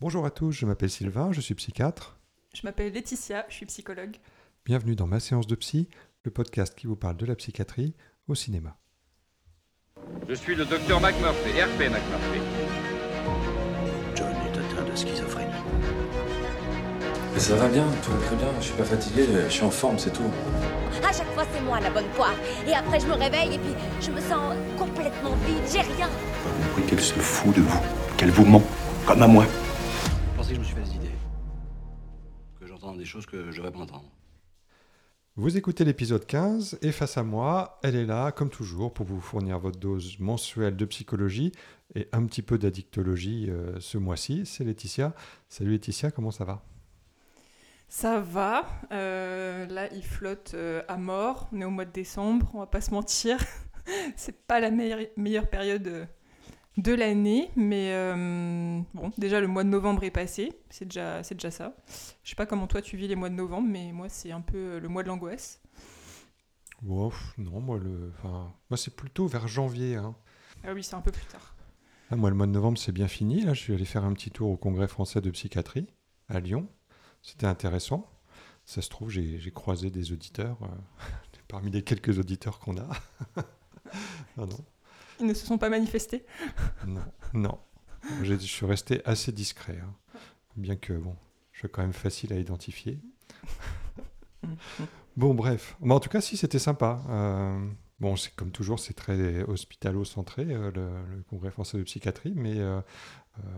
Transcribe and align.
Bonjour 0.00 0.24
à 0.24 0.30
tous, 0.30 0.52
je 0.52 0.64
m'appelle 0.64 0.90
Sylvain, 0.90 1.32
je 1.32 1.40
suis 1.40 1.56
psychiatre. 1.56 2.20
Je 2.54 2.60
m'appelle 2.62 2.92
Laetitia, 2.92 3.44
je 3.48 3.54
suis 3.54 3.66
psychologue. 3.66 4.14
Bienvenue 4.64 4.94
dans 4.94 5.08
Ma 5.08 5.18
séance 5.18 5.48
de 5.48 5.56
psy, 5.56 5.88
le 6.22 6.30
podcast 6.30 6.72
qui 6.76 6.86
vous 6.86 6.94
parle 6.94 7.16
de 7.16 7.26
la 7.26 7.34
psychiatrie 7.34 7.96
au 8.28 8.36
cinéma. 8.36 8.76
Je 10.28 10.34
suis 10.34 10.54
le 10.54 10.64
docteur 10.66 11.00
McMurphy, 11.00 11.50
RP 11.50 11.90
McMurphy. 11.90 12.40
John 14.14 14.28
est 14.28 14.56
atteint 14.56 14.88
de 14.88 14.94
schizophrénie. 14.94 15.50
Mais 17.34 17.40
ça 17.40 17.56
va 17.56 17.66
bien, 17.66 17.84
tout 18.04 18.12
va 18.12 18.24
très 18.24 18.36
bien. 18.36 18.52
Je 18.60 18.66
suis 18.66 18.76
pas 18.76 18.84
fatigué, 18.84 19.26
je 19.48 19.52
suis 19.52 19.64
en 19.64 19.70
forme, 19.72 19.98
c'est 19.98 20.12
tout. 20.12 20.30
À 21.02 21.12
chaque 21.12 21.32
fois, 21.34 21.44
c'est 21.52 21.60
moi 21.62 21.80
la 21.80 21.90
bonne 21.90 22.08
poire. 22.14 22.36
Et 22.68 22.72
après, 22.72 23.00
je 23.00 23.06
me 23.08 23.14
réveille 23.14 23.56
et 23.56 23.58
puis 23.58 23.74
je 24.00 24.12
me 24.12 24.20
sens 24.20 24.54
complètement 24.78 25.34
vide. 25.44 25.64
J'ai 25.72 25.80
rien. 25.80 26.08
Vous 26.44 26.68
compris 26.68 26.84
qu'elle 26.88 27.00
se 27.00 27.14
fout 27.14 27.52
de 27.56 27.62
vous, 27.62 27.80
qu'elle 28.16 28.30
vous 28.30 28.44
ment, 28.46 28.62
comme 29.04 29.22
à 29.22 29.26
moi. 29.26 29.44
Que 30.48 30.54
je 30.54 30.60
me 30.60 30.64
suis 30.64 30.74
fait 30.74 30.82
des 30.82 30.94
idées 30.94 31.14
Que 32.58 32.66
j'entends 32.66 32.94
des 32.94 33.04
choses 33.04 33.26
que 33.26 33.50
je 33.50 33.56
devrais 33.58 33.70
pas 33.70 33.80
entendre 33.80 34.10
Vous 35.36 35.58
écoutez 35.58 35.84
l'épisode 35.84 36.24
15 36.24 36.78
et 36.80 36.90
face 36.90 37.18
à 37.18 37.22
moi, 37.22 37.78
elle 37.82 37.94
est 37.94 38.06
là, 38.06 38.32
comme 38.32 38.48
toujours, 38.48 38.94
pour 38.94 39.04
vous 39.04 39.20
fournir 39.20 39.58
votre 39.58 39.78
dose 39.78 40.18
mensuelle 40.18 40.74
de 40.74 40.86
psychologie 40.86 41.52
et 41.94 42.08
un 42.12 42.24
petit 42.24 42.40
peu 42.40 42.56
d'addictologie 42.56 43.50
euh, 43.50 43.78
ce 43.78 43.98
mois-ci. 43.98 44.46
C'est 44.46 44.64
Laetitia. 44.64 45.12
Salut 45.50 45.72
Laetitia, 45.72 46.10
comment 46.10 46.30
ça 46.30 46.44
va? 46.46 46.64
Ça 47.90 48.18
va. 48.18 48.64
euh, 48.90 49.66
là, 49.66 49.92
il 49.92 50.02
flotte 50.02 50.52
euh, 50.54 50.80
à 50.88 50.96
mort. 50.96 51.50
On 51.52 51.60
est 51.60 51.66
au 51.66 51.70
mois 51.70 51.84
de 51.84 51.92
décembre, 51.92 52.50
on 52.54 52.60
va 52.60 52.66
pas 52.66 52.80
se 52.80 52.90
mentir. 52.90 53.36
c'est 54.16 54.46
pas 54.46 54.60
la 54.60 54.70
meilleure, 54.70 55.00
meilleure 55.18 55.50
période 55.50 56.08
de 56.78 56.94
l'année, 56.94 57.50
mais 57.56 57.92
euh, 57.92 58.80
bon, 58.94 59.12
déjà 59.18 59.40
le 59.40 59.46
mois 59.48 59.64
de 59.64 59.68
novembre 59.68 60.04
est 60.04 60.10
passé, 60.10 60.52
c'est 60.70 60.86
déjà, 60.86 61.22
c'est 61.22 61.34
déjà 61.34 61.50
ça. 61.50 61.76
Je 62.22 62.30
sais 62.30 62.36
pas 62.36 62.46
comment 62.46 62.66
toi 62.66 62.80
tu 62.80 62.96
vis 62.96 63.08
les 63.08 63.16
mois 63.16 63.28
de 63.28 63.34
novembre, 63.34 63.68
mais 63.68 63.92
moi 63.92 64.08
c'est 64.08 64.30
un 64.32 64.40
peu 64.40 64.56
euh, 64.56 64.80
le 64.80 64.88
mois 64.88 65.02
de 65.02 65.08
l'angoisse. 65.08 65.60
Wow, 66.84 67.12
Non, 67.36 67.60
moi, 67.60 67.78
le, 67.78 68.12
enfin, 68.18 68.52
moi 68.70 68.76
c'est 68.76 68.94
plutôt 68.94 69.26
vers 69.26 69.48
janvier. 69.48 69.96
hein. 69.96 70.14
Ah 70.64 70.72
oui, 70.72 70.82
c'est 70.84 70.94
un 70.94 71.00
peu 71.00 71.10
plus 71.10 71.26
tard. 71.26 71.54
Là, 72.10 72.16
moi, 72.16 72.30
le 72.30 72.36
mois 72.36 72.46
de 72.46 72.52
novembre, 72.52 72.78
c'est 72.78 72.92
bien 72.92 73.08
fini. 73.08 73.42
Là, 73.42 73.52
je 73.52 73.60
suis 73.60 73.74
allé 73.74 73.84
faire 73.84 74.04
un 74.04 74.12
petit 74.14 74.30
tour 74.30 74.48
au 74.50 74.56
Congrès 74.56 74.88
français 74.88 75.20
de 75.20 75.30
psychiatrie 75.30 75.88
à 76.28 76.40
Lyon. 76.40 76.68
C'était 77.22 77.46
intéressant. 77.46 78.08
Ça 78.64 78.80
se 78.80 78.88
trouve, 78.88 79.10
j'ai 79.10 79.38
j'ai 79.40 79.50
croisé 79.50 79.90
des 79.90 80.12
auditeurs, 80.12 80.56
euh, 80.62 81.02
parmi 81.48 81.70
les 81.70 81.82
quelques 81.82 82.18
auditeurs 82.18 82.60
qu'on 82.60 82.76
a. 82.78 82.88
non, 84.36 84.46
non, 84.46 84.58
Ils 85.20 85.26
ne 85.26 85.34
se 85.34 85.46
sont 85.46 85.58
pas 85.58 85.68
manifestés. 85.68 86.24
non, 86.86 87.04
non. 87.34 87.58
Je 88.22 88.34
suis 88.34 88.66
resté 88.66 89.02
assez 89.04 89.32
discret. 89.32 89.78
hein. 89.82 89.94
Bien 90.56 90.76
que, 90.76 90.92
bon, 90.92 91.16
je 91.52 91.60
suis 91.60 91.68
quand 91.68 91.82
même 91.82 91.92
facile 91.92 92.32
à 92.32 92.36
identifier. 92.36 93.00
Bon, 95.16 95.34
bref. 95.34 95.76
Mais 95.80 95.94
en 95.94 96.00
tout 96.00 96.08
cas, 96.08 96.20
si, 96.20 96.36
c'était 96.36 96.60
sympa. 96.60 97.02
Euh, 97.08 97.68
bon, 97.98 98.14
c'est 98.14 98.32
comme 98.36 98.52
toujours, 98.52 98.78
c'est 98.78 98.94
très 98.94 99.42
hospitalo-centré, 99.42 100.44
euh, 100.48 100.70
le, 100.70 101.16
le 101.16 101.22
Congrès 101.24 101.50
français 101.50 101.76
de 101.76 101.82
psychiatrie, 101.82 102.34
mais 102.36 102.56
euh, 102.60 102.80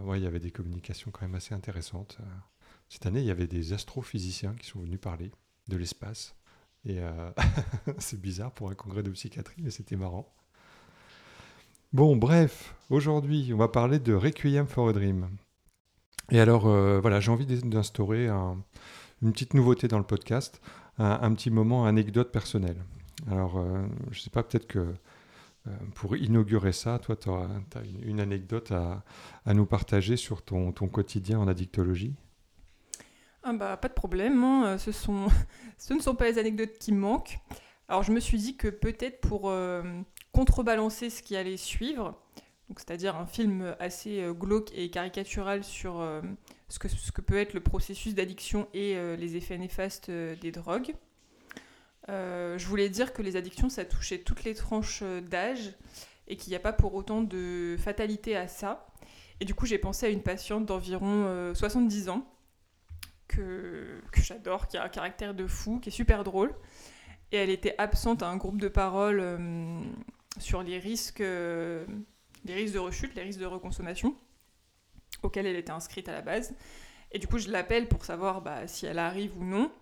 ouais, 0.05 0.19
il 0.19 0.25
y 0.25 0.27
avait 0.27 0.41
des 0.41 0.51
communications 0.51 1.11
quand 1.11 1.23
même 1.23 1.35
assez 1.35 1.55
intéressantes. 1.55 2.17
Cette 2.89 3.05
année, 3.05 3.21
il 3.21 3.27
y 3.27 3.31
avait 3.31 3.47
des 3.47 3.75
astrophysiciens 3.75 4.55
qui 4.55 4.67
sont 4.69 4.81
venus 4.81 5.01
parler 5.01 5.33
de 5.69 5.77
l'espace. 5.77 6.35
Et 6.87 6.99
c'est 7.99 8.19
bizarre 8.21 8.53
pour 8.53 8.71
un 8.71 8.75
congrès 8.75 9.03
de 9.03 9.11
psychiatrie, 9.11 9.61
mais 9.63 9.71
c'était 9.71 9.97
marrant. 9.97 10.33
Bon, 11.93 12.15
bref, 12.15 12.77
aujourd'hui, 12.89 13.51
on 13.53 13.57
va 13.57 13.67
parler 13.67 13.99
de 13.99 14.15
Requiem 14.15 14.69
for 14.69 14.89
a 14.89 14.93
Dream. 14.93 15.29
Et 16.31 16.39
alors, 16.39 16.69
euh, 16.69 17.01
voilà, 17.01 17.19
j'ai 17.19 17.33
envie 17.33 17.47
d'instaurer 17.47 18.29
un- 18.29 18.63
une 19.23 19.33
petite 19.33 19.55
nouveauté 19.55 19.89
dans 19.89 19.99
le 19.99 20.05
podcast, 20.05 20.61
un, 20.99 21.35
petit 21.35 21.51
moment 21.51 21.87
anecdote 21.87 22.31
personnelle. 22.31 22.77
Alors, 23.29 23.59
euh, 23.59 23.85
je 24.13 24.21
sais 24.21 24.31
pas, 24.31 24.45
peut-être 24.45 24.69
que 24.69 24.79
euh, 24.79 25.77
pour 25.97 26.17
inaugurer 26.17 26.73
ça, 26.73 27.01
toi, 27.01 27.17
tu 27.17 27.29
as, 27.29 27.83
une, 28.05 28.21
anecdote 28.21 28.71
à, 28.71 29.03
nous 29.53 29.67
partager 29.67 30.17
sur 30.17 30.43
ton, 30.43 30.71
quotidien 30.73 31.41
en 31.41 31.49
addictologie? 31.49 32.15
Ah 33.43 33.53
bah 33.53 33.77
pas 33.77 33.89
de 33.89 33.95
problème, 33.95 34.45
hein, 34.45 34.79
Ce, 34.79 34.93
sont... 34.93 35.27
ce 35.77 35.93
ne 35.93 35.99
sont 35.99 36.15
pas 36.15 36.31
les 36.31 36.39
anecdotes 36.39 36.79
qui 36.79 36.93
manquent. 36.93 37.41
Alors 37.89 38.05
je 38.05 38.13
me 38.13 38.21
suis 38.21 38.39
dit 38.39 38.57
que 38.57 38.69
peut-être 38.69 39.21
pour 39.21 39.51
contrebalancer 40.33 41.11
ce 41.11 41.23
qui 41.23 41.37
allait 41.37 41.57
suivre, 41.57 42.21
c'est-à-dire 42.77 43.17
un 43.17 43.27
film 43.27 43.75
assez 43.81 44.23
euh, 44.23 44.33
glauque 44.33 44.71
et 44.75 44.91
caricatural 44.91 45.65
sur 45.65 46.01
euh, 46.01 46.21
ce, 46.69 46.79
que, 46.79 46.89
ce 46.89 47.13
que 47.13 47.21
peut 47.21 47.39
être 47.39 47.53
le 47.55 47.61
processus 47.61 48.15
d'addiction 48.15 48.69
et 48.75 48.97
euh, 48.97 49.17
les 49.17 49.37
effets 49.37 49.59
néfastes 49.59 50.11
des 50.11 50.53
drogues, 50.53 50.95
je 52.09 52.67
voulais 52.67 52.89
dire 52.89 53.13
que 53.13 53.23
les 53.23 53.37
addictions 53.37 53.69
ça 53.69 53.85
touchait 53.85 54.19
toutes 54.19 54.43
les 54.43 54.57
tranches 54.57 55.05
d'âge 55.31 55.77
et 56.27 56.37
qu'il 56.37 56.51
n'y 56.51 56.57
a 56.57 56.61
pas 56.61 56.73
pour 56.73 56.95
autant 56.95 57.23
de 57.23 57.77
fatalité 57.79 58.37
à 58.37 58.49
ça. 58.49 58.87
Et 59.41 59.45
du 59.45 59.55
coup 59.55 59.67
j'ai 59.67 59.79
pensé 59.79 60.07
à 60.07 60.09
une 60.09 60.23
patiente 60.23 60.67
d'environ 60.67 61.25
euh, 61.27 61.55
70 61.55 62.09
ans 62.09 62.27
que, 63.29 64.01
j'adore, 64.17 64.67
qui 64.67 64.77
a 64.77 64.83
un 64.83 64.89
caractère 64.89 65.35
de 65.35 65.47
fou, 65.47 65.79
qui 65.79 65.91
est 65.91 65.93
super 65.93 66.25
drôle. 66.25 66.53
Et 67.33 67.37
elle 67.37 67.51
était 67.51 67.77
absente 67.79 68.25
à 68.25 68.29
un 68.29 68.37
groupe 68.37 68.61
de 68.61 68.67
parole 68.67 69.21
sur 70.39 70.63
les 70.63 70.79
risques, 70.79 71.21
euh, 71.21 71.85
les 72.45 72.55
risques 72.55 72.75
de 72.75 72.79
rechute, 72.79 73.15
les 73.15 73.23
risques 73.23 73.41
de 73.41 73.47
reconsommation, 73.47 74.15
auxquels 75.23 75.47
elle 75.47 75.57
était 75.57 75.73
inscrite 75.73 76.09
à 76.09 76.13
la 76.13 76.23
base. 76.23 76.55
Et 77.13 77.19
du 77.19 77.27
coup, 77.27 77.39
je 77.39 77.51
l'appelle 77.51 77.89
pour 77.89 78.05
savoir 78.05 78.41
bah, 78.41 78.67
si 78.67 78.87
elle 78.87 78.99
arrive 78.99 79.37
ou 79.39 79.45
non. 79.45 79.73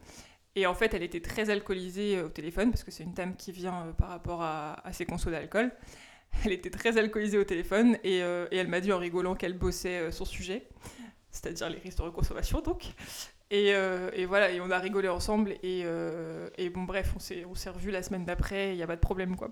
Et 0.54 0.66
en 0.66 0.74
fait, 0.74 0.94
elle 0.94 1.02
était 1.02 1.20
très 1.20 1.50
alcoolisée 1.50 2.16
euh, 2.16 2.26
au 2.26 2.28
téléphone, 2.28 2.70
parce 2.70 2.82
que 2.82 2.90
c'est 2.90 3.04
une 3.04 3.14
dame 3.14 3.36
qui 3.36 3.52
vient 3.52 3.86
euh, 3.86 3.92
par 3.92 4.08
rapport 4.08 4.42
à, 4.42 4.82
ses 4.92 5.06
consos 5.06 5.30
d'alcool. 5.30 5.72
Elle 6.44 6.52
était 6.52 6.70
très 6.70 6.98
alcoolisée 6.98 7.38
au 7.38 7.44
téléphone, 7.44 7.96
et, 8.04 8.18
et 8.18 8.56
elle 8.58 8.68
m'a 8.68 8.80
dit 8.80 8.92
en 8.92 8.98
rigolant 8.98 9.34
qu'elle 9.34 9.56
bossait 9.56 10.12
son 10.12 10.26
sujet, 10.26 10.68
c'est-à-dire 11.30 11.70
les 11.70 11.78
risques 11.78 11.96
de 11.96 12.02
reconsommation, 12.02 12.60
donc. 12.60 12.82
Et, 13.50 13.74
euh, 13.74 14.10
et 14.12 14.26
voilà, 14.26 14.50
et 14.50 14.60
on 14.60 14.70
a 14.70 14.78
rigolé 14.78 15.08
ensemble. 15.08 15.52
Et, 15.62 15.82
euh, 15.84 16.48
et 16.58 16.68
bon, 16.68 16.82
bref, 16.82 17.12
on 17.16 17.18
s'est, 17.18 17.44
on 17.46 17.54
s'est 17.54 17.70
revus 17.70 17.90
la 17.90 18.02
semaine 18.02 18.24
d'après, 18.26 18.72
il 18.72 18.76
n'y 18.76 18.82
a 18.82 18.86
pas 18.86 18.96
de 18.96 19.00
problème, 19.00 19.36
quoi. 19.36 19.48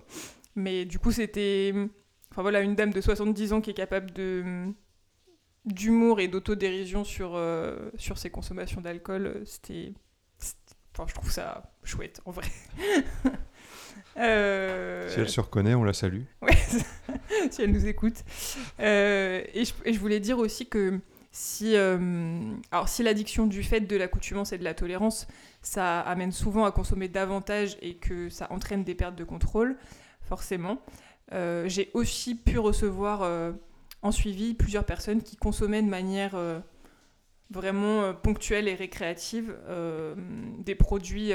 Mais 0.55 0.85
du 0.85 0.99
coup, 0.99 1.11
c'était. 1.11 1.73
Enfin 2.31 2.41
voilà, 2.43 2.61
une 2.61 2.75
dame 2.75 2.91
de 2.91 3.01
70 3.01 3.53
ans 3.53 3.61
qui 3.61 3.71
est 3.71 3.73
capable 3.75 4.11
de 4.11 4.65
d'humour 5.65 6.19
et 6.21 6.27
d'autodérision 6.29 7.03
sur, 7.03 7.33
euh, 7.35 7.89
sur 7.97 8.17
ses 8.17 8.29
consommations 8.29 8.81
d'alcool, 8.81 9.41
c'était. 9.45 9.93
c'était- 10.37 10.57
Enfin, 10.93 11.05
je 11.07 11.13
trouve 11.13 11.31
ça 11.31 11.71
chouette, 11.83 12.21
en 12.25 12.31
vrai. 12.31 12.47
Euh, 14.17 15.07
Si 15.09 15.19
elle 15.19 15.29
se 15.29 15.39
reconnaît, 15.39 15.75
on 15.75 15.83
la 15.83 15.93
salue. 15.93 16.23
Ouais, 16.41 16.57
si 17.51 17.61
elle 17.61 17.71
nous 17.71 17.85
écoute. 17.85 18.15
Euh, 18.79 19.43
et, 19.53 19.63
je, 19.65 19.73
et 19.85 19.93
je 19.93 19.99
voulais 19.99 20.19
dire 20.19 20.39
aussi 20.39 20.67
que 20.67 20.99
si, 21.31 21.75
euh, 21.75 22.55
alors 22.71 22.89
si 22.89 23.03
l'addiction 23.03 23.47
du 23.47 23.63
fait 23.63 23.81
de 23.81 23.95
l'accoutumance 23.95 24.53
et 24.53 24.57
de 24.57 24.63
la 24.63 24.73
tolérance, 24.73 25.27
ça 25.61 25.99
amène 26.01 26.31
souvent 26.31 26.65
à 26.65 26.71
consommer 26.71 27.07
davantage 27.09 27.77
et 27.81 27.95
que 27.95 28.29
ça 28.29 28.47
entraîne 28.51 28.83
des 28.83 28.95
pertes 28.95 29.15
de 29.15 29.23
contrôle, 29.23 29.77
forcément, 30.21 30.81
euh, 31.33 31.67
j'ai 31.67 31.91
aussi 31.93 32.35
pu 32.35 32.57
recevoir 32.57 33.21
euh, 33.23 33.51
en 34.01 34.11
suivi 34.11 34.53
plusieurs 34.53 34.85
personnes 34.85 35.21
qui 35.21 35.35
consommaient 35.35 35.81
de 35.81 35.89
manière 35.89 36.35
vraiment 37.49 38.13
ponctuelle 38.13 38.67
et 38.67 38.75
récréative 38.75 39.57
des 40.59 40.75
produits 40.75 41.31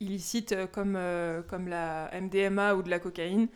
illicites 0.00 0.54
comme, 0.72 0.98
comme 1.48 1.68
la 1.68 2.10
MDMA 2.20 2.74
ou 2.74 2.82
de 2.82 2.90
la 2.90 2.98
cocaïne 2.98 3.48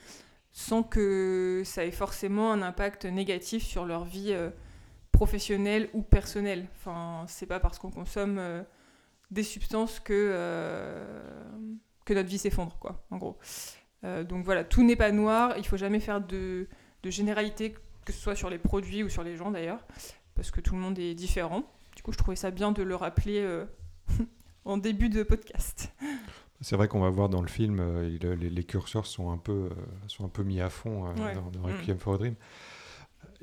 sans 0.53 0.83
que 0.83 1.63
ça 1.67 1.85
ait 1.85 1.91
forcément 1.91 2.51
un 2.51 2.63
impact 2.63 3.05
négatif 3.05 3.63
sur 3.63 3.85
leur 3.85 4.05
vie 4.05 4.35
professionnelle 5.17 5.89
ou 5.95 6.03
personnelle. 6.03 6.67
Enfin, 6.77 7.25
c'est 7.27 7.47
pas 7.47 7.59
parce 7.59 7.79
qu'on 7.79 7.91
consomme 7.91 8.37
euh, 8.39 8.63
des 9.31 9.43
substances 9.43 9.99
que, 9.99 10.13
euh, 10.13 11.43
que 12.05 12.15
notre 12.15 12.29
vie 12.29 12.39
s'effondre, 12.39 12.77
quoi, 12.79 13.05
en 13.11 13.17
gros. 13.17 13.39
Euh, 14.05 14.25
donc 14.25 14.45
voilà, 14.45 14.63
tout 14.63 14.83
n'est 14.83 14.95
pas 14.97 15.11
noir, 15.13 15.55
il 15.57 15.67
faut 15.67 15.79
jamais 15.79 16.01
faire 16.01 16.21
de, 16.21 16.69
de 17.03 17.11
généralité, 17.11 17.75
que 18.05 18.13
ce 18.13 18.21
soit 18.21 18.37
sur 18.37 18.51
les 18.51 18.59
produits 18.59 19.03
ou 19.03 19.09
sur 19.09 19.23
les 19.25 19.37
gens 19.37 19.51
d'ailleurs, 19.51 19.81
parce 20.35 20.51
que 20.51 20.61
tout 20.61 20.75
le 20.75 20.81
monde 20.81 20.99
est 20.99 21.15
différent. 21.15 21.63
Du 21.97 22.03
coup, 22.03 22.13
je 22.13 22.19
trouvais 22.19 22.37
ça 22.37 22.51
bien 22.51 22.71
de 22.73 22.83
le 22.83 22.95
rappeler 22.95 23.43
en 24.67 24.77
début 24.77 25.09
de 25.09 25.23
podcast. 25.23 25.93
C'est 26.61 26.77
vrai 26.77 26.89
qu'on 26.89 27.01
va 27.01 27.11
voir 27.11 27.29
dans 27.31 27.41
le 27.43 27.49
film, 27.49 27.83
il- 28.05 28.19
les, 28.29 28.51
les 28.51 28.65
curseurs 28.65 29.07
sont 29.07 29.31
un 29.31 29.39
peu, 29.39 29.71
sont 30.09 30.25
un 30.27 30.29
peu 30.29 30.43
mis 30.43 30.61
à 30.61 30.69
fond 30.71 31.09
Ouais. 31.15 31.35
dans, 31.35 31.51
dans 31.51 31.63
Requiem 31.67 31.99
for 31.99 32.15
a 32.15 32.19
Dream. 32.19 32.35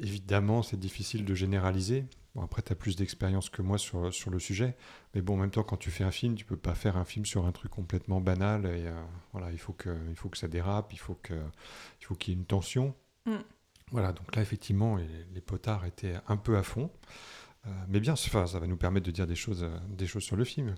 Évidemment, 0.04 0.64
c'est 0.64 0.80
difficile 0.80 1.24
de 1.24 1.34
généraliser. 1.34 2.06
Bon, 2.36 2.44
après, 2.44 2.62
tu 2.62 2.74
as 2.74 2.76
plus 2.76 2.98
d'expérience 2.98 3.50
que 3.50 3.62
moi 3.62 3.78
sur, 3.78 4.14
sur 4.14 4.30
le 4.30 4.38
sujet. 4.38 4.76
Mais 5.16 5.22
bon, 5.22 5.36
en 5.36 5.38
même 5.38 5.50
temps, 5.50 5.64
quand 5.64 5.78
tu 5.78 5.92
fais 5.92 6.04
un 6.04 6.12
film, 6.12 6.36
tu 6.36 6.44
peux 6.44 6.58
pas 6.58 6.76
faire 6.76 6.98
un 6.98 7.06
film 7.06 7.26
sur 7.26 7.46
un 7.46 7.52
truc 7.54 7.72
complètement 7.72 8.20
banal. 8.20 8.66
Et 8.66 8.86
euh, 8.86 9.02
voilà, 9.32 9.52
il 9.52 9.58
faut, 9.58 9.72
que, 9.72 9.96
il 10.10 10.16
faut 10.16 10.28
que 10.28 10.38
ça 10.38 10.50
dérape, 10.50 10.92
il 10.92 11.00
faut 11.00 11.16
qu'il 11.16 11.38
y 12.28 12.32
ait 12.32 12.40
une 12.40 12.46
tension. 12.46 12.94
Mm. 13.26 13.38
Voilà, 13.92 14.12
donc 14.12 14.36
là, 14.36 14.42
effectivement, 14.42 14.98
les, 14.98 15.42
potards 15.42 15.86
étaient 15.86 16.16
un 16.28 16.36
peu 16.36 16.58
à 16.58 16.64
fond. 16.64 16.92
Euh, 17.66 17.70
mais 17.88 18.02
bien, 18.02 18.14
enfin, 18.14 18.46
ça 18.46 18.60
va 18.60 18.68
nous 18.68 18.76
permettre 18.76 19.06
de 19.06 19.12
dire 19.12 19.28
des 19.28 19.36
choses, 19.36 19.64
euh, 19.64 19.78
des 19.88 20.08
choses 20.08 20.24
sur 20.24 20.36
le 20.36 20.44
film. 20.44 20.76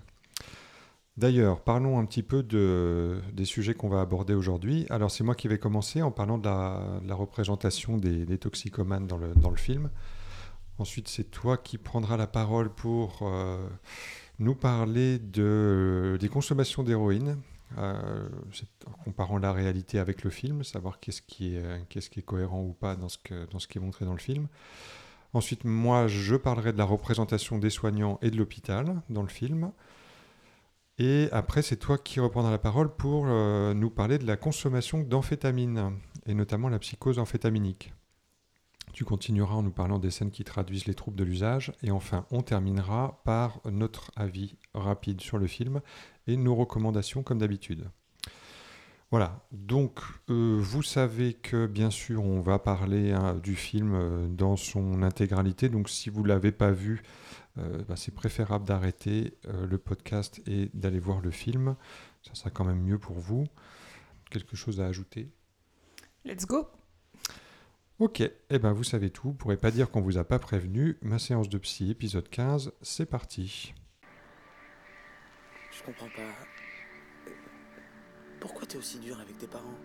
D'ailleurs, 1.16 1.62
parlons 1.62 1.98
un 1.98 2.04
petit 2.04 2.22
peu 2.22 2.42
de, 2.42 3.22
des 3.32 3.46
sujets 3.46 3.72
qu'on 3.72 3.88
va 3.88 4.02
aborder 4.02 4.34
aujourd'hui. 4.34 4.86
Alors, 4.90 5.10
c'est 5.10 5.24
moi 5.24 5.34
qui 5.34 5.48
vais 5.48 5.58
commencer 5.58 6.02
en 6.02 6.10
parlant 6.10 6.36
de 6.36 6.44
la, 6.44 7.14
représentation 7.14 7.96
des, 7.96 8.38
toxicomanes 8.38 9.06
dans 9.06 9.16
le, 9.16 9.56
film. 9.56 9.90
Ensuite, 10.78 11.08
c'est 11.08 11.30
toi 11.30 11.56
qui 11.56 11.78
prendras 11.78 12.18
la 12.18 12.26
parole 12.26 12.68
pour 12.68 13.20
euh, 13.22 13.66
nous 14.38 14.54
parler 14.54 15.18
de, 15.18 16.18
des 16.20 16.28
consommations 16.28 16.82
d'héroïne, 16.82 17.38
euh, 17.78 18.28
en 18.86 18.92
comparant 19.04 19.38
la 19.38 19.54
réalité 19.54 19.98
avec 19.98 20.22
le 20.22 20.28
film, 20.28 20.64
savoir 20.64 21.00
qu'est-ce 21.00 21.22
qui 21.22 21.56
est, 21.56 21.62
euh, 21.62 22.20
cohérent 22.26 22.62
ou 22.62 22.74
pas 22.74 22.94
dans 22.94 23.08
ce 23.08 23.16
qui 23.18 23.78
est 23.78 23.80
montré 23.80 24.04
dans 24.04 24.12
le 24.12 24.18
film. 24.18 24.48
Ensuite, 25.32 25.64
moi, 25.64 26.08
je 26.08 26.36
parlerai 26.36 26.74
de 26.74 26.78
la 26.78 26.84
représentation 26.84 27.58
des 27.58 27.70
soignants 27.70 28.18
et 28.20 28.30
de 28.30 28.36
l'hôpital 28.36 29.00
dans 29.08 29.22
le 29.22 29.28
film. 29.28 29.72
Et 30.98 31.28
après, 31.30 31.62
c'est 31.62 31.76
toi 31.76 31.98
qui 31.98 32.20
reprendras 32.20 32.50
la 32.50 32.58
parole 32.58 32.94
pour 32.94 33.26
euh, 33.26 33.74
nous 33.74 33.90
parler 33.90 34.18
de 34.18 34.26
la 34.26 34.36
consommation 34.36 35.02
d'amphétamines, 35.02 35.92
et 36.26 36.34
notamment 36.34 36.68
la 36.68 36.78
psychose 36.78 37.18
amphétaminique. 37.18 37.92
Tu 38.92 39.04
continueras 39.04 39.56
en 39.56 39.62
nous 39.62 39.72
parlant 39.72 39.98
des 39.98 40.10
scènes 40.10 40.30
qui 40.30 40.42
traduisent 40.42 40.86
les 40.86 40.94
troubles 40.94 41.18
de 41.18 41.24
l'usage. 41.24 41.70
Et 41.82 41.90
enfin, 41.90 42.24
on 42.30 42.40
terminera 42.40 43.20
par 43.24 43.60
notre 43.70 44.10
avis 44.16 44.56
rapide 44.72 45.20
sur 45.20 45.36
le 45.36 45.46
film 45.46 45.82
et 46.26 46.38
nos 46.38 46.54
recommandations 46.54 47.22
comme 47.22 47.38
d'habitude. 47.38 47.90
Voilà, 49.10 49.46
donc 49.52 50.00
euh, 50.30 50.58
vous 50.58 50.82
savez 50.82 51.34
que 51.34 51.66
bien 51.66 51.90
sûr 51.90 52.24
on 52.24 52.40
va 52.40 52.58
parler 52.58 53.12
hein, 53.12 53.34
du 53.34 53.54
film 53.54 53.94
euh, 53.94 54.26
dans 54.26 54.56
son 54.56 55.02
intégralité, 55.02 55.68
donc 55.68 55.88
si 55.88 56.10
vous 56.10 56.22
ne 56.22 56.28
l'avez 56.28 56.50
pas 56.50 56.72
vu, 56.72 57.02
euh, 57.58 57.82
bah, 57.88 57.96
c'est 57.96 58.14
préférable 58.14 58.66
d'arrêter 58.66 59.34
euh, 59.46 59.66
le 59.66 59.78
podcast 59.78 60.40
et 60.46 60.70
d'aller 60.74 60.98
voir 60.98 61.20
le 61.20 61.30
film, 61.30 61.76
ça 62.22 62.34
sera 62.34 62.50
quand 62.50 62.64
même 62.64 62.80
mieux 62.80 62.98
pour 62.98 63.18
vous. 63.18 63.46
Quelque 64.30 64.56
chose 64.56 64.80
à 64.80 64.86
ajouter? 64.86 65.30
Let's 66.24 66.46
go 66.46 66.68
Ok, 67.98 68.20
eh 68.20 68.58
ben 68.58 68.72
vous 68.72 68.84
savez 68.84 69.08
tout, 69.08 69.28
vous 69.28 69.34
pourrez 69.34 69.56
pas 69.56 69.70
dire 69.70 69.90
qu'on 69.90 70.02
vous 70.02 70.18
a 70.18 70.24
pas 70.24 70.38
prévenu. 70.38 70.98
Ma 71.00 71.18
séance 71.18 71.48
de 71.48 71.56
psy, 71.56 71.90
épisode 71.90 72.28
15, 72.28 72.72
c'est 72.82 73.06
parti. 73.06 73.72
Je 75.72 75.82
comprends 75.82 76.08
pas. 76.08 77.32
Pourquoi 78.38 78.66
t'es 78.66 78.76
aussi 78.76 78.98
dur 78.98 79.18
avec 79.18 79.38
tes 79.38 79.46
parents? 79.46 79.78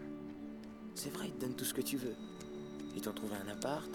C'est 0.94 1.09
vrai, 1.09 1.27
ils 1.27 1.33
te 1.33 1.41
donnent 1.41 1.56
tout 1.56 1.63
ce 1.63 1.74
que 1.74 1.81
tu 1.81 1.95
veux. 1.95 2.15
Ils 2.95 3.01
t'ont 3.01 3.13
trouvé 3.13 3.35
un 3.35 3.47
appart, 3.47 3.89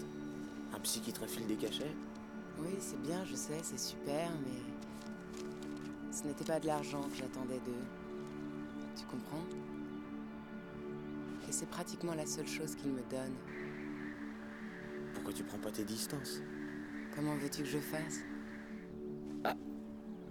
un 0.73 0.79
psy 0.79 1.01
qui 1.01 1.13
te 1.13 1.19
refile 1.19 1.45
des 1.45 1.55
cachets. 1.55 1.93
Oui, 2.59 2.75
c'est 2.79 3.01
bien, 3.01 3.23
je 3.25 3.35
sais, 3.35 3.59
c'est 3.61 3.79
super, 3.79 4.29
mais 4.43 6.11
ce 6.11 6.25
n'était 6.25 6.45
pas 6.45 6.59
de 6.59 6.67
l'argent 6.67 7.01
que 7.03 7.15
j'attendais 7.15 7.59
d'eux. 7.59 7.85
Tu 8.95 9.05
comprends? 9.05 9.43
Et 11.47 11.51
c'est 11.51 11.69
pratiquement 11.69 12.13
la 12.15 12.25
seule 12.25 12.47
chose 12.47 12.75
qu'ils 12.75 12.91
me 12.91 13.01
donnent. 13.09 13.37
Pourquoi 15.13 15.33
tu 15.33 15.43
prends 15.43 15.59
pas 15.59 15.71
tes 15.71 15.83
distances? 15.83 16.41
Comment 17.15 17.35
veux-tu 17.35 17.61
que 17.61 17.67
je 17.69 17.79
fasse? 17.79 18.19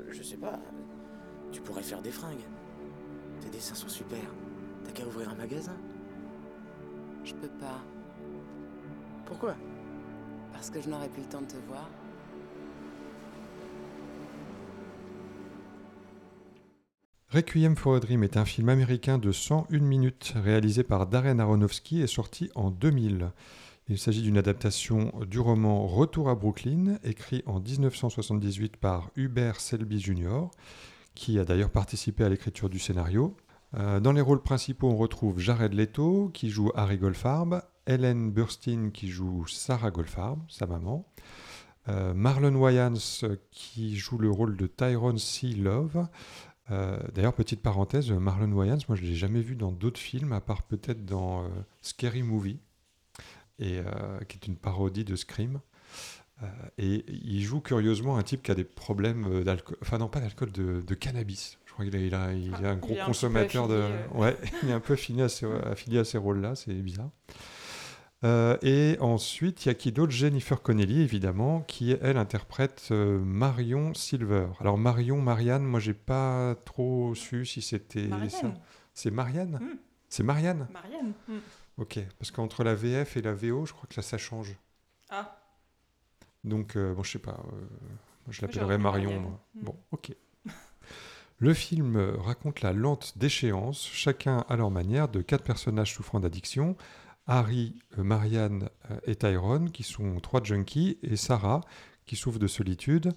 Je 0.08 0.22
sais 0.22 0.36
pas. 0.36 0.60
Tu 1.52 1.60
pourrais 1.60 1.82
faire 1.82 2.02
des 2.02 2.10
fringues. 2.12 2.44
Tes 3.40 3.48
dessins 3.48 3.74
sont 3.74 3.88
super. 3.88 4.18
T'as 4.84 4.92
qu'à 4.92 5.06
ouvrir 5.06 5.30
un 5.30 5.34
magasin. 5.34 5.76
Je 7.24 7.34
peux 7.34 7.48
pas, 7.48 7.82
Pourquoi? 9.26 9.56
Parce 10.52 10.70
que 10.70 10.80
je 10.80 10.88
n'aurais 10.88 11.08
plus 11.08 11.22
le 11.22 11.28
temps 11.28 11.40
de 11.40 11.46
te 11.46 11.56
voir. 11.66 11.90
Requiem 17.28 17.74
for 17.74 17.96
a 17.96 18.00
Dream 18.00 18.22
est 18.22 18.36
un 18.36 18.44
film 18.44 18.68
américain 18.68 19.18
de 19.18 19.32
101 19.32 19.80
minutes 19.80 20.34
réalisé 20.36 20.84
par 20.84 21.08
Darren 21.08 21.40
Aronofsky 21.40 22.00
et 22.00 22.06
sorti 22.06 22.50
en 22.54 22.70
2000. 22.70 23.32
Il 23.88 23.98
s'agit 23.98 24.22
d'une 24.22 24.38
adaptation 24.38 25.12
du 25.28 25.40
roman 25.40 25.88
Retour 25.88 26.30
à 26.30 26.36
Brooklyn, 26.36 26.98
écrit 27.02 27.42
en 27.46 27.58
1978 27.58 28.76
par 28.76 29.10
Hubert 29.16 29.60
Selby 29.60 29.98
Jr., 29.98 30.50
qui 31.16 31.40
a 31.40 31.44
d'ailleurs 31.44 31.70
participé 31.70 32.22
à 32.22 32.28
l'écriture 32.28 32.70
du 32.70 32.78
scénario. 32.78 33.36
Euh, 33.74 33.98
dans 33.98 34.12
les 34.12 34.20
rôles 34.20 34.42
principaux, 34.42 34.88
on 34.88 34.96
retrouve 34.96 35.40
Jared 35.40 35.74
Leto, 35.74 36.30
qui 36.32 36.48
joue 36.50 36.70
Harry 36.76 36.96
Goldfarb, 36.96 37.60
Ellen 37.86 38.30
Burstyn, 38.30 38.90
qui 38.90 39.08
joue 39.08 39.48
Sarah 39.48 39.90
Goldfarb, 39.90 40.38
sa 40.48 40.66
maman, 40.66 41.04
euh, 41.88 42.14
Marlon 42.14 42.56
Wayans, 42.56 42.94
euh, 43.22 43.36
qui 43.50 43.96
joue 43.96 44.18
le 44.18 44.30
rôle 44.30 44.56
de 44.56 44.66
Tyrone 44.66 45.18
C. 45.18 45.48
Love, 45.48 46.08
euh, 46.70 46.98
D'ailleurs, 47.14 47.34
petite 47.34 47.62
parenthèse, 47.62 48.10
Marlon 48.10 48.52
Wayans, 48.52 48.78
moi 48.88 48.96
je 48.96 49.02
ne 49.02 49.08
l'ai 49.08 49.14
jamais 49.14 49.40
vu 49.40 49.54
dans 49.56 49.72
d'autres 49.72 50.00
films, 50.00 50.32
à 50.32 50.40
part 50.40 50.62
peut-être 50.62 51.04
dans 51.04 51.44
euh, 51.44 51.48
Scary 51.82 52.22
Movie, 52.22 52.58
et, 53.58 53.78
euh, 53.78 54.18
qui 54.28 54.36
est 54.38 54.46
une 54.46 54.56
parodie 54.56 55.04
de 55.04 55.16
Scream. 55.16 55.60
Et 56.76 57.02
il 57.08 57.40
joue 57.42 57.60
curieusement 57.60 58.18
un 58.18 58.22
type 58.22 58.42
qui 58.42 58.50
a 58.50 58.54
des 58.54 58.64
problèmes 58.64 59.42
d'alcool, 59.42 59.78
enfin 59.80 59.96
non 59.96 60.08
pas 60.08 60.20
d'alcool, 60.20 60.52
de, 60.52 60.82
de 60.86 60.94
cannabis. 60.94 61.58
Je 61.64 61.72
crois 61.72 61.86
qu'il 61.86 61.96
a, 61.96 61.98
il 61.98 62.14
a, 62.14 62.32
il 62.34 62.52
Ah, 62.54 62.62
est 62.62 62.66
un 62.66 62.76
gros 62.76 62.94
consommateur 63.06 63.68
de... 63.68 63.84
Ouais, 64.12 64.36
il 64.62 64.68
est 64.68 64.72
un 64.74 64.80
peu 64.80 64.92
affilié 64.92 65.22
à 65.22 65.30
ces, 65.30 65.46
affilié 65.46 65.98
à 66.00 66.04
ces 66.04 66.18
rôles-là, 66.18 66.54
c'est 66.54 66.74
bizarre. 66.74 67.08
Euh, 68.24 68.56
et 68.62 68.96
ensuite, 69.00 69.64
il 69.64 69.68
y 69.68 69.70
a 69.70 69.74
qui 69.74 69.92
d'autre 69.92 70.12
Jennifer 70.12 70.62
Connelly, 70.62 71.02
évidemment, 71.02 71.60
qui, 71.60 71.96
elle, 72.00 72.16
interprète 72.16 72.88
euh, 72.90 73.18
Marion 73.18 73.92
Silver. 73.94 74.48
Alors, 74.60 74.78
Marion, 74.78 75.20
Marianne, 75.20 75.64
moi, 75.64 75.80
j'ai 75.80 75.94
pas 75.94 76.54
trop 76.64 77.14
su 77.14 77.44
si 77.44 77.60
c'était 77.60 78.08
ça. 78.28 78.52
C'est 78.94 79.10
Marianne 79.10 79.58
Mm. 79.60 79.78
C'est 80.08 80.22
Marianne 80.22 80.68
Marianne 80.72 81.12
Hmm. 81.28 81.38
Ok, 81.78 81.98
parce 82.18 82.30
qu'entre 82.30 82.64
la 82.64 82.74
VF 82.74 83.16
et 83.18 83.22
la 83.22 83.34
VO, 83.34 83.66
je 83.66 83.72
crois 83.72 83.86
que 83.86 83.94
ça, 83.94 84.00
ça 84.02 84.16
change. 84.16 84.56
Ah, 85.10 85.36
Donc, 86.44 86.76
euh, 86.76 86.94
bon, 86.94 87.02
je 87.02 87.10
sais 87.10 87.18
pas. 87.18 87.38
je 88.30 88.40
l'appellerai 88.40 88.78
Marion. 88.78 89.10
Marianne. 89.10 89.22
moi. 89.22 89.40
Mm. 89.54 89.64
Bon, 89.64 89.76
ok. 89.90 90.12
Le 91.38 91.52
film 91.52 91.98
raconte 92.18 92.62
la 92.62 92.72
lente 92.72 93.18
déchéance, 93.18 93.86
chacun 93.92 94.46
à 94.48 94.56
leur 94.56 94.70
manière, 94.70 95.08
de 95.08 95.20
quatre 95.20 95.44
personnages 95.44 95.92
souffrant 95.92 96.18
d'addiction. 96.18 96.76
Harry, 97.26 97.74
euh, 97.98 98.02
Marianne 98.04 98.68
euh, 98.90 98.98
et 99.04 99.16
Tyrone, 99.16 99.70
qui 99.70 99.82
sont 99.82 100.20
trois 100.20 100.42
junkies, 100.42 100.98
et 101.02 101.16
Sarah, 101.16 101.60
qui 102.06 102.14
souffre 102.14 102.38
de 102.38 102.46
solitude 102.46 103.12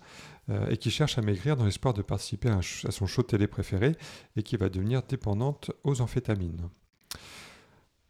euh, 0.49 0.67
et 0.69 0.77
qui 0.77 0.89
cherche 0.89 1.17
à 1.19 1.21
maigrir 1.21 1.55
dans 1.55 1.65
l'espoir 1.65 1.93
de 1.93 2.01
participer 2.01 2.49
à, 2.49 2.61
son 2.63 3.05
show 3.05 3.21
télé 3.21 3.45
préféré 3.47 3.95
et 4.35 4.41
qui 4.43 4.57
va 4.57 4.69
devenir 4.69 5.03
dépendante 5.03 5.71
aux 5.83 6.01
amphétamines. 6.01 6.69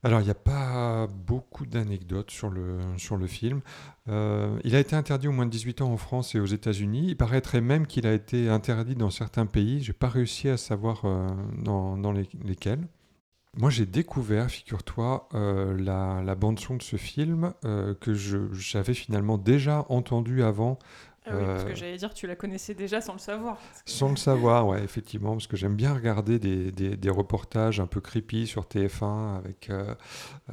Alors, 0.01 0.22
il 0.22 0.24
n'y 0.24 0.29
a 0.29 0.36
pas 0.36 1.08
beaucoup 1.08 1.65
d'anecdotes 1.65 2.32
sur 2.32 2.50
le, 2.50 2.79
sur 2.96 3.18
le 3.18 3.27
film. 3.27 3.60
Il 4.08 4.74
a 4.74 4.79
été 4.79 4.96
interdit 4.96 5.27
au 5.27 5.34
moins 5.34 5.46
de 5.46 5.51
18 5.51 5.82
ans 5.82 5.91
en 5.91 5.98
France 5.98 6.36
et 6.36 6.39
aux 6.39 6.46
États-Unis. 6.46 7.08
Il 7.10 7.18
paraîtrait 7.18 7.60
même 7.60 7.86
qu'il 7.86 8.08
a 8.08 8.13
été 8.13 8.48
interdit 8.48 8.96
dans 8.96 9.10
certains 9.10 9.46
pays. 9.46 9.84
J'ai 9.84 9.91
pas 9.91 10.08
réussi 10.08 10.48
à 10.48 10.56
savoir 10.56 11.01
dans, 11.58 11.98
dans 11.98 12.13
les- 12.13 12.29
lesquels. 12.46 12.88
Moi, 13.58 13.72
j'ai 13.72 13.86
découvert, 13.86 14.50
figure-toi, 14.50 15.27
euh, 15.34 15.75
la, 15.75 16.36
bande-son 16.36 16.75
de 16.75 16.84
ce 16.84 16.98
film 16.98 17.53
euh, 17.65 17.96
que 17.96 18.13
j'avais 18.13 18.94
finalement 18.94 19.38
déjà 19.38 19.86
entendu 19.89 20.44
avant 20.44 20.77
Ah 21.29 21.36
oui, 21.38 21.43
parce 21.45 21.63
Euh, 21.63 21.69
que 21.69 21.75
j'allais 21.75 21.98
dire, 21.98 22.13
tu 22.13 22.27
la 22.27 22.36
connaissais 22.36 22.74
déjà 22.74 23.01
sans 23.01 23.13
le 23.13 23.19
savoir. 23.19 23.57
que- 23.57 23.89
sans 23.91 24.09
le 24.09 24.15
savoir, 24.15 24.67
ouais, 24.67 24.83
effectivement, 24.83 25.31
parce 25.33 25.48
que 25.48 25.55
j'aime 25.57 25.75
bien 25.75 25.93
regarder 25.93 26.39
des, 26.39 26.71
des- 26.71 26.98
des 26.98 27.09
reportages 27.09 27.79
un 27.79 27.88
peu 27.88 28.01
creepy 28.01 28.48
sur 28.48 28.65
TF1 28.67 29.36
avec, 29.38 29.69
euh, 29.69 29.93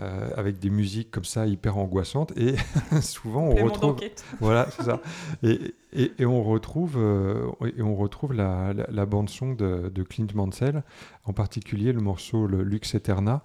euh, 0.00 0.30
avec 0.37 0.59
des 0.59 0.71
musiques 0.71 1.11
comme 1.11 1.25
ça 1.25 1.47
hyper 1.47 1.76
angoissantes. 1.78 2.33
Et 2.37 2.54
souvent, 3.02 3.42
on 3.42 3.54
retrouve. 3.64 3.97
Voilà, 4.40 4.68
c'est 4.71 4.83
ça. 4.85 5.00
Et, 5.42 5.75
et- 5.92 6.12
et 6.18 6.26
on 6.26 6.42
retrouve, 6.42 6.97
euh, 6.99 7.50
et 7.76 7.83
on 7.83 7.97
retrouve 7.97 8.33
la, 8.35 8.73
la- 8.73 8.87
la 8.90 9.06
bande-son 9.06 9.52
de, 9.54 9.88
de 9.95 10.02
Clint 10.02 10.26
Mansell, 10.35 10.83
en 11.25 11.33
particulier 11.33 11.92
le 11.92 12.00
morceau 12.00 12.47
le 12.47 12.62
Lux 12.62 12.95
Eterna. 12.95 13.42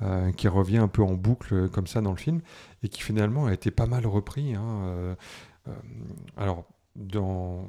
euh, 0.00 0.32
qui 0.32 0.48
revient 0.48 0.78
un 0.78 0.88
peu 0.88 1.02
en 1.02 1.12
boucle 1.14 1.54
euh, 1.54 1.68
comme 1.68 1.86
ça 1.86 2.00
dans 2.00 2.10
le 2.10 2.16
film 2.16 2.40
et 2.82 2.88
qui 2.88 3.02
finalement 3.02 3.46
a 3.46 3.52
été 3.52 3.70
pas 3.70 3.86
mal 3.86 4.04
repris. 4.04 4.52
hein, 4.56 4.64
euh, 4.86 5.14
euh, 5.68 5.72
alors, 6.36 6.64
dans, 6.96 7.68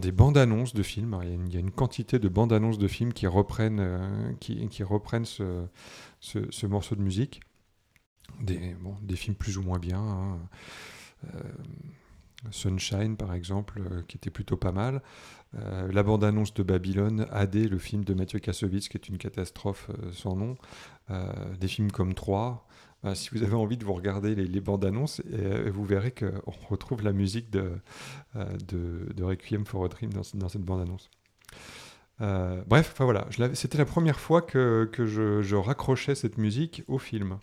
des 0.00 0.12
bandes 0.12 0.36
annonces 0.36 0.74
de 0.74 0.82
films, 0.82 1.18
il 1.22 1.52
y, 1.52 1.56
a 1.56 1.60
une, 1.60 1.70
quantité 1.70 2.18
de 2.18 2.28
bandes 2.28 2.52
annonces 2.52 2.78
de 2.78 2.88
films 2.88 3.12
qui 3.12 3.26
reprennent, 3.26 3.80
euh, 3.80 4.32
qui, 4.40 4.82
reprennent 4.82 5.24
ce, 5.24 5.66
ce- 6.20 6.50
ce 6.50 6.66
morceau 6.66 6.96
de 6.96 7.02
musique. 7.02 7.40
Des, 8.40 8.76
films 9.16 9.36
plus 9.36 9.58
ou 9.58 9.62
moins 9.62 9.78
bien. 9.78 10.00
hein. 10.00 10.38
Euh, 11.34 11.40
Sunshine, 12.50 13.16
par 13.16 13.34
exemple, 13.34 13.80
euh, 13.80 14.02
qui 14.08 14.16
était 14.16 14.30
plutôt 14.30 14.56
pas 14.56 14.72
mal. 14.72 15.02
La 15.54 16.02
bande-annonce 16.02 16.54
de 16.54 16.62
Babylone, 16.62 17.26
AD, 17.30 17.56
le 17.68 17.78
film 17.78 18.04
de 18.04 18.14
Mathieu 18.14 18.38
Kassovitz, 18.38 18.88
qui 18.88 18.96
est 18.96 19.08
une 19.10 19.18
catastrophe 19.18 19.90
sans 20.10 20.34
nom. 20.34 20.56
des 21.60 21.68
films 21.68 21.92
comme 21.92 22.14
3. 22.14 22.66
Si 23.14 23.30
vous 23.30 23.42
avez 23.42 23.54
envie 23.54 23.76
de 23.76 23.84
vous 23.84 23.94
regarder 23.94 24.34
les, 24.34 24.60
bandes 24.60 24.84
annonces, 24.84 25.22
vous 25.72 25.84
verrez 25.84 26.12
qu'on 26.12 26.52
retrouve 26.68 27.02
la 27.02 27.12
musique 27.12 27.50
de, 27.50 27.72
de, 28.34 29.22
Requiem 29.22 29.64
for 29.64 29.84
a 29.84 29.88
Dream 29.88 30.10
dans, 30.12 30.48
cette 30.48 30.62
bande 30.62 30.82
annonce. 30.82 31.10
bref, 32.18 32.90
enfin 32.92 33.04
voilà, 33.04 33.26
c'était 33.54 33.78
la 33.78 33.84
première 33.84 34.20
fois 34.20 34.42
que, 34.42 34.88
je, 34.96 35.54
raccrochais 35.54 36.14
cette 36.14 36.38
musique 36.38 36.84
au 36.86 36.98
film. 36.98 37.38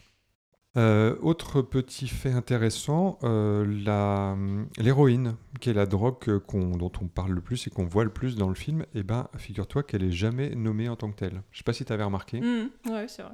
Euh, 0.77 1.15
autre 1.21 1.63
petit 1.63 2.07
fait 2.07 2.31
intéressant, 2.31 3.17
euh, 3.23 4.65
l'héroïne, 4.77 5.35
qui 5.59 5.71
est 5.71 5.73
la 5.73 5.87
drogue 5.87 6.41
dont 6.53 6.91
on 7.01 7.07
parle 7.07 7.31
le 7.31 7.41
plus 7.41 7.65
et 7.65 7.69
qu'on 7.71 7.85
voit 7.85 8.03
le 8.03 8.11
plus 8.11 8.35
dans 8.35 8.49
le 8.49 8.55
film, 8.55 8.85
eh 8.93 9.01
ben, 9.01 9.27
figure-toi 9.37 9.81
qu'elle 9.83 10.03
est 10.03 10.11
jamais 10.11 10.55
nommée 10.55 10.87
en 10.87 10.95
tant 10.95 11.09
que 11.09 11.17
telle. 11.17 11.41
Je 11.51 11.57
sais 11.57 11.63
pas 11.63 11.73
si 11.73 11.85
tu 11.85 11.91
avais 11.93 12.03
remarqué. 12.03 12.39
Mmh, 12.39 12.69
oui, 12.85 13.01
c'est 13.07 13.23
vrai. 13.23 13.33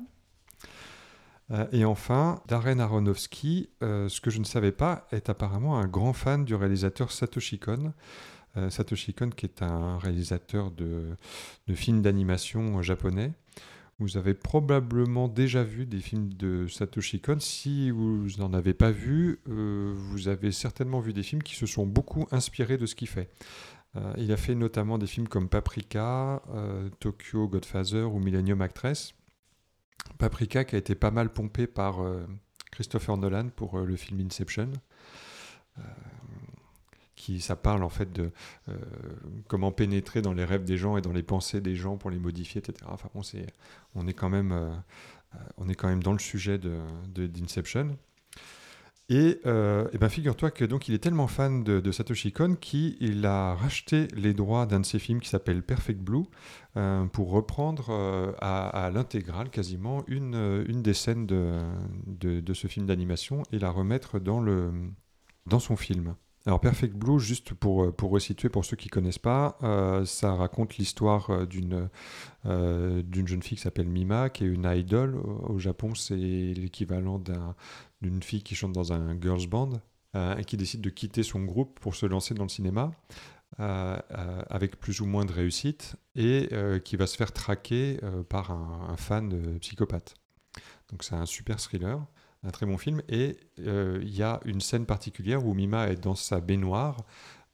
Euh, 1.52 1.68
et 1.72 1.86
enfin, 1.86 2.42
Darren 2.48 2.80
Aronofsky, 2.80 3.70
ce 3.82 4.22
que 4.22 4.30
je 4.30 4.40
ne 4.40 4.46
savais 4.46 4.72
pas, 4.72 5.08
est 5.12 5.30
apparemment 5.30 5.78
un 5.80 5.88
grand 5.88 6.14
fan 6.14 6.46
du 6.46 6.56
réalisateur 6.56 7.12
Satoshi 7.12 7.60
Kon. 7.60 7.94
Satoshi 8.70 9.14
Kon, 9.14 9.32
qui 9.32 9.46
est 9.46 9.62
un 9.62 9.98
réalisateur 9.98 10.72
de, 10.72 11.18
films 11.76 12.02
d'animation 12.02 12.82
japonais. 12.82 13.34
Vous 13.98 14.18
avez 14.18 14.34
probablement 14.34 15.30
déjà 15.30 15.64
vu 15.64 15.86
des 15.86 16.00
films 16.02 16.34
de 16.34 16.68
Satoshi 16.68 17.22
Kon. 17.22 17.40
Si 17.40 17.92
vous 17.92 18.28
n'en 18.40 18.54
avez 18.54 18.74
pas 18.74 18.92
vu, 18.92 19.40
euh, 19.48 19.94
vous 19.96 20.28
avez 20.28 20.52
certainement 20.52 21.00
vu 21.00 21.14
des 21.14 21.24
films 21.24 21.42
qui 21.42 21.56
se 21.56 21.66
sont 21.66 21.86
beaucoup 21.86 22.28
inspirés 22.32 22.78
de 22.78 22.86
ce 22.86 22.96
qu'il 22.96 23.08
fait. 23.08 23.30
Euh, 23.96 24.14
il 24.18 24.34
a 24.34 24.38
fait 24.38 24.54
notamment 24.54 24.98
des 24.98 25.08
films 25.08 25.30
comme 25.30 25.48
Paprika, 25.48 26.42
euh, 26.54 26.90
Tokyo 27.00 27.48
Godfather 27.48 28.14
ou 28.14 28.20
Millennium 28.20 28.60
Actress. 28.60 29.14
Paprika 30.18 30.64
qui 30.64 30.76
a 30.76 30.78
été 30.78 30.96
pas 30.96 31.12
mal 31.12 31.32
pompé 31.32 31.68
par 31.68 31.98
Christopher 32.72 33.18
Nolan 33.18 33.50
pour 33.50 33.80
le 33.80 33.96
film 33.96 34.22
Inception 34.22 34.72
qui 37.16 37.42
ça 37.42 37.56
parle 37.56 37.84
en 37.84 37.90
fait 37.90 38.12
de 38.12 38.32
euh, 38.70 38.78
comment 39.48 39.72
pénétrer 39.72 40.22
dans 40.22 40.34
les 40.34 40.46
rêves 40.46 40.64
des 40.64 40.78
gens 40.78 40.98
et 40.98 41.02
dans 41.02 41.12
les 41.12 41.24
pensées 41.24 41.62
des 41.62 41.76
gens 41.76 41.98
pour 41.98 42.10
les 42.10 42.20
modifier, 42.20 42.60
etc. 42.60 42.86
Enfin 42.88 43.10
bon, 43.14 43.22
on 43.96 44.08
est 44.08 44.14
quand 44.14 44.30
même, 44.30 44.52
euh, 44.52 44.70
euh, 45.34 45.38
on 45.58 45.70
est 45.70 45.76
quand 45.76 45.88
même 45.88 46.04
dans 46.04 46.14
le 46.14 46.20
sujet 46.20 46.58
de, 46.58 46.78
d'Inception. 47.28 47.98
Et, 49.08 49.40
et 49.46 49.98
ben 50.00 50.10
figure-toi 50.10 50.50
que 50.50 50.66
donc 50.66 50.88
il 50.88 50.96
est 50.96 51.00
tellement 51.00 51.28
fan 51.28 51.64
de, 51.64 51.92
Satoshi 51.92 52.32
Kon 52.32 52.56
qu'il 52.56 53.24
a 53.26 53.54
racheté 53.54 54.08
les 54.16 54.34
droits 54.34 54.66
d'un 54.66 54.80
de 54.80 54.86
ses 54.86 54.98
films 54.98 55.20
qui 55.20 55.30
s'appelle 55.30 55.62
Perfect 55.62 56.00
Blue 56.00 56.24
pour 57.14 57.30
reprendre 57.30 57.92
à, 58.42 58.90
l'intégrale 58.92 59.52
quasiment 59.52 60.04
une, 60.08 60.64
des 60.82 60.94
scènes 60.96 61.28
de, 61.28 61.62
de, 62.08 62.40
de, 62.40 62.54
ce 62.56 62.66
film 62.66 62.88
d'animation 62.88 63.44
et 63.52 63.60
la 63.60 63.70
remettre 63.70 64.18
dans, 64.18 64.42
le, 64.42 64.72
dans 65.46 65.60
son 65.60 65.76
film. 65.76 66.16
Alors 66.48 66.60
Perfect 66.60 66.94
Blue, 66.96 67.20
juste 67.20 67.56
pour, 67.56 67.86
euh, 67.86 67.92
pour 67.92 68.12
resituer 68.12 68.50
pour 68.50 68.66
ceux 68.66 68.76
qui 68.76 68.88
ne 68.88 68.92
connaissent 68.92 69.18
pas, 69.18 69.58
euh, 69.64 70.06
ça 70.06 70.36
raconte 70.36 70.78
l'histoire 70.78 71.32
euh, 71.32 71.46
d'une 73.02 73.28
jeune 73.28 73.42
fille 73.42 73.58
qui 73.58 73.64
s'appelle 73.64 73.88
Mima, 73.88 74.30
qui 74.30 74.44
est 74.44 74.48
une 74.48 74.66
idol. 74.66 75.16
Au 75.16 75.58
Japon, 75.58 75.96
c'est 75.96 76.16
l'équivalent 76.16 77.20
d'une 78.02 78.22
fille 78.22 78.44
qui 78.44 78.54
chante 78.54 78.74
dans 78.74 78.94
un 78.94 79.20
girls 79.20 79.48
band 79.48 79.82
et 80.38 80.46
qui 80.46 80.56
décide 80.56 80.80
de 80.80 80.90
quitter 80.90 81.24
son 81.24 81.42
groupe 81.42 81.78
pour 81.82 81.94
se 81.96 82.06
lancer 82.06 82.34
dans 82.36 82.44
le 82.44 82.50
cinéma. 82.50 82.92
avec 83.58 84.80
plus 84.80 85.02
ou 85.02 85.06
moins 85.06 85.26
de 85.26 85.32
réussite 85.34 85.96
et 86.16 86.50
qui 86.86 86.96
va 86.96 87.08
se 87.08 87.18
faire 87.18 87.34
traquer 87.34 88.00
par 88.30 88.52
un 88.52 88.96
fan 88.98 89.60
psychopathe. 89.60 90.14
Donc 90.90 91.04
c'est 91.04 91.16
un 91.16 91.26
super 91.26 91.58
thriller 91.58 92.06
un 92.46 92.52
très 92.52 92.66
bon 92.66 92.78
film. 92.78 93.02
Et 93.10 93.38
euh, 93.60 94.00
il 94.02 94.16
y 94.16 94.24
a 94.24 94.40
une 94.46 94.62
scène 94.62 94.86
particulière 94.86 95.46
où 95.46 95.54
Mima 95.54 95.90
est 95.90 96.02
dans 96.02 96.16
sa 96.16 96.40
baignoire, 96.40 97.06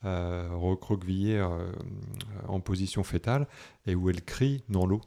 euh, 0.05 0.49
recroquevillée 0.53 1.37
euh, 1.37 1.71
en 2.47 2.59
position 2.59 3.03
fétale, 3.03 3.47
et 3.85 3.95
où 3.95 4.09
elle 4.09 4.23
crie 4.23 4.63
dans 4.69 4.85
l'eau. 4.85 5.01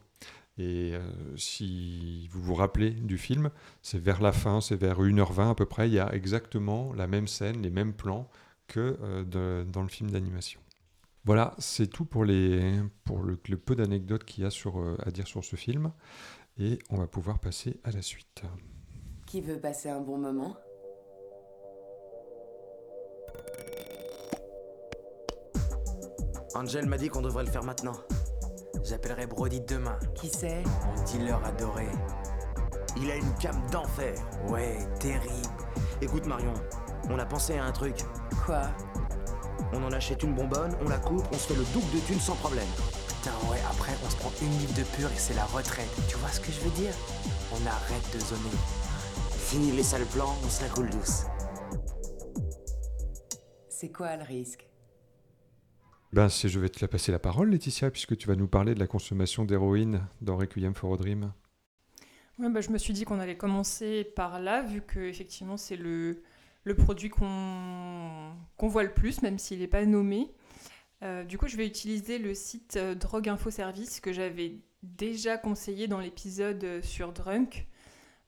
Et 0.56 0.92
si 1.34 2.28
vous 2.30 2.40
vous 2.40 2.54
rappelez 2.54 2.90
du 2.90 3.18
film, 3.18 3.50
c'est 3.82 3.98
vers 3.98 4.22
la 4.22 4.30
fin, 4.30 4.60
c'est 4.60 4.76
vers 4.76 5.00
1h20 5.00 5.50
à 5.50 5.54
peu 5.56 5.66
près, 5.66 5.88
il 5.88 5.94
y 5.94 5.98
a 5.98 6.14
exactement 6.14 6.92
la 6.92 7.08
même 7.08 7.26
scène, 7.26 7.60
les 7.60 7.70
mêmes 7.70 7.92
plans 7.92 8.28
que 8.68 9.24
dans 9.64 9.82
le 9.82 9.88
film 9.88 10.12
d'animation. 10.12 10.60
Voilà, 11.24 11.56
c'est 11.58 11.88
tout 11.88 12.04
pour, 12.04 12.24
les, 12.24 12.80
pour 13.02 13.24
le, 13.24 13.36
peu 13.36 13.74
d'anecdotes 13.74 14.22
qu'il 14.22 14.44
y 14.44 14.46
a 14.46 14.50
à 15.04 15.10
dire 15.10 15.26
sur 15.26 15.42
ce 15.42 15.56
film. 15.56 15.90
Et 16.56 16.78
on 16.88 16.98
va 16.98 17.08
pouvoir 17.08 17.40
passer 17.40 17.80
à 17.82 17.90
la 17.90 18.00
suite. 18.00 18.44
Qui 19.34 19.40
veut 19.40 19.58
passer 19.58 19.88
un 19.88 20.00
bon 20.00 20.16
moment 20.16 20.54
Angel 26.54 26.86
m'a 26.86 26.96
dit 26.96 27.08
qu'on 27.08 27.20
devrait 27.20 27.42
le 27.42 27.50
faire 27.50 27.64
maintenant. 27.64 27.96
J'appellerai 28.84 29.26
Brody 29.26 29.60
demain. 29.60 29.98
Qui 30.14 30.28
c'est? 30.28 30.62
Mon 30.62 31.02
dealer 31.02 31.44
adoré. 31.44 31.88
Il 32.96 33.10
a 33.10 33.16
une 33.16 33.34
cam 33.40 33.60
d'enfer. 33.72 34.14
Ouais, 34.46 34.78
terrible. 35.00 35.48
Écoute 36.00 36.26
Marion, 36.26 36.54
on 37.10 37.18
a 37.18 37.26
pensé 37.26 37.58
à 37.58 37.64
un 37.64 37.72
truc. 37.72 37.96
Quoi? 38.46 38.62
On 39.72 39.82
en 39.82 39.90
achète 39.90 40.22
une 40.22 40.36
bonbonne, 40.36 40.76
on 40.80 40.88
la 40.88 40.98
coupe, 40.98 41.26
on 41.32 41.36
se 41.36 41.52
fait 41.52 41.58
le 41.58 41.64
double 41.72 41.92
de 41.92 41.98
thunes 42.06 42.20
sans 42.20 42.36
problème. 42.36 42.68
Putain 43.08 43.32
ouais, 43.50 43.58
après 43.68 43.94
on 44.06 44.10
se 44.10 44.16
prend 44.16 44.30
une 44.42 44.58
livre 44.58 44.74
de 44.74 44.84
pur 44.96 45.10
et 45.10 45.18
c'est 45.18 45.34
la 45.34 45.46
retraite. 45.46 45.90
Tu 46.06 46.14
vois 46.18 46.30
ce 46.30 46.38
que 46.38 46.52
je 46.52 46.60
veux 46.60 46.70
dire? 46.80 46.94
On 47.50 47.66
arrête 47.66 48.14
de 48.14 48.20
zoner. 48.20 48.83
Fini 49.54 49.70
les 49.70 49.84
sales 49.84 50.04
plans, 50.06 50.34
on 50.44 50.48
se 50.48 50.62
la 50.62 50.68
coule 50.68 50.90
douce. 50.90 51.26
C'est 53.68 53.92
quoi 53.92 54.16
le 54.16 54.24
risque? 54.24 54.68
Ben, 56.12 56.26
je 56.26 56.58
vais 56.58 56.68
te 56.68 56.80
la 56.80 56.88
passer 56.88 57.12
la 57.12 57.20
parole, 57.20 57.50
Laetitia, 57.50 57.92
puisque 57.92 58.16
tu 58.16 58.26
vas 58.26 58.34
nous 58.34 58.48
parler 58.48 58.74
de 58.74 58.80
la 58.80 58.88
consommation 58.88 59.44
d'héroïne 59.44 60.08
dans 60.20 60.36
Requiem 60.36 60.74
for 60.74 60.94
a 60.94 60.96
Dream. 60.96 61.32
Ouais, 62.40 62.50
bah, 62.50 62.62
je 62.62 62.70
me 62.70 62.78
suis 62.78 62.92
dit 62.92 63.04
qu'on 63.04 63.20
allait 63.20 63.36
commencer 63.36 64.02
par 64.02 64.40
là, 64.40 64.60
vu 64.60 64.80
que 64.80 64.98
effectivement 64.98 65.56
c'est 65.56 65.76
le, 65.76 66.24
le 66.64 66.74
produit 66.74 67.10
qu'on 67.10 68.32
qu'on 68.56 68.66
voit 68.66 68.82
le 68.82 68.92
plus, 68.92 69.22
même 69.22 69.38
s'il 69.38 69.60
n'est 69.60 69.68
pas 69.68 69.86
nommé. 69.86 70.34
Euh, 71.04 71.22
du 71.22 71.38
coup, 71.38 71.46
je 71.46 71.56
vais 71.56 71.68
utiliser 71.68 72.18
le 72.18 72.34
site 72.34 72.76
euh, 72.76 72.96
Drogue 72.96 73.28
Info 73.28 73.52
Service 73.52 74.00
que 74.00 74.12
j'avais 74.12 74.56
déjà 74.82 75.38
conseillé 75.38 75.86
dans 75.86 76.00
l'épisode 76.00 76.64
euh, 76.64 76.82
sur 76.82 77.12
Drunk. 77.12 77.68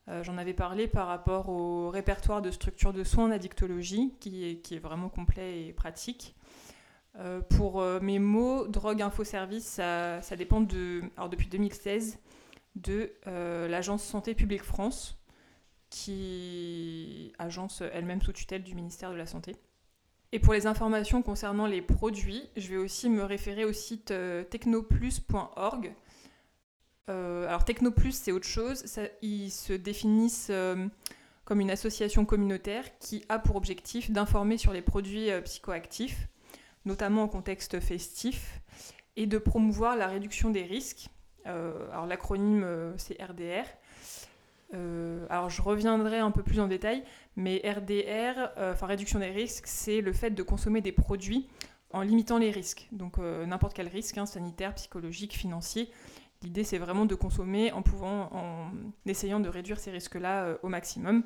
Euh, 0.09 0.23
j'en 0.23 0.39
avais 0.39 0.55
parlé 0.55 0.87
par 0.87 1.09
rapport 1.09 1.49
au 1.49 1.91
répertoire 1.91 2.41
de 2.41 2.51
structure 2.51 2.93
de 2.93 3.03
soins 3.03 3.25
en 3.25 3.31
addictologie, 3.31 4.15
qui 4.21 4.45
est, 4.45 4.79
vraiment 4.79 5.09
complet 5.09 5.67
et 5.67 5.73
pratique. 5.73 6.35
Euh, 7.19 7.41
pour 7.41 7.81
euh, 7.81 7.99
mes 8.01 8.19
mots, 8.19 8.69
drogue 8.69 9.03
info 9.03 9.25
service, 9.25 9.65
ça, 9.65 10.21
ça, 10.23 10.37
dépend 10.37 10.61
de, 10.61 11.03
alors 11.17 11.29
depuis 11.29 11.49
2016 11.49 12.19
de 12.77 13.11
l'agence 13.25 14.05
Santé 14.05 14.35
publique 14.35 14.63
France, 14.63 15.17
qui 15.89 17.33
agence 17.39 17.83
elle-même 17.93 18.21
sous 18.21 18.33
tutelle 18.33 18.63
du 18.63 18.75
ministère 18.75 19.11
de 19.11 19.17
la 19.17 19.25
Santé. 19.25 19.57
Et 20.33 20.39
pour 20.39 20.53
les 20.53 20.67
informations 20.67 21.23
concernant 21.23 21.67
les 21.67 21.81
produits, 21.81 22.43
je 22.55 22.69
vais 22.69 22.77
aussi 22.77 23.09
me 23.09 23.25
référer 23.25 23.65
au 23.65 23.73
site 23.73 24.13
technoplus.org, 24.51 25.95
euh, 27.09 27.47
alors 27.47 27.65
Technoplus, 27.65 28.13
c'est 28.13 28.33
autre 28.33 28.47
chose. 28.47 28.85
ils 29.23 29.51
se 29.51 29.73
définissent 29.73 30.49
euh, 30.51 30.87
comme 31.45 31.61
une 31.61 31.71
association 31.71 32.25
communautaire 32.25 32.85
qui 32.99 33.25
a 33.29 33.39
pour 33.39 33.57
objectif 33.57 34.11
d'informer 34.11 34.59
sur 34.59 34.73
les 34.73 34.83
produits 34.83 35.31
euh, 35.31 35.41
psychoactifs, 35.41 36.29
notamment 36.85 37.23
en 37.23 37.29
contexte 37.29 37.79
festif, 37.81 38.61
et 39.17 39.27
de 39.27 39.39
promouvoir 39.39 39.97
la 39.97 40.09
réduction 40.09 40.51
des 40.51 40.65
risques. 40.65 41.09
alors 41.45 42.07
l'acronyme, 42.07 42.67
c'est 42.99 43.17
RDR. 43.23 43.65
alors 45.31 45.49
je 45.49 45.63
reviendrai 45.63 46.19
un 46.19 46.31
peu 46.31 46.43
plus 46.43 46.61
en 46.61 46.67
détail, 46.67 47.03
mais 47.35 47.63
RDR, 47.65 48.51
enfin 48.59 48.87
réduction 48.87 49.21
des 49.21 49.31
risques, 49.31 49.67
c'est 49.67 50.03
le 50.03 50.13
fait 50.13 50.31
de 50.31 50.43
consommer 50.43 50.83
des 50.83 50.93
produits 50.93 51.49
en 51.93 52.03
limitant 52.03 52.37
les 52.37 52.51
risques. 52.51 52.89
Donc 52.93 53.17
n'importe 53.17 53.73
quel 53.75 53.89
risque, 53.89 54.19
hein, 54.19 54.27
sanitaire, 54.27 54.75
psychologique, 54.75 55.33
financier, 55.33 55.91
L'idée, 56.43 56.65
c'est 56.65 56.79
vraiment 56.79 57.07
de 57.07 57.15
consommer 57.15 57.73
en 57.73 57.83
pouvant, 57.83 58.31
en 58.33 58.71
essayant 59.07 59.41
de 59.41 59.49
réduire 59.49 59.79
ces 59.79 59.91
risques-là 59.91 60.45
euh, 60.45 60.59
au 60.63 60.69
maximum. 60.69 61.25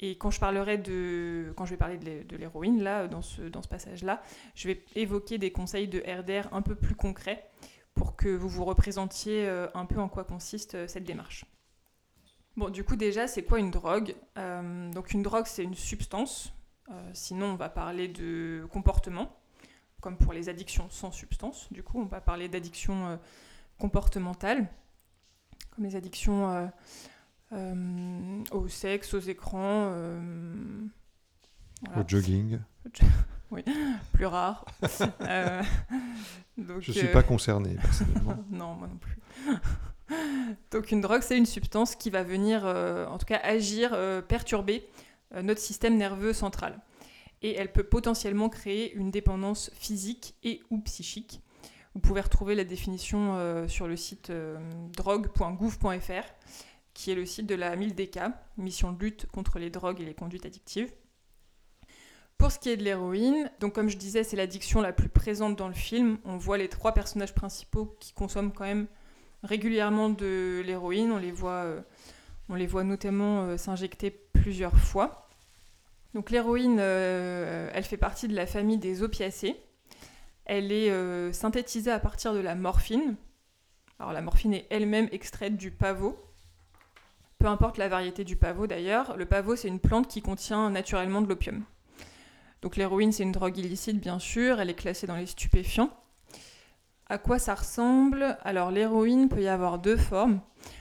Et 0.00 0.16
quand 0.16 0.30
je 0.30 0.38
parlerai 0.38 0.78
de, 0.78 1.52
quand 1.56 1.64
je 1.64 1.70
vais 1.70 1.76
parler 1.76 1.98
de 1.98 2.36
l'héroïne 2.36 2.82
là, 2.82 3.08
dans 3.08 3.22
ce, 3.22 3.42
dans 3.42 3.62
ce 3.62 3.68
passage-là, 3.68 4.22
je 4.54 4.68
vais 4.68 4.84
évoquer 4.94 5.38
des 5.38 5.50
conseils 5.50 5.88
de 5.88 5.98
RDR 5.98 6.52
un 6.52 6.62
peu 6.62 6.76
plus 6.76 6.94
concrets 6.94 7.50
pour 7.94 8.14
que 8.14 8.28
vous 8.28 8.48
vous 8.48 8.64
représentiez 8.64 9.48
euh, 9.48 9.66
un 9.74 9.86
peu 9.86 9.98
en 9.98 10.08
quoi 10.08 10.22
consiste 10.22 10.76
euh, 10.76 10.86
cette 10.86 11.04
démarche. 11.04 11.46
Bon, 12.56 12.70
du 12.70 12.84
coup 12.84 12.94
déjà, 12.94 13.26
c'est 13.26 13.42
quoi 13.42 13.58
une 13.58 13.70
drogue? 13.70 14.16
Donc 14.36 15.12
une 15.12 15.22
drogue, 15.22 15.46
c'est 15.46 15.62
une 15.62 15.76
substance 15.76 16.52
sinon, 17.12 17.46
on 17.46 17.56
va 17.56 17.68
parler 17.68 18.08
de 18.08 18.66
comportement, 18.70 19.36
comme 20.00 20.16
pour 20.16 20.32
les 20.32 20.48
addictions 20.48 20.88
sans 20.90 21.10
substance. 21.10 21.72
Du 21.72 21.82
coup, 21.82 22.00
on 22.00 22.06
va 22.06 22.20
parler 22.20 22.48
d'addictions 22.48 23.08
euh, 23.08 23.16
comportementales, 23.78 24.68
comme 25.74 25.84
les 25.84 25.96
addictions 25.96 26.50
euh, 26.50 26.66
euh, 27.52 28.42
au 28.52 28.68
sexe, 28.68 29.14
aux 29.14 29.20
écrans. 29.20 29.90
euh, 29.92 30.20
voilà. 31.86 32.02
Au 32.02 32.08
jogging. 32.08 32.58
Oui, 33.50 33.64
plus 34.12 34.26
rare. 34.26 34.66
Euh, 35.22 35.62
donc, 36.58 36.82
Je 36.82 36.90
ne 36.90 36.96
suis 36.98 37.06
euh, 37.06 37.12
pas 37.12 37.22
concerné, 37.22 37.76
personnellement. 37.76 38.36
non, 38.50 38.74
moi 38.74 38.88
non 38.88 38.98
plus. 38.98 39.16
Donc 40.70 40.90
une 40.90 41.00
drogue, 41.00 41.22
c'est 41.22 41.38
une 41.38 41.46
substance 41.46 41.94
qui 41.96 42.10
va 42.10 42.22
venir, 42.22 42.66
euh, 42.66 43.06
en 43.06 43.16
tout 43.16 43.24
cas, 43.24 43.40
agir, 43.42 43.96
perturber 44.28 44.86
notre 45.42 45.60
système 45.62 45.96
nerveux 45.96 46.34
central. 46.34 46.78
Et 47.40 47.54
elle 47.54 47.72
peut 47.72 47.84
potentiellement 47.84 48.50
créer 48.50 48.92
une 48.92 49.10
dépendance 49.10 49.70
physique 49.74 50.34
et 50.44 50.62
ou 50.70 50.78
psychique. 50.80 51.40
Vous 51.94 52.00
pouvez 52.00 52.20
retrouver 52.20 52.54
la 52.54 52.64
définition 52.64 53.36
euh, 53.36 53.66
sur 53.66 53.88
le 53.88 53.96
site 53.96 54.30
euh, 54.30 54.58
drogue.gouv.fr, 54.96 56.24
qui 56.94 57.10
est 57.10 57.14
le 57.14 57.26
site 57.26 57.46
de 57.46 57.54
la 57.54 57.74
MILDK, 57.76 58.20
mission 58.56 58.92
de 58.92 59.02
lutte 59.02 59.26
contre 59.26 59.58
les 59.58 59.70
drogues 59.70 60.00
et 60.00 60.04
les 60.04 60.14
conduites 60.14 60.46
addictives. 60.46 60.92
Pour 62.36 62.52
ce 62.52 62.58
qui 62.58 62.68
est 62.68 62.76
de 62.76 62.84
l'héroïne, 62.84 63.50
donc 63.58 63.74
comme 63.74 63.88
je 63.88 63.96
disais, 63.96 64.22
c'est 64.22 64.36
l'addiction 64.36 64.80
la 64.80 64.92
plus 64.92 65.08
présente 65.08 65.56
dans 65.56 65.66
le 65.66 65.74
film. 65.74 66.18
On 66.24 66.36
voit 66.36 66.58
les 66.58 66.68
trois 66.68 66.92
personnages 66.92 67.34
principaux 67.34 67.96
qui 67.98 68.12
consomment 68.12 68.52
quand 68.52 68.64
même 68.64 68.86
régulièrement 69.42 70.08
de 70.08 70.62
l'héroïne. 70.64 71.10
On 71.10 71.18
les 71.18 71.32
voit, 71.32 71.64
euh, 71.64 72.84
notamment 72.84 73.56
s'injecter 73.56 74.10
plusieurs 74.10 74.76
fois. 74.76 75.28
L'héroïne, 76.30 76.78
elle 76.78 77.84
fait 77.84 77.96
partie 77.96 78.28
de 78.28 78.34
la 78.34 78.46
famille 78.46 78.78
des 78.78 79.02
opiacés. 79.02 79.56
Elle 80.48 80.72
est 80.72 80.90
euh, 80.90 81.32
synthétisée 81.32 81.90
à 81.90 82.00
partir 82.00 82.32
de 82.32 82.38
la 82.40 82.54
morphine. 82.54 83.16
Alors 83.98 84.12
la 84.12 84.22
morphine 84.22 84.54
est 84.54 84.66
elle-même 84.70 85.08
extraite 85.12 85.56
du 85.56 85.70
pavot. 85.70 86.18
Peu 87.38 87.46
importe 87.46 87.76
la 87.76 87.88
variété 87.88 88.24
du 88.24 88.34
pavot 88.34 88.66
d'ailleurs, 88.66 89.16
le 89.16 89.26
pavot 89.26 89.56
c'est 89.56 89.68
une 89.68 89.78
plante 89.78 90.08
qui 90.08 90.22
contient 90.22 90.70
naturellement 90.70 91.20
de 91.20 91.28
l'opium. 91.28 91.64
Donc 92.62 92.76
l'héroïne 92.76 93.12
c'est 93.12 93.22
une 93.22 93.32
drogue 93.32 93.58
illicite 93.58 94.00
bien 94.00 94.18
sûr, 94.18 94.58
elle 94.58 94.70
est 94.70 94.74
classée 94.74 95.06
dans 95.06 95.16
les 95.16 95.26
stupéfiants. 95.26 95.90
À 97.10 97.18
quoi 97.18 97.38
ça 97.38 97.54
ressemble? 97.54 98.38
Alors 98.42 98.70
l'héroïne 98.70 99.28
peut 99.28 99.42
y 99.42 99.48
avoir 99.48 99.78
deux 99.78 99.96
formes. 99.96 100.40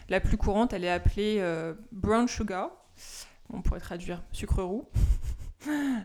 La 0.09 0.19
plus 0.19 0.37
courante, 0.37 0.73
elle 0.73 0.83
est 0.85 0.89
appelée 0.89 1.37
euh, 1.39 1.73
brown 1.91 2.27
sugar. 2.27 2.71
On 3.49 3.61
pourrait 3.61 3.79
traduire 3.79 4.23
sucre 4.31 4.63
roux. 4.63 4.87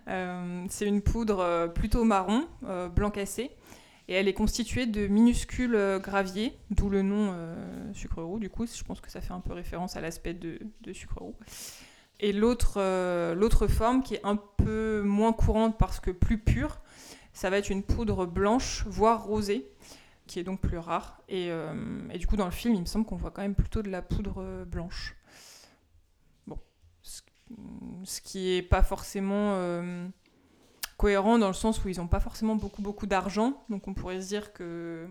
Euh, 0.09 0.65
c'est 0.69 0.87
une 0.87 1.03
poudre 1.03 1.41
euh, 1.41 1.69
plutôt 1.69 2.05
marron, 2.05 2.47
euh, 2.65 2.89
blanc 2.89 3.11
cassé, 3.11 3.51
et 4.09 4.15
elle 4.15 4.29
est 4.29 4.35
constituée 4.35 4.87
de 4.87 5.07
minuscules 5.07 5.79
graviers, 6.03 6.59
d'où 6.71 6.91
le 6.91 7.03
nom 7.03 7.35
sucre 7.95 8.23
roux. 8.23 8.41
Du 8.41 8.51
coup, 8.51 8.67
je 8.67 8.83
pense 8.83 9.01
que 9.01 9.11
ça 9.11 9.21
fait 9.21 9.33
un 9.33 9.41
peu 9.41 9.53
référence 9.53 9.97
à 9.97 10.01
l'aspect 10.01 10.35
de, 10.35 10.59
sucre 10.93 11.19
roux. 11.19 11.37
Et 12.19 12.33
l'autre 12.33 13.67
forme, 13.69 14.03
qui 14.03 14.15
est 14.15 14.25
un 14.25 14.37
peu 14.37 15.03
moins 15.03 15.33
courante 15.33 15.79
parce 15.79 16.01
que 16.01 16.11
plus 16.11 16.39
pure, 16.39 16.81
ça 17.33 17.49
va 17.49 17.59
être 17.59 17.71
une 17.71 17.85
poudre 17.85 18.27
blanche, 18.27 18.85
voire 18.89 19.25
rosée, 19.25 19.69
qui 20.27 20.41
est 20.41 20.45
donc 20.45 20.61
plus 20.61 20.79
rare. 20.79 21.23
Et, 21.29 21.51
et 22.11 22.19
du 22.19 22.27
coup, 22.27 22.37
dans 22.37 22.47
le 22.47 22.51
film, 22.51 22.75
il 22.75 22.81
me 22.81 22.87
semble 22.87 23.07
qu'on 23.07 23.17
voit 23.17 23.31
quand 23.31 23.43
même 23.43 23.55
plutôt 23.55 23.83
de 23.83 23.89
la 23.89 24.03
poudre 24.03 24.65
blanche. 24.65 25.15
Ce, 28.05 28.21
qui 28.21 28.55
est 28.55 28.63
pas 28.63 28.83
forcément 28.83 29.55
euh, 29.55 30.07
cohérent 30.97 31.39
dans 31.39 31.49
le 31.49 31.55
sens 31.55 31.85
où 31.85 31.89
ils 31.89 31.99
n'ont 31.99 32.09
pas 32.09 32.21
forcément 32.21 32.57
beaucoup, 32.57 32.83
beaucoup 32.83 33.07
d'argent. 33.07 33.65
Donc 33.69 33.89
on 33.89 33.95
pourrait 33.95 34.21
se 34.21 34.29
dire 34.29 34.53
que. 34.53 35.07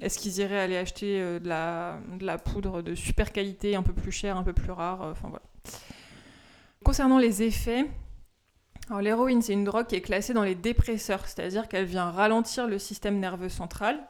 Est-ce 0.00 0.18
qu'ils 0.18 0.38
iraient 0.38 0.58
aller 0.58 0.76
acheter 0.76 1.20
euh, 1.20 1.38
de, 1.38 2.26
la, 2.26 2.38
poudre 2.38 2.82
de 2.82 2.94
super 2.94 3.30
qualité, 3.32 3.76
un 3.76 3.82
peu 3.82 3.92
plus 3.92 4.10
chère, 4.10 4.36
un 4.36 4.42
peu 4.42 4.52
plus 4.52 4.72
rare 4.72 5.02
euh, 5.02 5.12
Enfin 5.12 5.28
voilà. 5.28 5.44
Concernant 6.84 7.18
les 7.18 7.42
effets, 7.42 7.86
alors 8.88 9.00
l'héroïne, 9.00 9.42
c'est 9.42 9.52
une 9.52 9.64
drogue 9.64 9.86
qui 9.86 9.94
est 9.94 10.00
classée 10.00 10.34
dans 10.34 10.42
les 10.42 10.56
dépresseurs, 10.56 11.26
c'est-à-dire 11.26 11.68
qu'elle 11.68 11.84
vient 11.84 12.10
ralentir 12.10 12.66
le 12.66 12.78
système 12.78 13.20
nerveux 13.20 13.48
central. 13.48 14.00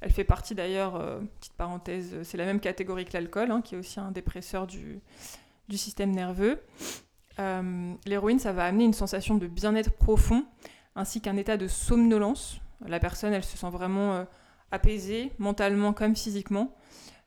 Elle 0.00 0.10
fait 0.10 0.24
partie 0.24 0.54
d'ailleurs, 0.54 0.96
euh, 0.96 1.20
petite 1.40 1.54
parenthèse, 1.54 2.22
c'est 2.24 2.36
la 2.36 2.44
même 2.44 2.60
catégorie 2.60 3.04
que 3.04 3.12
l'alcool, 3.12 3.50
hein, 3.50 3.62
qui 3.62 3.76
est 3.76 3.78
aussi 3.78 4.00
un 4.00 4.10
dépresseur 4.10 4.66
du, 4.66 5.00
du 5.68 5.76
système 5.76 6.10
nerveux. 6.10 6.60
Euh, 7.38 7.94
l'héroïne, 8.06 8.38
ça 8.38 8.52
va 8.52 8.64
amener 8.64 8.84
une 8.84 8.94
sensation 8.94 9.36
de 9.36 9.46
bien-être 9.46 9.92
profond, 9.92 10.44
ainsi 10.94 11.20
qu'un 11.20 11.36
état 11.36 11.56
de 11.56 11.68
somnolence. 11.68 12.60
La 12.86 12.98
personne, 13.00 13.32
elle 13.32 13.44
se 13.44 13.56
sent 13.56 13.70
vraiment 13.70 14.14
euh, 14.14 14.24
apaisée, 14.70 15.32
mentalement 15.38 15.92
comme 15.92 16.16
physiquement. 16.16 16.74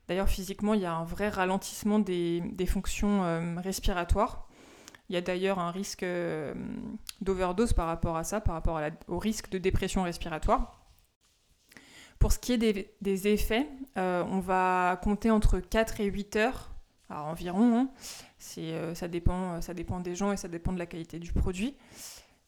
D'ailleurs, 0.07 0.29
physiquement, 0.29 0.73
il 0.73 0.81
y 0.81 0.85
a 0.85 0.93
un 0.93 1.03
vrai 1.03 1.29
ralentissement 1.29 1.99
des, 1.99 2.41
fonctions 2.67 3.23
euh, 3.23 3.55
respiratoires. 3.57 4.47
Il 5.09 5.13
y 5.13 5.17
a 5.17 5.21
d'ailleurs 5.21 5.57
un 5.57 5.71
risque 5.71 6.05
d'overdose 7.21 7.73
par 7.73 7.87
rapport 7.87 8.15
à 8.15 8.23
ça, 8.23 8.41
par 8.41 8.53
rapport 8.53 8.79
au 9.07 9.17
risque 9.17 9.49
de 9.49 9.57
dépression 9.57 10.03
respiratoire. 10.03 10.85
Pour 12.19 12.31
ce 12.31 12.37
qui 12.37 12.53
est 12.53 12.59
des, 12.59 12.93
des 13.01 13.27
effets, 13.27 13.67
on 13.95 14.39
va 14.39 14.99
compter 15.03 15.31
entre 15.31 15.59
4 15.59 16.01
et 16.01 16.05
8 16.05 16.35
heures, 16.35 16.69
environ. 17.09 17.75
hein. 17.75 17.89
Euh, 18.57 18.95
ça, 18.95 19.07
dépend, 19.07 19.61
ça 19.61 19.73
dépend 19.73 19.99
des 19.99 20.15
gens 20.15 20.31
et 20.31 20.37
ça 20.37 20.47
dépend 20.47 20.71
de 20.73 20.79
la 20.79 20.85
qualité 20.85 21.19
du 21.19 21.33
produit. 21.33 21.75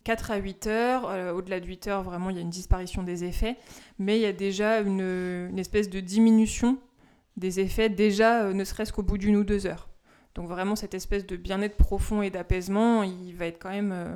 4 0.03 0.31
à 0.31 0.37
8 0.37 0.67
heures, 0.67 1.09
euh, 1.09 1.31
au-delà 1.31 1.59
de 1.59 1.65
8 1.65 1.87
heures, 1.87 2.03
vraiment, 2.03 2.29
il 2.29 2.35
y 2.35 2.39
a 2.39 2.41
une 2.41 2.49
disparition 2.49 3.03
des 3.03 3.23
effets, 3.23 3.57
mais 3.99 4.17
il 4.17 4.21
y 4.21 4.25
a 4.25 4.33
déjà 4.33 4.79
une, 4.79 5.57
espèce 5.57 5.89
de 5.89 5.99
diminution 5.99 6.77
des 7.37 7.59
effets, 7.59 7.89
déjà 7.89 8.43
euh, 8.43 8.53
ne 8.53 8.63
serait-ce 8.63 8.91
qu'au 8.91 9.03
bout 9.03 9.17
d'une 9.17 9.35
ou 9.35 9.43
deux 9.43 9.67
heures. 9.67 9.89
Donc 10.35 10.47
vraiment, 10.47 10.75
cette 10.75 10.93
espèce 10.93 11.25
de 11.25 11.35
bien-être 11.35 11.77
profond 11.77 12.21
et 12.21 12.29
d'apaisement, 12.29 13.03
il 13.03 13.35
va 13.35 13.45
être 13.45 13.59
quand 13.59 13.69
même 13.69 13.91
euh, 13.91 14.15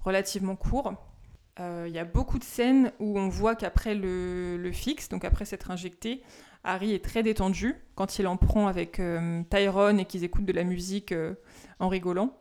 relativement 0.00 0.56
court. 0.56 0.94
Euh, 1.60 1.84
Il 1.88 1.94
y 1.94 1.98
a 1.98 2.04
beaucoup 2.04 2.38
de 2.38 2.44
scènes 2.44 2.92
où 2.98 3.18
on 3.18 3.28
voit 3.28 3.56
qu'après 3.56 3.94
le 3.94 4.70
fixe, 4.72 5.08
donc 5.08 5.24
après 5.24 5.44
s'être 5.44 5.70
injecté, 5.70 6.22
Harry 6.64 6.94
est 6.94 7.04
très 7.04 7.22
détendu 7.22 7.76
quand 7.94 8.18
il 8.18 8.26
en 8.26 8.38
prend 8.38 8.66
avec 8.66 8.98
euh, 8.98 9.42
Tyrone 9.50 10.00
et 10.00 10.06
qu'ils 10.06 10.24
écoutent 10.24 10.46
de 10.46 10.52
la 10.52 10.64
musique 10.64 11.12
euh, 11.12 11.34
en 11.78 11.88
rigolant. 11.88 12.36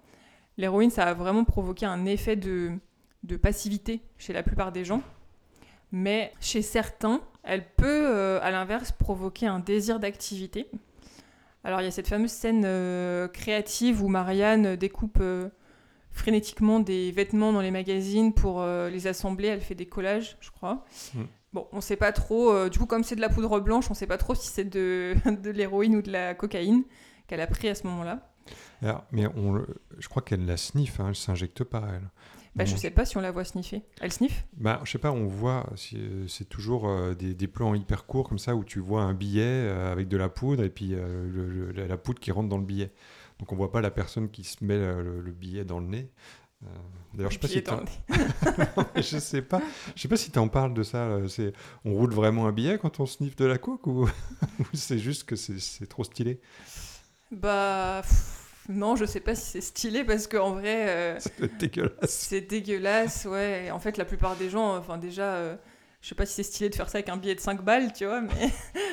L'héroïne, 0.57 0.89
ça 0.89 1.03
a 1.03 1.13
vraiment 1.13 1.43
provoqué 1.43 1.85
un 1.85 2.05
effet 2.05 2.37
de, 2.37 2.71
de 3.23 3.35
passivité 3.35 4.01
chez 4.17 4.31
la 4.31 4.41
plupart 4.41 4.71
des 4.71 4.85
gens. 4.85 5.01
Mais 5.91 6.31
chez 6.39 6.61
certains, 6.61 7.21
elle 7.43 7.67
peut, 7.75 8.07
euh, 8.07 8.39
à 8.41 8.49
l'inverse, 8.49 8.93
provoquer 8.93 9.45
un 9.45 9.59
désir 9.59 9.99
d'activité. 9.99 10.71
Alors 11.65 11.81
il 11.81 11.85
y 11.85 11.87
a 11.87 11.91
cette 11.91 12.07
fameuse 12.07 12.31
scène 12.31 12.67
créative 13.29 14.03
où 14.03 14.09
Marianne 14.09 14.75
découpe 14.75 15.23
frénétiquement 16.11 16.81
des 16.81 17.11
vêtements 17.13 17.53
dans 17.53 17.61
les 17.61 17.71
magazines 17.71 18.33
pour 18.33 18.61
les 18.65 19.07
assembler. 19.07 19.47
Elle 19.47 19.61
fait 19.61 19.73
des 19.73 19.85
collages, 19.85 20.35
je 20.41 20.51
crois. 20.51 20.83
Mm. 21.13 21.21
Bon, 21.53 21.67
on 21.71 21.81
sait 21.81 21.95
pas 21.95 22.11
trop. 22.11 22.51
euh, 22.51 22.69
du 22.69 22.79
coup, 22.79 22.85
comme 22.87 23.03
c'est 23.03 23.15
de 23.15 23.21
la 23.21 23.29
poudre 23.29 23.59
blanche, 23.59 23.89
on 23.91 23.93
sait 23.93 24.07
pas 24.07 24.17
trop 24.17 24.33
si 24.35 24.47
c'est 24.47 24.63
de, 24.65 25.15
de 25.43 25.49
l'héroïne 25.51 25.95
ou 25.95 26.01
de 26.01 26.11
la 26.11 26.33
cocaïne 26.33 26.83
qu'elle 27.27 27.41
a 27.41 27.47
pris 27.47 27.69
à 27.69 27.75
ce 27.75 27.85
moment-là. 27.87 28.31
Alors, 28.81 29.05
mais 29.11 29.27
on, 29.35 29.53
le- 29.53 29.67
je 29.99 30.07
crois 30.09 30.21
qu'elle 30.21 30.45
la 30.45 30.57
sniffe, 30.57 30.99
hein, 30.99 31.05
elle 31.09 31.15
s'injecte 31.15 31.63
pas, 31.63 31.83
elle. 31.93 32.09
Bah, 32.55 32.65
je 32.65 32.71
Non. 32.73 32.77
sais 32.77 32.91
pas 32.91 33.03
si 33.05 33.17
on 33.17 33.21
la 33.21 33.31
voit 33.31 33.45
sniffer. 33.45 33.81
Elle 34.01 34.11
sniffe? 34.11 34.45
Bah, 34.57 34.79
je 34.83 34.91
sais 34.91 34.97
pas, 34.99 35.11
on 35.11 35.25
voit, 35.25 35.67
si, 35.75 35.97
euh, 35.97 36.27
c'est 36.27 36.47
toujours 36.47 36.87
euh, 36.87 37.15
des, 37.15 37.33
des 37.33 37.47
plans 37.47 37.73
hyper 37.73 38.05
courts 38.05 38.29
comme 38.29 38.37
ça 38.37 38.55
où 38.55 38.63
tu 38.63 38.79
vois 38.79 39.01
un 39.01 39.13
billet 39.15 39.41
euh, 39.43 39.91
avec 39.91 40.07
de 40.07 40.17
la 40.17 40.29
poudre 40.29 40.63
et 40.63 40.69
puis 40.69 40.93
euh, 40.93 41.27
le- 41.31 41.47
le- 41.49 41.71
la- 41.71 41.87
la 41.87 41.97
poudre 41.97 42.19
qui 42.19 42.31
rentre 42.31 42.49
dans 42.49 42.57
le 42.59 42.65
billet. 42.65 42.91
Donc 43.39 43.51
on 43.51 43.55
voit 43.55 43.71
pas 43.71 43.81
la 43.81 43.89
personne 43.89 44.29
qui 44.29 44.43
se 44.43 44.63
met 44.63 44.75
euh, 44.75 45.01
le, 45.01 45.21
le 45.21 45.31
billet 45.31 45.65
dans 45.65 45.79
le 45.79 45.87
nez. 45.87 46.11
Euh, 46.65 46.69
D'ailleurs, 47.13 47.31
je 47.31 47.35
sais 47.35 47.39
pas 47.39 47.47
si 47.47 47.61
t'en- 47.63 47.83
je 48.95 49.17
sais 49.19 49.41
pas, 49.43 49.61
je 49.95 50.01
sais 50.01 50.07
pas 50.07 50.17
si 50.17 50.31
tu 50.31 50.39
en 50.39 50.47
parles 50.47 50.73
de 50.73 50.81
ça. 50.83 50.97
euh, 50.97 51.27
C'est, 51.27 51.53
on 51.85 51.93
roule 51.93 52.11
vraiment 52.13 52.47
un 52.47 52.51
billet 52.51 52.77
quand 52.79 52.99
on 52.99 53.05
sniffe 53.05 53.35
de 53.35 53.45
la 53.45 53.57
coke 53.59 53.85
ou, 53.87 54.07
ou 54.59 54.65
c'est 54.73 54.97
juste 54.97 55.25
que 55.25 55.35
c'est, 55.35 55.59
c'est 55.59 55.85
trop 55.85 56.03
stylé? 56.03 56.39
Bah. 57.31 58.01
pff, 58.03 58.39
non, 58.69 58.95
je 58.95 59.05
sais 59.05 59.19
pas 59.19 59.35
si 59.35 59.45
c'est 59.51 59.61
stylé 59.61 60.03
parce 60.03 60.27
qu'en 60.27 60.51
vrai. 60.53 60.85
euh, 60.87 61.19
être 61.41 61.57
dégueulasse. 61.57 62.09
C'est 62.09 62.41
dégueulasse, 62.41 63.25
ouais. 63.25 63.65
Et 63.67 63.71
En 63.71 63.79
fait, 63.79 63.97
la 63.97 64.05
plupart 64.05 64.35
des 64.35 64.49
gens, 64.49 64.75
enfin 64.77 64.97
déjà, 64.97 65.33
euh, 65.35 65.55
je 66.01 66.09
sais 66.09 66.15
pas 66.15 66.25
si 66.25 66.33
c'est 66.33 66.43
stylé 66.43 66.69
de 66.69 66.75
faire 66.75 66.89
ça 66.89 66.97
avec 66.99 67.09
un 67.09 67.17
billet 67.17 67.35
de 67.35 67.39
5 67.41 67.61
balles, 67.63 67.91
tu 67.93 68.05
vois, 68.05 68.21
mais 68.21 68.49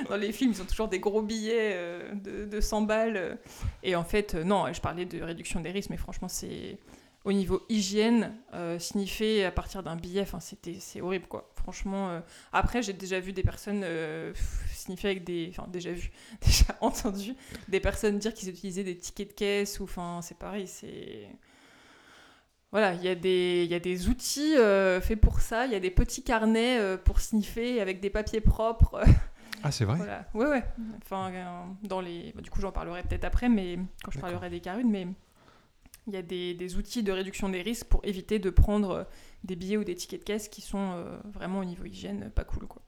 dans 0.08 0.16
les 0.16 0.32
films, 0.32 0.52
ils 0.54 0.60
ont 0.62 0.64
toujours 0.66 0.88
des 0.88 1.00
gros 1.00 1.22
billets 1.22 1.76
de, 2.14 2.44
de 2.46 2.60
100 2.60 2.82
balles. 2.82 3.38
Et 3.82 3.94
en 3.96 4.04
fait, 4.04 4.34
non, 4.34 4.72
je 4.72 4.80
parlais 4.80 5.06
de 5.06 5.22
réduction 5.22 5.60
des 5.60 5.70
risques, 5.70 5.90
mais 5.90 5.96
franchement, 5.96 6.28
c'est 6.28 6.78
au 7.24 7.32
niveau 7.32 7.62
hygiène, 7.68 8.34
euh, 8.54 8.78
sniffer 8.78 9.44
à 9.44 9.50
partir 9.50 9.82
d'un 9.82 9.96
billet, 9.96 10.22
enfin, 10.22 10.40
c'était, 10.40 10.76
c'est 10.80 11.00
horrible, 11.00 11.26
quoi. 11.26 11.50
Franchement, 11.54 12.08
euh, 12.08 12.20
après, 12.52 12.82
j'ai 12.82 12.94
déjà 12.94 13.20
vu 13.20 13.32
des 13.34 13.42
personnes 13.42 13.82
euh, 13.84 14.32
sniffer 14.72 15.08
avec 15.08 15.24
des, 15.24 15.48
enfin, 15.50 15.66
déjà 15.68 15.92
vu, 15.92 16.10
déjà 16.40 16.76
entendu 16.80 17.34
des 17.68 17.80
personnes 17.80 18.18
dire 18.18 18.32
qu'ils 18.32 18.48
utilisaient 18.48 18.84
des 18.84 18.96
tickets 18.96 19.28
de 19.28 19.32
caisse 19.34 19.80
ou, 19.80 19.84
enfin, 19.84 20.20
c'est 20.22 20.38
pareil, 20.38 20.66
c'est 20.66 21.28
voilà, 22.72 22.94
il 22.94 23.02
y, 23.02 23.08
a 23.08 23.16
des- 23.16 23.66
y 23.68 23.74
a 23.74 23.80
des 23.80 24.08
outils 24.08 24.56
euh, 24.56 25.00
faits 25.00 25.20
pour 25.20 25.40
ça, 25.40 25.66
il 25.66 25.72
y 25.72 25.74
a 25.74 25.80
des 25.80 25.90
petits 25.90 26.22
carnets 26.22 26.78
euh, 26.78 26.96
pour 26.96 27.20
sniffer 27.20 27.80
avec 27.80 28.00
des 28.00 28.10
papiers 28.10 28.40
propres. 28.40 29.02
Ah, 29.62 29.70
c'est 29.70 29.84
vrai? 29.84 29.96
Voilà, 29.98 30.24
ouais, 30.32 30.46
ouais. 30.46 30.64
Enfin, 31.02 31.30
dans 31.82 32.00
les... 32.00 32.32
bah, 32.34 32.40
du 32.40 32.48
coup, 32.48 32.62
j'en 32.62 32.72
parlerai 32.72 33.02
peut-être 33.02 33.24
après, 33.26 33.50
mais 33.50 33.78
quand 34.02 34.10
je 34.10 34.18
parlerai 34.18 34.48
des 34.48 34.60
carunes, 34.60 34.90
mais 34.90 35.06
il 36.06 36.14
y 36.14 36.16
a 36.16 36.22
des, 36.22 36.54
des 36.54 36.76
outils 36.76 37.02
de 37.02 37.12
réduction 37.12 37.48
des 37.48 37.62
risques 37.62 37.86
pour 37.86 38.00
éviter 38.04 38.38
de 38.38 38.50
prendre 38.50 38.90
euh, 38.90 39.04
des 39.44 39.56
billets 39.56 39.76
ou 39.76 39.84
des 39.84 39.94
tickets 39.94 40.20
de 40.20 40.24
caisse 40.24 40.48
qui 40.48 40.60
sont 40.60 40.92
euh, 40.94 41.18
vraiment 41.32 41.60
au 41.60 41.64
niveau 41.64 41.84
hygiène 41.84 42.30
pas 42.34 42.44
cool, 42.44 42.66
quoi. 42.66 42.82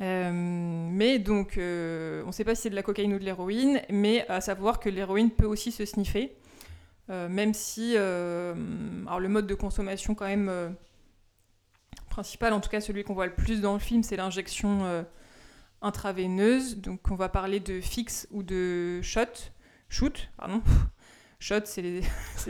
Euh, 0.00 0.32
mais 0.32 1.20
donc, 1.20 1.56
euh, 1.56 2.22
on 2.24 2.28
ne 2.28 2.32
sait 2.32 2.44
pas 2.44 2.54
si 2.54 2.62
c'est 2.62 2.70
de 2.70 2.74
la 2.74 2.82
cocaïne 2.82 3.14
ou 3.14 3.18
de 3.18 3.24
l'héroïne, 3.24 3.80
mais 3.90 4.26
à 4.28 4.40
savoir 4.40 4.80
que 4.80 4.88
l'héroïne 4.88 5.30
peut 5.30 5.46
aussi 5.46 5.70
se 5.70 5.84
sniffer, 5.84 6.36
même 7.08 7.52
si, 7.52 7.96
alors 7.96 9.20
le 9.20 9.28
mode 9.28 9.46
de 9.46 9.54
consommation 9.54 10.14
quand 10.14 10.26
même 10.26 10.74
principal, 12.08 12.52
en 12.54 12.60
tout 12.60 12.70
cas 12.70 12.80
celui 12.80 13.04
qu'on 13.04 13.14
voit 13.14 13.26
le 13.26 13.34
plus 13.34 13.60
dans 13.60 13.74
le 13.74 13.78
film, 13.78 14.02
c'est 14.02 14.16
l'injection 14.16 15.04
intraveineuse. 15.82 16.78
Donc 16.78 17.10
on 17.10 17.14
va 17.14 17.28
parler 17.28 17.60
de 17.60 17.80
fixe 17.80 18.26
ou 18.30 18.42
de 18.42 19.02
shot. 19.02 19.52
Shoot, 19.90 20.28
pardon. 20.36 20.62
Shot, 21.44 21.60
c'est 21.64 21.82
les, 21.82 22.00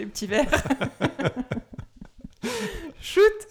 petits 0.07 0.28
verres. 0.28 0.48
Shoot 3.00 3.48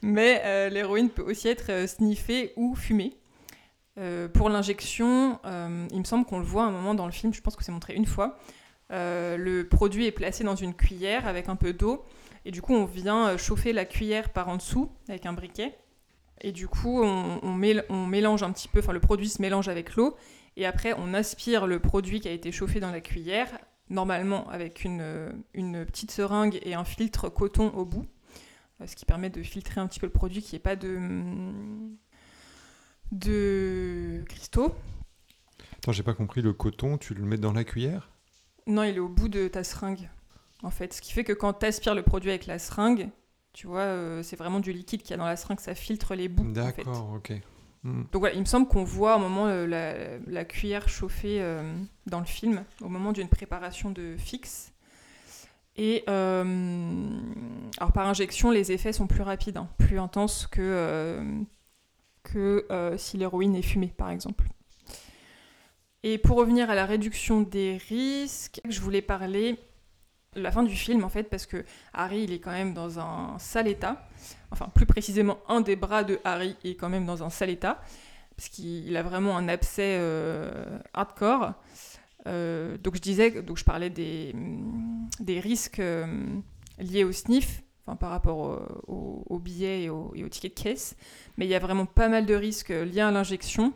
Mais 0.00 0.40
euh, 0.46 0.70
l'héroïne 0.70 1.10
peut 1.10 1.22
aussi 1.22 1.48
être 1.48 1.70
euh, 1.70 1.86
sniffée 1.86 2.54
ou 2.56 2.74
fumée. 2.74 3.18
Euh, 3.98 4.28
pour 4.28 4.48
l'injection, 4.48 5.38
il 5.44 5.98
me 5.98 6.04
semble 6.04 6.24
qu'on 6.24 6.38
le 6.38 6.44
voit 6.46 6.64
à 6.64 6.66
un 6.68 6.70
moment 6.70 6.94
dans 6.94 7.04
le 7.04 7.12
film, 7.12 7.34
je 7.34 7.42
pense 7.42 7.54
que 7.54 7.64
c'est 7.64 7.72
montré 7.72 7.94
une 7.94 8.06
fois. 8.06 8.38
Le 8.88 9.62
produit 9.64 10.06
est 10.06 10.12
placé 10.12 10.42
dans 10.42 10.56
une 10.56 10.72
cuillère 10.72 11.26
avec 11.26 11.50
un 11.50 11.56
peu 11.56 11.74
d'eau. 11.74 12.02
Et 12.46 12.50
du 12.50 12.62
coup, 12.62 12.72
on 12.72 12.86
vient 12.86 13.36
chauffer 13.36 13.74
la 13.74 13.84
cuillère 13.84 14.30
par 14.30 14.48
en 14.48 14.56
dessous 14.56 14.90
avec 15.10 15.26
un 15.26 15.34
briquet. 15.34 15.76
Et 16.40 16.52
du 16.52 16.66
coup, 16.66 17.02
on, 17.02 17.40
on 17.42 18.06
mélange 18.06 18.42
un 18.42 18.52
petit 18.52 18.68
peu, 18.68 18.78
enfin 18.78 18.94
le 18.94 19.00
produit 19.00 19.28
se 19.28 19.42
mélange 19.42 19.68
avec 19.68 19.96
l'eau. 19.96 20.16
Et 20.56 20.64
après, 20.64 20.94
on 20.96 21.12
aspire 21.12 21.66
le 21.66 21.78
produit 21.78 22.20
qui 22.20 22.28
a 22.28 22.32
été 22.32 22.52
chauffé 22.52 22.80
dans 22.80 22.90
la 22.90 23.02
cuillère, 23.02 23.48
normalement 23.90 24.48
avec 24.50 24.84
une, 24.84 25.00
euh, 25.00 25.30
une 25.54 25.84
petite 25.86 26.10
seringue 26.10 26.58
et 26.62 26.74
un 26.74 26.84
filtre 26.84 27.28
coton 27.28 27.68
au 27.70 27.84
bout. 27.84 28.06
euh, 28.80 28.86
Ce 28.86 28.96
qui 28.96 29.04
permet 29.04 29.30
de 29.30 29.42
filtrer 29.42 29.80
un 29.80 29.86
petit 29.86 30.00
peu 30.00 30.06
le 30.06 30.12
produit, 30.12 30.42
qu'il 30.42 30.52
n'y 30.52 30.56
ait 30.56 30.62
pas 30.62 30.76
de, 30.76 30.96
hum, 30.96 31.96
de 33.12 34.24
cristaux. 34.28 34.74
Attends, 35.78 35.92
j'ai 35.92 36.02
pas 36.02 36.14
compris. 36.14 36.42
Le 36.42 36.52
coton, 36.52 36.98
tu 36.98 37.14
le 37.14 37.22
mets 37.24 37.36
dans 37.38 37.52
la 37.52 37.64
cuillère? 37.64 38.10
Non, 38.66 38.82
il 38.82 38.96
est 38.96 39.00
au 39.00 39.08
bout 39.08 39.28
de 39.28 39.46
ta 39.48 39.62
seringue, 39.62 40.08
en 40.62 40.70
fait. 40.70 40.92
Ce 40.92 41.00
qui 41.00 41.12
fait 41.12 41.22
que 41.24 41.32
quand 41.32 41.52
tu 41.54 41.66
aspires 41.66 41.94
le 41.94 42.02
produit 42.02 42.30
avec 42.30 42.46
la 42.46 42.58
seringue, 42.58 43.10
tu 43.52 43.66
vois, 43.68 43.80
euh, 43.82 44.22
c'est 44.22 44.36
vraiment 44.36 44.58
du 44.60 44.72
liquide 44.72 45.02
qu'il 45.02 45.12
y 45.12 45.14
a 45.14 45.16
dans 45.18 45.24
la 45.26 45.36
seringue, 45.36 45.60
ça 45.60 45.74
filtre 45.74 46.14
les 46.14 46.28
bouts. 46.28 46.42
en 46.42 46.54
fait. 46.72 46.84
D'accord, 46.84 47.12
ok. 47.14 47.32
Hmm. 47.86 48.02
Donc 48.10 48.20
voilà, 48.20 48.34
il 48.34 48.40
me 48.40 48.46
semble 48.46 48.66
qu'on 48.66 48.82
voit 48.82 49.16
au 49.16 49.20
moment 49.20 49.46
euh, 49.46 50.18
la, 50.26 50.44
cuillère 50.44 50.88
chauffée 50.88 51.40
euh, 51.40 51.72
dans 52.06 52.18
le 52.18 52.26
film, 52.26 52.64
au 52.82 52.88
moment 52.88 53.12
d'une 53.12 53.28
préparation 53.28 53.90
de 53.90 54.16
fixe. 54.18 54.72
Et 55.76 56.02
euh, 56.08 56.42
alors 57.78 57.92
par 57.92 58.08
injection, 58.08 58.50
les 58.50 58.72
effets 58.72 58.92
sont 58.92 59.06
plus 59.06 59.22
rapides, 59.22 59.58
hein, 59.58 59.68
plus 59.78 60.00
intenses 60.00 60.48
que, 60.48 61.22
que 62.24 62.66
si 62.96 63.18
l'héroïne 63.18 63.54
est 63.54 63.62
fumée, 63.62 63.92
par 63.96 64.10
exemple. 64.10 64.46
Et 66.02 66.18
pour 66.18 66.38
revenir 66.38 66.70
à 66.70 66.74
la 66.74 66.86
réduction 66.86 67.42
des 67.42 67.76
risques, 67.88 68.60
je 68.68 68.80
voulais 68.80 69.02
parler 69.02 69.58
la 70.36 70.50
fin 70.52 70.62
du 70.62 70.76
film 70.76 71.02
en 71.04 71.08
fait, 71.08 71.24
parce 71.24 71.46
que 71.46 71.64
Harry 71.92 72.22
il 72.24 72.32
est 72.32 72.38
quand 72.38 72.52
même 72.52 72.74
dans 72.74 72.98
un 72.98 73.38
sale 73.38 73.68
état. 73.68 74.06
Enfin, 74.50 74.68
plus 74.74 74.86
précisément, 74.86 75.38
un 75.48 75.60
des 75.60 75.76
bras 75.76 76.04
de 76.04 76.20
Harry 76.24 76.56
est 76.64 76.76
quand 76.76 76.88
même 76.88 77.06
dans 77.06 77.22
un 77.22 77.30
sale 77.30 77.50
état, 77.50 77.80
parce 78.36 78.48
qu'il 78.48 78.86
il 78.86 78.96
a 78.96 79.02
vraiment 79.02 79.36
un 79.36 79.48
abcès 79.48 79.96
euh, 79.98 80.78
hardcore. 80.94 81.54
Euh, 82.26 82.76
donc 82.78 82.96
je 82.96 83.00
disais, 83.00 83.42
donc 83.42 83.56
je 83.56 83.64
parlais 83.64 83.90
des, 83.90 84.34
des 85.20 85.38
risques 85.40 85.78
euh, 85.80 86.06
liés 86.78 87.04
au 87.04 87.12
sniff, 87.12 87.62
enfin, 87.86 87.96
par 87.96 88.10
rapport 88.10 88.38
au, 88.38 88.92
au- 88.92 89.24
aux 89.28 89.38
billets 89.38 89.84
et 89.84 89.90
aux, 89.90 90.12
aux 90.14 90.28
tickets 90.28 90.56
de 90.56 90.62
caisse, 90.62 90.96
mais 91.36 91.46
il 91.46 91.48
y 91.48 91.54
a 91.54 91.60
vraiment 91.60 91.86
pas 91.86 92.08
mal 92.08 92.26
de 92.26 92.34
risques 92.34 92.70
liés 92.70 93.00
à 93.00 93.10
l'injection, 93.10 93.72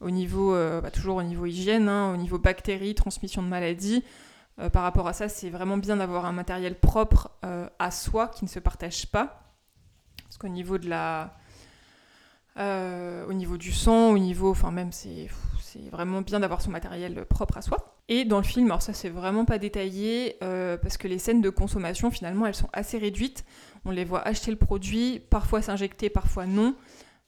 au 0.00 0.10
niveau, 0.10 0.52
bah, 0.52 0.90
toujours 0.90 1.16
au 1.16 1.22
niveau 1.22 1.46
hygiène, 1.46 1.88
hein, 1.88 2.12
au 2.12 2.16
niveau 2.16 2.36
bactéries, 2.38 2.94
transmission 2.94 3.42
de 3.42 3.48
maladies. 3.48 4.02
Euh, 4.60 4.70
par 4.70 4.82
rapport 4.82 5.08
à 5.08 5.12
ça, 5.12 5.28
c'est 5.28 5.50
vraiment 5.50 5.76
bien 5.76 5.96
d'avoir 5.96 6.26
un 6.26 6.32
matériel 6.32 6.78
propre 6.78 7.30
euh, 7.44 7.68
à 7.78 7.90
soi 7.90 8.28
qui 8.28 8.44
ne 8.44 8.48
se 8.50 8.58
partage 8.60 9.06
pas. 9.06 9.42
Parce 10.24 10.38
qu'au 10.38 10.48
niveau 10.48 10.78
de 10.78 10.88
la. 10.88 11.36
euh, 12.58 13.26
au 13.26 13.32
niveau 13.32 13.56
du 13.56 13.72
sang, 13.72 14.10
au 14.10 14.18
niveau. 14.18 14.50
Enfin, 14.50 14.70
même, 14.70 14.92
c'est 14.92 15.28
vraiment 15.90 16.20
bien 16.20 16.38
d'avoir 16.40 16.60
son 16.60 16.70
matériel 16.70 17.24
propre 17.26 17.58
à 17.58 17.62
soi. 17.62 17.96
Et 18.08 18.24
dans 18.24 18.36
le 18.36 18.44
film, 18.44 18.66
alors 18.66 18.82
ça, 18.82 18.92
c'est 18.92 19.08
vraiment 19.08 19.44
pas 19.44 19.58
détaillé, 19.58 20.36
parce 20.40 20.96
que 20.98 21.08
les 21.08 21.18
scènes 21.18 21.40
de 21.40 21.50
consommation, 21.50 22.10
finalement, 22.12 22.46
elles 22.46 22.54
sont 22.54 22.68
assez 22.72 22.98
réduites. 22.98 23.44
On 23.84 23.90
les 23.90 24.04
voit 24.04 24.22
acheter 24.26 24.50
le 24.52 24.56
produit, 24.56 25.20
parfois 25.30 25.62
s'injecter, 25.62 26.10
parfois 26.10 26.46
non. 26.46 26.76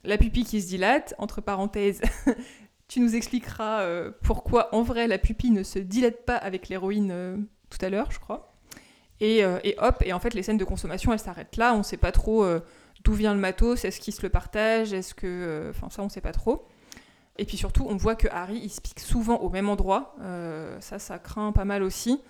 La 0.05 0.17
pupille 0.19 0.45
qui 0.45 0.63
se 0.63 0.69
dilate, 0.69 1.15
entre 1.19 1.41
parenthèses. 1.41 2.03
tu 2.89 3.01
nous 3.01 3.17
expliqueras 3.17 3.81
euh, 3.83 4.11
pourquoi, 4.23 4.75
en 4.75 4.83
vrai, 4.83 5.07
la 5.07 5.19
pupille 5.19 5.51
ne 5.51 5.63
se 5.63 5.79
dilate 5.79 6.25
pas 6.25 6.37
avec 6.37 6.69
l'héroïne 6.69 7.11
euh, 7.13 7.37
tout 7.71 7.85
à 7.85 7.89
l'heure, 7.89 8.11
je 8.13 8.21
crois. 8.21 8.55
Et, 9.21 9.45
euh, 9.45 9.59
et 9.65 9.75
hop, 9.79 10.03
et 10.05 10.13
en 10.13 10.21
fait, 10.21 10.35
les 10.35 10.43
scènes 10.43 10.59
de 10.59 10.65
consommation, 10.65 11.13
elles 11.13 11.19
s'arrêtent 11.19 11.57
là. 11.57 11.75
On 11.75 11.83
sait 11.83 11.97
pas 11.97 12.13
trop 12.13 12.47
d'où 13.05 13.13
vient 13.15 13.35
le 13.35 13.41
matos, 13.41 13.85
est-ce 13.85 14.01
qu'ils 14.01 14.15
se 14.15 14.23
le 14.23 14.29
partagent, 14.29 14.93
est-ce 14.93 15.15
que. 15.15 15.69
Enfin, 15.71 15.89
ça, 15.91 16.03
on 16.03 16.09
sait 16.09 16.21
pas 16.21 16.33
trop. 16.33 16.69
Et 17.39 17.45
puis 17.45 17.57
surtout, 17.57 17.87
on 17.89 17.97
voit 17.97 18.15
que 18.15 18.29
Harry, 18.31 18.59
il 18.63 18.71
se 18.71 18.81
pique 18.81 19.01
souvent 19.01 19.37
au 19.39 19.49
même 19.49 19.69
endroit. 19.69 20.15
Ça, 20.81 20.99
ça 20.99 21.19
craint 21.19 21.53
pas 21.53 21.65
mal 21.65 21.83
aussi. 21.83 22.21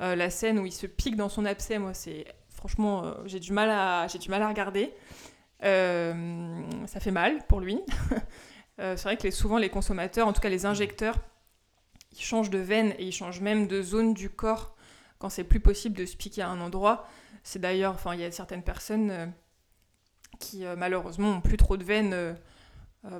La 0.00 0.30
scène 0.30 0.58
où 0.58 0.64
il 0.66 0.72
se 0.72 0.86
pique 0.86 1.16
dans 1.16 1.28
son 1.28 1.44
abcès, 1.44 1.78
moi, 1.78 1.92
c'est. 1.94 2.24
Franchement, 2.48 3.12
j'ai 3.26 3.40
du, 3.40 3.52
mal 3.52 3.68
à- 3.70 4.06
du 4.06 4.30
mal 4.30 4.42
à 4.42 4.48
regarder. 4.48 4.92
Ça 5.60 7.00
fait 7.00 7.10
mal 7.10 7.46
pour 7.46 7.60
lui. 7.60 7.78
Euh, 8.82 8.96
c'est 8.96 9.04
vrai 9.04 9.16
que 9.16 9.30
souvent, 9.30 9.58
les 9.58 9.70
consommateurs, 9.70 10.26
en 10.26 10.32
tout 10.32 10.40
cas 10.40 10.48
les 10.48 10.66
injecteurs, 10.66 11.16
ils 12.12 12.20
changent 12.20 12.50
de 12.50 12.58
veine 12.58 12.94
et 12.98 13.06
ils 13.06 13.12
changent 13.12 13.40
même 13.40 13.66
de 13.66 13.82
zone 13.82 14.14
du 14.14 14.28
corps 14.28 14.76
quand 15.18 15.28
c'est 15.28 15.44
plus 15.44 15.60
possible 15.60 15.96
de 15.96 16.04
se 16.04 16.16
piquer 16.16 16.42
à 16.42 16.48
un 16.48 16.60
endroit. 16.60 17.06
C'est 17.44 17.60
d'ailleurs, 17.60 17.94
enfin, 17.94 18.14
il 18.14 18.20
y 18.20 18.24
a 18.24 18.30
certaines 18.30 18.62
personnes 18.62 19.10
euh, 19.10 19.26
qui 20.38 20.64
euh, 20.64 20.76
malheureusement 20.76 21.30
ont 21.30 21.40
plus 21.40 21.56
trop 21.56 21.76
de 21.76 21.84
veines 21.84 22.12
euh, 22.12 22.34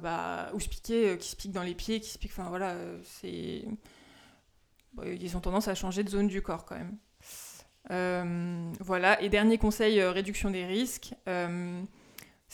bah, 0.01 0.51
où 0.53 0.61
se 0.61 0.69
piquer, 0.69 1.17
qui 1.19 1.29
se 1.29 1.37
piquent 1.37 1.53
dans 1.53 1.63
les 1.63 1.75
pieds, 1.75 2.01
qui 2.01 2.11
se 2.11 2.19
piquent, 2.19 2.33
enfin 2.33 2.49
voilà, 2.49 2.75
c'est. 3.05 3.65
Ils 5.05 5.37
ont 5.37 5.41
tendance 5.41 5.69
à 5.69 5.75
changer 5.75 6.05
de 6.05 6.11
zone 6.11 6.27
du 6.27 6.43
corps 6.43 6.67
quand 6.67 6.77
même. 6.77 6.99
Voilà, 8.81 9.21
et 9.23 9.29
dernier 9.29 9.59
conseil, 9.59 10.03
réduction 10.03 10.51
des 10.51 10.67
risques. 10.67 11.15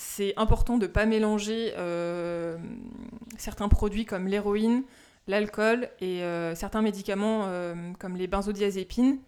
C'est 0.00 0.32
important 0.37 0.78
de 0.78 0.87
ne 0.87 0.92
pas 0.92 1.06
mélanger 1.06 1.72
euh, 1.76 2.56
certains 3.37 3.68
produits 3.68 4.04
comme 4.04 4.28
l'héroïne, 4.28 4.84
l'alcool 5.26 5.88
et 6.00 6.22
euh, 6.22 6.54
certains 6.54 6.82
médicaments 6.82 7.46
euh, 7.46 7.74
comme 7.98 8.16
les 8.16 8.28
benzodiazépines 8.28 9.18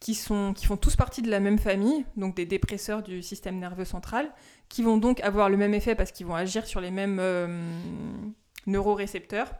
qui, 0.00 0.14
sont, 0.14 0.52
qui 0.52 0.66
font 0.66 0.76
tous 0.76 0.96
partie 0.96 1.22
de 1.22 1.30
la 1.30 1.40
même 1.40 1.58
famille, 1.58 2.04
donc 2.18 2.36
des 2.36 2.44
dépresseurs 2.44 3.02
du 3.02 3.22
système 3.22 3.58
nerveux 3.58 3.86
central, 3.86 4.30
qui 4.68 4.82
vont 4.82 4.98
donc 4.98 5.18
avoir 5.20 5.48
le 5.48 5.56
même 5.56 5.72
effet 5.72 5.94
parce 5.94 6.12
qu'ils 6.12 6.26
vont 6.26 6.34
agir 6.34 6.66
sur 6.66 6.82
les 6.82 6.90
mêmes 6.90 7.18
neurorécepteurs. 8.66 9.50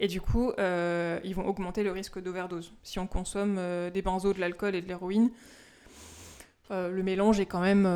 Et 0.00 0.08
du 0.08 0.20
coup, 0.20 0.50
ils 0.58 1.34
vont 1.36 1.46
augmenter 1.46 1.84
le 1.84 1.92
risque 1.92 2.20
d'overdose. 2.20 2.74
Si 2.82 2.98
on 2.98 3.06
consomme 3.06 3.60
des 3.92 4.02
benzos, 4.02 4.32
de 4.32 4.40
l'alcool 4.40 4.74
et 4.74 4.82
de 4.82 4.88
l'héroïne, 4.88 5.30
le 6.70 7.02
mélange 7.02 7.38
est 7.38 7.46
quand 7.46 7.60
même, 7.60 7.86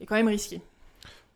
est 0.00 0.06
quand 0.06 0.16
même 0.16 0.28
risqué. 0.28 0.60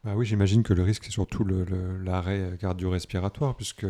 Bah 0.04 0.12
oui, 0.14 0.26
j'imagine 0.26 0.62
que 0.62 0.74
le 0.74 0.82
risque, 0.82 1.04
c'est 1.04 1.10
surtout 1.10 1.44
le- 1.44 1.64
le- 1.64 1.96
l'arrêt 1.98 2.58
cardio-respiratoire, 2.60 3.56
puisque 3.56 3.86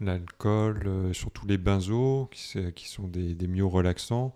l'alcool, 0.00 0.82
euh, 0.86 1.12
surtout 1.12 1.46
les 1.46 1.58
benzos, 1.58 2.28
qui, 2.30 2.72
qui 2.74 2.88
sont 2.88 3.08
des, 3.08 3.34
des 3.34 3.48
myorelaxants, 3.48 4.34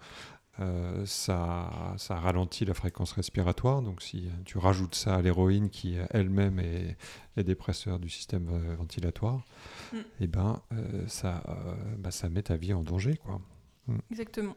euh, 0.59 1.05
ça, 1.07 1.95
ça 1.99 2.17
ralentit 2.19 2.65
la 2.65 2.75
fréquence 2.75 3.13
respiratoire. 3.13 3.83
Donc 3.83 4.03
si 4.03 4.29
tu 4.47 4.59
rajoutes 4.59 4.97
ça 4.97 5.15
à 5.15 5.23
l'héroïne, 5.23 5.71
qui 5.71 5.97
elle-même 6.11 6.59
est, 6.59 6.97
est 7.37 7.45
dépresseur 7.45 8.01
du 8.01 8.09
système 8.09 8.49
euh, 8.51 8.75
ventilatoire, 8.77 9.45
Mm. 9.93 9.97
et 10.21 10.27
ben, 10.27 10.61
euh, 10.73 11.07
ça, 11.07 11.45
euh, 11.49 11.75
bah, 11.99 12.11
ça 12.11 12.29
met 12.29 12.43
ta 12.43 12.57
vie 12.57 12.73
en 12.73 12.83
danger. 12.83 13.17
Quoi. 13.19 13.41
Mm. 13.87 13.99
Exactement. 14.11 14.57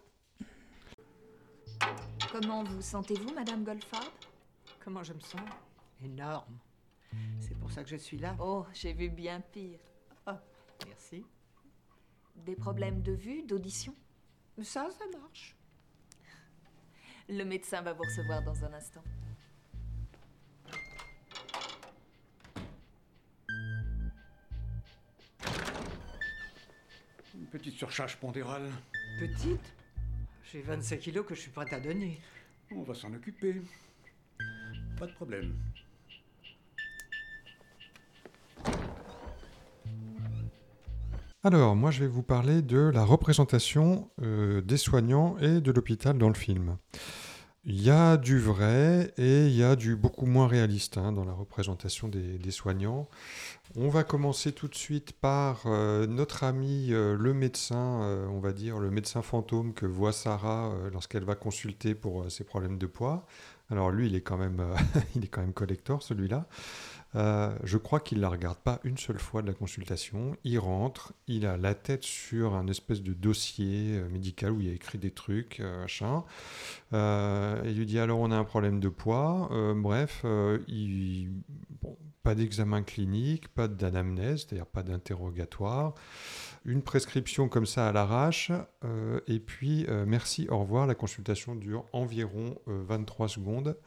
Comment 2.31 2.63
vous 2.63 2.81
sentez-vous, 2.81 3.31
Madame 3.35 3.63
Goldfarb? 3.63 4.03
Comment 4.83 5.03
je 5.03 5.13
me 5.13 5.19
sens? 5.19 5.41
Énorme. 6.03 6.57
C'est 7.39 7.55
pour 7.55 7.71
ça 7.71 7.83
que 7.83 7.89
je 7.89 7.95
suis 7.95 8.17
là. 8.17 8.35
Oh, 8.39 8.65
j'ai 8.73 8.93
vu 8.93 9.09
bien 9.09 9.41
pire. 9.41 9.79
Merci. 10.87 11.25
Des 12.35 12.55
problèmes 12.55 13.01
de 13.01 13.11
vue, 13.11 13.43
d'audition? 13.43 13.93
Ça, 14.61 14.89
ça 14.91 15.05
marche. 15.19 15.55
Le 17.27 17.43
médecin 17.43 17.81
va 17.81 17.93
vous 17.93 18.03
recevoir 18.03 18.41
dans 18.43 18.63
un 18.63 18.73
instant. 18.73 19.03
Une 27.35 27.45
petite 27.47 27.75
surcharge 27.75 28.17
pondérale. 28.17 28.71
Petite? 29.19 29.73
J'ai 30.45 30.61
25 30.61 30.99
kilos 30.99 31.25
que 31.25 31.35
je 31.35 31.41
suis 31.41 31.51
prête 31.51 31.73
à 31.73 31.79
donner. 31.79 32.19
On 32.71 32.83
va 32.83 32.93
s'en 32.93 33.13
occuper. 33.13 33.61
Pas 34.99 35.07
de 35.07 35.13
problème. 35.13 35.53
Alors, 41.41 41.73
moi, 41.77 41.89
je 41.89 42.01
vais 42.01 42.07
vous 42.07 42.21
parler 42.21 42.61
de 42.61 42.79
la 42.79 43.05
représentation 43.05 44.09
euh, 44.21 44.59
des 44.59 44.75
soignants 44.75 45.37
et 45.37 45.61
de 45.61 45.71
l'hôpital 45.71 46.17
dans 46.17 46.27
le 46.27 46.33
film. 46.33 46.77
Il 47.63 47.81
y 47.81 47.89
a 47.89 48.17
du 48.17 48.39
vrai 48.39 49.13
et 49.17 49.45
il 49.45 49.53
y 49.53 49.63
a 49.63 49.77
du 49.77 49.95
beaucoup 49.95 50.25
moins 50.25 50.47
réaliste 50.47 50.97
hein, 50.97 51.13
dans 51.13 51.23
la 51.23 51.31
représentation 51.31 52.09
des, 52.09 52.51
soignants. 52.51 53.07
On 53.77 53.87
va 53.87 54.03
commencer 54.03 54.51
tout 54.51 54.67
de 54.67 54.75
suite 54.75 55.13
par 55.13 55.61
euh, 55.65 56.07
notre 56.07 56.43
ami 56.43 56.89
euh, 56.91 57.15
le 57.15 57.33
médecin, 57.33 58.27
on 58.29 58.39
va 58.39 58.51
dire 58.51 58.79
le 58.79 58.89
médecin 58.89 59.21
fantôme 59.21 59.73
que 59.73 59.85
voit 59.85 60.11
Sarah 60.11 60.73
lorsqu'elle 60.91 61.23
va 61.23 61.35
consulter 61.35 61.95
pour 61.95 62.29
ses 62.29 62.43
problèmes 62.43 62.77
de 62.77 62.87
poids. 62.87 63.25
Alors 63.71 63.91
lui, 63.91 64.07
il 64.07 64.15
est 64.15 64.21
quand 64.21 64.37
même, 64.37 64.59
euh, 64.59 64.75
il 65.15 65.23
est 65.23 65.27
quand 65.27 65.41
même 65.41 65.53
collector 65.53 66.01
celui-là. 66.01 66.47
Euh, 67.15 67.55
je 67.63 67.77
crois 67.77 67.99
qu'il 67.99 68.19
ne 68.19 68.21
la 68.21 68.29
regarde 68.29 68.59
pas 68.59 68.79
une 68.83 68.97
seule 68.97 69.19
fois 69.19 69.41
de 69.41 69.47
la 69.47 69.53
consultation. 69.53 70.35
Il 70.43 70.59
rentre, 70.59 71.13
il 71.27 71.45
a 71.45 71.57
la 71.57 71.73
tête 71.73 72.03
sur 72.03 72.53
un 72.53 72.67
espèce 72.67 73.01
de 73.01 73.13
dossier 73.13 73.97
euh, 73.97 74.09
médical 74.09 74.51
où 74.51 74.61
il 74.61 74.69
a 74.69 74.73
écrit 74.73 74.99
des 74.99 75.11
trucs, 75.11 75.59
machin. 75.59 76.23
Il 76.91 77.75
lui 77.75 77.85
dit 77.85 77.99
alors 77.99 78.19
on 78.19 78.31
a 78.31 78.35
un 78.35 78.43
problème 78.43 78.79
de 78.79 78.89
poids. 78.89 79.49
Bref, 79.75 80.23
pas 82.23 82.35
d'examen 82.35 82.83
clinique, 82.83 83.47
pas 83.47 83.67
d'anamnèse, 83.67 84.45
c'est-à-dire 84.47 84.67
pas 84.67 84.83
d'interrogatoire. 84.83 85.95
Une 86.65 86.81
prescription 86.81 87.47
comme 87.47 87.65
ça 87.65 87.87
à 87.87 87.91
l'arrache, 87.91 88.51
euh, 88.83 89.21
et 89.27 89.39
puis 89.39 89.85
euh, 89.87 90.05
merci, 90.05 90.47
au 90.49 90.59
revoir. 90.59 90.87
La 90.87 90.95
consultation 90.95 91.55
dure 91.55 91.85
environ 91.93 92.55
euh, 92.67 92.83
23 92.87 93.29
secondes. 93.29 93.77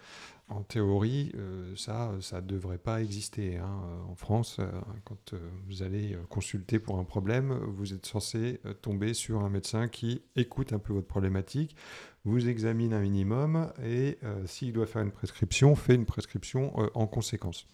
En 0.49 0.63
théorie, 0.63 1.33
euh, 1.37 1.75
ça, 1.77 2.13
ça 2.21 2.41
ne 2.41 2.47
devrait 2.47 2.79
pas 2.79 3.01
exister. 3.01 3.57
hein. 3.57 3.81
En 4.11 4.15
France, 4.15 4.57
euh, 4.59 4.71
quand 5.05 5.33
euh, 5.33 5.39
vous 5.67 5.83
allez 5.83 6.15
euh, 6.15 6.19
consulter 6.29 6.79
pour 6.79 6.99
un 6.99 7.05
problème, 7.05 7.53
vous 7.53 7.95
êtes 7.95 8.05
censé 8.05 8.61
euh, 8.67 8.75
tomber 8.75 9.15
sur 9.15 9.41
un 9.43 9.49
médecin 9.49 9.89
qui 9.89 10.23
écoute 10.37 10.73
un 10.73 10.79
peu 10.79 10.93
votre 10.93 11.07
problématique, 11.07 11.77
vous 12.25 12.49
examine 12.49 12.93
un 12.93 13.01
minimum 13.01 13.73
et 13.83 14.19
euh, 14.25 14.47
s'il 14.47 14.73
doit 14.73 14.87
faire 14.87 15.03
une 15.03 15.13
prescription, 15.13 15.75
fait 15.75 15.95
une 15.95 16.07
prescription 16.07 16.73
euh, 16.79 16.89
en 16.95 17.07
conséquence. 17.07 17.67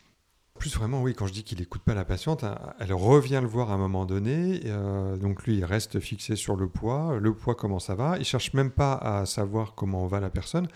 Plus 0.58 0.74
vraiment, 0.76 1.02
oui, 1.02 1.14
quand 1.14 1.28
je 1.28 1.32
dis 1.32 1.44
qu'il 1.44 1.58
n'écoute 1.58 1.82
pas 1.82 1.94
la 1.94 2.04
patiente, 2.04 2.42
hein, 2.42 2.58
elle 2.80 2.92
revient 2.92 3.38
le 3.40 3.46
voir 3.46 3.70
à 3.70 3.74
un 3.74 3.78
moment 3.78 4.06
donné. 4.06 4.60
euh, 4.64 5.16
donc 5.16 5.44
lui, 5.44 5.56
il 5.58 5.64
reste 5.64 6.00
fixé 6.00 6.34
sur 6.34 6.56
le 6.56 6.68
poids. 6.68 7.16
Le 7.20 7.32
poids, 7.32 7.54
comment 7.54 7.78
ça 7.78 7.94
va 7.94 8.18
Il 8.18 8.24
cherche 8.24 8.54
même 8.54 8.72
pas 8.72 8.94
à 8.94 9.24
savoir 9.24 9.74
comment 9.76 10.06
va 10.08 10.18
la 10.18 10.30
personne. 10.30 10.66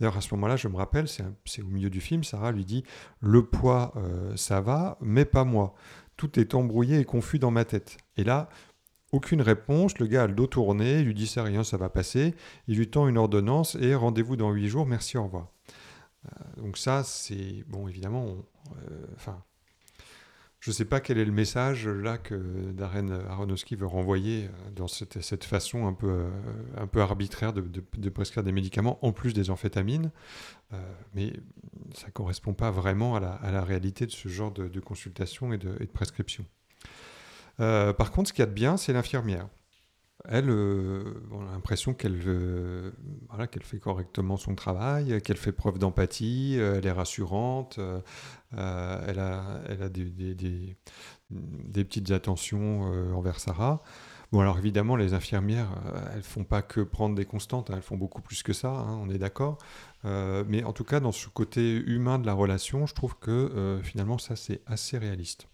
D'ailleurs, 0.00 0.16
à 0.16 0.20
ce 0.20 0.34
moment-là, 0.34 0.56
je 0.56 0.66
me 0.66 0.76
rappelle, 0.76 1.06
c'est 1.08 1.62
au 1.62 1.66
milieu 1.66 1.88
du 1.88 2.00
film, 2.00 2.24
Sarah 2.24 2.50
lui 2.50 2.64
dit 2.64 2.82
Le 3.20 3.44
poids, 3.44 3.92
euh, 3.96 4.36
ça 4.36 4.60
va, 4.60 4.98
mais 5.00 5.24
pas 5.24 5.44
moi. 5.44 5.74
Tout 6.16 6.40
est 6.40 6.54
embrouillé 6.54 6.98
et 6.98 7.04
confus 7.04 7.38
dans 7.38 7.52
ma 7.52 7.64
tête. 7.64 7.96
Et 8.16 8.24
là, 8.24 8.48
aucune 9.12 9.40
réponse. 9.40 9.98
Le 10.00 10.06
gars 10.06 10.24
a 10.24 10.26
le 10.26 10.34
dos 10.34 10.48
tourné, 10.48 10.98
il 10.98 11.06
lui 11.06 11.14
dit 11.14 11.28
C'est 11.28 11.40
rien, 11.40 11.62
ça 11.62 11.76
va 11.76 11.88
passer. 11.88 12.34
Il 12.66 12.76
lui 12.76 12.90
tend 12.90 13.06
une 13.06 13.18
ordonnance 13.18 13.76
et 13.80 13.94
rendez-vous 13.94 14.36
dans 14.36 14.50
huit 14.50 14.68
jours, 14.68 14.84
merci, 14.86 15.16
au 15.16 15.24
revoir. 15.24 15.48
Euh, 16.26 16.62
donc, 16.62 16.78
ça, 16.78 17.04
c'est. 17.04 17.64
Bon, 17.68 17.88
évidemment, 17.88 18.36
euh, 18.90 19.06
enfin. 19.14 19.42
Je 20.60 20.70
ne 20.70 20.74
sais 20.74 20.84
pas 20.84 20.98
quel 20.98 21.18
est 21.18 21.24
le 21.24 21.30
message 21.30 21.86
là 21.86 22.18
que 22.18 22.72
Darren 22.72 23.10
Aronofsky 23.10 23.76
veut 23.76 23.86
renvoyer 23.86 24.46
euh, 24.46 24.70
dans 24.72 24.88
cette, 24.88 25.44
façon 25.44 25.86
un 25.86 25.92
peu, 25.92 26.26
un 26.76 26.88
peu 26.88 27.00
arbitraire 27.00 27.52
de, 27.52 28.10
prescrire 28.10 28.42
des 28.42 28.50
médicaments 28.50 28.98
en 29.06 29.12
plus 29.12 29.34
des 29.34 29.50
amphétamines. 29.50 30.10
Mais 31.14 31.32
ça 31.94 32.08
ne 32.08 32.12
correspond 32.12 32.54
pas 32.54 32.72
vraiment 32.72 33.14
à 33.14 33.20
la, 33.20 33.34
à 33.34 33.52
la 33.52 33.62
réalité 33.62 34.04
de 34.04 34.10
ce 34.10 34.28
genre 34.28 34.50
de, 34.50 34.80
consultation 34.80 35.52
et 35.52 35.58
de, 35.58 35.70
prescription. 35.86 36.44
Par 37.58 38.10
contre, 38.10 38.30
ce 38.30 38.32
qu'il 38.32 38.42
y 38.42 38.42
a 38.42 38.46
de 38.46 38.52
bien, 38.52 38.76
c'est 38.76 38.92
l'infirmière. 38.92 39.46
Elle, 40.28 40.50
euh, 40.50 41.14
on 41.30 41.46
a 41.46 41.52
l'impression 41.52 41.94
qu'elle 41.94 42.20
euh, 42.26 42.90
voilà, 43.28 43.46
qu'elle 43.46 43.62
fait 43.62 43.78
correctement 43.78 44.36
son 44.36 44.54
travail, 44.56 45.22
qu'elle 45.22 45.36
fait 45.36 45.52
preuve 45.52 45.78
d'empathie, 45.78 46.56
euh, 46.58 46.76
elle 46.78 46.86
est 46.86 46.92
rassurante, 46.92 47.78
elle 48.52 49.18
a, 49.18 49.60
elle 49.68 49.82
a 49.82 49.88
des, 49.88 50.04
des- 50.10 50.34
des- 50.34 50.76
petites 51.84 52.10
attentions 52.10 52.82
envers 53.16 53.38
Sarah. 53.40 53.82
Bon, 54.32 54.40
alors 54.40 54.58
évidemment, 54.58 54.96
les 54.96 55.14
infirmières, 55.14 55.70
elles 56.14 56.22
font 56.22 56.44
pas 56.44 56.60
que 56.62 56.80
prendre 56.82 57.14
des 57.14 57.24
constantes, 57.24 57.70
hein, 57.70 57.74
elles 57.76 57.82
font 57.82 57.96
beaucoup 57.96 58.20
plus 58.20 58.42
que 58.42 58.52
ça, 58.52 58.70
hein, 58.70 58.98
on 59.02 59.08
est 59.10 59.18
d'accord. 59.18 59.58
Mais 60.04 60.64
en 60.64 60.72
tout 60.72 60.84
cas, 60.84 61.00
dans 61.00 61.12
ce 61.12 61.28
côté 61.28 61.76
humain 61.76 62.18
de 62.18 62.26
la 62.26 62.34
relation, 62.34 62.86
je 62.86 62.94
trouve 62.94 63.16
que 63.18 63.80
finalement, 63.82 64.18
ça, 64.18 64.36
c'est 64.36 64.60
assez 64.66 64.98
réaliste. 64.98 65.48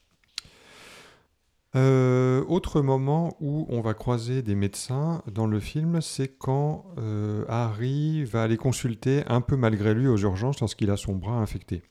Euh, 1.76 2.44
autre 2.46 2.82
moment 2.82 3.37
où 3.40 3.66
on 3.68 3.80
va 3.80 3.94
croiser 3.94 4.42
des 4.42 4.54
médecins 4.54 5.22
dans 5.32 5.46
le 5.46 5.58
film, 5.58 6.00
c'est 6.00 6.28
quand 6.28 6.84
euh, 6.98 7.44
Harry 7.48 8.24
va 8.24 8.42
aller 8.42 8.56
consulter 8.56 9.24
un 9.26 9.40
peu 9.40 9.56
malgré 9.56 9.92
lui 9.92 10.06
aux 10.06 10.18
urgences 10.18 10.60
lorsqu'il 10.60 10.90
a 10.90 10.96
son 10.96 11.16
bras 11.16 11.34
infecté. 11.34 11.82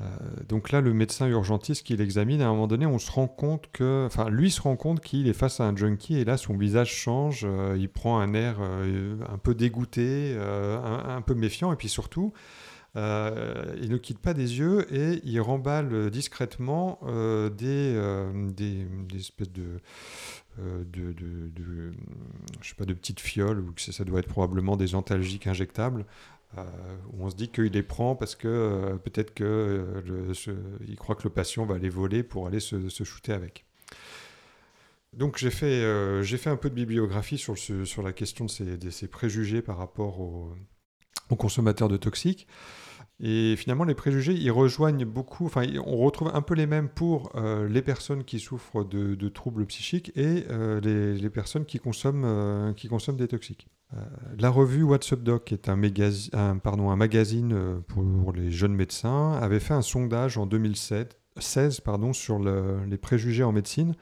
Euh, 0.00 0.02
donc 0.48 0.70
là, 0.70 0.80
le 0.82 0.92
médecin 0.92 1.28
urgentiste 1.28 1.86
qui 1.86 1.96
l'examine, 1.96 2.42
à 2.42 2.48
un 2.48 2.50
moment 2.50 2.66
donné, 2.66 2.84
on 2.84 2.98
se 2.98 3.10
rend 3.10 3.28
compte 3.28 3.70
que, 3.72 4.04
enfin, 4.06 4.28
lui 4.28 4.50
se 4.50 4.60
rend 4.60 4.76
compte 4.76 5.00
qu'il 5.00 5.28
est 5.28 5.34
face 5.34 5.60
à 5.60 5.64
un 5.64 5.74
junkie 5.74 6.18
et 6.18 6.24
là, 6.24 6.36
son 6.36 6.56
visage 6.56 6.92
change, 6.92 7.46
il 7.76 7.88
prend 7.88 8.18
un 8.18 8.34
air 8.34 8.60
un 8.60 9.38
peu 9.38 9.54
dégoûté, 9.54 10.36
un 10.36 11.22
peu 11.22 11.34
méfiant, 11.34 11.72
et 11.72 11.76
puis 11.76 11.88
surtout, 11.88 12.32
euh, 12.96 13.74
il 13.82 13.90
ne 13.90 13.96
quitte 13.96 14.20
pas 14.20 14.34
des 14.34 14.58
yeux 14.58 14.86
et 14.94 15.20
il 15.24 15.40
remballe 15.40 16.10
discrètement 16.10 17.00
euh, 17.04 17.50
des, 17.50 17.92
euh, 17.96 18.32
des, 18.50 18.84
des 19.08 19.18
espèces 19.18 19.50
de, 19.50 19.80
de, 20.58 21.12
de- 21.12 21.92
sais 22.62 22.74
pas, 22.76 22.84
de 22.84 22.94
petites 22.94 23.20
fioles, 23.20 23.60
ou 23.60 23.72
que 23.72 23.80
ça, 23.80 24.04
doit 24.04 24.20
être 24.20 24.28
probablement 24.28 24.76
des 24.76 24.94
antalgiques 24.94 25.46
injectables. 25.46 26.04
où 26.56 27.24
on 27.24 27.30
se 27.30 27.34
dit 27.36 27.48
qu'il 27.48 27.72
les 27.72 27.82
prend 27.82 28.14
parce 28.14 28.36
que 28.36 28.96
peut-être 29.04 29.34
que 29.34 29.42
euh, 29.44 30.00
le- 30.06 30.34
ce- 30.34 30.52
il 30.86 30.94
croit 30.96 31.16
que 31.16 31.24
le 31.24 31.30
patient 31.30 31.66
va 31.66 31.78
les 31.78 31.88
voler 31.88 32.22
pour 32.22 32.46
aller 32.46 32.60
se, 32.60 32.88
shooter 32.88 33.32
avec. 33.32 33.64
Donc 35.12 35.38
j'ai 35.38 35.50
fait, 35.50 36.22
j'ai 36.24 36.36
fait 36.38 36.50
un 36.50 36.56
peu 36.56 36.70
de 36.70 36.74
bibliographie 36.74 37.38
sur, 37.38 37.56
sur 37.58 38.02
la 38.02 38.12
question 38.12 38.44
de 38.46 38.50
ces, 38.50 38.76
de 38.76 38.90
ces 38.90 39.06
préjugés 39.08 39.62
par 39.62 39.78
rapport 39.78 40.20
aux, 40.20 40.52
aux 41.30 41.36
consommateurs 41.36 41.88
de 41.88 41.96
toxiques. 41.96 42.46
Et 43.26 43.56
finalement, 43.56 43.84
les 43.84 43.94
préjugés, 43.94 44.34
ils 44.34 44.50
rejoignent 44.50 45.06
beaucoup, 45.06 45.46
enfin, 45.46 45.64
on 45.86 45.96
retrouve 45.96 46.30
un 46.34 46.42
peu 46.42 46.54
les 46.54 46.66
mêmes 46.66 46.90
pour 46.90 47.32
euh, 47.36 47.66
les 47.66 47.80
personnes 47.80 48.22
qui 48.22 48.38
souffrent 48.38 48.84
de, 48.84 49.28
troubles 49.30 49.64
psychiques 49.64 50.12
et 50.14 50.44
euh, 50.50 50.78
les, 50.82 51.30
personnes 51.30 51.64
qui 51.64 51.78
consomment, 51.78 52.26
euh, 52.26 52.74
qui 52.74 52.86
consomment 52.86 53.16
des 53.16 53.26
toxiques. 53.28 53.66
La 54.38 54.50
revue 54.50 54.82
What's 54.82 55.10
Up 55.12 55.22
Doc, 55.22 55.44
qui 55.44 55.54
est 55.54 55.70
un, 55.70 55.80
un, 56.32 56.58
pardon, 56.58 56.90
un 56.90 56.96
magazine 56.96 57.80
pour 57.86 58.32
les 58.32 58.50
jeunes 58.50 58.74
médecins, 58.74 59.32
avait 59.40 59.60
fait 59.60 59.74
un 59.74 59.82
sondage 59.82 60.36
en 60.36 60.46
2007, 60.46 61.16
16 61.38 61.80
pardon, 61.80 62.12
sur 62.12 62.38
le- 62.40 62.84
les 62.86 62.98
préjugés 62.98 63.44
en 63.44 63.52
médecine. 63.52 63.94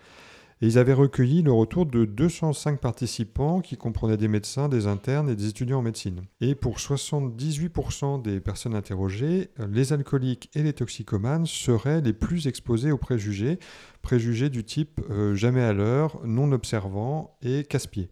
Et 0.63 0.67
ils 0.67 0.79
avaient 0.79 0.93
recueilli 0.93 1.43
le 1.43 1.51
retour 1.51 1.87
de 1.87 2.05
205 2.05 2.79
participants 2.79 3.61
qui 3.61 3.77
comprenaient 3.77 4.17
des 4.17 4.29
médecins, 4.29 4.69
des 4.69 4.87
internes 4.87 5.29
et 5.29 5.35
des 5.35 5.49
étudiants 5.49 5.81
en 5.81 5.83
médecine. 5.83 6.23
Et 6.41 6.55
pour 6.55 6.79
78% 6.79 8.23
des 8.23 8.39
personnes 8.39 8.77
interrogées, 8.77 9.51
les 9.69 9.93
alcooliques 9.93 10.51
et 10.55 10.63
les 10.63 10.73
toxicomanes 10.73 11.47
seraient 11.47 12.01
les 12.01 12.13
plus 12.13 12.47
exposés 12.47 12.93
aux 12.93 12.99
préjugés, 12.99 13.59
préjugés 14.03 14.51
du 14.51 14.63
type 14.63 15.01
euh, 15.11 15.35
jamais 15.35 15.63
à 15.63 15.73
l'heure, 15.73 16.21
non 16.25 16.53
observant 16.53 17.37
et 17.43 17.65
casse-pied. 17.65 18.09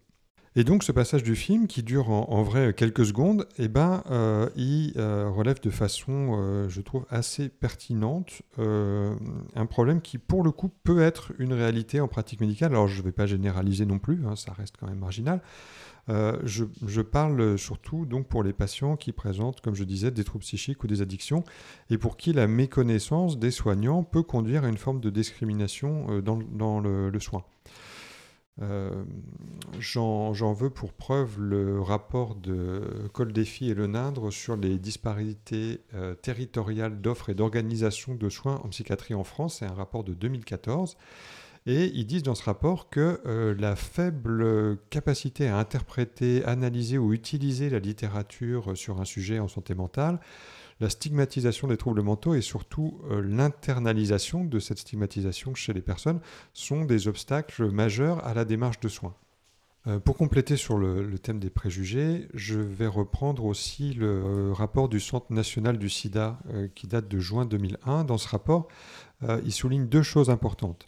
Et 0.57 0.65
donc 0.65 0.83
ce 0.83 0.91
passage 0.91 1.23
du 1.23 1.37
film, 1.37 1.69
qui 1.69 1.85
dure 1.85 2.11
en, 2.11 2.43
vrai 2.43 2.75
quelques 2.75 3.07
secondes, 3.07 3.47
eh 3.59 3.69
ben, 3.69 4.03
euh, 4.11 4.49
il 4.57 4.95
euh, 4.97 5.31
relève 5.31 5.61
de 5.61 5.71
façon, 5.71 6.37
euh, 6.37 6.69
je 6.69 6.81
trouve, 6.81 7.07
assez 7.09 7.49
pertinente 7.49 8.43
un 8.59 9.67
problème 9.67 10.01
qui, 10.01 10.19
pour 10.19 10.43
le 10.43 10.51
coup, 10.51 10.71
peut 10.83 11.03
être 11.03 11.33
une 11.39 11.53
réalité 11.53 12.01
en 12.01 12.09
pratique 12.09 12.41
médicale. 12.41 12.73
Alors 12.73 12.89
je 12.89 12.99
ne 12.99 13.05
vais 13.05 13.13
pas 13.13 13.27
généraliser 13.27 13.87
non 13.87 14.01
plus, 14.01 14.27
hein, 14.27 14.35
ça 14.35 14.53
reste 14.53 14.75
quand 14.79 14.89
même 14.89 14.99
marginal. 14.99 15.41
Je, 16.09 17.01
parle 17.03 17.57
surtout 17.57 18.05
donc 18.05 18.27
pour 18.27 18.43
les 18.43 18.53
patients 18.53 18.97
qui 18.97 19.13
présentent, 19.13 19.61
comme 19.61 19.77
je 19.77 19.85
disais, 19.85 20.11
des 20.11 20.25
troubles 20.25 20.43
psychiques 20.43 20.83
ou 20.83 20.89
des 20.89 21.03
addictions, 21.03 21.45
et 21.91 21.99
pour 21.99 22.17
qui 22.17 22.33
la 22.33 22.49
méconnaissance 22.49 23.39
des 23.39 23.53
soignants 23.53 24.03
peut 24.03 24.25
conduire 24.25 24.65
à 24.65 24.69
une 24.69 24.79
forme 24.79 25.01
de 25.01 25.11
discrimination 25.11 26.21
dans, 26.21 26.81
le 26.81 27.21
soin. 27.21 27.45
Euh, 28.63 29.05
J'en 29.79 30.53
veux 30.53 30.71
pour 30.71 30.93
preuve 30.93 31.41
le 31.41 31.81
rapport 31.81 32.35
de 32.35 33.09
Coldefy 33.13 33.71
et 33.71 33.75
Le 33.75 33.87
Nindre 33.87 34.33
sur 34.33 34.57
les 34.57 34.79
disparités 34.79 35.81
euh, 35.95 36.15
territoriales 36.15 37.01
d'offres 37.01 37.31
et 37.31 37.35
d'organisation 37.35 38.15
de 38.15 38.29
soins 38.29 38.61
en 38.65 38.69
psychiatrie 38.69 39.15
en 39.15 39.25
France. 39.25 39.59
C'est 39.61 39.67
un 39.67 39.73
rapport 39.73 40.05
de 40.05 40.13
2014. 40.13 40.97
Et 41.67 41.87
ils 41.95 42.07
disent 42.07 42.23
dans 42.23 42.35
ce 42.35 42.43
rapport 42.43 42.91
que 42.91 43.21
euh, 43.27 43.55
la 43.59 43.77
faible 43.77 44.79
capacité 44.91 45.49
à 45.49 45.59
interpréter, 45.59 46.45
analyser 46.45 46.99
ou 46.99 47.13
utiliser 47.13 47.71
la 47.71 47.79
littérature 47.79 48.77
sur 48.77 49.01
un 49.01 49.05
sujet 49.05 49.39
en 49.39 49.49
santé 49.49 49.75
mentale 49.75 50.21
la 50.81 50.89
stigmatisation 50.89 51.69
des 51.69 51.77
troubles 51.77 52.03
mentaux 52.03 52.35
et 52.35 52.41
surtout 52.41 53.01
euh, 53.11 53.21
l'internalisation 53.23 54.45
de 54.45 54.59
cette 54.59 54.79
stigmatisation 54.79 55.55
chez 55.55 55.73
les 55.73 55.83
personnes 55.83 56.21
sont 56.55 56.85
des 56.85 57.07
obstacles 57.07 57.71
majeurs 57.71 58.27
à 58.27 58.35
la 58.35 58.45
démarche 58.45 58.81
de 58.81 58.89
soins. 58.89 59.15
Euh, 59.87 59.99
pour 59.99 60.17
compléter 60.17 60.57
sur 60.57 60.79
le, 60.79 61.19
thème 61.19 61.39
des 61.39 61.51
préjugés, 61.51 62.29
je 62.35 62.59
vais 62.59 62.87
reprendre 62.87 63.45
aussi 63.45 63.93
le 63.93 64.09
euh, 64.09 64.53
rapport 64.53 64.89
du 64.89 65.01
Centre 65.01 65.33
national 65.33 65.79
du 65.79 65.89
sida 65.89 66.39
qui 66.75 66.87
date 66.87 67.09
de 67.09 67.19
juin 67.19 67.45
2001. 67.45 68.05
Dans 68.05 68.19
ce 68.19 68.29
rapport, 68.29 68.69
il 69.45 69.53
souligne 69.53 69.87
deux 69.87 70.03
choses 70.03 70.31
importantes. 70.31 70.87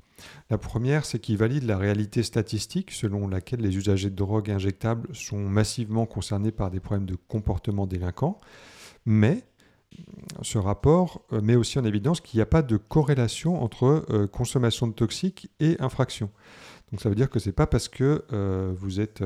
La 0.51 0.59
première, 0.59 1.05
c'est 1.05 1.19
qu'il 1.19 1.37
valide 1.37 1.65
la 1.65 1.77
réalité 1.77 2.23
statistique 2.23 2.91
selon 2.91 3.29
laquelle 3.29 3.61
les 3.61 3.77
usagers 3.77 4.11
de 4.11 4.15
drogue 4.15 4.51
injectables 4.51 5.15
sont 5.15 5.39
massivement 5.39 6.07
concernés 6.07 6.53
par 6.53 6.71
des 6.71 6.81
problèmes 6.81 7.07
de 7.07 7.17
comportement 7.29 7.87
délinquant, 7.87 8.41
mais 9.05 9.45
ce 10.43 10.59
rapport 10.59 11.23
euh, 11.33 11.41
met 11.41 11.57
aussi 11.57 11.79
en 11.79 11.85
évidence 11.85 12.21
qu'il 12.21 12.39
n'y 12.39 12.43
a 12.43 12.47
pas 12.47 12.63
de 12.63 12.77
corrélation 12.77 13.63
entre 13.63 14.05
euh, 14.11 14.27
consommation 14.27 14.87
de 14.87 14.93
toxiques 14.93 15.51
et 15.61 15.77
infraction. 15.81 16.31
Donc 16.91 17.01
ça 17.01 17.09
veut 17.09 17.15
dire 17.15 17.31
que 17.31 17.39
c'est 17.39 17.53
pas 17.53 17.67
parce 17.67 17.89
que 17.89 18.23
euh, 18.33 18.73
vous 18.77 19.01
êtes 19.01 19.25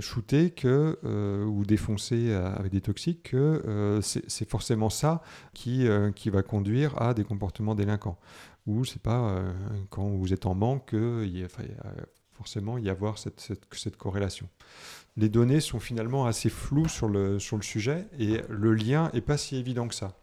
shooté 0.00 0.50
que, 0.50 0.98
ou 1.46 1.64
défoncé 1.64 2.34
avec 2.34 2.70
des 2.72 2.82
toxiques 2.82 3.30
que 3.30 4.00
c'est 4.02 4.50
forcément 4.50 4.90
ça 4.90 5.22
qui, 5.54 5.88
qui 6.14 6.28
va 6.28 6.42
conduire 6.42 7.00
à 7.00 7.14
des 7.14 7.24
comportements 7.24 7.74
délinquants. 7.74 8.18
Ou 8.66 8.84
c'est 8.84 9.00
pas 9.00 9.42
quand 9.88 10.08
vous 10.10 10.34
êtes 10.34 10.44
en 10.44 10.54
manque 10.54 10.90
qu'il 10.90 11.42
va 11.42 11.48
forcément 12.32 12.76
y 12.76 12.90
avoir 12.90 13.16
cette, 13.16 13.40
cette 13.72 13.96
corrélation 13.96 14.46
les 15.16 15.28
données 15.28 15.60
sont 15.60 15.80
finalement 15.80 16.26
assez 16.26 16.48
floues 16.48 16.88
sur 16.88 17.08
le, 17.08 17.38
sur 17.38 17.56
le 17.56 17.62
sujet 17.62 18.06
et 18.18 18.40
le 18.48 18.72
lien 18.74 19.10
n'est 19.12 19.20
pas 19.20 19.36
si 19.36 19.56
évident 19.56 19.88
que 19.88 19.94
ça. 19.94 20.16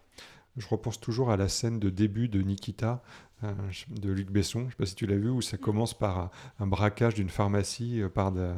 Je 0.58 0.68
repense 0.68 1.00
toujours 1.00 1.32
à 1.32 1.38
la 1.38 1.48
scène 1.48 1.80
de 1.80 1.90
début 1.90 2.28
de 2.28 2.42
Nikita 2.42 3.04
euh, 3.44 3.54
de 3.90 4.12
Luc 4.12 4.30
Besson, 4.32 4.62
je 4.62 4.66
ne 4.66 4.70
sais 4.72 4.76
pas 4.76 4.86
si 4.86 4.96
tu 4.96 5.06
l'as 5.06 5.16
vu, 5.16 5.30
où 5.30 5.42
ça 5.42 5.58
commence 5.58 5.98
par 5.98 6.20
un, 6.20 6.32
un 6.60 6.68
braquage 6.68 7.14
d'une 7.14 7.30
pharmacie 7.30 8.02
euh, 8.02 8.10
par, 8.10 8.32
de, 8.32 8.54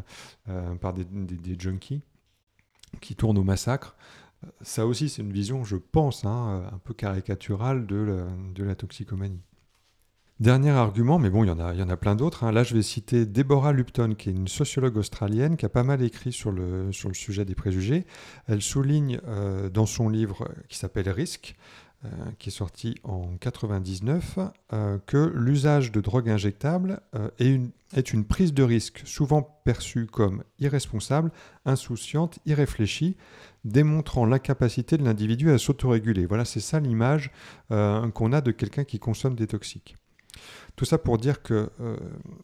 euh, 0.50 0.76
par 0.76 0.94
des, 0.94 1.06
des, 1.06 1.36
des, 1.36 1.60
junkies 1.60 2.02
qui 3.00 3.15
tournent 3.15 3.38
au 3.38 3.44
massacre. 3.44 3.96
Ça 4.62 4.88
aussi, 4.88 5.08
c'est 5.08 5.22
une 5.22 5.32
vision, 5.32 5.63
je 5.63 5.76
pense, 5.76 6.26
hein, 6.26 6.67
un 6.74 6.78
peu 6.80 6.96
caricaturale 6.96 7.86
de 7.86 7.96
la, 7.96 8.26
de 8.56 8.63
la 8.63 8.74
toxicomanie. 8.74 9.44
Dernier 10.41 10.71
argument, 10.71 11.19
mais 11.19 11.30
bon, 11.30 11.43
il 11.43 11.49
y 11.49 11.51
en 11.51 11.60
a, 11.60 11.71
il 11.71 11.80
y 11.80 11.84
en 11.84 11.89
a 11.89 11.97
plein 11.97 12.15
d'autres. 12.15 12.43
Hein. 12.43 12.51
Là, 12.51 12.63
je 12.63 12.73
vais 12.73 12.82
citer 12.82 13.27
Deborah 13.27 13.73
Lupton, 13.73 14.15
qui 14.17 14.30
est 14.30 14.34
une 14.34 14.47
sociologue 14.47 14.97
australienne, 14.97 15.56
qui 15.56 15.67
a 15.67 15.69
pas 15.69 15.84
mal 15.84 16.01
écrit 16.01 16.32
sur 16.32 16.51
le, 16.51 16.91
sujet 16.91 17.45
des 17.45 17.54
préjugés. 17.54 18.08
Elle 18.47 18.63
souligne 18.63 19.21
euh, 19.27 19.69
dans 19.69 19.86
son 19.86 20.10
livre 20.10 20.49
qui 20.67 20.80
s'appelle 20.80 21.08
Risque, 21.12 21.56
euh, 22.06 22.10
qui 22.39 22.49
est 22.49 22.51
sorti 22.51 22.95
en 23.04 23.38
99, 23.39 24.39
euh, 24.73 24.97
que 25.06 25.32
l'usage 25.36 25.91
de 25.91 26.01
drogue 26.01 26.27
injectable 26.27 27.01
est, 27.38 27.45
une, 27.45 27.69
est 27.93 28.12
une 28.12 28.25
prise 28.25 28.51
de 28.51 28.63
risque 28.63 29.04
souvent 29.06 29.43
perçue 29.63 30.08
comme 30.08 30.43
irresponsable, 30.58 31.32
insouciante, 31.65 32.39
irréfléchie, 32.47 33.15
démontrant 33.63 34.25
l'incapacité 34.25 34.97
de 34.97 35.04
l'individu 35.04 35.51
à 35.51 35.60
s'autoréguler. 35.60 36.25
Voilà, 36.25 36.45
c'est 36.45 36.62
ça 36.62 36.80
l'image 36.80 37.30
qu'on 37.69 38.34
a 38.34 38.41
de 38.41 38.49
quelqu'un 38.49 38.86
qui 38.86 38.97
consomme 38.97 39.36
des 39.36 39.45
toxiques. 39.45 39.97
Tout 40.76 40.86
ça 40.86 40.98
pour 40.98 41.17
dire 41.17 41.41
que 41.41 41.70
euh, 41.80 41.98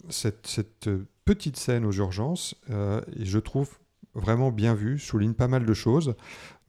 cette, 0.09 0.89
petite 1.25 1.57
scène 1.57 1.85
aux 1.85 1.91
urgences, 1.91 2.55
euh, 2.69 3.01
je 3.19 3.39
trouve 3.39 3.69
vraiment 4.13 4.51
bien 4.51 4.73
vue, 4.73 4.97
souligne 4.97 5.33
pas 5.33 5.49
mal 5.49 5.65
de 5.65 5.73
choses, 5.73 6.15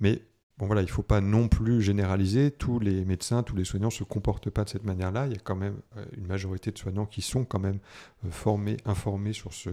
mais 0.01 0.23
bon 0.59 0.67
voilà, 0.67 0.83
il 0.83 0.87
ne 0.87 0.91
faut 0.91 1.05
pas 1.05 1.21
non 1.21 1.47
plus 1.47 1.81
généraliser. 1.81 2.51
Tous 2.51 2.81
les 2.81 3.05
médecins, 3.05 3.45
tous 3.45 3.55
les 3.55 3.65
soignants 3.65 3.89
ne 3.89 3.93
se 3.93 4.03
comportent 4.03 4.51
pas 4.51 4.65
de 4.65 4.69
cette 4.69 4.85
manière-là. 4.85 5.27
Il 5.27 5.33
y 5.33 5.37
a 5.37 5.41
quand 5.41 5.55
même 5.55 5.81
euh, 5.97 6.05
une 6.17 6.27
majorité 6.27 6.73
de 6.73 6.79
soignants 6.79 7.07
qui 7.07 7.23
sont 7.23 7.45
quand 7.45 7.61
même 7.61 7.79
formés, 8.31 8.79
informés 8.85 9.33
sur 9.33 9.53
ce, 9.53 9.71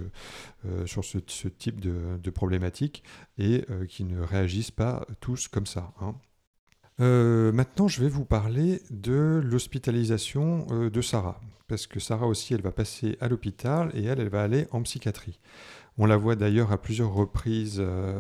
type 1.48 1.82
de, 1.82 2.30
problématique 2.30 3.04
et 3.40 3.66
qui 3.88 4.04
ne 4.04 4.22
réagissent 4.22 4.72
pas 4.72 5.08
tous 5.20 5.48
comme 5.48 5.66
ça. 5.66 5.94
Hein. 6.00 6.14
Euh, 7.02 7.52
maintenant, 7.52 7.88
je 7.88 8.02
vais 8.02 8.10
vous 8.10 8.26
parler 8.26 8.82
de 8.90 9.42
l'hospitalisation 9.44 10.66
euh, 10.72 10.90
de 10.90 11.02
Sarah, 11.02 11.42
parce 11.68 11.88
que 11.88 12.00
Sarah 12.00 12.28
aussi, 12.28 12.54
elle 12.54 12.62
va 12.62 12.72
passer 12.72 13.18
à 13.20 13.28
l'hôpital 13.28 13.92
et 13.94 14.06
elle, 14.06 14.20
elle 14.20 14.30
va 14.30 14.44
aller 14.44 14.68
en 14.72 14.82
psychiatrie. 14.84 15.40
On 15.98 16.06
la 16.06 16.18
voit 16.18 16.36
d'ailleurs 16.36 16.72
à 16.72 16.78
plusieurs 16.78 17.14
reprises 17.14 17.78
euh, 17.80 18.20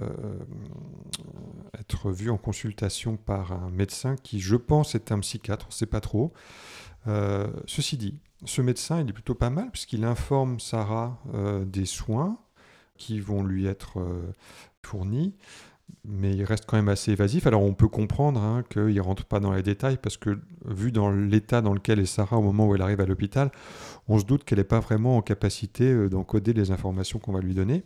être 1.79 2.11
vue 2.11 2.29
en 2.29 2.37
consultation 2.37 3.17
par 3.17 3.51
un 3.51 3.69
médecin 3.69 4.15
qui, 4.17 4.39
je 4.39 4.55
pense, 4.55 4.95
est 4.95 5.11
un 5.11 5.19
psychiatre, 5.19 5.67
on 5.67 5.69
ne 5.69 5.73
sait 5.73 5.85
pas 5.85 6.01
trop. 6.01 6.33
Ceci 7.67 7.97
dit, 7.97 8.17
ce 8.45 8.63
médecin, 8.63 8.99
il 8.99 9.09
est 9.09 9.13
plutôt 9.13 9.35
pas 9.35 9.51
mal, 9.51 9.69
puisqu'il 9.69 10.05
informe 10.05 10.59
Sarah 10.59 11.21
des 11.67 11.85
soins 11.85 12.39
qui 12.97 13.19
vont 13.19 13.43
lui 13.43 13.67
être 13.67 14.03
fournis 14.81 15.35
mais 16.07 16.33
il 16.33 16.43
reste 16.43 16.65
quand 16.65 16.77
même 16.77 16.89
assez 16.89 17.11
évasif. 17.11 17.47
Alors 17.47 17.63
on 17.63 17.73
peut 17.73 17.87
comprendre 17.87 18.41
hein, 18.41 18.63
qu'il 18.69 18.93
ne 18.93 19.01
rentre 19.01 19.25
pas 19.25 19.39
dans 19.39 19.53
les 19.53 19.63
détails 19.63 19.97
parce 19.97 20.17
que 20.17 20.39
vu 20.65 20.91
dans 20.91 21.09
l'état 21.11 21.61
dans 21.61 21.73
lequel 21.73 21.99
est 21.99 22.05
Sarah 22.05 22.37
au 22.37 22.41
moment 22.41 22.67
où 22.67 22.75
elle 22.75 22.81
arrive 22.81 23.01
à 23.01 23.05
l'hôpital, 23.05 23.51
on 24.07 24.19
se 24.19 24.25
doute 24.25 24.43
qu'elle 24.43 24.59
n'est 24.59 24.63
pas 24.63 24.79
vraiment 24.79 25.17
en 25.17 25.21
capacité 25.21 25.85
euh, 25.85 26.09
d'encoder 26.09 26.53
les 26.53 26.71
informations 26.71 27.19
qu'on 27.19 27.31
va 27.31 27.41
lui 27.41 27.53
donner. 27.53 27.83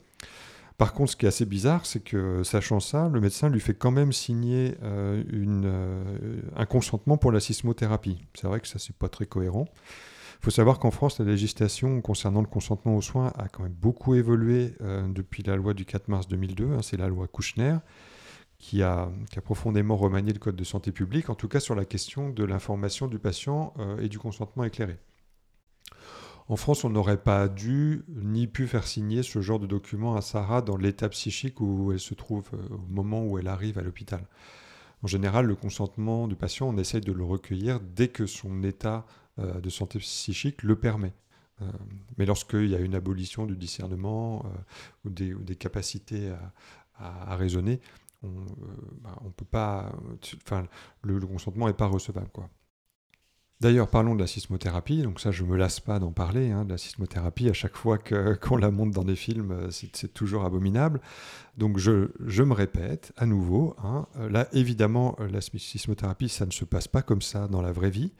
Par 0.77 0.93
contre, 0.93 1.11
ce 1.11 1.17
qui 1.17 1.25
est 1.25 1.27
assez 1.27 1.45
bizarre, 1.45 1.85
c'est 1.85 1.99
que 1.99 2.41
sachant 2.43 2.79
ça, 2.79 3.09
le 3.09 3.19
médecin 3.19 3.49
lui 3.49 3.59
fait 3.59 3.73
quand 3.73 3.91
même 3.91 4.13
signer 4.13 4.75
euh, 4.81 5.21
euh, 5.33 6.41
un 6.55 6.65
consentement 6.65 7.17
pour 7.17 7.33
la 7.33 7.41
sismothérapie. 7.41 8.17
C'est 8.33 8.47
vrai 8.47 8.61
que 8.61 8.67
ça, 8.67 8.79
c'est 8.79 8.95
pas 8.95 9.09
très 9.09 9.25
cohérent. 9.25 9.65
Il 10.39 10.45
faut 10.45 10.51
savoir 10.51 10.79
qu'en 10.79 10.91
France, 10.91 11.19
la 11.19 11.25
législation 11.25 11.99
concernant 11.99 12.39
le 12.39 12.47
consentement 12.47 12.95
aux 12.95 13.01
soins 13.01 13.33
a 13.37 13.49
quand 13.49 13.63
même 13.63 13.73
beaucoup 13.73 14.15
évolué 14.15 14.73
euh, 14.79 15.05
depuis 15.09 15.43
la 15.43 15.57
loi 15.57 15.73
du 15.73 15.83
4 15.83 16.07
mars 16.07 16.29
2002, 16.29 16.71
hein, 16.71 16.81
c'est 16.81 16.95
la 16.95 17.09
loi 17.09 17.27
Kouchner, 17.27 17.75
qui 18.57 18.81
a, 18.81 19.11
profondément 19.43 19.97
remanié 19.97 20.31
le 20.31 20.39
Code 20.39 20.55
de 20.55 20.63
santé 20.63 20.93
publique, 20.93 21.29
en 21.29 21.35
tout 21.35 21.49
cas 21.49 21.59
sur 21.59 21.75
la 21.75 21.83
question 21.83 22.29
de 22.29 22.45
l'information 22.45 23.07
du 23.07 23.19
patient 23.19 23.73
euh, 23.79 23.99
et 23.99 24.07
du 24.07 24.17
consentement 24.17 24.63
éclairé. 24.63 24.97
En 26.47 26.55
France, 26.55 26.85
on 26.85 26.89
n'aurait 26.89 27.21
pas 27.21 27.49
dû 27.49 28.05
ni 28.07 28.47
pu 28.47 28.65
faire 28.65 28.87
signer 28.87 29.23
ce 29.23 29.41
genre 29.41 29.59
de 29.59 29.67
document 29.67 30.15
à 30.15 30.21
Sarah 30.21 30.61
dans 30.61 30.77
l'état 30.77 31.09
psychique 31.09 31.59
où 31.59 31.91
elle 31.91 31.99
se 31.99 32.13
trouve 32.13 32.49
euh, 32.53 32.75
au 32.75 32.87
moment 32.89 33.25
où 33.25 33.37
elle 33.37 33.47
arrive 33.49 33.77
à 33.77 33.81
l'hôpital. 33.81 34.25
En 35.03 35.07
général, 35.07 35.45
le 35.45 35.55
consentement 35.55 36.29
du 36.29 36.35
patient, 36.35 36.69
on 36.69 36.77
essaye 36.77 37.01
de 37.01 37.11
le 37.11 37.25
recueillir 37.25 37.81
dès 37.81 38.07
que 38.07 38.25
son 38.25 38.63
état 38.63 39.05
de 39.39 39.69
santé 39.69 39.99
psychique 39.99 40.63
le 40.63 40.75
permet. 40.75 41.13
Euh, 41.61 41.65
mais 42.17 42.25
lorsqu'il 42.25 42.69
y 42.69 42.75
a 42.75 42.79
une 42.79 42.95
abolition 42.95 43.45
du 43.45 43.55
discernement 43.55 44.45
euh, 44.45 45.09
ou, 45.09 45.09
des, 45.09 45.55
capacités 45.55 46.31
à, 46.97 47.35
raisonner, 47.35 47.79
on 48.23 48.27
ne 48.27 48.45
bah, 49.01 49.17
peut 49.35 49.45
pas. 49.45 49.91
Enfin, 50.45 50.65
le, 51.03 51.19
consentement 51.21 51.67
n'est 51.67 51.73
pas 51.73 51.87
recevable. 51.87 52.29
Quoi. 52.33 52.49
D'ailleurs, 53.61 53.89
parlons 53.89 54.15
de 54.15 54.19
la 54.19 54.27
sismothérapie. 54.27 55.01
Donc 55.01 55.19
ça, 55.19 55.31
je 55.31 55.43
me 55.43 55.55
lasse 55.55 55.79
pas 55.79 55.99
d'en 55.99 56.11
parler. 56.11 56.51
Hein, 56.51 56.65
la 56.67 56.77
sismothérapie, 56.77 57.49
à 57.49 57.53
chaque 57.53 57.75
fois 57.75 57.97
qu'on 57.97 58.35
qu 58.35 58.57
la 58.59 58.71
monte 58.71 58.91
dans 58.91 59.03
des 59.03 59.15
films, 59.15 59.69
c'est 59.71 60.13
toujours 60.13 60.43
abominable. 60.43 60.99
Donc 61.57 61.77
je, 61.77 62.09
je, 62.25 62.43
me 62.43 62.53
répète 62.53 63.13
à 63.17 63.25
nouveau. 63.25 63.75
Hein, 63.83 64.07
là, 64.29 64.47
évidemment, 64.53 65.17
la 65.19 65.39
sismothérapie, 65.41 66.29
ça 66.29 66.45
ne 66.45 66.51
se 66.51 66.65
passe 66.65 66.89
pas 66.89 67.01
comme 67.01 67.21
ça 67.21 67.47
dans 67.47 67.61
la 67.61 67.71
vraie 67.71 67.91
vie. 67.91 68.11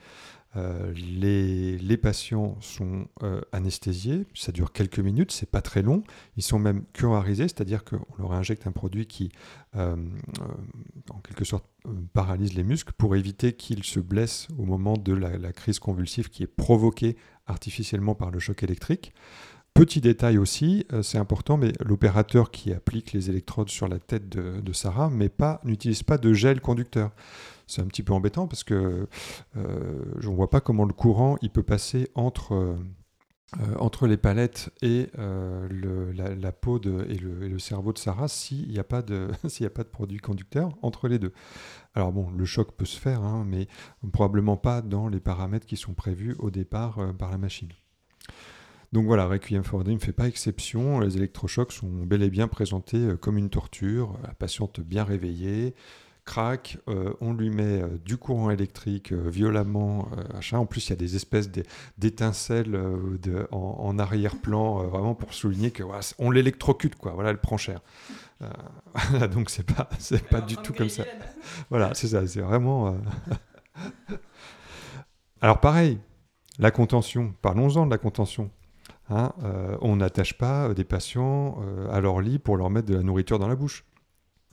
Euh, 0.56 0.92
les, 0.94 1.96
patients 1.96 2.56
sont 2.60 3.06
euh, 3.22 3.40
anesthésiés, 3.52 4.26
ça 4.34 4.52
dure 4.52 4.72
quelques 4.72 4.98
minutes, 4.98 5.32
c'est 5.32 5.50
pas 5.50 5.60
très 5.60 5.82
long. 5.82 6.02
Ils 6.36 6.42
sont 6.42 6.58
même 6.58 6.84
curarisés, 6.92 7.44
c'est-à-dire 7.44 7.84
qu'on 7.84 8.04
leur 8.18 8.32
injecte 8.32 8.66
un 8.66 8.72
produit 8.72 9.06
qui, 9.06 9.30
euh, 9.76 9.96
en 11.10 11.18
quelque 11.20 11.44
sorte, 11.44 11.66
paralyse 12.14 12.54
les 12.54 12.64
muscles 12.64 12.92
pour 12.96 13.16
éviter 13.16 13.52
qu'ils 13.52 13.84
se 13.84 14.00
blessent 14.00 14.48
au 14.58 14.64
moment 14.64 14.94
de 14.96 15.12
la, 15.12 15.52
crise 15.52 15.78
convulsive 15.78 16.30
qui 16.30 16.42
est 16.42 16.48
provoquée 16.48 17.16
artificiellement 17.46 18.14
par 18.14 18.30
le 18.30 18.38
choc 18.38 18.62
électrique. 18.62 19.12
Petit 19.74 20.00
détail 20.00 20.36
aussi, 20.36 20.84
c'est 21.02 21.18
important, 21.18 21.56
mais 21.56 21.72
l'opérateur 21.80 22.50
qui 22.50 22.72
applique 22.72 23.12
les 23.12 23.30
électrodes 23.30 23.68
sur 23.68 23.88
la 23.88 23.98
tête 23.98 24.28
de, 24.28 24.72
Sarah 24.72 25.10
n'utilise 25.64 26.02
pas, 26.02 26.16
pas 26.16 26.22
de 26.22 26.32
gel 26.32 26.60
conducteur 26.60 27.12
c'est 27.70 27.82
un 27.82 27.86
petit 27.86 28.02
peu 28.02 28.12
embêtant 28.12 28.46
parce 28.46 28.64
que 28.64 29.06
euh, 29.56 30.04
je 30.18 30.28
ne 30.28 30.34
vois 30.34 30.50
pas 30.50 30.60
comment 30.60 30.84
le 30.84 30.92
courant 30.92 31.36
il 31.42 31.50
peut 31.50 31.62
passer 31.62 32.08
entre, 32.14 32.52
euh, 32.54 32.76
euh, 33.60 33.74
entre 33.78 34.06
les 34.06 34.16
palettes 34.16 34.70
et 34.82 35.08
le- 35.16 36.12
la, 36.12 36.52
peau 36.52 36.78
de- 36.78 37.06
et, 37.08 37.16
le, 37.16 37.58
cerveau 37.58 37.92
de 37.92 37.98
Sarah 37.98 38.28
s'il 38.28 38.68
n'y 38.68 38.78
a, 38.78 38.84
pas 38.84 39.02
de- 39.02 39.30
a 39.64 39.70
pas 39.70 39.84
de 39.84 39.88
produit 39.88 40.18
conducteur 40.18 40.76
entre 40.82 41.08
les 41.08 41.18
deux. 41.18 41.32
Alors 41.94 42.12
bon, 42.12 42.30
le 42.30 42.44
choc 42.44 42.72
peut 42.76 42.84
se 42.84 42.98
faire, 42.98 43.22
hein, 43.22 43.44
mais 43.46 43.68
probablement 44.12 44.56
pas 44.56 44.82
dans 44.82 45.08
les 45.08 45.20
paramètres 45.20 45.66
qui 45.66 45.76
sont 45.76 45.94
prévus 45.94 46.34
au 46.38 46.50
départ 46.50 46.98
par 47.18 47.30
la 47.30 47.38
machine. 47.38 47.68
Donc 48.92 49.06
voilà, 49.06 49.26
Requiem 49.26 49.62
for 49.62 49.84
ne 49.84 49.98
fait 49.98 50.12
pas 50.12 50.26
exception. 50.26 50.98
Les 50.98 51.16
électrochocs 51.16 51.70
sont 51.70 51.86
bel 51.88 52.24
et 52.24 52.30
bien 52.30 52.48
présentés 52.48 53.10
comme 53.20 53.38
une 53.38 53.48
torture. 53.48 54.18
La 54.24 54.34
patiente 54.34 54.80
bien 54.80 55.04
réveillée, 55.04 55.74
craque, 56.30 56.78
euh, 56.88 57.12
on 57.20 57.32
lui 57.32 57.50
met 57.50 57.82
euh, 57.82 57.88
du 58.04 58.16
courant 58.16 58.50
électrique 58.50 59.10
euh, 59.12 59.28
violemment. 59.28 60.08
En 60.52 60.64
plus, 60.64 60.86
il 60.86 60.90
y 60.90 60.92
a 60.92 60.96
des 60.96 61.16
espèces 61.16 61.50
d'é- 61.50 61.64
d'étincelles 61.98 62.70
de- 62.70 63.48
en, 63.50 63.76
en 63.80 63.98
arrière-plan, 63.98 64.84
vraiment 64.86 65.16
pour 65.16 65.34
souligner 65.34 65.72
que 65.72 65.82
voilà, 65.82 66.02
on 66.20 66.30
l'électrocute, 66.30 66.94
quoi. 66.94 67.12
Voilà, 67.14 67.30
elle 67.30 67.38
prend 67.40 67.56
cher. 67.56 67.80
Voilà, 69.10 69.26
donc 69.34 69.50
c'est 69.50 69.64
pas, 69.64 69.88
c'est 69.98 70.22
pas 70.28 70.40
du 70.40 70.56
tout 70.56 70.72
comme 70.72 70.88
ça. 70.88 71.04
Voilà, 71.68 71.94
c'est 71.94 72.06
ça, 72.08 72.24
c'est 72.28 72.40
vraiment. 72.42 72.96
Alors 75.40 75.58
pareil, 75.60 75.98
la 76.60 76.70
contention. 76.70 77.34
Parlons-en 77.42 77.86
de 77.86 77.90
la 77.90 77.98
contention. 77.98 78.50
Hein, 79.08 79.32
on 79.80 79.96
n'attache 79.96 80.38
pas 80.38 80.72
des 80.74 80.84
patients 80.84 81.58
à 81.90 82.00
leur 82.00 82.20
lit 82.20 82.38
pour 82.38 82.56
leur 82.56 82.70
mettre 82.70 82.86
de 82.88 82.94
la 82.94 83.02
nourriture 83.02 83.40
dans 83.40 83.48
la 83.48 83.56
bouche. 83.56 83.84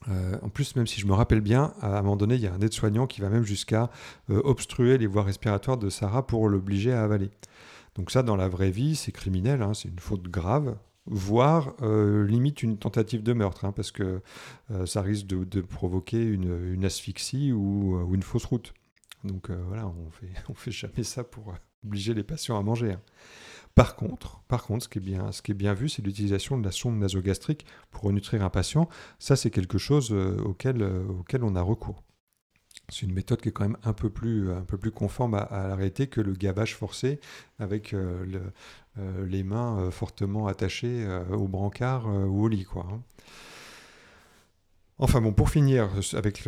Euh, 0.09 0.37
en 0.41 0.49
plus, 0.49 0.75
même 0.75 0.87
si 0.87 0.99
je 1.01 1.07
me 1.07 1.13
rappelle 1.13 1.41
bien, 1.41 1.73
à 1.81 1.97
un 1.99 2.01
moment 2.01 2.15
donné, 2.15 2.35
il 2.35 2.41
y 2.41 2.47
a 2.47 2.53
un 2.53 2.61
aide-soignant 2.61 3.07
qui 3.07 3.21
va 3.21 3.29
même 3.29 3.43
jusqu'à 3.43 3.89
euh, 4.29 4.41
obstruer 4.43 4.97
les 4.97 5.07
voies 5.07 5.23
respiratoires 5.23 5.77
de 5.77 5.89
Sarah 5.89 6.25
pour 6.25 6.47
l'obliger 6.49 6.93
à 6.93 7.03
avaler. 7.03 7.29
Donc 7.95 8.11
ça, 8.11 8.23
dans 8.23 8.35
la 8.35 8.47
vraie 8.47 8.71
vie, 8.71 8.95
c'est 8.95 9.11
criminel, 9.11 9.61
hein, 9.61 9.73
c'est 9.73 9.89
une 9.89 9.99
faute 9.99 10.23
grave, 10.23 10.77
voire 11.05 11.73
euh, 11.81 12.25
limite 12.27 12.63
une 12.63 12.77
tentative 12.77 13.23
de 13.23 13.33
meurtre, 13.33 13.65
hein, 13.65 13.71
parce 13.71 13.91
que 13.91 14.21
ça 14.85 15.01
risque 15.01 15.25
de, 15.25 15.61
provoquer 15.61 16.23
une, 16.23 16.85
asphyxie 16.85 17.51
ou, 17.51 18.13
une 18.13 18.23
fausse 18.23 18.45
route. 18.45 18.73
Donc 19.23 19.49
voilà, 19.49 19.87
on 19.87 20.11
fait, 20.11 20.31
fait 20.55 20.71
jamais 20.71 21.03
ça 21.03 21.23
pour 21.23 21.53
obliger 21.83 22.13
les 22.13 22.23
patients 22.23 22.57
à 22.57 22.61
manger. 22.61 22.93
hein. 22.93 23.01
Par 23.77 23.95
contre, 23.95 24.41
ce 24.81 24.87
qui 24.89 24.99
est 24.99 25.53
bien, 25.53 25.73
vu, 25.73 25.89
c'est 25.89 26.01
l'utilisation 26.03 26.57
de 26.57 26.65
la 26.65 26.71
sonde 26.71 26.97
nasogastrique 26.97 27.65
pour 27.91 28.11
nutrir 28.11 28.43
un 28.43 28.49
patient. 28.49 28.89
Ça, 29.19 29.35
c'est 29.35 29.51
quelque 29.51 29.77
chose 29.77 30.11
euh, 30.11 30.37
auquel, 30.43 30.81
euh, 30.81 31.05
auquel 31.19 31.43
on 31.43 31.55
a 31.55 31.61
recours. 31.61 32.03
C'est 32.89 33.05
une 33.05 33.13
méthode 33.13 33.41
qui 33.41 33.49
est 33.49 33.51
quand 33.51 33.65
même 33.65 33.77
un 33.83 33.93
peu 33.93 34.09
plus, 34.09 34.49
plus 34.77 34.91
conforme 34.91 35.35
à, 35.35 35.39
à 35.39 35.67
la 35.67 35.75
réalité 35.75 36.07
que 36.07 36.21
le 36.21 36.33
gavage 36.33 36.75
forcé 36.75 37.19
avec 37.59 37.93
euh, 37.93 38.25
le- 38.25 38.53
euh, 38.99 39.25
les 39.27 39.43
mains 39.43 39.79
euh, 39.79 39.91
fortement 39.91 40.47
attachées 40.47 41.05
euh, 41.05 41.25
au 41.35 41.47
brancard 41.47 42.07
euh, 42.07 42.25
ou 42.25 42.43
au 42.45 42.47
lit. 42.47 42.65
Hein. 42.77 43.01
Enfin 44.99 45.21
bon, 45.21 45.31
pour 45.31 45.51
finir 45.51 45.89
avec 46.13 46.41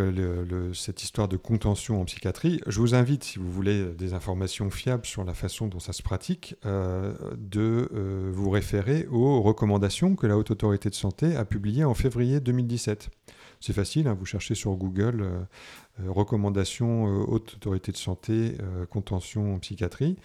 cette 0.73 1.03
histoire 1.03 1.27
de 1.27 1.37
contention 1.37 2.01
en 2.01 2.05
psychiatrie, 2.05 2.59
je 2.65 2.79
vous 2.79 2.95
invite, 2.95 3.23
si 3.23 3.37
vous 3.37 3.51
voulez 3.51 3.85
des 3.93 4.15
informations 4.15 4.71
fiables 4.71 5.05
sur 5.05 5.23
la 5.23 5.35
façon 5.35 5.67
dont 5.67 5.79
ça 5.79 5.93
se 5.93 6.01
pratique, 6.01 6.55
euh, 6.65 7.13
de 7.37 7.89
euh, 7.93 8.31
vous 8.33 8.49
référer 8.49 9.05
aux 9.11 9.43
recommandations 9.43 10.15
que 10.15 10.25
la 10.25 10.35
Haute 10.35 10.49
Autorité 10.49 10.89
de 10.89 10.95
Santé 10.95 11.35
a 11.35 11.45
publiées 11.45 11.83
en 11.83 11.93
février 11.93 12.39
2017. 12.39 13.11
C'est 13.61 13.73
facile, 13.73 14.07
hein, 14.07 14.15
vous 14.17 14.25
cherchez 14.25 14.55
sur 14.55 14.73
Google 14.75 15.21
euh, 15.21 15.39
euh, 15.99 16.11
recommandations 16.11 17.07
euh, 17.07 17.25
Haute 17.27 17.55
Autorité 17.55 17.91
de 17.91 17.97
Santé, 17.97 18.57
contention 18.89 19.55
en 19.55 19.59
psychiatrie, 19.59 20.15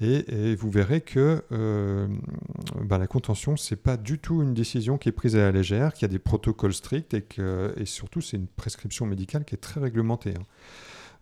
et, 0.00 0.56
vous 0.56 0.70
verrez 0.70 1.00
que 1.00 1.44
ben, 1.50 2.98
la 2.98 3.06
contention, 3.06 3.56
c'est 3.56 3.76
pas 3.76 3.96
du 3.96 4.18
tout 4.18 4.42
une 4.42 4.54
décision 4.54 4.98
qui 4.98 5.08
est 5.08 5.12
prise 5.12 5.36
à 5.36 5.40
la 5.40 5.52
légère, 5.52 5.92
qu'il 5.92 6.02
y 6.02 6.04
a 6.06 6.08
des 6.08 6.18
protocoles 6.18 6.74
stricts 6.74 7.14
et, 7.14 7.22
que, 7.22 7.74
surtout 7.84 8.20
c'est 8.20 8.36
une 8.38 8.46
prescription 8.46 9.06
médicale 9.06 9.44
qui 9.44 9.54
est 9.54 9.58
très 9.58 9.80
réglementée. 9.80 10.34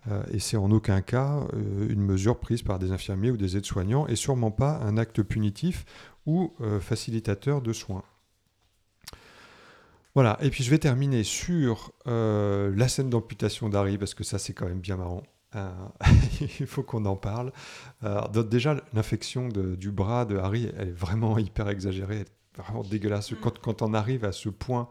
hein. 0.07 0.23
Et 0.33 0.39
c'est 0.39 0.57
en 0.57 0.71
aucun 0.71 1.03
cas 1.03 1.43
une 1.53 2.01
mesure 2.01 2.39
prise 2.39 2.63
par 2.63 2.79
des 2.79 2.93
infirmiers 2.93 3.31
ou 3.31 3.37
des 3.37 3.57
aides-soignants, 3.57 4.07
et 4.07 4.17
sûrement 4.17 4.51
pas 4.51 4.79
un 4.79 4.97
acte 4.97 5.23
punitif 5.23 5.85
ou 6.25 6.55
facilitateur 6.81 7.61
de 7.61 7.73
soins. 7.73 8.05
Voilà, 10.19 10.37
et 10.41 10.51
puis 10.51 10.65
je 10.65 10.71
vais 10.71 10.81
terminer 10.81 11.23
sur 11.23 11.93
euh, 12.09 12.75
la 12.75 12.89
scène 12.89 13.09
d'amputation 13.09 13.69
d'Harry, 13.69 13.99
parce 13.99 14.15
que 14.15 14.25
ça 14.25 14.41
c'est 14.41 14.53
quand 14.53 14.67
même 14.67 14.81
bien 14.81 14.97
marrant. 14.97 15.23
Euh, 15.55 15.71
il 16.59 16.67
faut 16.67 16.83
qu'on 16.83 17.05
en 17.05 17.15
parle. 17.15 17.53
Alors, 18.03 18.29
donc, 18.29 18.49
déjà, 18.49 18.83
l'infection 18.95 19.47
du 19.47 19.93
bras 19.93 20.25
de 20.25 20.37
Harry, 20.37 20.73
elle 20.77 20.89
est 20.89 20.91
vraiment 20.91 21.39
hyper 21.39 21.69
exagérée, 21.69 22.17
elle 22.17 22.23
est 22.23 22.61
vraiment 22.61 22.83
dégueulasse. 22.83 23.33
Quand, 23.41 23.61
quand 23.61 23.81
on 23.81 23.95
arrive 23.95 24.25
à 24.25 24.33
ce 24.33 24.49
point 24.49 24.89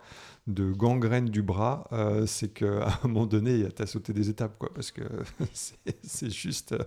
de 0.48 0.72
gangrène 0.72 1.26
du 1.26 1.42
bras, 1.42 1.88
euh, 1.92 2.26
c'est 2.26 2.50
qu'à 2.50 2.88
un 3.04 3.08
moment 3.08 3.26
donné, 3.26 3.68
tu 3.76 3.82
as 3.82 3.86
sauté 3.86 4.14
des 4.14 4.30
étapes, 4.30 4.64
parce 4.74 4.92
que 4.92 5.02
c'est 5.54 5.78
c'est 6.04 6.30
juste, 6.30 6.72
euh, 6.72 6.84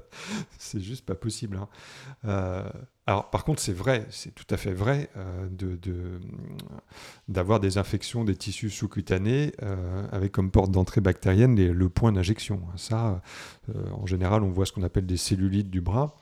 c'est 0.59 0.81
juste 0.81 1.05
pas 1.05 1.15
possible. 1.15 1.59
hein. 1.59 1.69
Euh, 2.25 2.69
par 3.07 3.45
contre, 3.45 3.61
c'est 3.61 3.73
vrai, 3.73 4.07
c'est 4.11 4.33
tout 4.33 4.47
à 4.51 4.57
fait 4.57 4.73
vrai 4.73 5.11
d'avoir 7.27 7.59
des 7.59 7.77
infections 7.77 8.23
des 8.23 8.37
tissus 8.37 8.71
sous-cutanés 8.71 9.53
avec 10.13 10.31
comme 10.31 10.53
porte 10.53 10.71
d'entrée 10.71 11.01
bactérienne 11.01 11.57
le 11.57 11.89
point 11.89 12.13
d'injection. 12.13 12.63
Ça, 12.77 13.21
euh, 13.75 13.91
en 13.95 14.07
général, 14.07 14.45
on 14.45 14.51
voit 14.51 14.65
ce 14.65 14.71
qu'on 14.71 14.85
appelle 14.85 15.07
des 15.07 15.17
cellulites 15.17 15.71
du 15.71 15.81
bras. 15.81 16.15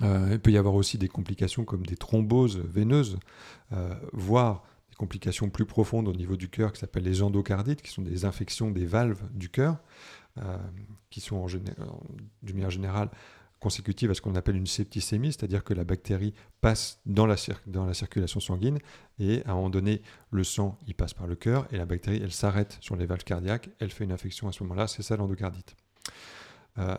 Il 0.00 0.38
peut 0.38 0.52
y 0.52 0.58
avoir 0.58 0.74
aussi 0.74 0.96
des 0.96 1.08
complications 1.08 1.64
comme 1.64 1.84
des 1.84 1.96
thromboses 1.96 2.58
veineuses, 2.58 3.18
voire 4.12 4.62
complications 4.96 5.50
plus 5.50 5.66
profondes 5.66 6.08
au 6.08 6.12
niveau 6.12 6.36
du 6.36 6.48
cœur 6.48 6.72
qui 6.72 6.80
s'appellent 6.80 7.04
les 7.04 7.22
endocardites, 7.22 7.82
qui 7.82 7.90
sont 7.90 8.02
des 8.02 8.24
infections 8.24 8.70
des 8.70 8.86
valves 8.86 9.22
du 9.32 9.48
cœur, 9.48 9.78
euh, 10.38 10.58
qui 11.10 11.20
sont 11.20 11.36
en 11.36 11.46
d'une 11.46 12.54
manière 12.54 12.70
générale 12.70 13.10
consécutives 13.60 14.10
à 14.10 14.14
ce 14.14 14.20
qu'on 14.20 14.34
appelle 14.34 14.56
une 14.56 14.66
septicémie, 14.66 15.32
c'est-à-dire 15.32 15.64
que 15.64 15.72
la 15.72 15.84
bactérie 15.84 16.34
passe 16.60 17.00
dans 17.06 17.26
la, 17.26 17.36
circulation 17.36 18.40
sanguine 18.40 18.78
et 19.18 19.42
à 19.46 19.52
un 19.52 19.54
moment 19.54 19.70
donné, 19.70 20.02
le 20.30 20.44
sang, 20.44 20.78
il 20.86 20.94
passe 20.94 21.14
par 21.14 21.26
le 21.26 21.36
cœur 21.36 21.66
et 21.72 21.78
la 21.78 21.86
bactérie, 21.86 22.20
elle 22.22 22.32
s'arrête 22.32 22.76
sur 22.80 22.96
les 22.96 23.06
valves 23.06 23.24
cardiaques, 23.24 23.70
elle 23.78 23.90
fait 23.90 24.04
une 24.04 24.12
infection 24.12 24.46
à 24.48 24.52
ce 24.52 24.62
moment-là, 24.64 24.86
c'est 24.86 25.02
ça 25.02 25.16
l'endocardite. 25.16 25.74
Euh, 26.78 26.96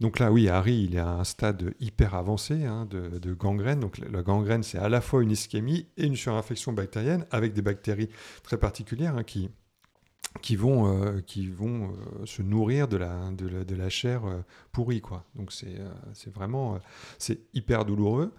donc 0.00 0.18
là, 0.18 0.32
oui, 0.32 0.48
Harry, 0.48 0.86
il 0.88 0.96
est 0.96 1.00
à 1.00 1.08
un 1.08 1.24
stade 1.24 1.72
hyper 1.78 2.14
avancé 2.14 2.64
hein, 2.64 2.86
de, 2.86 3.34
gangrène. 3.34 3.80
Donc 3.80 3.98
la 3.98 4.22
gangrène, 4.22 4.62
c'est 4.62 4.78
à 4.78 4.88
la 4.88 5.00
fois 5.00 5.22
une 5.22 5.30
ischémie 5.30 5.86
et 5.96 6.06
une 6.06 6.16
surinfection 6.16 6.72
bactérienne 6.72 7.26
avec 7.30 7.52
des 7.52 7.62
bactéries 7.62 8.08
très 8.42 8.58
particulières 8.58 9.16
hein, 9.16 9.22
qui, 9.22 10.56
vont, 10.56 10.88
euh, 10.88 11.22
euh, 11.36 12.26
se 12.26 12.42
nourrir 12.42 12.88
de 12.88 12.96
la, 12.96 13.88
chair 13.88 14.24
euh, 14.26 14.42
pourrie. 14.72 15.00
Donc 15.36 15.52
c'est 15.52 15.78
vraiment 16.34 16.80
c'est 17.18 17.40
hyper 17.54 17.84
douloureux. 17.84 18.32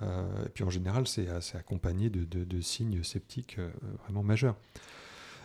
Et 0.00 0.48
puis 0.48 0.64
en 0.64 0.70
général, 0.70 1.06
c'est 1.06 1.28
accompagné 1.54 2.10
de, 2.10 2.24
de- 2.24 2.60
signes 2.60 3.04
septiques 3.04 3.58
vraiment 4.02 4.24
majeurs. 4.24 4.56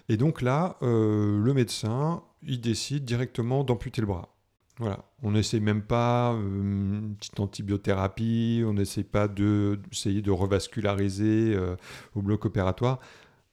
Et 0.10 0.18
donc 0.18 0.42
là, 0.42 0.78
le 0.82 1.52
médecin, 1.54 2.24
il 2.42 2.60
décide 2.62 3.06
directement 3.06 3.64
d'amputer 3.64 4.02
le 4.02 4.08
bras. 4.08 4.37
Voilà, 4.80 5.00
on 5.24 5.32
n'essaie 5.32 5.60
même 5.60 5.82
pas 5.82 6.34
euh, 6.34 6.38
une 6.40 7.16
petite 7.16 7.40
antibiothérapie, 7.40 8.64
on 8.66 8.74
n'essaie 8.74 9.04
pas 9.04 9.28
de- 9.28 9.80
d'essayer 9.90 10.22
de 10.22 10.30
revasculariser 10.30 11.56
euh, 11.56 11.76
au 12.16 12.22
bloc 12.22 12.46
opératoire. 12.46 13.00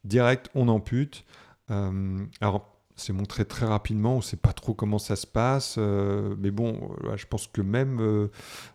Direct, 0.04 0.50
on 0.54 0.68
ampute. 0.68 1.24
Euh, 1.70 2.18
alors, 2.42 2.70
c'est 2.96 3.14
montré 3.14 3.46
très 3.46 3.64
rapidement, 3.66 4.14
on 4.14 4.16
ne 4.18 4.22
sait 4.22 4.36
pas 4.36 4.52
trop 4.52 4.74
comment 4.74 4.98
ça 4.98 5.16
se 5.16 5.26
passe, 5.26 5.78
mais 5.78 6.52
bon, 6.52 6.90
je 7.16 7.26
pense 7.26 7.48
que 7.48 7.60
même 7.60 8.28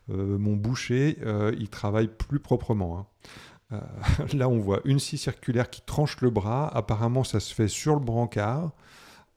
mon 0.09 0.55
boucher, 0.57 1.17
il 1.57 1.69
travaille 1.69 2.09
plus 2.09 2.39
proprement. 2.41 3.07
hein. 3.71 3.79
Là, 4.33 4.49
on 4.49 4.57
voit 4.59 4.81
une 4.83 4.99
scie 4.99 5.17
circulaire 5.17 5.69
qui 5.69 5.81
tranche 5.81 6.19
le 6.19 6.31
bras. 6.31 6.67
Apparemment, 6.75 7.23
ça 7.23 7.39
se 7.39 7.53
fait 7.53 7.69
sur 7.69 7.93
le 7.93 8.01
brancard. 8.01 8.71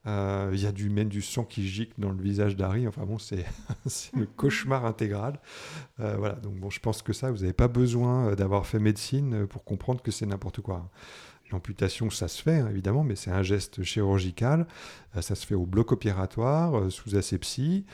Euh, 0.07 0.51
Il 0.53 0.61
y 0.61 0.67
a 0.67 0.73
du, 0.73 0.91
même 0.91 1.09
du 1.09 1.23
sang 1.23 1.45
qui 1.45 1.67
gicle 1.67 1.95
dans 1.99 2.11
le 2.11 2.23
visage 2.23 2.57
d'Harry. 2.57 2.89
Enfin 2.89 3.05
bon, 3.05 3.19
c'est 3.19 3.45
le 4.17 4.27
cauchemar 4.27 4.85
intégral. 4.85 5.41
Euh, 6.01 6.17
voilà, 6.19 6.35
donc 6.37 6.57
bon, 6.57 6.71
je 6.71 6.81
pense 6.81 7.03
que 7.03 7.13
ça, 7.13 7.31
vous 7.31 7.39
n'avez 7.39 7.53
pas 7.53 7.69
besoin 7.69 8.29
euh, 8.29 8.35
d'avoir 8.35 8.67
fait 8.67 8.79
médecine 8.79 9.47
pour 9.47 9.65
comprendre 9.65 10.03
que 10.03 10.11
c'est 10.11 10.27
n'importe 10.27 10.61
quoi. 10.61 10.91
L'amputation, 11.51 12.09
ça 12.09 12.29
se 12.29 12.43
fait 12.43 12.61
hein, 12.61 12.69
évidemment, 12.71 13.05
mais 13.05 13.15
c'est 13.15 13.31
un 13.31 13.43
geste 13.43 13.83
chirurgical. 13.83 14.67
Ça 15.21 15.35
se 15.35 15.47
fait 15.47 15.55
au 15.55 15.67
bloc 15.67 15.93
opératoire, 15.93 16.91
sous 16.91 17.15
asepsie. 17.15 17.85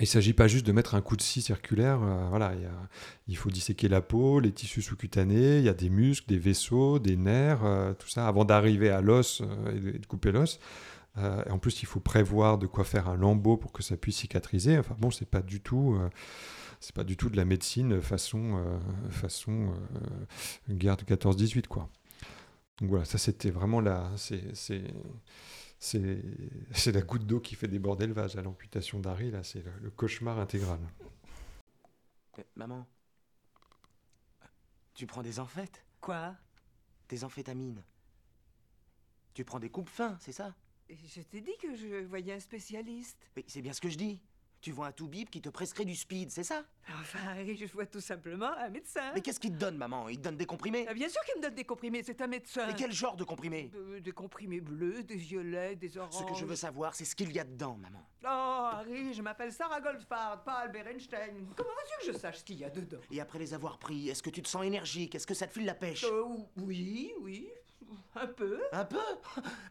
Il 0.00 0.04
ne 0.04 0.08
s'agit 0.08 0.32
pas 0.32 0.48
juste 0.48 0.66
de 0.66 0.72
mettre 0.72 0.94
un 0.94 1.02
coup 1.02 1.14
de 1.14 1.22
scie 1.22 1.42
circulaire. 1.42 2.00
euh, 2.02 2.26
voilà, 2.30 2.52
il, 3.28 3.36
faut 3.36 3.50
disséquer 3.50 3.88
la 3.88 4.00
peau, 4.00 4.40
les 4.40 4.50
tissus 4.50 4.80
sous-cutanés, 4.80 5.58
il 5.58 5.64
y 5.64 5.68
a 5.68 5.74
des 5.74 5.90
muscles, 5.90 6.26
des 6.26 6.38
vaisseaux, 6.38 6.98
des 6.98 7.16
nerfs, 7.16 7.64
euh, 7.64 7.92
tout 7.92 8.08
ça, 8.08 8.26
avant 8.26 8.46
d'arriver 8.46 8.88
à 8.88 9.02
l'os 9.02 9.42
euh, 9.42 9.92
et, 9.94 9.98
de, 9.98 10.06
couper 10.06 10.32
l'os. 10.32 10.58
En 11.16 11.58
plus, 11.58 11.82
il 11.82 11.86
faut 11.86 12.00
prévoir 12.00 12.56
de 12.56 12.66
quoi 12.66 12.84
faire 12.84 13.08
un 13.08 13.16
lambeau 13.16 13.58
pour 13.58 13.72
que 13.72 13.82
ça 13.82 13.96
puisse 13.98 14.16
cicatriser. 14.18 14.78
Enfin 14.78 14.96
bon, 14.98 15.10
c'est 15.10 15.28
pas 15.28 15.42
du 15.42 15.60
tout, 15.60 15.98
pas 16.94 17.04
du 17.04 17.18
tout 17.18 17.28
de 17.28 17.36
la 17.36 17.44
médecine 17.44 18.00
façon, 18.00 18.64
façon 19.10 19.74
guerre 20.70 20.96
de 20.96 21.02
14-18, 21.02 21.66
quoi. 21.66 21.90
Donc 22.80 22.88
voilà, 22.88 23.04
ça 23.04 23.18
c'était 23.18 23.50
vraiment 23.50 23.82
la, 23.82 24.10
c'est, 24.16 24.82
c'est, 25.80 26.92
la 26.92 27.00
goutte 27.00 27.26
d'eau 27.26 27.40
qui 27.40 27.54
fait 27.54 27.66
déborder 27.66 28.06
le 28.06 28.12
vase 28.12 28.36
à 28.36 28.42
l'amputation 28.42 29.00
d'Harry, 29.00 29.30
là, 29.30 29.42
c'est 29.42 29.62
le, 29.62 29.72
le 29.80 29.90
cauchemar 29.90 30.38
intégral. 30.38 30.78
Euh, 32.38 32.42
maman, 32.54 32.86
tu 34.94 35.06
prends 35.06 35.22
des 35.22 35.40
amphètes? 35.40 35.82
Quoi? 36.00 36.36
Des 37.08 37.24
amphétamines. 37.24 37.82
Tu 39.32 39.44
prends 39.44 39.58
des 39.58 39.70
coupes 39.70 39.88
fins, 39.88 40.18
c'est 40.20 40.32
ça? 40.32 40.54
Je 40.88 41.22
t'ai 41.22 41.40
dit 41.40 41.56
que 41.62 41.74
je 41.74 42.04
voyais 42.04 42.34
un 42.34 42.40
spécialiste. 42.40 43.16
Mais 43.34 43.44
c'est 43.46 43.62
bien 43.62 43.72
ce 43.72 43.80
que 43.80 43.88
je 43.88 43.96
dis. 43.96 44.20
Tu 44.60 44.72
vois 44.72 44.88
un 44.88 44.92
toubib 44.92 45.30
qui 45.30 45.40
te 45.40 45.48
prescrit 45.48 45.86
du 45.86 45.96
speed, 45.96 46.30
c'est 46.30 46.44
ça? 46.44 46.64
Enfin, 47.00 47.18
Harry, 47.30 47.56
je 47.60 47.64
vois 47.72 47.86
tout 47.86 48.00
simplement 48.00 48.50
un 48.58 48.68
médecin. 48.68 49.10
Mais 49.14 49.22
qu'est-ce 49.22 49.40
qu'il 49.40 49.52
te 49.52 49.56
donne, 49.56 49.76
maman? 49.78 50.08
Il 50.10 50.18
te 50.18 50.22
donne 50.22 50.36
des 50.36 50.44
comprimés? 50.44 50.84
Ah, 50.86 50.92
Bien 50.92 51.08
sûr 51.08 51.22
qu'il 51.24 51.36
me 51.38 51.42
donne 51.42 51.54
des 51.54 51.64
comprimés, 51.64 52.02
c'est 52.02 52.20
un 52.20 52.26
médecin. 52.26 52.66
Mais 52.66 52.74
quel 52.74 52.92
genre 52.92 53.16
de 53.16 53.24
comprimés? 53.24 53.70
De- 53.72 54.00
Des 54.00 54.12
comprimés 54.12 54.60
bleus, 54.60 55.02
des 55.02 55.16
violets, 55.16 55.76
des 55.76 55.96
oranges. 55.96 56.12
Ce 56.14 56.24
que 56.24 56.34
je 56.34 56.44
veux 56.44 56.56
savoir, 56.56 56.94
c'est 56.94 57.06
ce 57.06 57.16
qu'il 57.16 57.32
y 57.32 57.38
a 57.38 57.44
dedans, 57.44 57.76
maman. 57.78 58.06
Oh, 58.22 58.26
Harry, 58.26 59.14
je 59.14 59.22
m'appelle 59.22 59.50
Sarah 59.52 59.80
Goldfarb, 59.80 60.44
pas 60.44 60.58
Albert 60.58 60.88
Einstein. 60.88 61.46
Comment 61.56 61.70
veux-tu 61.70 62.06
que 62.06 62.12
je 62.12 62.18
sache 62.18 62.38
ce 62.40 62.44
qu'il 62.44 62.56
y 62.58 62.64
a 62.64 62.70
dedans? 62.70 62.98
Et 63.10 63.20
après 63.22 63.38
les 63.38 63.54
avoir 63.54 63.78
pris, 63.78 64.10
est-ce 64.10 64.22
que 64.22 64.30
tu 64.30 64.42
te 64.42 64.48
sens 64.48 64.64
énergique? 64.64 65.14
Est-ce 65.14 65.26
que 65.26 65.34
ça 65.34 65.46
te 65.46 65.54
file 65.54 65.64
la 65.64 65.74
pêche? 65.74 66.04
Euh, 66.04 66.22
Oui, 66.58 67.14
oui, 67.22 67.48
un 68.14 68.26
peu. 68.26 68.60
Un 68.72 68.84
peu 68.84 68.98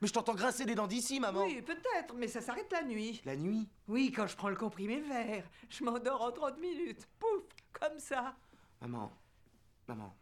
Mais 0.01 0.07
je 0.07 0.13
t'entends 0.13 0.35
grincer 0.35 0.65
des 0.65 0.75
dents 0.75 0.87
d'ici, 0.87 1.19
maman. 1.19 1.45
Oui, 1.45 1.61
peut-être, 1.61 2.13
mais 2.15 2.27
ça 2.27 2.41
s'arrête 2.41 2.71
la 2.71 2.83
nuit. 2.83 3.21
La 3.25 3.35
nuit 3.35 3.67
Oui, 3.87 4.11
quand 4.11 4.27
je 4.27 4.35
prends 4.35 4.49
le 4.49 4.55
comprimé 4.55 4.99
vert, 5.01 5.45
je 5.69 5.83
m'endors 5.83 6.21
en 6.21 6.31
30 6.31 6.59
minutes. 6.59 7.07
Pouf, 7.19 7.43
comme 7.71 7.99
ça. 7.99 8.35
Maman, 8.81 9.11
maman, 9.87 10.15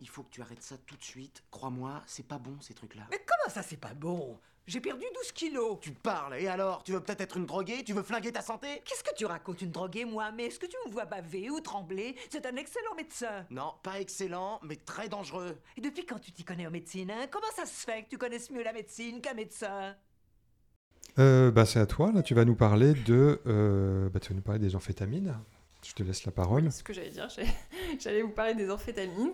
il 0.00 0.08
faut 0.08 0.22
que 0.22 0.30
tu 0.30 0.42
arrêtes 0.42 0.62
ça 0.62 0.76
tout 0.78 0.96
de 0.96 1.04
suite. 1.04 1.42
Crois-moi, 1.50 2.02
c'est 2.06 2.26
pas 2.26 2.38
bon 2.38 2.60
ces 2.60 2.74
trucs-là. 2.74 3.06
Mais 3.10 3.24
comment 3.26 3.52
ça, 3.52 3.62
c'est 3.62 3.76
pas 3.78 3.94
bon? 3.94 4.38
J'ai 4.66 4.80
perdu 4.80 5.04
12 5.14 5.32
kilos. 5.32 5.78
Tu 5.80 5.92
parles, 5.92 6.36
et 6.40 6.48
alors 6.48 6.82
Tu 6.82 6.92
veux 6.92 7.00
peut-être 7.00 7.20
être 7.20 7.36
une 7.36 7.46
droguée 7.46 7.84
Tu 7.84 7.92
veux 7.92 8.02
flinguer 8.02 8.32
ta 8.32 8.42
santé? 8.42 8.82
Qu'est-ce 8.84 9.04
que 9.04 9.14
tu 9.14 9.24
racontes, 9.24 9.62
une 9.62 9.70
droguée, 9.70 10.04
moi? 10.04 10.32
Mais 10.32 10.46
est-ce 10.46 10.58
que 10.58 10.66
tu 10.66 10.76
me 10.86 10.90
vois 10.92 11.04
baver 11.04 11.50
ou 11.50 11.60
trembler? 11.60 12.16
C'est 12.30 12.44
un 12.46 12.56
excellent 12.56 12.94
médecin. 12.96 13.46
Non, 13.50 13.74
pas 13.82 14.00
excellent, 14.00 14.58
mais 14.64 14.76
très 14.76 15.08
dangereux. 15.08 15.56
Et 15.76 15.80
depuis 15.80 16.04
quand 16.04 16.18
tu 16.18 16.32
t'y 16.32 16.44
connais 16.44 16.66
en 16.66 16.70
médecine, 16.72 17.10
hein? 17.10 17.26
Comment 17.30 17.50
ça 17.54 17.64
se 17.64 17.84
fait 17.84 18.02
que 18.04 18.08
tu 18.10 18.18
connaisses 18.18 18.50
mieux 18.50 18.64
la 18.64 18.72
médecine 18.72 19.20
qu'un 19.20 19.34
médecin? 19.34 19.94
Euh, 21.18 21.50
bah, 21.50 21.64
c'est 21.64 21.80
à 21.80 21.86
toi, 21.86 22.10
là, 22.12 22.22
tu 22.22 22.34
vas 22.34 22.44
nous 22.44 22.56
parler 22.56 22.92
de, 22.92 23.40
euh, 23.46 24.08
bah, 24.10 24.20
tu 24.20 24.30
vas 24.30 24.34
nous 24.34 24.42
parler 24.42 24.60
des 24.60 24.74
amphétamines. 24.76 25.34
Je 25.86 25.92
te 25.94 26.02
laisse 26.02 26.24
la 26.26 26.32
parole. 26.32 26.64
C'est 26.72 26.78
ce 26.78 26.84
que 26.84 26.92
j'allais 26.92 27.10
dire. 27.10 27.28
J'allais- 27.28 27.48
J'allais 28.00 28.22
vous 28.22 28.30
parler 28.32 28.54
des 28.54 28.68
amphétamines. 28.70 29.32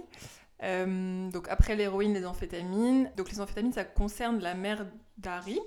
Euh, 0.63 1.31
donc 1.31 1.49
après 1.49 1.77
l'héroïne, 1.77 2.15
les 2.15 2.27
amphétamines. 2.27 3.11
Donc 3.17 3.31
les 3.31 3.41
amphétamines, 3.41 3.73
ça 3.73 3.85
concerne 3.85 4.41
la 4.41 4.55
mère 4.55 4.87
d'Harry, 5.19 5.59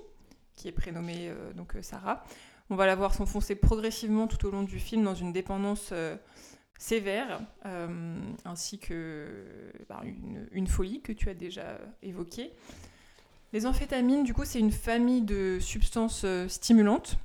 qui 0.54 0.68
est 0.68 0.72
prénommée 0.72 1.28
euh, 1.28 1.52
donc 1.52 1.76
euh, 1.76 1.82
Sarah. 1.82 2.24
On 2.70 2.76
va 2.76 2.86
la 2.86 2.96
voir 2.96 3.14
s'enfoncer 3.14 3.54
progressivement 3.54 4.26
tout 4.26 4.44
au 4.46 4.50
long 4.50 4.62
du 4.62 4.80
film 4.80 5.04
dans 5.04 5.14
une 5.14 5.32
dépendance 5.32 5.94
sévère, 6.78 7.40
ainsi 8.44 8.80
que 8.80 9.70
bah, 9.88 10.02
une, 10.50 10.66
folie 10.66 11.00
que 11.00 11.12
tu 11.12 11.28
as 11.28 11.34
déjà 11.34 11.78
évoquée. 12.02 12.50
Les 13.52 13.66
amphétamines, 13.66 14.24
du 14.24 14.34
coup, 14.34 14.44
c'est 14.44 14.58
une 14.58 14.72
famille 14.72 15.22
de 15.22 15.58
substances 15.60 16.26
stimulantes. 16.48 17.18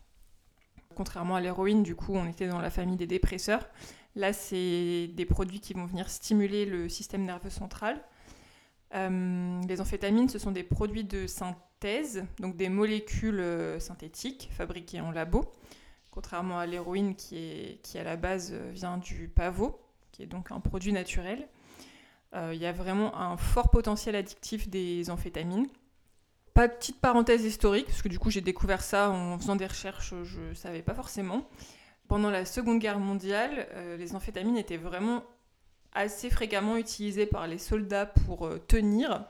Contrairement 0.93 1.37
à 1.37 1.41
l'héroïne, 1.41 1.81
du 1.81 1.95
coup, 1.95 2.13
on 2.13 2.27
était 2.27 2.47
dans 2.47 2.61
la 2.61 2.69
famille 2.69 2.97
des 2.97 3.07
dépresseurs. 3.07 3.67
Là, 4.15 4.33
c'est 4.33 5.07
des 5.13 5.25
produits 5.25 5.59
qui 5.59 5.73
vont 5.73 5.85
venir 5.85 6.09
stimuler 6.09 6.65
le 6.65 6.89
système 6.89 7.23
nerveux 7.23 7.49
central. 7.49 8.01
Euh, 8.93 9.61
les 9.67 9.79
amphétamines, 9.79 10.27
ce 10.27 10.37
sont 10.37 10.51
des 10.51 10.63
produits 10.63 11.05
de 11.05 11.27
synthèse, 11.27 12.25
donc 12.39 12.57
des 12.57 12.69
molécules 12.69 13.39
euh, 13.39 13.79
synthétiques 13.79 14.49
fabriquées 14.51 14.99
en 14.99 15.11
labo, 15.11 15.45
contrairement 16.11 16.59
à 16.59 16.65
l'héroïne 16.65 17.15
qui, 17.15 17.79
à 17.95 18.03
la 18.03 18.17
base 18.17 18.51
euh, 18.53 18.71
vient 18.73 18.97
du 18.97 19.29
pavot, 19.29 19.79
qui 20.11 20.23
est 20.23 20.27
donc 20.27 20.51
un 20.51 20.59
produit 20.59 20.93
naturel. 20.93 21.47
Il 22.33 22.55
y 22.55 22.65
a 22.65 22.71
vraiment 22.71 23.13
un 23.19 23.35
fort 23.35 23.69
potentiel 23.69 24.15
addictif 24.15 24.69
des 24.69 25.09
amphétamines. 25.09 25.67
Pas 26.53 26.69
de 26.69 26.73
petite 26.73 27.01
parenthèse 27.01 27.43
historique, 27.43 27.87
parce 27.87 28.01
que 28.01 28.07
du 28.07 28.19
coup 28.19 28.29
j'ai 28.29 28.39
découvert 28.39 28.81
ça 28.81 29.09
en 29.09 29.37
faisant 29.37 29.57
des 29.57 29.65
recherches, 29.65 30.13
je 30.23 30.39
ne 30.39 30.53
savais 30.53 30.81
pas 30.81 30.93
forcément. 30.93 31.45
Pendant 32.11 32.29
la 32.29 32.43
Seconde 32.43 32.79
Guerre 32.79 32.99
mondiale, 32.99 33.69
euh, 33.71 33.95
les 33.95 34.15
amphétamines 34.15 34.57
étaient 34.57 34.75
vraiment 34.75 35.23
assez 35.93 36.29
fréquemment 36.29 36.75
utilisées 36.75 37.25
par 37.25 37.47
les 37.47 37.57
soldats 37.57 38.05
pour 38.05 38.47
euh, 38.47 38.57
tenir 38.57 39.29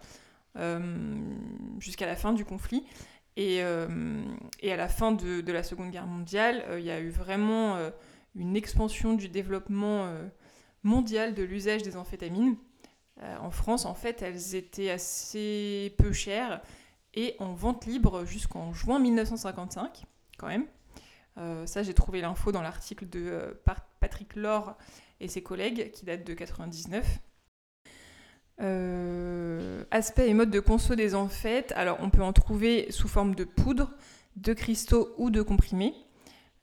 euh, 0.58 1.16
jusqu'à 1.78 2.08
la 2.08 2.16
fin 2.16 2.34
du 2.34 2.44
conflit. 2.44 2.84
Et, 3.38 3.62
à 3.62 4.76
la 4.76 4.88
fin 4.88 5.12
de, 5.12 5.52
la 5.52 5.62
Seconde 5.62 5.92
Guerre 5.92 6.08
mondiale, 6.08 6.66
il 6.80 6.84
y 6.84 6.90
a 6.90 7.00
eu 7.00 7.10
vraiment 7.10 7.78
une 8.34 8.56
expansion 8.56 9.14
du 9.14 9.30
développement 9.30 10.12
mondial 10.82 11.36
de 11.36 11.44
l'usage 11.44 11.84
des 11.84 11.98
amphétamines. 11.98 12.56
En 13.22 13.52
France, 13.52 13.86
en 13.86 13.94
fait, 13.94 14.24
elles 14.24 14.56
étaient 14.56 14.90
assez 14.90 15.94
peu 16.00 16.12
chères 16.14 16.62
et 17.14 17.36
en 17.38 17.54
vente 17.54 17.86
libre 17.86 18.26
jusqu'en 18.26 18.74
juin 18.74 18.98
1955, 18.98 20.06
quand 20.40 20.48
même. 20.48 20.66
Euh, 21.38 21.66
ça, 21.66 21.84
j'ai 21.84 21.94
trouvé 21.94 22.22
l'info 22.22 22.52
dans 22.52 22.62
l'article 22.62 23.08
de 23.08 23.20
euh, 23.20 23.54
Patrick 24.00 24.36
Laure 24.36 24.76
et 25.20 25.28
ses 25.28 25.42
collègues, 25.42 25.92
qui 25.92 26.06
date 26.06 26.26
de 26.26 26.34
99. 26.34 27.20
Euh, 28.62 29.84
aspect 29.92 30.30
et 30.30 30.34
mode 30.34 30.52
de 30.52 30.60
conso 30.60 30.96
des 30.96 31.16
amphètes. 31.16 31.74
Alors, 31.76 31.98
on 32.02 32.10
peut 32.10 32.24
en 32.24 32.34
trouver 32.34 32.92
sous 32.92 33.08
forme 33.08 33.34
de 33.34 33.44
poudre, 33.44 33.92
de 34.36 34.54
cristaux 34.54 35.14
ou 35.18 35.30
de 35.30 35.42
comprimés. 35.42 35.96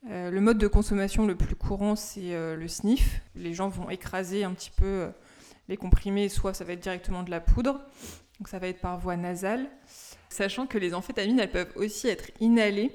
Euh, 0.08 0.30
le 0.30 0.40
mode 0.40 0.58
de 0.58 0.68
consommation 0.68 1.26
le 1.26 1.34
plus 1.34 1.56
courant, 1.56 1.96
c'est 1.96 2.56
le 2.56 2.68
sniff. 2.68 3.20
Les 3.34 3.54
gens 3.54 3.68
vont 3.68 3.90
écraser 3.90 4.44
un 4.44 4.52
petit 4.52 4.70
peu 4.70 5.08
les 5.68 5.76
comprimés, 5.76 6.28
soit 6.28 6.54
ça 6.54 6.64
va 6.64 6.74
être 6.74 6.80
directement 6.80 7.22
de 7.22 7.30
la 7.30 7.40
poudre, 7.40 7.80
donc 8.38 8.48
ça 8.48 8.58
va 8.58 8.68
être 8.68 8.80
par 8.80 8.98
voie 8.98 9.16
nasale. 9.16 9.68
Sachant 10.28 10.66
que 10.66 10.78
les 10.78 10.94
amphétamines, 10.94 11.40
elles 11.40 11.50
peuvent 11.50 11.72
aussi 11.76 12.08
être 12.08 12.30
inhalées. 12.40 12.92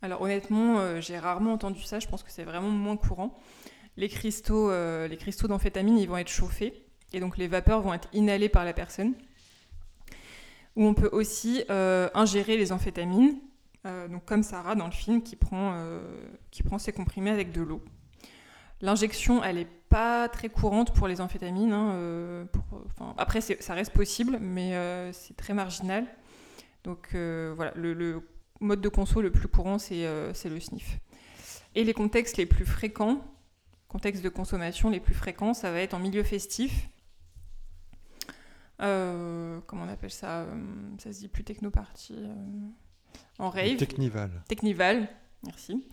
Alors 0.00 0.22
honnêtement, 0.22 0.78
euh, 0.78 1.00
j'ai 1.00 1.18
rarement 1.18 1.52
entendu 1.52 1.82
ça, 1.82 1.98
je 1.98 2.06
pense 2.06 2.22
que 2.22 2.30
c'est 2.30 2.44
vraiment 2.44 2.70
moins 2.70 2.96
courant. 2.96 3.36
Les 3.96 4.08
cristaux, 4.08 4.70
euh, 4.70 5.08
cristaux 5.16 5.48
d'amphétamine, 5.48 5.98
ils 5.98 6.08
vont 6.08 6.16
être 6.16 6.28
chauffés, 6.28 6.84
et 7.12 7.18
donc 7.18 7.36
les 7.36 7.48
vapeurs 7.48 7.80
vont 7.80 7.92
être 7.92 8.08
inhalées 8.12 8.48
par 8.48 8.64
la 8.64 8.72
personne. 8.72 9.14
Ou 10.76 10.84
on 10.84 10.94
peut 10.94 11.08
aussi 11.10 11.64
euh, 11.70 12.08
ingérer 12.14 12.56
les 12.56 12.70
amphétamines, 12.70 13.38
comme 14.26 14.42
Sarah 14.42 14.74
dans 14.74 14.84
le 14.84 14.92
film 14.92 15.22
qui 15.22 15.34
prend, 15.34 15.74
ses 16.78 16.92
comprimés 16.92 17.30
avec 17.30 17.52
de 17.52 17.62
l'eau. 17.62 17.82
L'injection, 18.82 19.42
elle 19.42 19.56
n'est 19.56 19.66
pas 19.88 20.28
très 20.28 20.50
courante 20.50 20.92
pour 20.92 21.08
les 21.08 21.22
amphétamines. 21.22 21.72
hein, 21.72 22.46
après, 23.16 23.40
ça 23.40 23.72
reste 23.72 23.94
possible, 23.94 24.38
mais 24.42 25.10
c'est 25.12 25.34
très 25.34 25.54
marginal. 25.54 26.04
Donc 26.84 27.08
voilà, 27.14 27.72
mode 28.60 28.80
de 28.80 28.88
conso 28.88 29.20
le 29.20 29.30
plus 29.30 29.48
courant, 29.48 29.78
c'est 29.78 30.06
euh, 30.06 30.32
le 30.44 30.60
sniff. 30.60 30.98
Et 31.74 31.84
les 31.84 31.94
contextes 31.94 32.36
les 32.36 32.46
plus 32.46 32.66
fréquents, 32.66 33.24
contextes 33.88 34.22
de 34.22 34.28
consommation 34.28 34.90
les 34.90 35.00
plus 35.00 35.14
fréquents, 35.14 35.54
ça 35.54 35.70
va 35.70 35.80
être 35.80 35.94
en 35.94 35.98
milieu 35.98 36.22
festif. 36.22 36.88
Euh, 38.80 39.60
comment 39.66 39.84
on 39.84 39.88
appelle 39.88 40.10
ça 40.10 40.40
euh, 40.42 40.46
Ça 40.98 41.12
se 41.12 41.18
dit 41.18 41.28
plus 41.28 41.44
technoparty. 41.44 42.14
euh, 42.16 42.34
en 43.38 43.50
rave. 43.50 43.76
Technival. 43.76 44.30
Technival, 44.48 45.08
merci. 45.44 45.86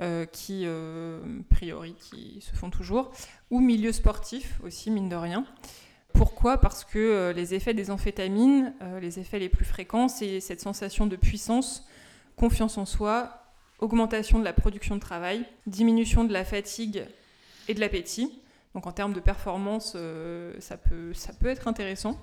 Euh, 0.00 0.26
qui, 0.26 0.62
euh, 0.64 1.40
a 1.40 1.54
priori, 1.54 1.94
qui 1.94 2.40
se 2.40 2.54
font 2.54 2.70
toujours. 2.70 3.12
Ou 3.50 3.60
milieu 3.60 3.92
sportif 3.92 4.60
aussi, 4.62 4.90
mine 4.90 5.08
de 5.08 5.16
rien. 5.16 5.44
Pourquoi? 6.14 6.58
Parce 6.58 6.84
que 6.84 6.98
euh, 6.98 7.32
les 7.32 7.54
effets 7.54 7.74
des 7.74 7.90
amphétamines, 7.90 8.74
les 9.00 9.18
effets 9.18 9.38
les 9.38 9.48
plus 9.48 9.64
fréquents, 9.64 10.08
c'est 10.08 10.40
cette 10.40 10.60
sensation 10.60 11.06
de 11.06 11.16
puissance, 11.16 11.87
confiance 12.38 12.78
en 12.78 12.86
soi, 12.86 13.42
augmentation 13.80 14.38
de 14.38 14.44
la 14.44 14.52
production 14.52 14.94
de 14.94 15.00
travail, 15.00 15.44
diminution 15.66 16.24
de 16.24 16.32
la 16.32 16.44
fatigue 16.44 17.04
et 17.68 17.74
de 17.74 17.80
l'appétit. 17.80 18.40
Donc 18.74 18.86
en 18.86 18.92
termes 18.92 19.12
de 19.12 19.20
performance, 19.20 19.92
euh, 19.96 20.54
ça, 20.60 20.76
peut, 20.76 21.12
être 21.44 21.68
intéressant. 21.68 22.20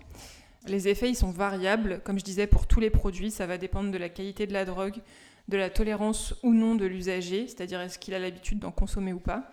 Les 0.68 0.88
effets, 0.88 1.09
ils 1.09 1.16
sont 1.16 1.32
variables. 1.32 2.01
Comme 2.03 2.18
je 2.18 2.24
disais, 2.24 2.47
pour 2.47 2.66
tous 2.66 2.80
les 2.80 2.89
produits, 2.89 3.30
ça 3.30 3.45
va 3.45 3.57
dépendre 3.57 3.91
de 3.91 3.97
la 3.97 4.09
qualité 4.09 4.47
de 4.47 4.53
la 4.53 4.66
drogue, 4.66 5.01
de 5.47 5.57
la 5.57 5.70
tolérance 5.70 6.34
ou 6.43 6.53
non 6.53 6.76
de 6.76 6.86
l'usager, 6.86 7.47
c'est-à-dire 7.47 7.82
est-ce 7.82 7.99
qu'il 7.99 8.13
a 8.13 8.20
l'habitude 8.20 8.59
d'en 8.59 8.72
consommer 8.72 9.13
ou 9.13 9.20
pas, 9.20 9.51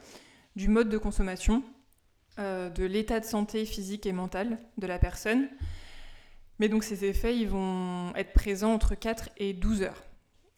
du 0.57 0.69
mode 0.69 0.89
de 0.89 0.99
consommation, 0.99 1.63
euh, 2.39 2.71
de 2.71 2.85
l'état 2.85 3.21
de 3.21 3.27
santé 3.27 3.67
physique 3.67 4.07
et 4.07 4.13
mental 4.13 4.59
de 4.79 4.87
la 4.87 4.99
personne. 4.99 5.49
Mais 6.59 6.69
donc 6.69 6.85
ces 6.85 7.05
effets, 7.05 7.37
ils 7.37 7.49
vont 7.49 8.15
être 8.15 8.33
présents 8.33 8.73
entre 8.73 8.95
4 8.95 9.31
et 9.37 9.53
12 9.53 9.83
heures. 9.83 10.03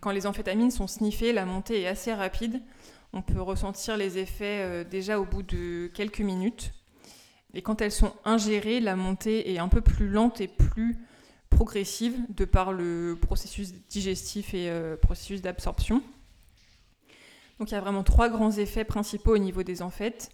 Quand 0.04 0.10
les 0.10 0.26
amphétamines 0.26 0.70
sont 0.70 0.86
sniffées, 0.86 1.32
la 1.32 1.46
montée 1.46 1.80
est 1.80 1.86
assez 1.86 2.12
rapide. 2.12 2.60
On 3.14 3.22
peut 3.22 3.40
ressentir 3.40 3.96
les 3.96 4.18
effets 4.18 4.60
euh, 4.60 4.84
déjà 4.84 5.18
au 5.18 5.24
bout 5.24 5.42
de 5.42 5.90
quelques 5.94 6.20
minutes. 6.20 6.74
Et 7.54 7.62
quand 7.62 7.80
elles 7.80 7.90
sont 7.90 8.12
ingérées, 8.26 8.80
la 8.80 8.96
montée 8.96 9.50
est 9.50 9.58
un 9.58 9.68
peu 9.68 9.80
plus 9.80 10.10
lente 10.10 10.42
et 10.42 10.46
plus 10.46 10.98
progressive 11.48 12.18
de 12.28 12.44
par 12.44 12.74
le 12.74 13.16
processus 13.18 13.72
digestif 13.88 14.52
et 14.52 14.68
euh, 14.68 14.98
processus 14.98 15.40
d'absorption. 15.40 16.02
Donc 17.58 17.70
il 17.70 17.72
y 17.72 17.78
a 17.78 17.80
vraiment 17.80 18.04
trois 18.04 18.28
grands 18.28 18.52
effets 18.52 18.84
principaux 18.84 19.32
au 19.32 19.38
niveau 19.38 19.62
des 19.62 19.80
amphètes. 19.80 20.28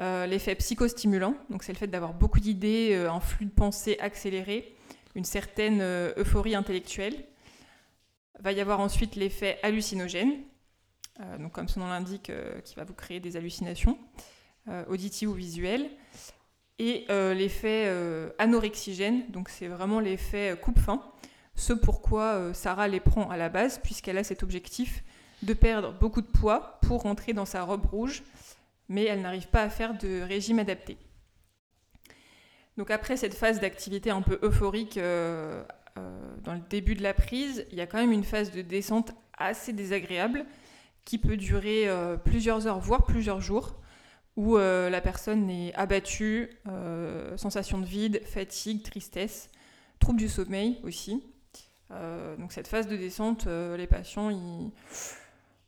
Euh, 0.00 0.26
l'effet 0.26 0.56
psychostimulant, 0.56 1.36
donc 1.50 1.62
c'est 1.62 1.72
le 1.72 1.78
fait 1.78 1.86
d'avoir 1.86 2.14
beaucoup 2.14 2.40
d'idées, 2.40 2.94
euh, 2.94 3.12
un 3.12 3.20
flux 3.20 3.46
de 3.46 3.52
pensée 3.52 3.96
accéléré, 4.00 4.74
une 5.14 5.24
certaine 5.24 5.82
euphorie 6.16 6.56
intellectuelle. 6.56 7.14
Va 8.40 8.52
y 8.52 8.60
avoir 8.60 8.80
ensuite 8.80 9.16
l'effet 9.16 9.58
hallucinogène, 9.62 10.32
donc 11.38 11.52
comme 11.52 11.68
son 11.68 11.80
nom 11.80 11.86
l'indique, 11.86 12.32
qui 12.64 12.74
va 12.74 12.84
vous 12.84 12.92
créer 12.92 13.20
des 13.20 13.36
hallucinations 13.36 13.96
auditives 14.88 15.30
ou 15.30 15.34
visuelles. 15.34 15.88
Et 16.80 17.06
l'effet 17.08 17.88
anorexigène, 18.38 19.30
donc 19.30 19.48
c'est 19.48 19.68
vraiment 19.68 20.00
l'effet 20.00 20.58
coupe-faim, 20.60 21.00
ce 21.54 21.72
pourquoi 21.72 22.52
Sarah 22.52 22.88
les 22.88 22.98
prend 22.98 23.30
à 23.30 23.36
la 23.36 23.48
base, 23.48 23.78
puisqu'elle 23.78 24.18
a 24.18 24.24
cet 24.24 24.42
objectif 24.42 25.04
de 25.42 25.54
perdre 25.54 25.92
beaucoup 25.92 26.20
de 26.20 26.26
poids 26.26 26.80
pour 26.82 27.02
rentrer 27.02 27.32
dans 27.32 27.46
sa 27.46 27.62
robe 27.62 27.86
rouge 27.86 28.24
mais 28.88 29.04
elle 29.04 29.22
n'arrive 29.22 29.48
pas 29.48 29.62
à 29.62 29.70
faire 29.70 29.94
de 29.96 30.20
régime 30.22 30.58
adapté. 30.58 30.96
Donc 32.76 32.90
après 32.90 33.16
cette 33.16 33.34
phase 33.34 33.60
d'activité 33.60 34.10
un 34.10 34.22
peu 34.22 34.38
euphorique 34.42 34.96
euh, 34.96 35.62
euh, 35.62 35.64
dans 35.96 36.54
le 36.54 36.60
début 36.68 36.94
de 36.94 37.02
la 37.02 37.14
prise, 37.14 37.66
il 37.70 37.78
y 37.78 37.80
a 37.80 37.86
quand 37.86 37.98
même 37.98 38.12
une 38.12 38.24
phase 38.24 38.50
de 38.50 38.62
descente 38.62 39.12
assez 39.38 39.72
désagréable 39.72 40.44
qui 41.04 41.18
peut 41.18 41.36
durer 41.36 41.88
euh, 41.88 42.16
plusieurs 42.16 42.66
heures, 42.66 42.80
voire 42.80 43.04
plusieurs 43.04 43.40
jours, 43.40 43.76
où 44.36 44.56
la 44.56 45.00
personne 45.00 45.48
est 45.48 45.72
abattue, 45.74 46.50
sensation 47.36 47.78
de 47.78 47.86
vide, 47.86 48.20
fatigue, 48.24 48.82
tristesse, 48.82 49.48
trouble 50.00 50.18
du 50.18 50.28
sommeil 50.28 50.80
aussi. 50.82 51.22
donc 52.38 52.50
cette 52.50 52.66
phase 52.66 52.88
de 52.88 52.96
descente, 52.96 53.46
les 53.46 53.86
patients, 53.86 54.32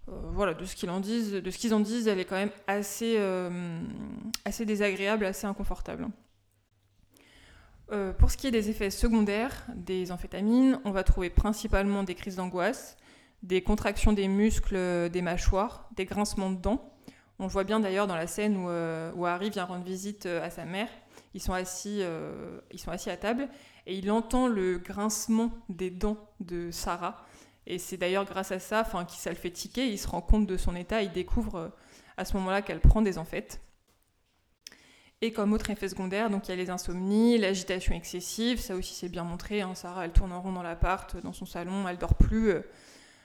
euh, 0.09 0.13
voilà, 0.33 0.55
de 0.55 0.65
ce 0.65 0.77
qu'ils 0.77 0.91
en 0.91 1.01
disent, 1.01 1.33
de 1.33 1.51
ce 1.51 1.59
qu'ils 1.59 1.75
en 1.75 1.81
disent, 1.81 2.07
elle 2.07 2.21
est 2.21 2.25
quand 2.25 2.37
même 2.37 2.53
assez, 2.67 3.17
euh, 3.19 3.81
assez 4.45 4.65
désagréable, 4.65 5.25
assez 5.25 5.47
inconfortable. 5.47 6.07
Euh, 7.93 8.13
pour 8.13 8.31
ce 8.31 8.37
qui 8.37 8.47
est 8.47 8.51
des 8.51 8.71
effets 8.71 8.91
secondaires 8.91 9.67
des 9.75 10.11
amphétamines, 10.11 10.81
on 10.85 10.91
va 10.91 11.05
trouver 11.05 11.31
principalement 11.31 12.03
des 12.03 12.15
crises 12.15 12.37
d'angoisse, 12.37 12.97
des 13.43 13.63
contractions 13.63 14.13
des 14.13 14.29
muscles 14.29 15.09
des 15.11 15.23
mâchoires, 15.23 15.89
des 15.95 16.05
grincements 16.05 16.51
de 16.51 16.61
dents. 16.61 16.93
On 17.39 17.47
voit 17.47 17.65
bien 17.65 17.81
d'ailleurs 17.81 18.07
dans 18.07 18.17
la 18.17 18.27
scène 18.27 18.57
où, 18.57 18.69
où, 19.19 19.27
Harry 19.27 19.51
vient 19.51 19.65
rendre 19.65 19.85
visite 19.85 20.27
à 20.27 20.51
sa 20.51 20.65
mère. 20.65 20.89
Ils 21.35 21.41
sont, 21.41 21.53
assis, 21.53 22.01
ils 22.73 22.79
sont 22.79 22.91
assis 22.91 23.11
à 23.11 23.17
table 23.17 23.49
et 23.87 23.95
il 23.97 24.11
entend 24.11 24.49
le 24.49 24.79
grincement 24.79 25.53
des 25.69 25.91
dents 25.91 26.17
de 26.41 26.71
Sarah. 26.71 27.25
Et 27.67 27.79
c'est 27.79 27.97
d'ailleurs 27.97 28.25
grâce 28.25 28.53
à 28.53 28.59
ça 28.59 28.81
enfin, 28.81 29.05
qu'il 29.05 29.19
ça 29.19 29.31
le 29.31 29.37
fait 29.37 29.51
tiquer, 29.51 29.89
il 29.89 29.99
se 29.99 30.09
rend 30.09 30.21
compte 30.21 30.47
de 30.47 30.57
son 30.57 30.77
état, 30.77 31.03
il 31.03 31.13
découvre 31.13 31.57
euh, 31.57 31.69
à 32.17 32.25
ce 32.25 32.37
moment-là 32.37 32.63
qu'elle 32.63 32.81
prend 32.81 33.03
des 33.03 33.19
amphètes. 33.19 33.61
Et 35.23 35.33
comme 35.33 35.53
autre 35.55 35.71
effet 35.71 35.89
secondaire, 35.89 36.29
donc 36.29 36.47
il 36.47 36.51
y 36.51 36.53
a 36.53 36.57
les 36.57 36.69
insomnies, 36.69 37.39
l'agitation 37.39 37.95
excessive, 37.95 38.61
ça 38.61 38.77
aussi 38.77 38.95
c'est 38.95 39.09
bien 39.09 39.25
montré. 39.25 39.63
Hein, 39.63 39.75
Sarah, 39.75 40.05
elle 40.05 40.13
tourne 40.13 40.33
en 40.33 40.43
rond 40.43 40.53
dans 40.53 40.63
l'appart, 40.63 41.17
dans 41.23 41.33
son 41.33 41.47
salon, 41.47 41.89
elle 41.89 41.97
dort 41.97 42.17
plus. 42.17 42.51
Euh, 42.51 42.61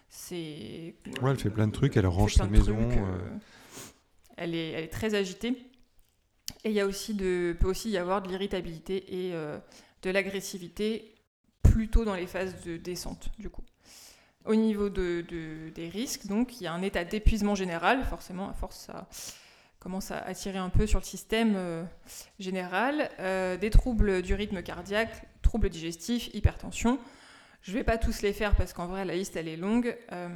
c'est. 0.07 0.95
Ouais, 1.21 1.31
elle 1.31 1.39
fait 1.39 1.49
plein 1.49 1.67
de 1.67 1.73
trucs, 1.73 1.97
elle 1.97 2.07
range 2.07 2.35
sa 2.35 2.47
maison. 2.47 2.77
Euh, 2.79 3.17
elle, 4.37 4.55
est, 4.55 4.71
elle 4.71 4.83
est 4.85 4.93
très 4.93 5.15
agitée. 5.15 5.57
Et 6.63 6.69
il 6.69 6.73
y 6.73 6.79
a 6.79 6.85
aussi 6.85 7.13
de, 7.13 7.55
peut 7.59 7.67
aussi 7.67 7.89
y 7.89 7.97
avoir 7.97 8.21
de 8.21 8.29
l'irritabilité 8.29 9.27
et 9.27 9.31
de 9.31 10.09
l'agressivité 10.09 11.15
plutôt 11.63 12.05
dans 12.05 12.13
les 12.13 12.27
phases 12.27 12.61
de 12.63 12.77
descente, 12.77 13.31
du 13.39 13.49
coup. 13.49 13.63
Au 14.45 14.55
niveau 14.55 14.89
de, 14.89 15.23
des 15.73 15.89
risques, 15.89 16.27
donc, 16.27 16.59
il 16.59 16.65
y 16.65 16.67
a 16.67 16.73
un 16.73 16.81
état 16.81 17.03
d'épuisement 17.03 17.55
général, 17.55 18.03
forcément, 18.03 18.49
à 18.49 18.53
force, 18.53 18.77
ça 18.87 19.07
commence 19.81 20.11
à 20.11 20.19
attirer 20.19 20.59
un 20.59 20.69
peu 20.69 20.85
sur 20.85 20.99
le 20.99 21.03
système 21.03 21.55
euh, 21.55 21.83
général, 22.39 23.09
euh, 23.19 23.57
des 23.57 23.71
troubles 23.71 24.21
du 24.21 24.35
rythme 24.35 24.61
cardiaque, 24.61 25.25
troubles 25.41 25.69
digestifs, 25.69 26.33
hypertension. 26.35 26.99
Je 27.63 27.71
ne 27.71 27.77
vais 27.77 27.83
pas 27.83 27.97
tous 27.97 28.21
les 28.21 28.31
faire 28.31 28.55
parce 28.55 28.73
qu'en 28.73 28.85
vrai, 28.85 29.05
la 29.05 29.15
liste, 29.15 29.35
elle 29.35 29.47
est 29.47 29.57
longue, 29.57 29.97
euh, 30.11 30.29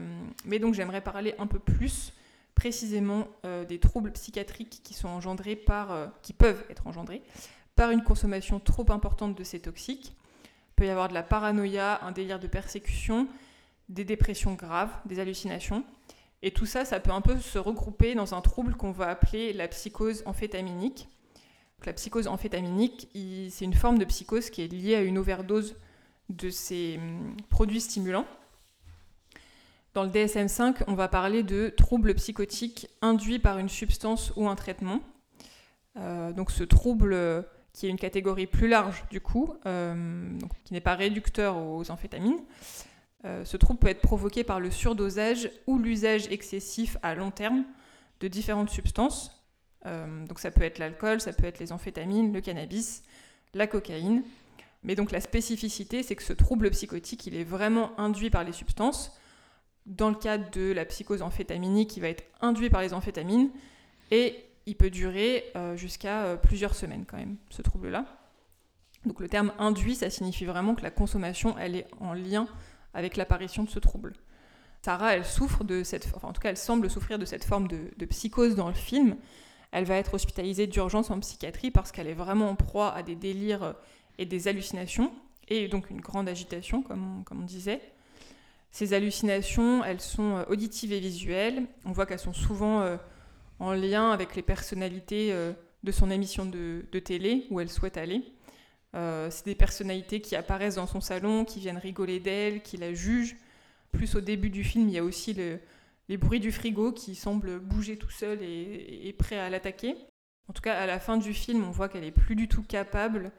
mais 0.46 0.58
donc 0.58 0.74
j'aimerais 0.74 1.02
parler 1.02 1.36
un 1.38 1.46
peu 1.46 1.60
plus 1.60 2.12
précisément 2.56 3.28
des 3.68 3.80
troubles 3.80 4.14
psychiatriques 4.14 4.80
qui 4.82 4.94
sont 4.94 5.10
engendrés 5.10 5.58
par, 5.58 6.10
qui 6.22 6.32
peuvent 6.32 6.64
être 6.70 6.88
engendrés 6.88 7.22
par 7.76 7.92
une 7.92 8.02
consommation 8.02 8.62
trop 8.62 8.90
importante 8.94 9.38
de 9.38 9.44
ces 9.44 9.60
toxiques. 9.60 10.16
Il 10.46 10.76
peut 10.78 10.86
y 10.86 10.90
avoir 10.90 11.10
de 11.10 11.14
la 11.14 11.22
paranoïa, 11.22 12.00
un 12.02 12.14
délire 12.14 12.40
de 12.40 12.48
persécution, 12.48 13.28
des 13.90 14.06
dépressions 14.06 14.54
graves, 14.54 14.92
des 15.06 15.20
hallucinations. 15.20 15.84
Et 16.46 16.52
tout 16.52 16.68
ça, 16.68 16.86
ça 16.86 17.00
peut 17.00 17.12
un 17.12 17.22
peu 17.22 17.40
se 17.40 17.58
regrouper 17.58 18.14
dans 18.14 18.36
un 18.36 18.42
trouble 18.42 18.76
qu'on 18.76 18.92
va 18.92 19.10
appeler 19.10 19.52
la 19.52 19.68
psychose 19.68 20.22
amphétaminique. 20.28 21.10
la 21.88 21.94
psychose 21.94 22.28
amphétaminique, 22.28 23.10
c'est 23.50 23.66
une 23.66 23.74
forme 23.74 23.98
de 23.98 24.06
psychose 24.06 24.52
qui 24.52 24.62
est 24.62 24.68
liée 24.68 24.94
à 24.94 25.02
une 25.02 25.18
overdose 25.18 25.76
de 26.30 26.52
ces 26.52 26.98
hum, 26.98 27.36
produits 27.50 27.82
stimulants. 27.82 28.28
Dans 29.96 30.04
le 30.04 30.10
DSM-5, 30.12 30.84
on 30.86 30.94
va 30.94 31.08
parler 31.08 31.42
de 31.42 31.70
troubles 31.70 32.14
psychotiques 32.14 32.90
induits 33.02 33.40
par 33.40 33.58
une 33.58 33.70
substance 33.70 34.32
ou 34.36 34.48
un 34.48 34.56
traitement. 34.56 35.00
Euh, 35.98 36.32
donc 36.32 36.52
ce 36.52 36.64
trouble, 36.64 37.18
qui 37.74 37.88
est 37.88 37.90
une 37.90 37.98
catégorie 37.98 38.46
plus 38.46 38.68
large 38.68 39.04
du 39.10 39.20
coup, 39.20 39.56
euh, 39.66 40.38
qui 40.64 40.74
n'est 40.74 40.82
pas 40.82 40.94
réducteur 40.94 41.58
aux 41.58 41.90
amphétamines, 41.90 42.40
euh, 43.26 43.44
ce 43.44 43.58
trouble 43.58 43.80
peut 43.80 43.88
être 43.88 44.02
provoqué 44.02 44.44
par 44.44 44.60
le 44.60 44.70
surdosage 44.70 45.50
ou 45.66 45.80
l'usage 45.80 46.28
excessif 46.28 46.98
à 47.02 47.16
long 47.16 47.32
terme 47.32 47.64
de 48.20 48.28
différentes 48.28 48.70
substances. 48.70 49.44
Euh, 49.88 50.26
donc 50.28 50.40
ça 50.40 50.52
peut 50.52 50.62
être 50.62 50.78
l'alcool, 50.78 51.20
ça 51.20 51.34
peut 51.34 51.46
être 51.46 51.60
les 51.60 51.72
amphétamines, 51.72 52.34
le 52.34 52.42
cannabis, 52.42 53.04
la 53.54 53.66
cocaïne. 53.66 54.24
Mais 54.84 54.96
donc 54.96 55.12
la 55.12 55.22
spécificité, 55.22 56.04
c'est 56.04 56.16
que 56.16 56.22
ce 56.22 56.34
trouble 56.34 56.70
psychotique, 56.70 57.26
il 57.26 57.36
est 57.36 57.44
vraiment 57.44 58.00
induit 58.00 58.30
par 58.30 58.44
les 58.44 58.52
substances. 58.52 59.20
Dans 59.88 60.10
le 60.10 60.16
cadre 60.16 60.50
de 60.52 60.72
la 60.72 60.86
psychose 60.86 61.24
amphétaminique, 61.24 61.98
il 61.98 62.02
va 62.02 62.10
être 62.10 62.24
induit 62.42 62.70
par 62.70 62.82
les 62.82 62.94
amphétamines 62.94 63.50
et 64.12 64.36
il 64.68 64.76
peut 64.76 64.92
durer 64.92 65.46
euh, 65.56 65.76
jusqu'à 65.76 66.38
plusieurs 66.38 66.76
semaines 66.76 67.06
quand 67.08 67.18
même, 67.18 67.38
ce 67.50 67.64
trouble-là. 67.64 68.06
Donc 69.06 69.20
le 69.20 69.28
terme 69.28 69.52
induit, 69.58 69.96
ça 69.96 70.12
signifie 70.12 70.46
vraiment 70.46 70.76
que 70.76 70.84
la 70.84 70.92
consommation, 70.92 71.56
elle 71.58 71.76
est 71.76 71.88
en 72.00 72.14
lien 72.14 72.48
avec 72.96 73.18
l'apparition 73.18 73.64
de 73.64 73.70
ce 73.70 73.78
trouble. 73.78 74.14
Sarah, 74.82 75.16
elle 75.16 75.26
souffre 75.26 75.64
de 75.64 75.84
cette, 75.84 76.08
en 76.22 76.32
tout 76.32 76.42
cas, 76.42 76.50
elle 76.50 76.58
semble 76.58 76.90
souffrir 76.90 77.20
de 77.20 77.26
cette 77.26 77.44
forme 77.44 77.68
de, 77.68 78.06
psychose 78.06 78.56
dans 78.56 78.68
le 78.68 78.76
film. 78.76 79.16
Elle 79.72 79.86
va 79.86 79.96
être 79.96 80.14
hospitalisée 80.14 80.68
d'urgence 80.68 81.10
en 81.10 81.20
psychiatrie 81.20 81.72
parce 81.72 81.92
qu'elle 81.92 82.08
est 82.08 82.14
vraiment 82.14 82.52
en 82.52 82.56
proie 82.56 82.94
à 82.94 83.04
des 83.04 83.16
délires 83.16 83.74
et 84.18 84.26
des 84.26 84.48
hallucinations, 84.48 85.12
et 85.50 85.68
donc 85.68 85.90
une 85.90 86.02
grande 86.02 86.30
agitation, 86.30 86.82
comme 86.82 87.24
on, 87.30 87.44
disait. 87.44 87.82
Ces 88.72 88.94
hallucinations, 88.94 89.84
elles 89.84 90.02
sont 90.02 90.38
euh, 90.38 90.44
auditives 90.50 90.94
et 90.94 91.00
visuelles. 91.00 91.64
On 91.86 91.92
voit 91.92 92.06
qu'elles 92.06 92.20
sont 92.20 92.34
souvent 92.34 92.82
euh, 92.82 92.98
en 93.60 93.74
lien 93.74 94.12
avec 94.12 94.36
les 94.36 94.42
personnalités 94.42 95.34
euh, 95.34 95.54
de 95.84 95.92
son 95.92 96.12
émission 96.12 96.46
de, 96.46 96.86
télé 97.00 97.48
où 97.50 97.60
elle 97.60 97.70
souhaite 97.70 97.98
aller. 97.98 98.24
Euh, 98.96 99.30
c'est 99.30 99.46
des 99.46 99.56
personnalités 99.56 100.22
qui 100.22 100.36
apparaissent 100.36 100.76
dans 100.76 100.88
son 100.88 101.02
salon, 101.02 101.44
qui 101.44 101.60
viennent 101.60 101.78
rigoler 101.78 102.20
d'elle, 102.20 102.62
qui 102.62 102.78
la 102.78 102.94
jugent. 102.94 103.36
Plus 103.92 104.16
au 104.16 104.22
début 104.22 104.50
du 104.50 104.64
film, 104.64 104.88
il 104.88 104.94
y 104.94 104.98
a 104.98 105.04
aussi 105.04 105.34
les 105.34 106.18
bruits 106.18 106.40
du 106.40 106.52
frigo 106.52 106.92
qui 106.92 107.16
semblent 107.16 107.60
bouger 107.60 107.98
tout 107.98 108.10
seul 108.10 108.40
et, 108.42 109.14
prêt 109.18 109.38
à 109.38 109.50
l'attaquer. 109.50 109.96
En 110.50 110.54
tout 110.54 110.62
cas, 110.62 110.78
à 110.78 110.86
la 110.86 111.00
fin 111.00 111.18
du 111.18 111.34
film, 111.34 111.64
on 111.64 111.72
voit 111.72 111.90
qu'elle 111.90 112.04
est 112.04 112.12
plus 112.12 112.36
du 112.36 112.48
tout 112.48 112.64
capable 112.64 113.32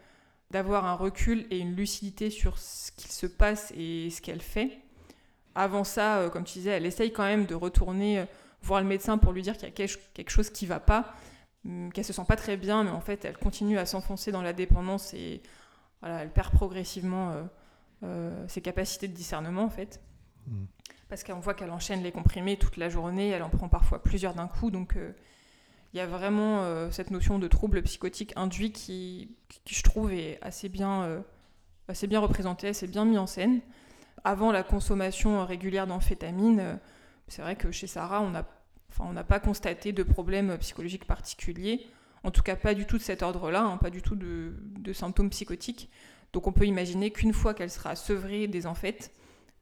d'avoir 0.50 0.86
un 0.86 0.94
recul 0.94 1.46
et 1.50 1.58
une 1.58 1.74
lucidité 1.74 2.30
sur 2.30 2.58
ce 2.58 2.92
qu'il 2.92 3.10
se 3.10 3.26
passe 3.26 3.72
et 3.76 4.10
ce 4.10 4.20
qu'elle 4.20 4.40
fait. 4.40 4.78
Avant 5.54 5.84
ça, 5.84 6.18
euh, 6.18 6.30
comme 6.30 6.44
tu 6.44 6.58
disais, 6.58 6.70
elle 6.70 6.86
essaye 6.86 7.12
quand 7.12 7.24
même 7.24 7.46
de 7.46 7.54
retourner 7.54 8.20
euh, 8.20 8.24
voir 8.62 8.80
le 8.80 8.86
médecin 8.86 9.18
pour 9.18 9.32
lui 9.32 9.42
dire 9.42 9.54
qu'il 9.54 9.68
y 9.68 9.72
a 9.72 9.88
quelque 10.14 10.30
chose 10.30 10.50
qui 10.50 10.66
ne 10.66 10.70
va 10.70 10.80
pas. 10.80 11.14
Hum, 11.66 11.92
qu'elle 11.92 12.04
se 12.04 12.12
sent 12.12 12.24
pas 12.26 12.36
très 12.36 12.56
bien, 12.56 12.84
mais 12.84 12.90
en 12.90 13.00
fait, 13.00 13.24
elle 13.24 13.36
continue 13.36 13.78
à 13.78 13.86
s'enfoncer 13.86 14.30
dans 14.30 14.42
la 14.42 14.52
dépendance 14.52 15.14
et 15.14 15.42
voilà, 16.00 16.22
elle 16.22 16.30
perd 16.30 16.52
progressivement 16.52 17.30
euh, 17.30 17.42
euh, 18.04 18.48
ses 18.48 18.60
capacités 18.60 19.08
de 19.08 19.14
discernement, 19.14 19.64
en 19.64 19.70
fait. 19.70 20.00
Mm. 20.46 20.64
Parce 21.08 21.24
qu'on 21.24 21.40
voit 21.40 21.54
qu'elle 21.54 21.70
enchaîne 21.70 22.02
les 22.02 22.12
comprimés 22.12 22.56
toute 22.56 22.76
la 22.76 22.88
journée, 22.88 23.30
elle 23.30 23.42
en 23.42 23.48
prend 23.48 23.68
parfois 23.68 24.02
plusieurs 24.02 24.34
d'un 24.34 24.48
coup, 24.48 24.70
donc 24.70 24.96
euh, 24.96 25.12
il 25.92 25.98
y 25.98 26.00
a 26.00 26.06
vraiment 26.06 26.90
cette 26.90 27.10
notion 27.10 27.38
de 27.38 27.48
trouble 27.48 27.80
psychotique 27.82 28.34
induit 28.36 28.70
qui, 28.70 29.34
qui, 29.64 29.74
je 29.74 29.82
trouve, 29.82 30.12
est 30.12 30.38
assez 30.42 30.68
bien, 30.68 31.22
assez 31.88 32.06
bien 32.06 32.20
représentée, 32.20 32.68
assez 32.68 32.86
bien 32.86 33.06
mis 33.06 33.16
en 33.16 33.26
scène. 33.26 33.60
avant 34.24 34.52
la 34.52 34.62
consommation 34.62 35.46
régulière 35.46 35.86
d'amphétamine, 35.86 36.78
c'est 37.28 37.40
vrai 37.40 37.56
que 37.56 37.70
chez 37.70 37.86
Sarah, 37.86 38.20
on 38.20 38.30
n'a 38.30 38.46
enfin, 38.90 39.14
pas 39.22 39.40
constaté 39.40 39.92
de 39.92 40.02
problème 40.02 40.56
psychologique 40.58 41.06
particulier. 41.06 41.86
En 42.26 42.32
tout 42.32 42.42
cas, 42.42 42.56
pas 42.56 42.74
du 42.74 42.86
tout 42.86 42.98
de 42.98 43.02
cet 43.02 43.22
ordre-là, 43.22 43.62
hein, 43.62 43.76
pas 43.76 43.90
du 43.90 44.02
tout 44.02 44.16
de, 44.16 44.92
symptômes 44.92 45.30
psychotiques. 45.30 45.88
Donc 46.32 46.48
on 46.48 46.52
peut 46.52 46.66
imaginer 46.66 47.12
qu'une 47.12 47.32
fois 47.32 47.54
qu'elle 47.54 47.70
sera 47.70 47.94
sevrée 47.94 48.48
des 48.48 48.66
amphètes, 48.66 49.12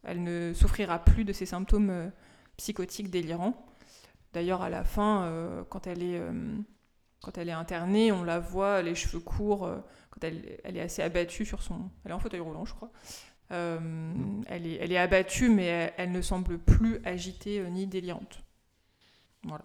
elle 0.02 0.22
ne 0.22 0.52
souffrira 0.54 0.98
plus 0.98 1.24
de 1.24 1.32
ces 1.34 1.44
symptômes 1.44 1.90
euh, 1.90 2.08
psychotiques 2.56 3.10
délirants. 3.10 3.66
D'ailleurs, 4.32 4.62
à 4.62 4.70
la 4.70 4.82
fin, 4.82 5.24
euh, 5.24 5.62
quand, 5.68 5.86
elle 5.86 6.02
est, 6.02 6.18
euh, 6.18 6.56
quand 7.22 7.36
elle 7.36 7.50
est 7.50 7.52
internée, 7.52 8.12
on 8.12 8.24
la 8.24 8.38
voit, 8.38 8.80
les 8.80 8.94
cheveux 8.94 9.20
courts, 9.20 9.70
quand 10.10 10.24
elle, 10.24 10.58
elle, 10.64 10.76
est 10.78 10.80
assez 10.80 11.02
abattue 11.02 11.44
sur 11.44 11.62
son... 11.62 11.90
Elle 12.04 12.12
est 12.12 12.14
en 12.14 12.18
fauteuil 12.18 12.40
roulant, 12.40 12.64
je 12.64 12.74
crois. 12.74 12.90
elle, 13.50 14.66
est, 14.66 14.78
elle 14.80 14.90
est 14.90 14.98
abattue, 14.98 15.50
mais 15.50 15.66
elle, 15.66 15.92
elle 15.98 16.12
ne 16.12 16.22
semble 16.22 16.58
plus 16.58 17.00
agitée 17.04 17.62
ni 17.70 17.86
délirante. 17.86 18.43
Voilà. 19.44 19.64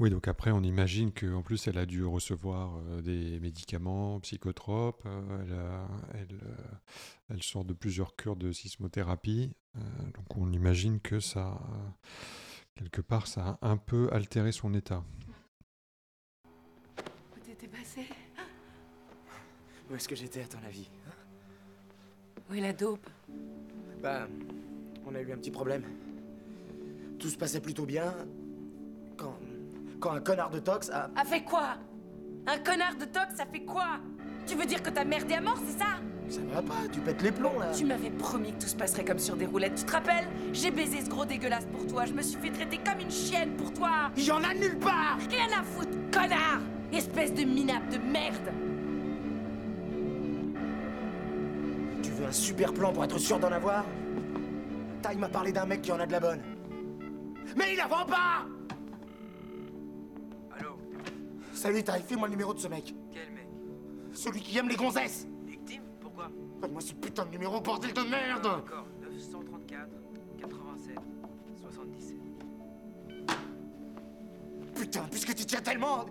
Oui, 0.00 0.10
donc 0.10 0.26
après, 0.26 0.50
on 0.50 0.62
imagine 0.62 1.12
qu'en 1.12 1.42
plus, 1.42 1.68
elle 1.68 1.78
a 1.78 1.86
dû 1.86 2.04
recevoir 2.04 2.76
euh, 2.78 3.00
des 3.00 3.38
médicaments 3.38 4.18
psychotropes. 4.20 5.04
Euh, 5.06 5.86
elle, 6.14 6.40
euh, 6.42 6.66
elle, 7.30 7.42
sort 7.44 7.64
de 7.64 7.74
plusieurs 7.74 8.16
cures 8.16 8.34
de 8.34 8.50
sismothérapie. 8.50 9.54
donc 10.14 10.36
on 10.36 10.50
imagine 10.52 11.00
que 11.00 11.20
ça, 11.20 11.60
quelque 12.74 13.00
part, 13.00 13.28
ça 13.28 13.58
a 13.60 13.68
un 13.68 13.76
peu 13.76 14.08
altéré 14.12 14.50
son 14.50 14.74
état. 14.74 15.04
Où 17.36 17.40
t'étais 17.40 17.68
passé 17.68 18.08
Où 19.88 19.94
est-ce 19.94 20.08
que 20.08 20.16
j'étais 20.16 20.42
à 20.42 20.48
ton 20.48 20.62
avis 20.66 20.90
Où 22.50 22.54
est 22.54 22.60
la 22.60 22.72
dope? 22.72 23.08
Bah, 24.02 24.26
on 25.06 25.14
a 25.14 25.20
eu 25.20 25.32
un 25.32 25.36
petit 25.36 25.52
problème. 25.52 25.84
Tout 27.24 27.30
se 27.30 27.38
passait 27.38 27.60
plutôt 27.60 27.86
bien 27.86 28.14
quand 29.16 29.38
quand 29.98 30.12
un 30.12 30.20
connard 30.20 30.50
de 30.50 30.58
Tox 30.58 30.90
a... 30.90 31.08
A 31.16 31.24
fait 31.24 31.40
quoi? 31.40 31.78
Un 32.46 32.58
connard 32.58 32.96
de 32.96 33.06
Tox, 33.06 33.36
ça 33.38 33.46
fait 33.46 33.64
quoi? 33.64 33.98
Tu 34.46 34.54
veux 34.54 34.66
dire 34.66 34.82
que 34.82 34.90
t'as 34.90 35.06
merdé 35.06 35.32
à 35.32 35.40
mort, 35.40 35.56
c'est 35.66 35.78
ça? 35.78 35.86
Ça 36.28 36.42
va 36.52 36.60
pas, 36.60 36.86
tu 36.92 37.00
pètes 37.00 37.22
les 37.22 37.32
plombs 37.32 37.58
là. 37.58 37.70
Tu 37.74 37.86
m'avais 37.86 38.10
promis 38.10 38.52
que 38.52 38.64
tout 38.64 38.68
se 38.68 38.76
passerait 38.76 39.06
comme 39.06 39.18
sur 39.18 39.36
des 39.36 39.46
roulettes, 39.46 39.74
tu 39.74 39.84
te 39.84 39.92
rappelles? 39.92 40.28
J'ai 40.52 40.70
baisé 40.70 41.00
ce 41.00 41.08
gros 41.08 41.24
dégueulasse 41.24 41.64
pour 41.72 41.86
toi, 41.86 42.04
je 42.04 42.12
me 42.12 42.20
suis 42.20 42.38
fait 42.38 42.50
traiter 42.50 42.78
comme 42.84 43.00
une 43.00 43.10
chienne 43.10 43.56
pour 43.56 43.72
toi. 43.72 44.10
Il 44.18 44.24
y 44.24 44.30
en 44.30 44.44
a 44.44 44.52
nulle 44.52 44.78
part! 44.78 45.16
Rien 45.30 45.46
à 45.58 45.62
foutre, 45.62 45.96
connard! 46.12 46.60
Espèce 46.92 47.32
de 47.32 47.44
minable 47.44 47.88
de 47.88 47.96
merde! 47.96 48.52
Tu 52.02 52.10
veux 52.10 52.26
un 52.26 52.32
super 52.32 52.74
plan 52.74 52.92
pour 52.92 53.02
être 53.02 53.16
sûr 53.16 53.38
d'en 53.38 53.50
avoir? 53.50 53.86
Ty 55.00 55.16
m'a 55.16 55.30
parlé 55.30 55.52
d'un 55.52 55.64
mec 55.64 55.80
qui 55.80 55.90
en 55.90 56.00
a 56.00 56.04
de 56.04 56.12
la 56.12 56.20
bonne. 56.20 56.40
Mais 57.56 57.72
il 57.72 57.76
la 57.76 57.86
vend 57.86 58.04
pas 58.06 58.46
Salut, 61.54 61.82
t'as 61.82 61.98
fais-moi 62.00 62.26
le 62.28 62.32
numéro 62.32 62.52
de 62.52 62.58
ce 62.58 62.68
mec. 62.68 62.94
Quel 63.12 63.30
mec 63.32 63.48
Celui 64.12 64.40
qui 64.40 64.58
aime 64.58 64.68
les 64.68 64.76
gonzesses. 64.76 65.26
Victime 65.46 65.82
Pourquoi 66.00 66.28
Donne-moi 66.60 66.80
ce 66.82 66.92
putain 66.92 67.24
de 67.24 67.30
numéro, 67.30 67.60
bordel 67.60 67.92
de 67.92 68.02
merde 68.02 68.42
D'accord, 68.42 68.86
934, 69.00 69.88
87, 70.40 70.98
77. 71.62 72.16
Putain, 74.74 75.02
puisque 75.10 75.34
tu 75.34 75.46
tiens 75.46 75.60
tellement... 75.60 76.06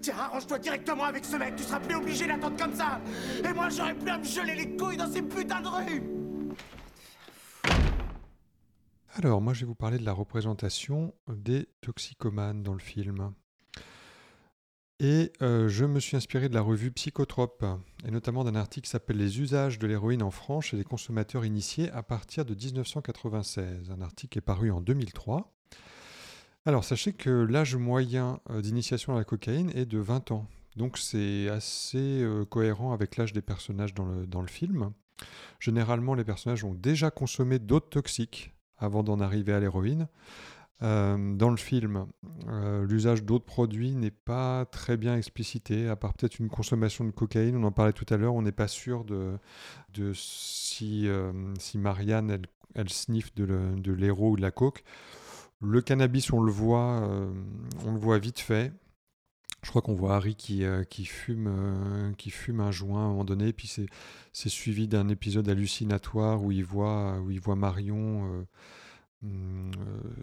Tiens, 0.00 0.14
arrange-toi 0.18 0.58
directement 0.58 1.04
avec 1.04 1.24
ce 1.24 1.36
mec, 1.36 1.56
tu 1.56 1.64
seras 1.64 1.80
plus 1.80 1.96
obligé 1.96 2.26
d'attendre 2.26 2.56
comme 2.56 2.74
ça 2.74 3.00
Et 3.42 3.52
moi, 3.52 3.68
j'aurais 3.70 3.94
plus 3.94 4.10
à 4.10 4.18
me 4.18 4.24
geler 4.24 4.54
les 4.54 4.76
couilles 4.76 4.96
dans 4.96 5.10
ces 5.10 5.22
putains 5.22 5.60
de 5.60 5.68
rues 5.68 6.13
alors, 9.16 9.40
moi, 9.40 9.54
je 9.54 9.60
vais 9.60 9.66
vous 9.66 9.76
parler 9.76 9.98
de 9.98 10.04
la 10.04 10.12
représentation 10.12 11.14
des 11.28 11.68
toxicomanes 11.80 12.64
dans 12.64 12.72
le 12.72 12.80
film. 12.80 13.32
Et 14.98 15.32
euh, 15.40 15.68
je 15.68 15.84
me 15.84 16.00
suis 16.00 16.16
inspiré 16.16 16.48
de 16.48 16.54
la 16.54 16.60
revue 16.62 16.90
Psychotrope, 16.90 17.64
et 18.04 18.10
notamment 18.10 18.42
d'un 18.42 18.56
article 18.56 18.86
qui 18.86 18.90
s'appelle 18.90 19.18
Les 19.18 19.40
usages 19.40 19.78
de 19.78 19.86
l'héroïne 19.86 20.22
en 20.22 20.32
France 20.32 20.66
chez 20.66 20.76
les 20.76 20.82
consommateurs 20.82 21.44
initiés 21.44 21.90
à 21.90 22.02
partir 22.02 22.44
de 22.44 22.56
1996. 22.56 23.92
Un 23.92 24.00
article 24.00 24.32
qui 24.32 24.38
est 24.38 24.42
paru 24.42 24.72
en 24.72 24.80
2003. 24.80 25.54
Alors, 26.66 26.82
sachez 26.82 27.12
que 27.12 27.30
l'âge 27.30 27.76
moyen 27.76 28.40
euh, 28.50 28.62
d'initiation 28.62 29.14
à 29.14 29.18
la 29.18 29.24
cocaïne 29.24 29.70
est 29.76 29.86
de 29.86 29.98
20 29.98 30.32
ans. 30.32 30.48
Donc, 30.74 30.98
c'est 30.98 31.48
assez 31.48 31.98
euh, 31.98 32.44
cohérent 32.44 32.92
avec 32.92 33.16
l'âge 33.16 33.32
des 33.32 33.42
personnages 33.42 33.94
dans 33.94 34.06
le, 34.06 34.26
dans 34.26 34.40
le 34.40 34.48
film. 34.48 34.92
Généralement, 35.60 36.14
les 36.14 36.24
personnages 36.24 36.64
ont 36.64 36.74
déjà 36.74 37.12
consommé 37.12 37.60
d'autres 37.60 37.90
toxiques 37.90 38.53
avant 38.84 39.02
d'en 39.02 39.20
arriver 39.20 39.52
à 39.52 39.60
l'héroïne. 39.60 40.08
Euh, 40.82 41.34
dans 41.34 41.50
le 41.50 41.56
film, 41.56 42.06
euh, 42.48 42.84
l'usage 42.84 43.22
d'autres 43.22 43.44
produits 43.44 43.94
n'est 43.94 44.10
pas 44.10 44.66
très 44.66 44.96
bien 44.96 45.16
explicité, 45.16 45.88
à 45.88 45.96
part 45.96 46.14
peut-être 46.14 46.38
une 46.38 46.48
consommation 46.48 47.04
de 47.04 47.10
cocaïne. 47.10 47.56
On 47.56 47.64
en 47.64 47.72
parlait 47.72 47.92
tout 47.92 48.06
à 48.10 48.16
l'heure, 48.16 48.34
on 48.34 48.42
n'est 48.42 48.52
pas 48.52 48.68
sûr 48.68 49.04
de, 49.04 49.38
de 49.94 50.12
si, 50.14 51.08
euh, 51.08 51.32
si 51.58 51.78
Marianne, 51.78 52.30
elle, 52.30 52.46
elle 52.74 52.90
sniffe 52.90 53.34
de 53.34 53.92
l'héros 53.92 54.32
ou 54.32 54.36
de 54.36 54.42
la 54.42 54.50
coke. 54.50 54.82
Le 55.62 55.80
cannabis, 55.80 56.32
on 56.32 56.42
le 56.42 56.52
voit, 56.52 57.08
on 57.86 57.92
le 57.92 57.98
voit 57.98 58.18
vite 58.18 58.40
fait. 58.40 58.72
Je 59.64 59.70
crois 59.70 59.82
qu'on 59.82 59.94
voit 59.94 60.14
Harry 60.14 60.36
qui, 60.36 60.62
qui, 60.90 61.04
fume, 61.04 62.14
qui 62.16 62.30
fume 62.30 62.60
un 62.60 62.70
joint 62.70 63.00
à 63.00 63.04
un 63.04 63.08
moment 63.08 63.24
donné, 63.24 63.52
puis 63.52 63.66
c'est 64.32 64.48
suivi 64.48 64.86
d'un 64.86 65.08
épisode 65.08 65.48
hallucinatoire 65.48 66.42
où 66.42 66.52
il 66.52 66.64
voit, 66.64 67.18
où 67.20 67.30
il 67.30 67.40
voit 67.40 67.56
Marion 67.56 68.44
euh, 69.24 69.70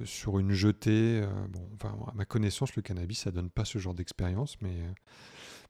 sur 0.05 0.39
une 0.39 0.51
jetée. 0.51 1.21
Euh, 1.23 1.47
bon, 1.49 1.67
enfin, 1.75 1.95
à 2.07 2.13
ma 2.13 2.25
connaissance, 2.25 2.75
le 2.75 2.81
cannabis, 2.81 3.19
ça 3.19 3.31
donne 3.31 3.49
pas 3.49 3.65
ce 3.65 3.79
genre 3.79 3.93
d'expérience, 3.93 4.57
mais 4.61 4.75
euh, 4.81 4.93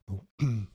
bon. 0.07 0.21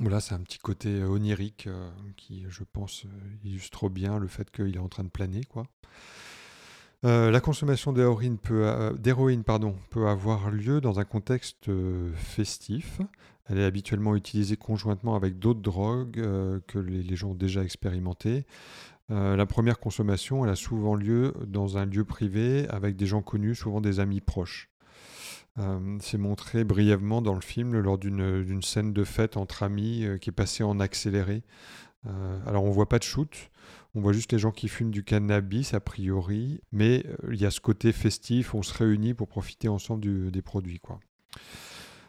Voilà, 0.00 0.20
c'est 0.20 0.34
un 0.34 0.40
petit 0.40 0.58
côté 0.58 1.04
onirique 1.04 1.68
qui, 2.16 2.46
je 2.48 2.64
pense, 2.64 3.04
illustre 3.44 3.90
bien 3.90 4.18
le 4.18 4.26
fait 4.26 4.50
qu'il 4.50 4.74
est 4.74 4.80
en 4.80 4.88
train 4.88 5.04
de 5.04 5.10
planer, 5.10 5.44
quoi. 5.44 5.64
La 7.02 7.40
consommation 7.40 7.92
d'héroïne 7.92 8.38
pardon, 9.44 9.74
peut 9.90 10.06
avoir 10.06 10.50
lieu 10.50 10.80
dans 10.80 11.00
un 11.00 11.04
contexte 11.04 11.70
festif. 12.14 13.00
Elle 13.46 13.58
est 13.58 13.64
habituellement 13.64 14.14
utilisée 14.14 14.56
conjointement 14.56 15.16
avec 15.16 15.38
d'autres 15.38 15.60
drogues 15.60 16.22
que 16.68 16.78
les, 16.78 17.02
les, 17.02 17.16
gens 17.16 17.30
ont 17.30 17.34
déjà 17.34 17.64
expérimentées. 17.64 18.46
Euh, 19.12 19.36
la 19.36 19.46
première 19.46 19.78
consommation, 19.78 20.44
elle 20.44 20.50
a 20.50 20.56
souvent 20.56 20.94
lieu 20.94 21.34
dans 21.46 21.76
un 21.76 21.84
lieu 21.84 22.04
privé 22.04 22.66
avec 22.68 22.96
des 22.96 23.06
gens 23.06 23.20
connus, 23.20 23.54
souvent 23.54 23.80
des 23.80 24.00
amis 24.00 24.20
proches. 24.20 24.70
Euh, 25.58 25.98
c'est 26.00 26.18
montré 26.18 26.64
brièvement 26.64 27.20
dans 27.20 27.34
le 27.34 27.42
film 27.42 27.78
lors 27.78 27.98
d'une 27.98 28.62
scène 28.62 28.94
de 28.94 29.04
fête 29.04 29.36
entre 29.36 29.62
amis 29.62 30.04
euh, 30.04 30.16
qui 30.16 30.30
est 30.30 30.32
passée 30.32 30.62
en 30.62 30.80
accéléré. 30.80 31.42
alors 32.46 32.64
on 32.64 32.70
voit 32.70 32.88
pas 32.88 32.98
de 32.98 33.04
shoot, 33.04 33.50
on 33.94 34.00
voit 34.00 34.12
juste 34.12 34.32
les 34.32 34.38
gens 34.38 34.52
qui 34.52 34.68
fument 34.68 34.90
du 34.90 35.04
cannabis 35.04 35.74
a 35.74 35.80
priori, 35.80 36.60
mais 36.72 37.04
il 37.30 37.40
y 37.40 37.46
a 37.46 37.50
ce 37.50 37.60
côté 37.60 37.92
festif, 37.92 38.54
on 38.54 38.62
se 38.62 38.72
réunit 38.72 39.14
pour 39.14 39.28
profiter 39.28 39.68
ensemble 39.68 40.30
des 40.30 40.42
produits. 40.42 40.80
Quoi. 40.80 41.00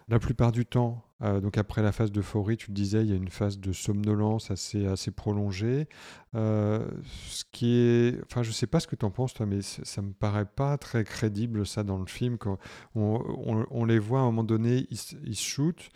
La 0.09 0.19
plupart 0.19 0.51
du 0.51 0.65
temps, 0.65 1.05
euh, 1.23 1.39
donc 1.39 1.57
après 1.57 1.81
la 1.81 1.91
phase 1.91 2.11
d'euphorie, 2.11 2.57
tu 2.57 2.71
disais, 2.71 3.01
il 3.01 3.09
y 3.09 3.13
a 3.13 3.15
une 3.15 3.29
phase 3.29 3.57
de 3.57 3.71
somnolence 3.71 4.51
assez, 4.51 4.85
assez 4.85 5.11
prolongée. 5.11 5.87
Euh, 6.35 6.85
ce 7.27 7.43
qui 7.51 7.77
est, 7.77 8.19
enfin, 8.25 8.43
je 8.43 8.51
sais 8.51 8.67
pas 8.67 8.79
ce 8.81 8.87
que 8.87 8.95
tu 8.97 9.05
en 9.05 9.11
penses 9.11 9.33
toi, 9.33 9.45
mais 9.45 9.61
ça 9.61 10.01
me 10.01 10.11
paraît 10.11 10.45
pas 10.45 10.77
très 10.77 11.03
crédible 11.05 11.65
ça 11.65 11.83
dans 11.83 11.97
le 11.97 12.05
film. 12.05 12.37
Quand 12.37 12.57
on, 12.95 13.85
les 13.85 13.99
voit 13.99 14.19
à 14.19 14.23
un 14.23 14.25
moment 14.25 14.43
donné, 14.43 14.87
ils, 14.89 14.97
se 14.97 15.43
shootent. 15.43 15.89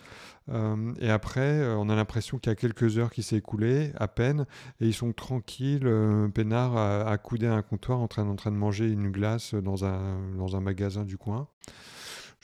Euh, 0.50 0.94
et 1.00 1.10
après, 1.10 1.68
on 1.76 1.90
a 1.90 1.96
l'impression 1.96 2.38
qu'il 2.38 2.50
y 2.50 2.54
a 2.54 2.56
quelques 2.56 2.98
heures 2.98 3.12
qui 3.12 3.24
s'est 3.24 3.38
écoulé, 3.38 3.92
à 3.98 4.08
peine, 4.08 4.46
et 4.80 4.88
ils 4.88 4.94
sont 4.94 5.12
tranquilles, 5.12 5.90
peinards, 6.34 6.78
accoudés 7.08 7.48
à 7.48 7.56
un 7.56 7.62
comptoir, 7.62 8.00
en 8.00 8.08
train, 8.08 8.26
en 8.26 8.36
train 8.36 8.52
de 8.52 8.58
manger 8.58 8.88
une 8.88 9.12
glace 9.12 9.54
dans 9.54 9.84
un, 9.84 10.36
dans 10.38 10.56
un 10.56 10.62
magasin 10.62 11.04
du 11.04 11.18
coin. 11.18 11.50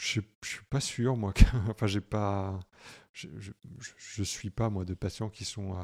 Je, 0.04 0.20
ne 0.20 0.26
suis 0.42 0.64
pas 0.70 0.82
sûr, 0.82 1.16
moi. 1.16 1.34
enfin, 1.70 1.88
j'ai 1.88 2.02
pas. 2.02 2.60
Je, 3.14 3.28
je, 3.98 4.24
suis 4.24 4.50
pas 4.50 4.70
moi 4.70 4.86
de 4.86 4.96
patients 4.96 5.30
qui 5.30 5.46
sont 5.46 5.76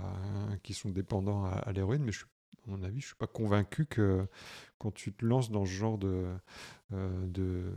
qui 0.63 0.73
sont 0.73 0.89
dépendants 0.89 1.45
à, 1.45 1.71
l'héroïne, 1.71 2.03
mais 2.03 2.11
je, 2.11 2.25
à 2.25 2.71
mon 2.71 2.83
avis, 2.83 2.99
je 2.99 3.07
suis 3.07 3.15
pas 3.15 3.27
convaincu 3.27 3.85
que 3.85 4.27
quand 4.77 4.91
tu 4.91 5.13
te 5.13 5.25
lances 5.25 5.51
dans 5.51 5.63
ce 5.63 5.71
genre 5.71 5.97
de, 5.97 6.25
euh, 6.91 7.27
de 7.27 7.71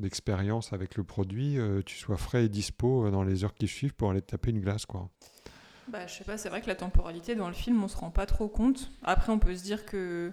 d'expérience 0.00 0.72
avec 0.72 0.96
le 0.96 1.04
produit, 1.04 1.56
euh, 1.56 1.80
tu 1.86 1.96
sois 1.96 2.16
frais 2.16 2.46
et 2.46 2.48
dispo 2.48 3.06
euh, 3.06 3.10
dans 3.12 3.22
les 3.22 3.44
heures 3.44 3.54
qui 3.54 3.68
suivent 3.68 3.94
pour 3.94 4.10
aller 4.10 4.20
te 4.20 4.32
taper 4.32 4.50
une 4.50 4.60
glace, 4.60 4.86
quoi. 4.86 5.08
Bah, 5.88 6.06
je 6.08 6.14
sais 6.14 6.24
pas, 6.24 6.36
c'est 6.36 6.48
vrai 6.48 6.60
que 6.60 6.66
la 6.66 6.74
temporalité 6.74 7.36
dans 7.36 7.46
le 7.46 7.54
film, 7.54 7.82
on 7.82 7.88
se 7.88 7.96
rend 7.96 8.10
pas 8.10 8.26
trop 8.26 8.48
compte. 8.48 8.90
Après, 9.02 9.32
on 9.32 9.38
peut 9.38 9.54
se 9.56 9.62
dire 9.62 9.86
que 9.86 10.32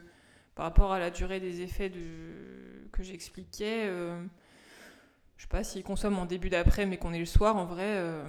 par 0.56 0.66
rapport 0.66 0.92
à 0.92 1.00
la 1.00 1.12
durée 1.12 1.40
des 1.40 1.62
effets 1.62 1.92
que 1.92 3.04
j'expliquais, 3.04 3.88
je 5.42 5.46
sais 5.48 5.50
pas, 5.50 5.64
s'il 5.64 5.82
consomme 5.82 6.20
en 6.20 6.28
début 6.28 6.52
d'après, 6.52 6.86
mais 6.86 6.98
qu'on 6.98 7.14
est 7.14 7.20
le 7.20 7.26
soir, 7.26 7.58
en 7.58 7.66
vrai, 7.66 7.88
euh, 7.98 8.24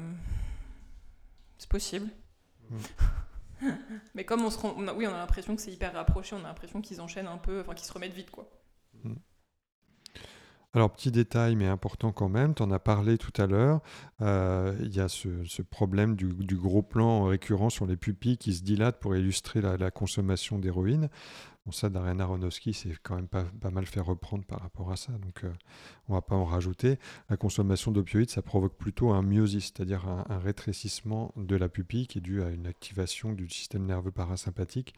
c'est 1.59 1.69
possible. 1.69 2.09
Mais 4.15 4.25
comme 4.25 4.41
on 4.43 4.49
se 4.49 4.57
rend, 4.59 4.73
on 4.79 4.89
a- 4.89 4.95
oui, 4.95 5.07
on 5.07 5.11
a 5.15 5.19
l'impression 5.19 5.55
que 5.55 5.61
c'est 5.61 5.71
hyper 5.71 5.93
rapproché, 5.93 6.35
on 6.35 6.39
a 6.39 6.49
l'impression 6.49 6.81
qu'ils 6.81 7.03
enchaînent 7.03 7.27
un 7.27 7.37
peu, 7.37 7.61
enfin 7.61 7.75
qu'ils 7.75 7.87
se 7.87 7.93
remettent 7.93 8.15
vite 8.15 8.31
quoi. 8.31 8.49
Alors, 10.75 10.91
petit 10.91 11.11
détail, 11.11 11.55
mais 11.55 11.66
important 11.66 12.12
quand 12.12 12.31
même, 12.31 12.55
tu 12.55 12.62
en 12.62 12.70
as 12.70 12.79
parlé 12.79 13.18
tout 13.18 13.33
à 13.37 13.47
l'heure, 13.47 13.83
euh, 14.23 14.75
il 14.81 14.95
y 14.97 15.01
a 15.01 15.09
ce, 15.09 15.29
problème 15.61 16.16
du, 16.16 16.57
gros 16.57 16.81
plan 16.81 17.25
récurrent 17.25 17.68
sur 17.68 17.85
les 17.85 17.99
pupilles 17.99 18.39
qui 18.39 18.55
se 18.55 18.62
dilatent 18.62 18.99
pour 18.99 19.14
illustrer 19.14 19.61
la, 19.61 19.91
consommation 19.91 20.59
d'héroïne. 20.59 21.11
Bon, 21.66 21.73
ça, 21.73 21.91
Darren 21.91 22.18
Aronofsky 22.18 22.73
s'est 22.73 22.97
quand 23.03 23.16
même 23.16 23.29
pas, 23.29 23.45
pas 23.61 23.70
mal 23.70 23.85
fait 23.85 24.01
reprendre 24.01 24.45
par 24.47 24.61
rapport 24.61 24.91
à 24.91 24.97
ça, 24.97 25.12
donc 25.12 25.45
euh, 25.45 25.53
on 26.09 26.14
va 26.14 26.23
pas 26.23 26.37
en 26.37 26.47
rajouter. 26.47 26.99
La 27.29 27.37
consommation 27.37 27.93
d'opioïdes, 27.93 28.31
ça 28.31 28.41
provoque 28.41 28.75
plutôt 28.75 29.11
un 29.12 29.20
myosis, 29.20 29.73
c'est-à-dire 29.75 30.09
un, 30.09 30.25
un 30.31 30.39
rétrécissement 30.39 31.35
de 31.37 31.55
la 31.55 31.68
pupille 31.68 32.07
qui 32.07 32.16
est 32.18 32.23
dû 32.23 32.43
à 32.43 32.49
une 32.49 32.66
activation 32.66 33.35
du 33.35 33.47
système 33.51 33.85
nerveux 33.85 34.11
parasympathique. 34.11 34.95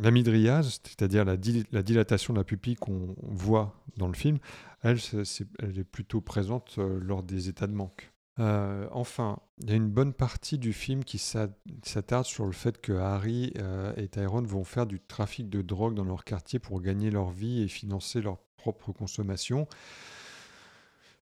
La 0.00 0.10
midriase, 0.10 0.80
c'est-à-dire 0.84 1.24
la, 1.24 1.36
dil- 1.36 1.64
la 1.72 1.82
dilatation 1.82 2.32
de 2.32 2.38
la 2.38 2.44
pupille 2.44 2.76
qu'on 2.76 3.16
voit 3.22 3.74
dans 3.96 4.06
le 4.06 4.14
film, 4.14 4.38
elle, 4.82 5.00
c'est- 5.00 5.46
elle 5.60 5.78
est 5.78 5.84
plutôt 5.84 6.20
présente 6.20 6.76
euh, 6.78 7.00
lors 7.02 7.22
des 7.22 7.48
états 7.48 7.66
de 7.66 7.72
manque. 7.74 8.12
Euh, 8.38 8.86
enfin, 8.92 9.40
il 9.60 9.70
y 9.70 9.72
a 9.72 9.76
une 9.76 9.90
bonne 9.90 10.12
partie 10.12 10.58
du 10.58 10.72
film 10.72 11.02
qui 11.02 11.18
s'a- 11.18 11.48
s'attarde 11.82 12.24
sur 12.26 12.46
le 12.46 12.52
fait 12.52 12.80
que 12.80 12.92
Harry 12.92 13.52
euh, 13.58 13.92
et 13.96 14.06
Tyrone 14.06 14.46
vont 14.46 14.62
faire 14.62 14.86
du 14.86 15.00
trafic 15.00 15.48
de 15.48 15.62
drogue 15.62 15.94
dans 15.94 16.04
leur 16.04 16.22
quartier 16.22 16.60
pour 16.60 16.80
gagner 16.80 17.10
leur 17.10 17.30
vie 17.30 17.62
et 17.62 17.68
financer 17.68 18.20
leur 18.20 18.38
propre 18.56 18.92
consommation. 18.92 19.66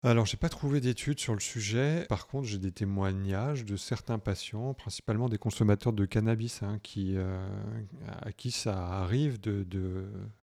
Alors, 0.05 0.27
j'ai 0.27 0.37
pas 0.37 0.49
trouvé 0.49 0.81
d'études 0.81 1.19
sur 1.19 1.35
le 1.35 1.41
sujet. 1.41 2.07
Par 2.09 2.29
contre, 2.29 2.47
j'ai 2.47 2.59
des 2.59 2.71
témoignages 2.71 3.65
de 3.65 3.77
certains 3.77 4.21
patients, 4.21 4.73
principalement 4.73 5.29
des 5.29 5.39
consommateurs 5.39 5.93
de 5.93 6.05
cannabis, 6.05 6.63
hein, 6.63 6.79
euh, 6.97 7.49
à 8.07 8.31
qui 8.31 8.53
ça 8.53 8.79
arrive 8.79 9.41
de, 9.41 9.67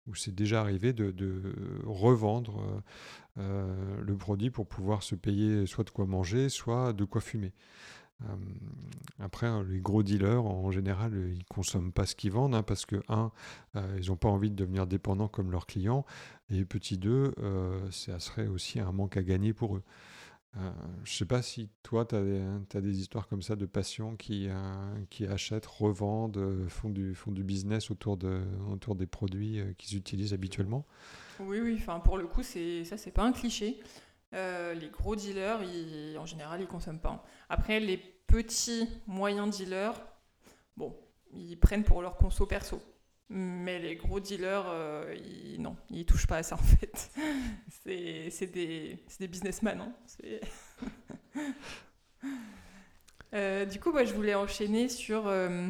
ou 0.06 0.14
c'est 0.14 0.34
déjà 0.34 0.60
arrivé 0.60 0.92
de, 0.92 1.10
de 1.10 1.54
revendre 1.84 2.60
euh, 2.60 2.80
euh, 3.38 4.00
le 4.00 4.16
produit 4.16 4.50
pour 4.50 4.68
pouvoir 4.68 5.02
se 5.02 5.16
payer 5.16 5.66
soit 5.66 5.82
de 5.82 5.90
quoi 5.90 6.06
manger, 6.06 6.48
soit 6.48 6.92
de 6.92 7.04
quoi 7.04 7.20
fumer. 7.20 7.52
Euh, 8.22 8.34
après, 9.18 9.46
hein, 9.46 9.64
les 9.68 9.80
gros 9.80 10.02
dealers, 10.02 10.44
en 10.44 10.70
général, 10.70 11.14
euh, 11.14 11.32
ils 11.34 11.44
consomment 11.44 11.92
pas 11.92 12.06
ce 12.06 12.14
qu'ils 12.14 12.32
vendent 12.32 12.54
hein, 12.54 12.62
parce 12.62 12.86
que, 12.86 12.96
un, 13.08 13.32
euh, 13.76 13.98
ils 14.00 14.08
n'ont 14.08 14.16
pas 14.16 14.28
envie 14.28 14.50
de 14.50 14.56
devenir 14.56 14.86
dépendants 14.86 15.28
comme 15.28 15.50
leurs 15.50 15.66
clients, 15.66 16.04
et 16.50 16.64
petit 16.64 16.98
deux, 16.98 17.32
euh, 17.38 17.80
ça 17.90 18.18
serait 18.18 18.46
aussi 18.46 18.80
un 18.80 18.92
manque 18.92 19.16
à 19.16 19.22
gagner 19.22 19.52
pour 19.52 19.76
eux. 19.76 19.82
Euh, 20.56 20.70
je 21.04 21.12
sais 21.16 21.26
pas 21.26 21.42
si 21.42 21.68
toi, 21.84 22.04
tu 22.04 22.16
as, 22.16 22.22
des- 22.22 22.80
des 22.80 23.00
histoires 23.00 23.28
comme 23.28 23.40
ça 23.40 23.54
de 23.54 23.66
patients 23.66 24.16
qui, 24.16 24.48
qui 25.08 25.24
achètent, 25.26 25.66
revendent, 25.66 26.66
font 26.68 26.90
du, 26.90 27.14
font 27.14 27.30
du 27.30 27.44
business 27.44 27.90
autour, 27.90 28.16
de, 28.16 28.40
autour 28.70 28.96
des 28.96 29.06
produits 29.06 29.60
qu'ils 29.78 29.96
utilisent 29.96 30.34
habituellement? 30.34 30.84
Oui, 31.38 31.60
oui, 31.62 31.80
pour 32.04 32.18
le 32.18 32.26
coup, 32.26 32.42
ça, 32.42 32.96
c'est 32.96 33.12
pas 33.12 33.24
un 33.24 33.32
cliché. 33.32 33.80
Euh, 34.32 34.74
les 34.74 34.88
gros 34.88 35.16
dealers, 35.16 35.60
en 36.18 36.26
général, 36.26 36.60
ils 36.60 36.66
consomment 36.66 37.00
pas. 37.00 37.24
Après, 37.48 37.80
les 37.80 37.96
petits, 37.96 38.88
moyens 39.06 39.56
dealers, 39.56 40.00
bon, 40.76 40.96
ils 41.32 41.56
prennent 41.58 41.84
pour 41.84 42.00
leur 42.02 42.16
conso 42.16 42.46
perso. 42.46 42.80
Mais 43.28 43.78
les 43.78 43.94
gros 43.96 44.18
dealers, 44.20 44.64
euh, 44.68 45.14
ils, 45.16 45.60
non, 45.60 45.76
ils 45.88 46.04
touchent 46.04 46.26
pas 46.26 46.38
à 46.38 46.42
ça 46.42 46.56
en 46.56 46.58
fait. 46.58 47.10
C'est 47.84 48.46
des, 48.52 48.98
businessmen. 49.28 49.80
hein. 49.80 49.92
Euh, 53.32 53.64
du 53.64 53.78
coup, 53.78 53.92
moi, 53.92 54.04
je 54.04 54.12
voulais 54.12 54.34
enchaîner 54.34 54.88
sur 54.88 55.28
euh, 55.28 55.68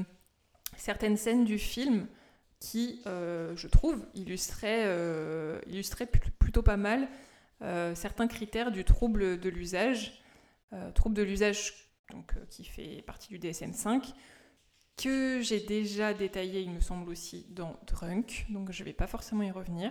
certaines 0.78 1.18
scènes 1.18 1.44
du 1.44 1.58
film 1.58 2.06
qui, 2.58 3.02
je 3.04 3.66
trouve, 3.66 4.06
illustraient, 4.14 4.88
illustraient 5.66 6.06
pl- 6.06 6.30
plutôt 6.38 6.62
pas 6.62 6.78
mal 6.78 7.06
certains 7.94 8.26
critères 8.26 8.70
du 8.70 8.84
trouble 8.84 9.38
de 9.38 9.48
l'usage. 9.48 10.20
Euh, 10.72 10.92
trouble 10.92 11.16
de 11.16 11.22
l'usage 11.22 11.74
donc, 12.12 12.32
euh, 12.36 12.44
qui 12.48 12.64
fait 12.64 13.02
partie 13.02 13.28
du 13.28 13.40
DSM-5, 13.40 14.14
que 14.96 15.40
j'ai 15.40 15.58
déjà 15.58 16.14
détaillé, 16.14 16.61
il 16.61 16.70
me 16.70 16.80
semble 16.80 17.11
aussi, 17.11 17.46
dans 17.50 17.76
Drunk, 17.88 18.46
donc 18.50 18.70
je 18.70 18.82
ne 18.82 18.84
vais 18.84 18.92
pas 18.92 19.08
forcément 19.08 19.42
y 19.42 19.50
revenir. 19.50 19.90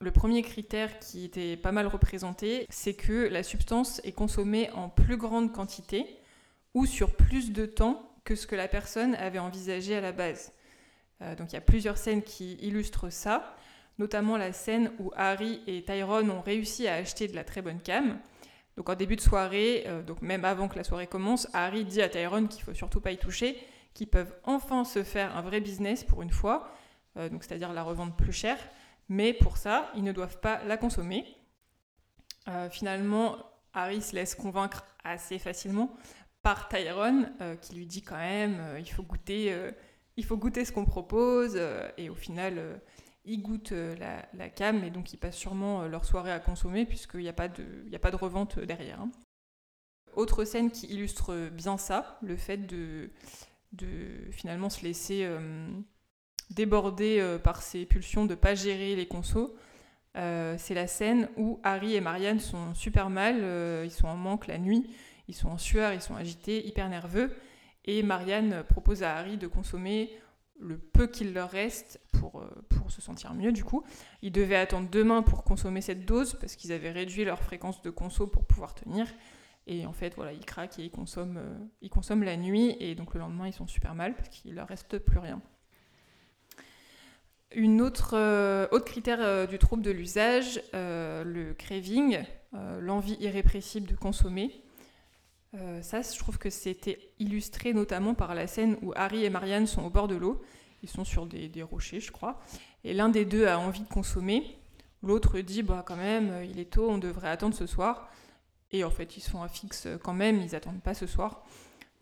Le 0.00 0.10
premier 0.10 0.42
critère 0.42 0.98
qui 0.98 1.24
était 1.24 1.56
pas 1.56 1.72
mal 1.72 1.86
représenté, 1.86 2.66
c'est 2.68 2.94
que 2.94 3.28
la 3.28 3.42
substance 3.42 4.00
est 4.04 4.12
consommée 4.12 4.70
en 4.72 4.90
plus 4.90 5.16
grande 5.16 5.52
quantité 5.52 6.18
ou 6.74 6.84
sur 6.84 7.16
plus 7.16 7.52
de 7.52 7.64
temps 7.64 8.14
que 8.24 8.34
ce 8.34 8.46
que 8.46 8.56
la 8.56 8.68
personne 8.68 9.14
avait 9.14 9.38
envisagé 9.38 9.96
à 9.96 10.00
la 10.02 10.12
base. 10.12 10.52
Euh, 11.22 11.34
donc 11.36 11.52
il 11.52 11.54
y 11.54 11.58
a 11.58 11.62
plusieurs 11.62 11.96
scènes 11.96 12.22
qui 12.22 12.54
illustrent 12.56 13.10
ça, 13.10 13.56
notamment 14.00 14.38
la 14.38 14.52
scène 14.52 14.90
où 14.98 15.12
Harry 15.14 15.60
et 15.66 15.84
Tyrone 15.84 16.30
ont 16.30 16.40
réussi 16.40 16.88
à 16.88 16.94
acheter 16.94 17.28
de 17.28 17.36
la 17.36 17.44
très 17.44 17.60
bonne 17.60 17.80
cam. 17.80 18.18
Donc 18.76 18.88
en 18.88 18.94
début 18.94 19.14
de 19.14 19.20
soirée, 19.20 19.84
euh, 19.86 20.02
donc 20.02 20.22
même 20.22 20.46
avant 20.46 20.68
que 20.68 20.76
la 20.76 20.84
soirée 20.84 21.06
commence, 21.06 21.46
Harry 21.52 21.84
dit 21.84 22.00
à 22.00 22.08
Tyrone 22.08 22.48
qu'il 22.48 22.62
faut 22.62 22.72
surtout 22.72 23.02
pas 23.02 23.12
y 23.12 23.18
toucher, 23.18 23.58
qu'ils 23.92 24.08
peuvent 24.08 24.34
enfin 24.44 24.84
se 24.84 25.04
faire 25.04 25.36
un 25.36 25.42
vrai 25.42 25.60
business 25.60 26.02
pour 26.02 26.22
une 26.22 26.30
fois, 26.30 26.72
euh, 27.18 27.28
donc 27.28 27.44
c'est-à-dire 27.44 27.74
la 27.74 27.82
revendre 27.82 28.16
plus 28.16 28.32
cher, 28.32 28.56
mais 29.10 29.34
pour 29.34 29.58
ça, 29.58 29.92
ils 29.94 30.02
ne 30.02 30.12
doivent 30.12 30.40
pas 30.40 30.64
la 30.64 30.78
consommer. 30.78 31.26
Euh, 32.48 32.70
finalement, 32.70 33.36
Harry 33.74 34.00
se 34.00 34.14
laisse 34.14 34.34
convaincre 34.34 34.86
assez 35.04 35.38
facilement 35.38 35.94
par 36.42 36.68
Tyrone, 36.68 37.30
qui 37.60 37.74
lui 37.74 37.84
dit 37.84 38.00
quand 38.00 38.16
même 38.16 38.58
il 38.78 38.90
faut 38.90 39.02
goûter, 39.02 39.54
il 40.16 40.24
faut 40.24 40.38
goûter 40.38 40.64
ce 40.64 40.72
qu'on 40.72 40.86
propose, 40.86 41.60
et 41.98 42.08
au 42.08 42.14
final, 42.14 42.80
ils 43.24 43.42
goûtent 43.42 43.72
euh, 43.72 43.94
la, 43.96 44.26
la 44.34 44.48
cam, 44.48 44.82
et 44.84 44.90
donc 44.90 45.12
ils 45.12 45.18
passent 45.18 45.36
sûrement 45.36 45.82
euh, 45.82 45.88
leur 45.88 46.04
soirée 46.04 46.32
à 46.32 46.40
consommer, 46.40 46.86
puisqu'il 46.86 47.20
n'y 47.20 47.28
a, 47.28 47.32
pas 47.32 47.48
de- 47.48 48.16
revente 48.16 48.58
derrière. 48.58 49.00
hein. 49.00 49.10
Autre 50.14 50.44
scène 50.44 50.70
qui 50.70 50.86
illustre 50.86 51.50
bien 51.50 51.78
ça, 51.78 52.18
le 52.22 52.36
fait 52.36 52.58
de, 52.66 53.10
finalement 54.32 54.68
se 54.68 54.82
laisser 54.82 55.20
euh, 55.24 55.68
déborder 56.50 57.20
euh, 57.20 57.38
par 57.38 57.62
ses 57.62 57.86
pulsions 57.86 58.26
de 58.26 58.34
pas 58.34 58.54
gérer 58.54 58.96
les 58.96 59.06
consos. 59.06 59.54
Euh, 60.16 60.56
c'est 60.58 60.74
la 60.74 60.88
scène 60.88 61.28
où 61.36 61.60
Harry 61.62 61.94
et 61.94 62.00
Marianne 62.00 62.40
sont 62.40 62.74
super 62.74 63.10
mal, 63.10 63.36
euh, 63.42 63.82
ils 63.84 63.92
sont 63.92 64.08
en 64.08 64.16
manque 64.16 64.48
la 64.48 64.58
nuit, 64.58 64.90
ils 65.28 65.34
sont 65.34 65.48
en 65.50 65.58
sueur, 65.58 65.92
ils 65.92 66.00
sont 66.00 66.16
agités, 66.16 66.66
hyper 66.66 66.88
nerveux, 66.88 67.32
et 67.84 68.02
Marianne 68.02 68.64
propose 68.64 69.04
à 69.04 69.16
Harry 69.16 69.36
de 69.36 69.46
consommer 69.46 70.10
le 70.60 70.78
peu 70.78 71.06
qu'il 71.06 71.32
leur 71.32 71.50
reste 71.50 72.00
pour, 72.12 72.40
euh, 72.40 72.48
pour 72.68 72.90
se 72.90 73.00
sentir 73.00 73.34
mieux 73.34 73.52
du 73.52 73.64
coup. 73.64 73.82
Ils 74.22 74.32
devaient 74.32 74.56
attendre 74.56 74.88
demain 74.90 75.22
pour 75.22 75.44
consommer 75.44 75.80
cette 75.80 76.04
dose 76.04 76.34
parce 76.40 76.56
qu'ils 76.56 76.72
avaient 76.72 76.90
réduit 76.90 77.24
leur 77.24 77.40
fréquence 77.40 77.82
de 77.82 77.90
conso 77.90 78.26
pour 78.26 78.44
pouvoir 78.44 78.74
tenir. 78.74 79.06
Et 79.66 79.86
en 79.86 79.92
fait, 79.92 80.14
voilà, 80.16 80.32
ils 80.32 80.44
craquent 80.44 80.78
et 80.78 80.84
ils 80.84 80.90
consomment, 80.90 81.38
euh, 81.38 81.58
ils 81.80 81.90
consomment 81.90 82.24
la 82.24 82.36
nuit 82.36 82.76
et 82.80 82.94
donc 82.94 83.14
le 83.14 83.20
lendemain, 83.20 83.46
ils 83.46 83.52
sont 83.52 83.66
super 83.66 83.94
mal 83.94 84.14
parce 84.14 84.28
qu'il 84.28 84.54
leur 84.54 84.68
reste 84.68 84.98
plus 84.98 85.18
rien. 85.18 85.40
Une 87.52 87.80
autre, 87.80 88.12
euh, 88.14 88.68
autre 88.70 88.84
critère 88.84 89.48
du 89.48 89.58
trouble 89.58 89.82
de 89.82 89.90
l'usage, 89.90 90.62
le 90.72 91.52
craving, 91.52 92.22
l'envie 92.80 93.16
irrépressible 93.20 93.88
de 93.88 93.96
consommer. 93.96 94.62
Euh, 95.54 95.82
ça, 95.82 96.02
je 96.02 96.16
trouve 96.18 96.38
que 96.38 96.50
c'était 96.50 97.12
illustré 97.18 97.72
notamment 97.72 98.14
par 98.14 98.34
la 98.34 98.46
scène 98.46 98.76
où 98.82 98.92
Harry 98.94 99.24
et 99.24 99.30
Marianne 99.30 99.66
sont 99.66 99.82
au 99.82 99.90
bord 99.90 100.08
de 100.08 100.14
l'eau. 100.14 100.40
Ils 100.82 100.88
sont 100.88 101.04
sur 101.04 101.26
des, 101.26 101.62
rochers, 101.62 102.00
je 102.00 102.12
crois. 102.12 102.40
Et 102.84 102.94
l'un 102.94 103.08
des 103.08 103.24
deux 103.24 103.46
a 103.46 103.58
envie 103.58 103.82
de 103.82 103.88
consommer. 103.88 104.58
L'autre 105.02 105.40
dit, 105.40 105.62
bah 105.62 105.82
quand 105.86 105.96
même, 105.96 106.30
euh, 106.30 106.44
il 106.44 106.58
est 106.58 106.72
tôt, 106.72 106.88
on 106.88 106.98
devrait 106.98 107.30
attendre 107.30 107.54
ce 107.54 107.66
soir. 107.66 108.08
Et 108.70 108.84
en 108.84 108.90
fait, 108.90 109.16
ils 109.16 109.20
se 109.20 109.30
font 109.30 109.42
un 109.42 109.48
fixe 109.48 109.88
quand 110.02 110.14
même, 110.14 110.40
ils 110.40 110.54
attendent 110.54 110.82
pas 110.82 110.94
ce 110.94 111.06
soir. 111.06 111.44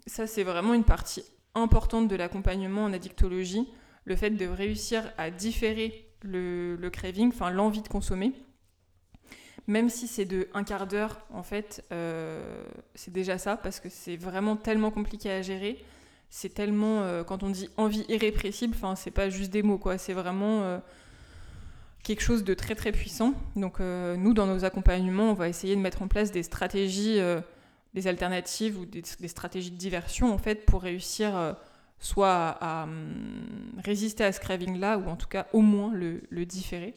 Ça, 0.07 0.27
c'est 0.27 0.43
vraiment 0.43 0.75
une 0.75 0.85
partie 0.85 1.25
importante 1.55 2.09
de 2.09 2.17
l'accompagnement 2.17 2.85
en 2.85 2.93
addictologie, 2.93 3.69
le 4.05 4.17
fait 4.17 4.31
de 4.31 4.47
réussir 4.47 5.11
à 5.17 5.31
différer 5.31 6.11
le, 6.23 6.77
le 6.77 6.91
craving, 6.91 7.29
enfin 7.29 7.51
l'envie 7.51 7.83
de 7.83 7.89
consommer. 7.89 8.35
Même 9.69 9.91
si 9.91 10.09
c'est 10.09 10.25
de 10.25 10.49
un 10.55 10.65
quart 10.65 10.87
d'heure, 10.87 11.21
en 11.31 11.43
fait, 11.43 11.85
euh, 11.93 12.65
c'est 12.95 13.13
déjà 13.13 13.37
ça, 13.37 13.59
parce 13.59 13.81
que 13.81 13.91
c'est 13.91 14.17
vraiment 14.17 14.57
tellement 14.57 14.91
compliqué 14.91 15.31
à 15.31 15.43
gérer. 15.43 15.79
C'est 16.31 16.55
tellement, 16.55 17.03
euh, 17.03 17.23
quand 17.23 17.43
on 17.43 17.51
dit 17.51 17.69
envie 17.77 18.07
irrépressible, 18.09 18.75
enfin, 18.75 18.97
c'est 18.97 19.11
pas 19.11 19.29
juste 19.29 19.51
des 19.51 19.63
mots, 19.63 19.77
quoi. 19.77 19.99
C'est 19.99 20.15
vraiment 20.15 20.63
euh, 20.63 20.79
quelque 22.03 22.23
chose 22.23 22.45
de 22.45 22.55
très 22.55 22.75
très 22.75 22.93
puissant. 22.93 23.35
Donc, 23.57 23.81
nous, 23.81 24.33
dans 24.33 24.47
nos 24.47 24.65
accompagnements, 24.65 25.31
on 25.33 25.35
va 25.35 25.51
essayer 25.51 25.77
de 25.77 25.83
mettre 25.83 26.01
en 26.01 26.09
place 26.09 26.33
des 26.33 26.43
stratégies, 26.43 27.21
des 27.93 28.07
alternatives 28.07 28.79
ou 28.79 28.87
des, 28.87 29.03
stratégies 29.29 29.71
de 29.71 29.77
diversion, 29.77 30.33
en 30.33 30.39
fait, 30.39 30.65
pour 30.65 30.81
réussir 30.81 31.57
soit 31.99 32.57
à, 32.61 32.85
hum, 32.85 33.13
résister 33.85 34.25
à 34.25 34.33
ce 34.33 34.41
craving-là, 34.41 34.97
ou 34.97 35.11
en 35.11 35.17
tout 35.17 35.29
cas 35.29 35.47
au 35.53 35.61
moins 35.61 35.93
le 35.93 36.47
différer. 36.47 36.95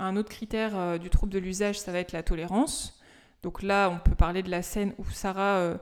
Un 0.00 0.16
autre 0.16 0.30
critère 0.30 0.78
euh, 0.78 0.96
du 0.96 1.10
trouble 1.10 1.30
de 1.30 1.38
l'usage, 1.38 1.78
ça 1.78 1.92
va 1.92 1.98
être 1.98 2.12
la 2.12 2.22
tolérance. 2.22 2.98
Donc 3.42 3.62
là, 3.62 3.90
on 3.90 3.98
peut 3.98 4.14
parler 4.14 4.42
de 4.42 4.50
la 4.50 4.62
scène 4.62 4.94
où 4.96 5.04
Sarah 5.10 5.58
euh, 5.58 5.76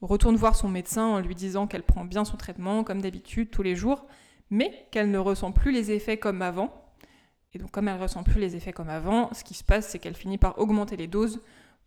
retourne 0.00 0.34
voir 0.36 0.56
son 0.56 0.68
médecin 0.68 1.04
en 1.04 1.20
lui 1.20 1.34
disant 1.34 1.66
qu'elle 1.66 1.82
prend 1.82 2.06
bien 2.06 2.24
son 2.24 2.38
traitement 2.38 2.84
comme 2.84 3.02
d'habitude 3.02 3.50
tous 3.50 3.62
les 3.62 3.76
jours, 3.76 4.06
mais 4.48 4.88
qu'elle 4.90 5.10
ne 5.10 5.18
ressent 5.18 5.52
plus 5.52 5.72
les 5.72 5.90
effets 5.90 6.16
comme 6.16 6.40
avant. 6.40 6.72
Et 7.52 7.58
donc 7.58 7.70
comme 7.70 7.88
elle 7.88 7.98
ne 7.98 8.02
ressent 8.02 8.22
plus 8.22 8.40
les 8.40 8.56
effets 8.56 8.72
comme 8.72 8.88
avant, 8.88 9.32
ce 9.34 9.44
qui 9.44 9.52
se 9.52 9.64
passe, 9.64 9.88
c'est 9.88 9.98
qu'elle 9.98 10.16
finit 10.16 10.38
par 10.38 10.58
augmenter 10.58 10.96
les 10.96 11.06
doses 11.06 11.42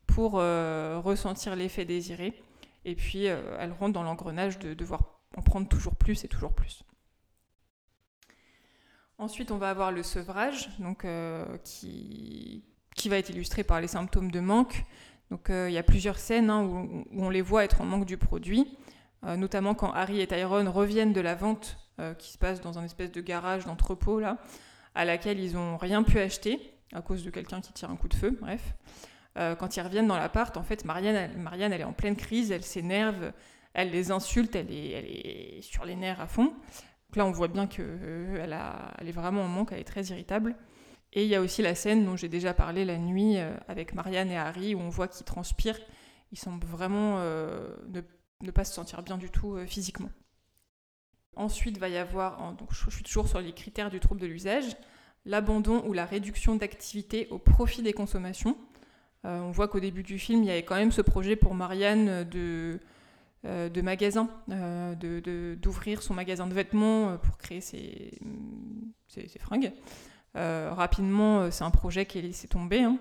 pour 0.05 0.33
euh, 0.35 1.01
ressentir 1.03 1.55
l'effet 1.55 1.85
désiré. 1.85 2.39
Et 2.85 2.93
puis 2.93 3.23
elle 3.23 3.71
rentre 3.79 3.93
dans 3.93 4.03
l'engrenage 4.03 4.59
de 4.59 4.75
devoir 4.75 5.21
en 5.37 5.41
prendre 5.41 5.67
toujours 5.67 5.95
plus 5.95 6.23
et 6.23 6.27
toujours 6.27 6.53
plus. 6.53 6.83
Ensuite, 9.23 9.51
on 9.51 9.57
va 9.57 9.69
avoir 9.69 9.93
le 9.93 10.03
sevrage, 10.03 10.69
donc, 10.79 11.05
euh, 11.05 11.45
qui, 11.63 12.61
va 13.05 13.17
être 13.17 13.29
illustré 13.29 13.63
par 13.63 13.79
les 13.79 13.87
symptômes 13.87 14.31
de 14.31 14.39
manque. 14.41 14.83
Donc 15.31 15.47
il 15.49 15.71
y 15.71 15.77
a 15.77 15.83
plusieurs 15.83 16.19
scènes 16.19 16.49
hein, 16.49 16.61
où, 16.63 17.05
on 17.17 17.29
les 17.29 17.41
voit 17.41 17.63
être 17.63 17.81
en 17.81 17.85
manque 17.85 18.05
du 18.05 18.17
produit, 18.17 18.77
notamment 19.23 19.73
quand 19.73 19.91
Harry 19.91 20.21
et 20.21 20.27
Tyrone 20.27 20.67
reviennent 20.67 21.13
de 21.13 21.21
la 21.21 21.33
vente 21.33 21.77
qui 22.19 22.31
se 22.31 22.37
passe 22.37 22.61
dans 22.61 22.77
un 22.77 22.83
espèce 22.83 23.11
de 23.11 23.19
garage 23.19 23.65
d'entrepôt 23.65 24.19
là, 24.19 24.37
à 24.93 25.05
laquelle 25.05 25.39
ils 25.39 25.53
n'ont 25.53 25.77
rien 25.77 26.03
pu 26.03 26.19
acheter 26.19 26.59
à 26.93 27.01
cause 27.01 27.23
de 27.23 27.29
quelqu'un 27.29 27.61
qui 27.61 27.73
tire 27.73 27.89
un 27.89 27.95
coup 27.95 28.07
de 28.07 28.13
feu, 28.13 28.37
bref. 28.39 28.75
Euh, 29.37 29.55
quand 29.55 29.75
ils 29.75 29.81
reviennent 29.81 30.07
dans 30.07 30.17
l'appart, 30.17 30.55
en 30.57 30.63
fait, 30.63 30.85
Marianne, 30.85 31.31
Marianne, 31.37 31.73
elle 31.73 31.81
est 31.81 31.85
en 31.85 31.93
pleine 31.93 32.15
crise, 32.15 32.51
elle 32.51 32.63
s'énerve, 32.63 33.31
elle 33.73 33.89
les 33.89 34.11
insulte, 34.11 34.55
elle 34.55 34.71
est 34.71 35.61
sur 35.61 35.85
les 35.85 35.95
nerfs 35.95 36.21
à 36.21 36.27
fond. 36.27 36.53
Donc 37.13 37.17
là, 37.17 37.25
on 37.27 37.31
voit 37.31 37.47
bien 37.47 37.67
qu'elle 37.67 37.85
euh, 38.01 38.87
est 39.05 39.11
vraiment 39.11 39.43
en 39.43 39.47
manque, 39.47 39.71
elle 39.71 39.79
est 39.79 39.83
très 39.83 40.03
irritable. 40.05 40.55
Et 41.13 41.21
il 41.23 41.29
y 41.29 41.35
a 41.35 41.41
aussi 41.41 41.61
la 41.61 41.75
scène 41.75 42.05
dont 42.05 42.15
j'ai 42.15 42.27
déjà 42.27 42.55
parlé 42.55 42.85
la 42.85 42.97
nuit 42.97 43.37
euh, 43.37 43.55
avec 43.67 43.93
Marianne 43.93 44.31
et 44.31 44.37
Harry, 44.37 44.73
où 44.73 44.79
on 44.79 44.89
voit 44.89 45.07
qu'ils 45.07 45.23
transpirent. 45.25 45.79
Ils 46.31 46.39
semblent 46.39 46.65
vraiment 46.65 47.19
ne, 47.19 48.01
ne, 48.41 48.51
pas 48.51 48.65
se 48.65 48.73
sentir 48.73 49.03
bien 49.03 49.19
du 49.19 49.29
tout 49.29 49.55
physiquement. 49.67 50.09
Ensuite, 51.35 51.77
va 51.77 51.87
y 51.87 51.97
avoir, 51.97 52.55
je 52.71 52.89
suis 52.89 53.03
toujours 53.03 53.27
sur 53.27 53.39
les 53.39 53.53
critères 53.53 53.91
du 53.91 53.99
trouble 53.99 54.19
de 54.19 54.25
l'usage, 54.25 54.75
l'abandon 55.25 55.83
ou 55.85 55.93
la 55.93 56.05
réduction 56.05 56.55
d'activité 56.55 57.27
au 57.29 57.37
profit 57.37 57.83
des 57.83 57.93
consommations. 57.93 58.57
Euh, 59.25 59.39
on 59.39 59.51
voit 59.51 59.67
qu'au 59.67 59.79
début 59.79 60.01
du 60.03 60.17
film, 60.17 60.43
il 60.43 60.47
y 60.47 60.51
avait 60.51 60.63
quand 60.63 60.75
même 60.75 60.91
ce 60.91 61.01
projet 61.01 61.35
pour 61.35 61.53
Marianne 61.53 62.23
de, 62.23 62.39
euh, 62.39 62.79
de 63.43 63.81
magasin, 63.81 64.29
euh, 64.49 65.55
d'ouvrir 65.55 66.01
son 66.01 66.13
magasin 66.13 66.47
de 66.47 66.53
vêtements 66.53 67.17
pour 67.17 67.37
créer 67.37 67.61
ses, 67.61 68.19
ses, 69.07 69.39
fringues. 69.39 69.73
rapidement, 70.35 71.51
c'est 71.51 71.63
un 71.63 71.71
projet 71.71 72.05
qui 72.05 72.19
est 72.19 72.21
laissé 72.21 72.47
tomber. 72.47 72.79
Il 72.79 72.83
hein. 72.83 72.97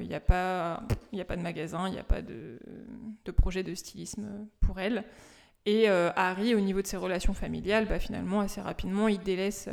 n'y 0.00 0.14
a, 0.14 0.20
pas, 0.20 0.82
a 1.18 1.24
pas 1.24 1.36
de 1.36 1.42
magasin, 1.42 1.86
il 1.88 1.92
n'y 1.92 1.98
a 1.98 2.04
pas 2.04 2.22
de, 2.22 2.58
de, 3.24 3.30
projet 3.30 3.62
de 3.62 3.74
stylisme 3.74 4.48
pour 4.60 4.80
elle. 4.80 5.04
Et 5.64 5.88
euh, 5.88 6.10
Harry, 6.16 6.54
au 6.54 6.60
niveau 6.60 6.82
de 6.82 6.86
ses 6.86 6.96
relations 6.96 7.34
familiales, 7.34 7.86
bah, 7.86 7.98
finalement, 7.98 8.40
assez 8.40 8.60
rapidement, 8.60 9.08
il 9.08 9.20
délaisse 9.20 9.68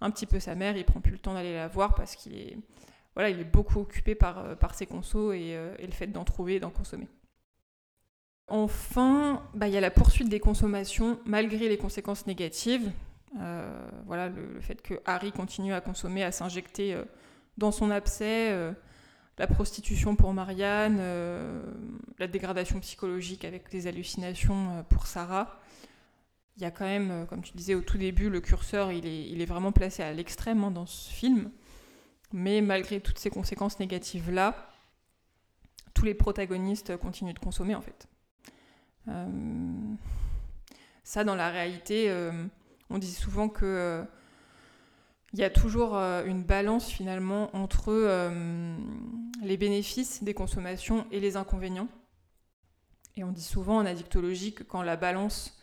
un 0.00 0.10
petit 0.10 0.26
peu 0.26 0.38
sa 0.38 0.54
mère, 0.54 0.76
il 0.76 0.84
prend 0.84 1.00
plus 1.00 1.12
le 1.12 1.18
temps 1.18 1.34
d'aller 1.34 1.54
la 1.54 1.68
voir 1.68 1.94
parce 1.94 2.16
qu'il 2.16 2.36
est, 2.36 2.56
voilà, 3.14 3.30
il 3.30 3.40
est 3.40 3.44
beaucoup 3.44 3.80
occupé 3.80 4.14
par, 4.14 4.38
euh, 4.38 4.54
par 4.54 4.74
ses 4.74 4.86
consos 4.86 5.32
euh, 5.32 5.74
et, 5.78 5.86
le 5.86 5.92
fait 5.92 6.06
d'en 6.06 6.24
trouver 6.24 6.56
et 6.56 6.60
d'en 6.60 6.70
consommer. 6.70 7.08
Enfin, 8.54 9.42
bah, 9.54 9.66
il 9.66 9.74
y 9.74 9.76
a 9.76 9.80
la 9.80 9.90
poursuite 9.90 10.28
des 10.28 10.40
consommations 10.40 11.18
malgré 11.24 11.68
les 11.68 11.78
conséquences 11.78 12.26
négatives. 12.26 12.90
voilà, 14.06 14.28
le, 14.28 14.60
fait 14.60 14.82
que 14.82 14.94
Harry 15.06 15.32
continue 15.32 15.72
à 15.72 15.80
consommer, 15.80 16.22
à 16.22 16.32
s'injecter 16.32 16.96
dans 17.56 17.72
son 17.72 17.90
abcès 17.90 18.74
la 19.38 19.46
prostitution 19.46 20.14
pour 20.16 20.32
Marianne, 20.34 20.98
euh, 21.00 21.62
la 22.18 22.26
dégradation 22.26 22.80
psychologique 22.80 23.44
avec 23.44 23.70
des 23.70 23.86
hallucinations 23.86 24.78
euh, 24.78 24.82
pour 24.82 25.06
Sarah. 25.06 25.60
Il 26.56 26.62
y 26.62 26.66
a 26.66 26.70
quand 26.70 26.84
même, 26.84 27.10
euh, 27.10 27.24
comme 27.24 27.42
tu 27.42 27.52
disais 27.56 27.74
au 27.74 27.80
tout 27.80 27.98
début, 27.98 28.28
le 28.28 28.40
curseur, 28.40 28.92
il 28.92 29.06
est, 29.06 29.28
il 29.28 29.40
est 29.40 29.46
vraiment 29.46 29.72
placé 29.72 30.02
à 30.02 30.12
l'extrême 30.12 30.62
hein, 30.64 30.70
dans 30.70 30.86
ce 30.86 31.10
film. 31.10 31.50
Mais 32.32 32.60
malgré 32.60 33.00
toutes 33.00 33.18
ces 33.18 33.30
conséquences 33.30 33.78
négatives-là, 33.78 34.70
tous 35.94 36.04
les 36.04 36.14
protagonistes 36.14 36.96
continuent 36.96 37.34
de 37.34 37.38
consommer 37.38 37.74
en 37.74 37.82
fait. 37.82 38.08
Ça, 41.04 41.24
dans 41.24 41.34
la 41.34 41.50
réalité, 41.50 42.14
on 42.90 42.98
dit 42.98 43.12
souvent 43.12 43.48
que 43.48 44.04
il 45.32 45.38
y 45.38 45.44
a 45.44 45.50
toujours 45.50 45.96
euh, 45.96 46.24
une 46.26 46.42
balance 46.42 46.88
finalement 46.88 47.54
entre 47.56 47.88
euh, 47.88 48.76
les 49.42 49.56
bénéfices 49.56 50.22
des 50.22 50.34
consommations 50.34 51.06
et 51.10 51.20
les 51.20 51.36
inconvénients. 51.36 51.88
Et 53.16 53.24
on 53.24 53.32
dit 53.32 53.42
souvent 53.42 53.78
en 53.78 53.86
addictologie 53.86 54.52
que 54.52 54.62
quand 54.62 54.82
la 54.82 54.96
balance 54.96 55.58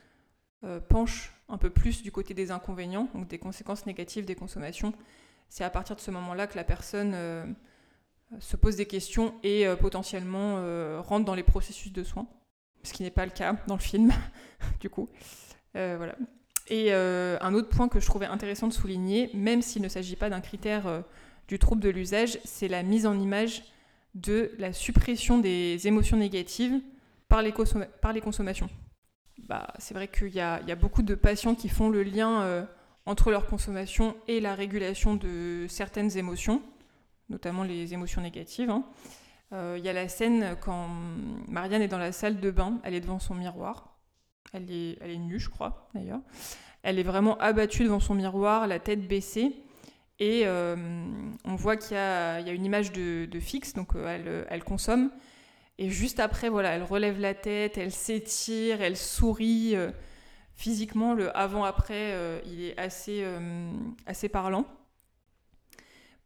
euh, 0.64 0.80
penche 0.80 1.34
un 1.50 1.58
peu 1.58 1.70
plus 1.70 2.02
du 2.02 2.12
côté 2.12 2.34
des 2.34 2.52
inconvénients, 2.52 3.10
donc 3.14 3.28
des 3.28 3.38
conséquences 3.38 3.86
négatives 3.86 4.26
des 4.26 4.36
consommations, 4.36 4.94
c'est 5.50 5.64
à 5.64 5.70
partir 5.70 5.96
de 5.96 6.02
ce 6.02 6.12
moment-là 6.12 6.48
que 6.48 6.56
la 6.56 6.64
personne 6.64 7.16
se 8.38 8.56
pose 8.56 8.76
des 8.76 8.86
questions 8.86 9.34
et 9.42 9.66
potentiellement 9.80 10.62
rentre 11.02 11.26
dans 11.26 11.34
les 11.34 11.42
processus 11.42 11.92
de 11.92 12.04
soins, 12.04 12.28
ce 12.84 12.94
qui 12.94 13.04
n'est 13.04 13.12
pas 13.12 13.26
le 13.26 13.32
cas 13.32 13.56
dans 13.68 13.76
le 13.76 13.82
film, 13.82 14.12
du 14.80 14.90
coup. 14.90 15.10
voilà. 15.74 16.16
Et 16.70 16.94
euh, 16.94 17.38
un 17.42 17.54
autre 17.54 17.70
point 17.70 17.90
que 17.90 18.00
je 18.00 18.06
trouvais 18.06 18.28
intéressant 18.28 18.68
de 18.68 18.74
souligner, 18.74 19.32
même 19.34 19.62
s'il 19.62 19.82
ne 19.82 19.88
s'agit 19.88 20.16
pas 20.16 20.30
d'un 20.30 20.40
critère 20.40 20.86
euh, 20.86 21.02
du 21.48 21.58
trouble 21.58 21.82
de 21.82 21.90
l'usage, 21.90 22.40
c'est 22.46 22.68
la 22.68 22.84
mise 22.84 23.08
en 23.08 23.20
image 23.20 23.64
de 24.14 24.52
la 24.60 24.72
suppression 24.72 25.40
des 25.40 25.88
émotions 25.88 26.18
négatives 26.18 26.80
par 27.28 27.42
les, 27.42 27.52
consommations. 27.52 28.70
Bah, 29.48 29.68
c'est 29.80 29.94
vrai 29.94 30.08
qu'il 30.08 30.34
y, 30.34 30.40
a 30.40 30.76
beaucoup 30.76 31.02
de 31.02 31.16
patients 31.16 31.56
qui 31.56 31.70
font 31.70 31.90
le 31.90 32.04
lien 32.04 32.42
euh, 32.42 32.66
entre 33.06 33.32
leur 33.32 33.48
consommation 33.48 34.16
et 34.28 34.40
la 34.40 34.56
régulation 34.56 35.16
de 35.16 35.66
certaines 35.70 36.18
émotions, 36.18 36.62
notamment 37.30 37.64
les 37.64 37.94
émotions 37.94 38.22
négatives. 38.22 38.70
Hein. 38.70 38.84
Il 39.52 39.84
y 39.84 39.90
a 39.90 39.94
la 39.94 40.08
scène 40.08 40.56
quand 40.62 40.88
Marianne 41.48 41.82
est 41.82 41.88
dans 41.88 41.98
la 41.98 42.12
salle 42.12 42.40
de 42.40 42.52
bain, 42.52 42.80
elle 42.84 42.94
est 42.94 43.02
devant 43.02 43.20
son 43.20 43.34
miroir, 43.34 43.98
elle 44.54 44.72
est, 44.72 44.98
elle 45.02 45.12
est 45.12 45.18
nue, 45.18 45.40
je 45.40 45.50
crois, 45.50 45.90
d'ailleurs. 45.94 46.22
Elle 46.84 47.00
est 47.00 47.04
vraiment 47.04 47.38
abattue 47.40 47.84
devant 47.84 48.00
son 48.00 48.16
miroir, 48.16 48.68
la 48.68 48.80
tête 48.80 49.08
baissée. 49.08 49.54
Et 50.20 50.42
euh, 50.46 50.76
on 51.46 51.56
voit 51.56 51.78
qu'il 51.78 51.96
y, 51.96 51.98
a 51.98 52.52
une 52.52 52.66
image 52.66 52.92
de, 52.92 53.40
fixe, 53.40 53.74
donc 53.74 53.96
euh, 53.96 54.08
elle, 54.08 54.46
elle, 54.50 54.64
consomme. 54.64 55.12
Et 55.78 55.90
juste 55.90 56.20
après, 56.20 56.50
voilà, 56.50 56.72
elle 56.72 56.84
relève 56.84 57.20
la 57.20 57.34
tête, 57.34 57.78
elle 57.78 57.92
s'étire, 57.92 58.82
elle 58.82 58.98
sourit. 58.98 59.76
Euh, 59.76 59.92
physiquement, 60.56 61.14
le 61.14 61.36
avant-après, 61.38 62.14
il 62.46 62.62
est 62.66 62.78
assez, 62.78 63.26
assez 64.06 64.28
parlant. 64.28 64.66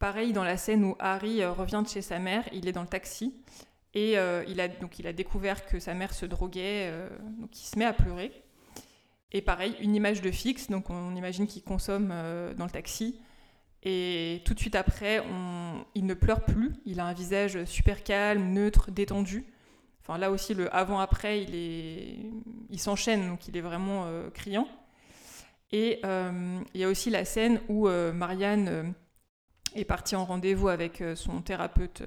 Pareil, 0.04 0.34
dans 0.34 0.43
la 0.43 0.58
scène 0.58 0.84
où 0.84 0.97
Harry 0.99 1.45
revient 1.45 1.82
de 1.82 1.88
chez 1.88 2.01
sa 2.01 2.20
mère, 2.20 2.43
il 2.51 2.68
est 2.68 2.74
dans 2.74 2.82
le 2.82 2.89
taxi. 2.89 3.34
Et 3.93 4.18
euh, 4.18 4.43
il, 4.49 4.60
a, 4.60 4.68
donc, 4.68 4.99
il 4.99 5.08
a 5.08 5.14
découvert 5.14 5.66
que 5.66 5.80
sa 5.80 5.93
mère 5.93 6.14
se 6.14 6.26
droguait, 6.26 6.89
euh, 6.91 7.08
donc 7.39 7.58
il 7.58 7.64
se 7.64 7.80
met 7.80 7.86
à 7.86 7.93
pleurer. 7.93 8.34
Et 9.32 9.41
pareil, 9.41 9.78
une 9.80 9.95
image 9.95 10.22
de 10.22 10.30
fixe, 10.30 10.70
donc 10.70 10.89
on 10.89 11.16
imagine 11.16 11.47
qu'il 11.47 11.64
consomme 11.64 12.10
euh, 12.12 12.54
dans 12.54 12.66
le 12.66 12.70
taxi. 12.70 13.18
Et 13.84 14.41
tout 14.43 14.54
de 14.54 14.60
suite 14.60 14.76
après, 14.76 15.24
il 15.95 16.06
ne 16.06 16.14
pleure 16.14 16.43
plus, 16.43 16.74
il 16.86 16.99
a 16.99 17.06
un 17.06 17.14
visage 17.14 17.64
super 17.64 18.04
calme, 18.04 18.51
neutre, 18.51 18.91
détendu. 18.91 19.45
Enfin 20.01 20.18
là 20.18 20.32
aussi, 20.32 20.54
le 20.54 20.68
avant-après, 20.76 21.43
il, 21.43 22.30
il 22.70 22.80
s'enchaîne, 22.80 23.30
donc 23.30 23.47
il 23.47 23.56
est 23.56 23.62
vraiment 23.62 24.06
criant. 24.34 24.68
Et 25.72 26.01
il 26.04 26.82
y 26.82 26.84
a 26.84 26.89
aussi 26.89 27.10
la 27.10 27.24
scène 27.24 27.62
où 27.70 27.88
Marianne 27.88 28.93
est 29.76 29.86
partie 29.86 30.15
en 30.15 30.26
rendez-vous 30.26 30.69
avec 30.69 31.03
son 31.15 31.41
thérapeute 31.41 32.03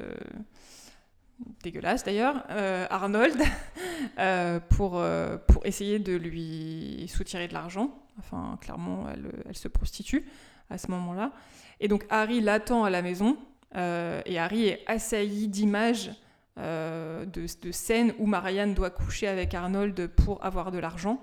dégueulasse 1.62 2.04
d'ailleurs, 2.04 2.44
euh, 2.50 2.86
Arnold, 2.90 3.36
euh, 4.18 4.60
pour, 4.70 4.98
euh, 4.98 5.36
pour 5.48 5.66
essayer 5.66 5.98
de 5.98 6.14
lui 6.14 7.06
soutirer 7.08 7.48
de 7.48 7.54
l'argent. 7.54 7.90
Enfin, 8.18 8.58
clairement, 8.60 9.06
elle, 9.12 9.30
elle, 9.48 9.56
se 9.56 9.68
prostitue 9.68 10.26
à 10.70 10.78
ce 10.78 10.90
moment-là. 10.90 11.32
Et 11.80 11.88
donc 11.88 12.06
Harry 12.08 12.40
l'attend 12.40 12.84
à 12.84 12.90
la 12.90 13.02
maison, 13.02 13.36
et 13.74 14.38
Harry 14.38 14.68
est 14.68 14.84
assailli 14.86 15.48
d'images 15.48 16.10
de, 16.56 17.26
de, 17.26 17.72
scènes 17.72 18.14
où 18.18 18.24
Marianne 18.24 18.72
doit 18.72 18.88
coucher 18.88 19.28
avec 19.28 19.52
Arnold 19.52 20.06
pour 20.06 20.42
avoir 20.42 20.72
de 20.72 20.78
l'argent. 20.78 21.22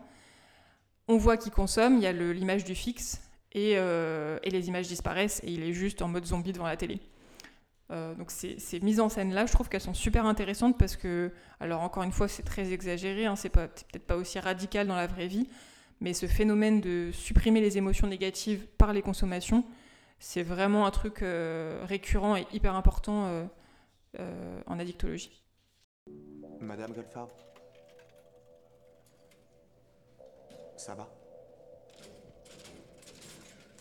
On 1.07 1.17
voit 1.17 1.35
qu'il 1.35 1.51
consomme, 1.51 1.95
il 1.95 2.03
y 2.03 2.05
a 2.05 2.11
l'image 2.11 2.63
du 2.63 2.75
fixe, 2.75 3.23
et, 3.53 3.73
et 3.73 4.49
les 4.49 4.67
images 4.67 4.87
disparaissent, 4.87 5.41
et 5.43 5.51
il 5.51 5.63
est 5.63 5.73
juste 5.73 6.01
en 6.01 6.07
mode 6.07 6.25
zombie 6.25 6.53
devant 6.53 6.65
la 6.65 6.77
télé. 6.77 6.99
Euh, 7.91 8.15
donc 8.15 8.31
ces, 8.31 8.57
mises 8.81 8.99
en 8.99 9.09
scène-là, 9.09 9.45
je 9.45 9.51
trouve 9.51 9.69
qu'elles 9.69 9.81
sont 9.81 9.93
super 9.93 10.25
intéressantes 10.25 10.77
parce 10.77 10.95
que, 10.95 11.31
alors 11.59 11.81
encore 11.81 12.03
une 12.03 12.11
fois, 12.11 12.27
c'est 12.27 12.43
très 12.43 12.71
exagéré, 12.73 13.25
hein, 13.25 13.35
c'est 13.35 13.49
peut-être 13.49 14.05
pas 14.05 14.15
aussi 14.15 14.39
radical 14.39 14.87
dans 14.87 14.95
la 14.95 15.07
vraie 15.07 15.27
vie, 15.27 15.47
mais 16.01 16.13
ce 16.13 16.25
phénomène 16.25 16.81
de 16.81 17.11
supprimer 17.11 17.61
les 17.61 17.77
émotions 17.77 18.07
négatives 18.07 18.65
par 18.77 18.93
les 18.93 19.01
consommations, 19.01 19.63
c'est 20.19 20.43
vraiment 20.43 20.85
un 20.85 20.91
truc 20.91 21.21
euh, 21.21 21.83
récurrent 21.85 22.35
et 22.35 22.47
hyper 22.53 22.75
important 22.75 23.45
euh,, 24.17 24.61
en 24.65 24.79
addictologie. 24.79 25.43
Madame 26.59 26.93
Goldfarb? 26.93 27.29
Ça 30.77 30.95
va? 30.95 31.22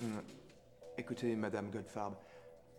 Hum, 0.02 0.20
Écoutez, 0.98 1.36
Madame 1.36 1.70
Goldfarb, 1.70 2.14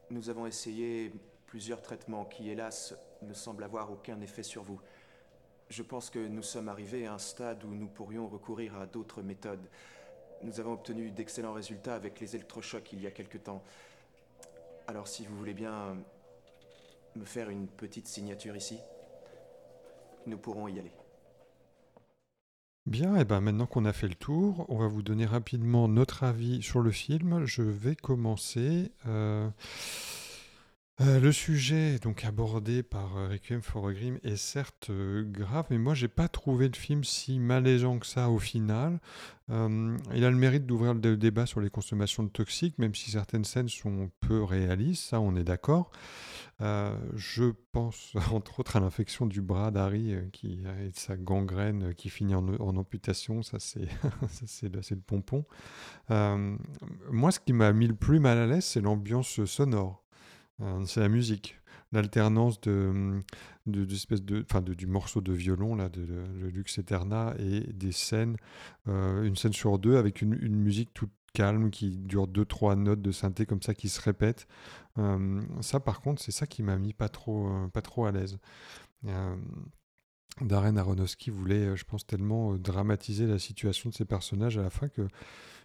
nous 0.10 0.30
avons 0.30 0.46
essayé 0.46 1.10
plusieurs 1.46 1.82
traitements 1.82 2.26
qui, 2.26 2.50
hélas, 2.50 2.94
ne 3.22 3.34
semblent 3.34 3.64
avoir 3.64 3.90
aucun 3.92 4.20
effet 4.20 4.44
sur 4.44 4.62
vous. 4.62 4.82
Je 5.70 5.84
pense 5.84 6.10
que 6.10 6.20
nous 6.20 6.44
sommes 6.44 6.68
arrivés 6.68 7.08
à 7.08 7.14
un 7.14 7.18
stade 7.18 7.64
où 7.64 7.70
nous 7.70 7.88
pourrions 7.88 8.28
recourir 8.28 8.78
à 8.78 8.88
d'autres 8.88 9.22
méthodes. 9.22 9.66
Nous 10.42 10.60
avons 10.60 10.74
obtenu 10.74 11.12
d'excellents 11.12 11.54
résultats 11.54 11.96
avec 11.96 12.20
les 12.20 12.36
électrochocs 12.36 12.92
il 12.92 13.02
y 13.02 13.08
a 13.08 13.12
quelque 13.12 13.38
temps. 13.38 13.64
Alors 14.88 15.08
si 15.08 15.26
vous 15.26 15.38
voulez 15.38 15.54
bien 15.54 15.96
me 17.16 17.24
faire 17.24 17.50
une 17.50 17.68
petite 17.68 18.08
signature 18.08 18.58
ici, 18.58 18.80
nous 20.26 20.38
pourrons 20.38 20.68
y 20.68 20.78
aller. 20.78 20.92
Bien, 22.86 23.16
et 23.16 23.24
ben 23.24 23.40
maintenant 23.40 23.66
qu'on 23.66 23.86
a 23.86 23.94
fait 23.94 24.10
le 24.10 24.14
tour, 24.16 24.66
on 24.68 24.78
va 24.78 24.88
vous 24.88 25.04
donner 25.04 25.26
rapidement 25.26 25.88
notre 25.88 26.24
avis 26.24 26.62
sur 26.62 26.82
le 26.82 26.92
film. 26.92 27.46
Je 27.46 27.62
vais 27.62 27.96
commencer. 27.96 28.92
euh, 29.08 29.50
euh, 31.02 31.20
le 31.20 31.32
sujet 31.32 31.98
donc 31.98 32.24
abordé 32.24 32.84
par 32.84 33.18
euh, 33.18 33.28
Requiem 33.28 33.64
for 33.64 33.88
a 33.88 33.94
Dream 33.94 34.20
est 34.24 34.36
certes 34.36 34.92
euh, 34.92 35.24
grave, 35.24 35.66
mais 35.72 35.80
moi 35.80 35.96
j'ai 35.96 36.08
pas 36.08 36.28
trouvé 36.28 36.68
le 36.68 36.76
film 36.76 37.04
si 37.04 37.40
malaisant 37.40 37.98
que 37.98 38.06
ça 38.06 38.30
au 38.30 38.38
final. 38.38 39.00
Il 39.50 40.24
a 40.24 40.30
le 40.30 40.38
mérite 40.38 40.66
d'ouvrir 40.66 40.94
le 40.94 41.18
débat 41.18 41.46
sur 41.46 41.60
les 41.60 41.70
consommations 41.70 42.24
de 42.24 42.30
toxiques, 42.30 42.80
même 42.80 42.96
si 42.96 43.12
certaines 43.12 43.44
scènes 43.44 43.68
sont 43.68 44.10
peu 44.22 44.42
réalistes, 44.42 45.04
ça 45.04 45.20
on 45.20 45.36
est 45.36 45.44
d'accord. 45.44 45.92
Euh, 46.62 46.96
je 47.16 47.46
pense 47.72 48.14
entre 48.32 48.60
autres 48.60 48.78
à 48.78 48.80
l'infection 48.80 49.26
du 49.26 49.42
bras 49.42 49.72
d'Harry 49.72 50.16
qui 50.32 50.60
et 50.82 50.92
de 50.92 50.96
sa 50.96 51.18
gangrène 51.18 51.94
qui 51.96 52.10
finit 52.10 52.36
en, 52.36 52.48
amputation, 52.78 53.42
ça 53.42 53.58
c'est 53.60 53.82
le, 54.64 55.02
pompon. 55.02 55.46
Moi 56.10 57.32
ce 57.32 57.40
qui 57.40 57.54
m'a 57.54 57.74
mis 57.74 57.88
le 57.88 57.96
plus 57.96 58.20
mal 58.20 58.38
à 58.38 58.46
l'aise 58.46 58.66
c'est 58.66 58.82
l'ambiance 58.82 59.44
sonore. 59.46 60.03
Euh, 60.62 60.86
c'est 60.86 61.00
la 61.00 61.10
musique, 61.10 61.60
l'alternance 61.92 62.62
de, 62.62 63.22
de, 63.66 63.86
d'espèce 63.86 64.22
de, 64.24 64.44
enfin 64.50 64.62
de- 64.62 64.74
du 64.74 64.88
morceau 64.88 65.22
de 65.22 65.34
violon 65.34 65.76
là, 65.76 65.90
de, 65.90 66.06
de- 66.06 66.26
le 66.40 66.50
Lux 66.50 66.78
Eterna 66.78 67.34
et 67.40 67.62
des 67.74 67.92
scènes, 67.92 68.38
euh, 68.88 69.24
une 69.24 69.36
scène 69.36 69.54
sur 69.54 69.80
deux 69.80 69.98
avec 69.98 70.22
une, 70.22 70.36
musique 70.36 70.94
toute 70.94 71.12
calme 71.34 71.72
qui 71.72 71.98
dure 71.98 72.28
deux 72.28 72.46
trois 72.46 72.76
notes 72.76 73.02
de 73.02 73.12
synthé 73.12 73.46
comme 73.48 73.62
ça 73.64 73.74
qui 73.74 73.90
se 73.90 74.00
répètent. 74.02 74.48
Euh, 75.00 75.42
ça 75.62 75.80
par 75.80 76.02
contre 76.02 76.22
c'est 76.22 76.32
ça 76.32 76.46
qui 76.46 76.62
m'a 76.62 76.78
mis 76.78 76.94
pas 76.94 77.10
trop, 77.10 77.48
euh, 77.48 77.68
pas 77.70 77.82
trop 77.82 78.06
à 78.06 78.12
l'aise. 78.12 78.38
Euh, 79.08 79.36
Darren 80.42 80.78
Aronofsky 80.78 81.30
voulait, 81.30 81.68
euh, 81.68 81.76
je 81.76 81.86
pense, 81.86 82.06
tellement 82.08 82.56
dramatiser 82.58 83.28
la 83.28 83.38
situation 83.40 83.90
de 83.90 83.96
ces 83.96 84.06
personnages 84.06 84.58
à 84.58 84.64
la 84.64 84.70
fin 84.72 84.88
que 84.88 85.08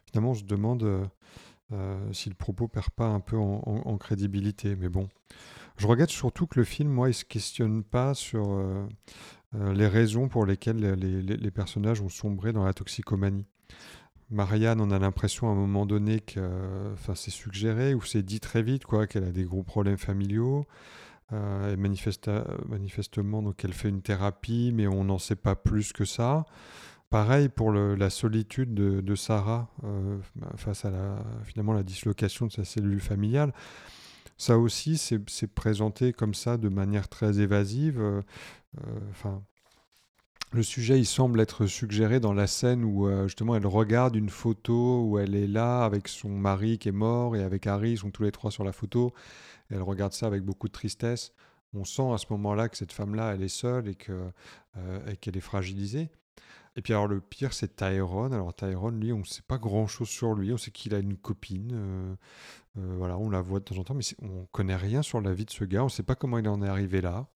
finalement 0.06 0.30
on 0.32 0.34
se 0.34 0.44
demande 0.44 1.08
euh, 1.72 2.12
si 2.14 2.30
le 2.30 2.34
propos 2.34 2.66
perd 2.66 2.90
pas 2.90 3.06
un 3.06 3.20
peu 3.20 3.36
en, 3.36 3.98
crédibilité. 3.98 4.74
Mais 4.76 4.88
bon, 4.88 5.08
je 5.76 5.86
regrette 5.86 6.10
surtout 6.10 6.46
que 6.46 6.58
le 6.58 6.64
film, 6.64 6.88
moi, 6.88 7.10
il 7.10 7.14
se 7.14 7.24
questionne 7.24 7.82
pas 7.82 8.14
sur 8.14 8.52
euh, 8.52 8.86
euh, 9.54 9.74
les 9.74 9.86
raisons 9.86 10.28
pour 10.28 10.46
lesquelles 10.46 10.94
les, 10.94 11.50
personnages 11.50 12.00
ont 12.00 12.08
sombré 12.08 12.52
dans 12.52 12.64
la 12.64 12.72
toxicomanie. 12.72 13.46
Marianne, 14.30 14.80
on 14.80 14.90
a 14.90 14.98
l'impression 14.98 15.48
à 15.48 15.52
un 15.52 15.54
moment 15.54 15.86
donné 15.86 16.20
que, 16.20 16.94
c'est 17.14 17.30
suggéré 17.30 17.94
ou 17.94 18.02
c'est 18.02 18.22
dit 18.22 18.40
très 18.40 18.62
vite, 18.62 18.84
quoi, 18.84 19.06
qu'elle 19.06 19.24
a 19.24 19.32
des 19.32 19.44
gros 19.44 19.62
problèmes 19.62 19.98
familiaux. 19.98 20.66
Et 21.32 21.76
manifestement, 21.76 23.42
donc 23.42 23.62
elle 23.62 23.74
fait 23.74 23.90
une 23.90 24.00
thérapie, 24.00 24.72
mais 24.74 24.86
on 24.86 25.04
n'en 25.04 25.18
sait 25.18 25.36
pas 25.36 25.54
plus 25.56 25.92
que 25.92 26.06
ça. 26.06 26.46
Pareil 27.10 27.48
pour 27.48 27.72
la 27.72 28.10
solitude 28.10 28.74
de, 28.74 29.14
Sarah 29.14 29.70
euh, 29.84 30.18
face 30.56 30.84
à 30.84 30.90
la, 30.90 31.24
finalement 31.44 31.72
la 31.72 31.82
dislocation 31.82 32.46
de 32.46 32.52
sa 32.52 32.64
cellule 32.64 33.00
familiale. 33.00 33.54
Ça 34.36 34.58
aussi, 34.58 34.98
c'est 34.98 35.46
présenté 35.46 36.12
comme 36.12 36.34
ça 36.34 36.58
de 36.58 36.68
manière 36.68 37.08
très 37.08 37.40
évasive. 37.40 37.98
euh, 37.98 38.20
euh, 39.24 39.38
le 40.52 40.62
sujet, 40.62 40.98
il 40.98 41.06
semble 41.06 41.40
être 41.40 41.66
suggéré 41.66 42.20
dans 42.20 42.34
la 42.34 42.46
scène 42.46 42.84
où 42.84 43.08
justement 43.24 43.54
elle 43.54 43.66
regarde 43.66 44.16
une 44.16 44.30
photo 44.30 45.04
où 45.04 45.18
elle 45.18 45.34
est 45.34 45.46
là 45.46 45.84
avec 45.84 46.08
son 46.08 46.30
mari 46.30 46.78
qui 46.78 46.88
est 46.88 46.92
mort 46.92 47.36
et 47.36 47.42
avec 47.42 47.66
Harry, 47.66 47.92
ils 47.92 47.98
sont 47.98 48.10
tous 48.10 48.22
les 48.22 48.32
trois 48.32 48.50
sur 48.50 48.64
la 48.64 48.72
photo. 48.72 49.12
Elle 49.70 49.82
regarde 49.82 50.12
ça 50.12 50.26
avec 50.26 50.42
beaucoup 50.42 50.68
de 50.68 50.72
tristesse. 50.72 51.32
On 51.74 51.84
sent 51.84 52.12
à 52.14 52.18
ce 52.18 52.26
moment-là 52.30 52.68
que 52.68 52.78
cette 52.78 52.92
femme-là, 52.92 53.34
elle 53.34 53.42
est 53.42 53.48
seule 53.48 53.88
et 53.88 53.94
qu'elle 53.94 55.36
est 55.36 55.40
fragilisée. 55.40 56.10
Et 56.78 56.80
puis 56.80 56.92
alors 56.92 57.08
le 57.08 57.20
pire, 57.20 57.52
c'est 57.54 57.74
Tyrone. 57.74 58.32
Alors 58.32 58.54
Tyrone, 58.54 59.00
lui, 59.00 59.12
on 59.12 59.18
ne 59.18 59.24
sait 59.24 59.42
pas 59.42 59.58
grand-chose 59.58 60.08
sur 60.08 60.34
lui. 60.34 60.52
On 60.52 60.56
sait 60.56 60.70
qu'il 60.70 60.94
a 60.94 61.00
une 61.00 61.16
copine. 61.16 61.72
euh, 61.72 62.14
euh, 62.78 62.94
voilà, 62.98 63.18
on 63.18 63.28
la 63.30 63.40
voit 63.40 63.58
de 63.58 63.64
temps 63.64 63.78
en 63.78 63.82
temps, 63.82 63.94
mais 63.94 64.04
on 64.22 64.46
connaît 64.52 64.76
rien 64.76 65.02
sur 65.02 65.20
la 65.20 65.34
vie 65.34 65.44
de 65.44 65.50
ce 65.50 65.64
gars. 65.64 65.82
On 65.82 65.86
ne 65.86 65.90
sait 65.90 66.04
pas 66.04 66.14
comment 66.14 66.38
il 66.38 66.48
en 66.48 66.62
est 66.62 66.68
arrivé 66.68 67.00
là. 67.00 67.26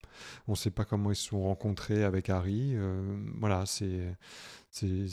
On 0.47 0.53
ne 0.53 0.55
sait 0.55 0.71
pas 0.71 0.85
comment 0.85 1.11
ils 1.11 1.17
se 1.17 1.27
sont 1.27 1.43
rencontrés 1.43 2.05
avec 2.05 2.29
Harry. 2.29 2.71
euh, 2.73 3.21
voilà, 3.37 3.65
c'est, 3.65 4.15
c'est, 4.71 5.07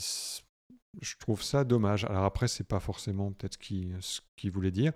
je 1.01 1.15
trouve 1.19 1.43
ça 1.43 1.65
dommage. 1.65 2.05
Alors 2.05 2.23
après, 2.23 2.47
c'est 2.47 2.63
pas 2.63 2.79
forcément 2.79 3.33
peut-être 3.33 3.55
ce 3.55 3.59
qu'il, 3.59 3.97
ce 3.99 4.21
qu'il 4.37 4.51
voulait 4.51 4.71
dire. 4.71 4.93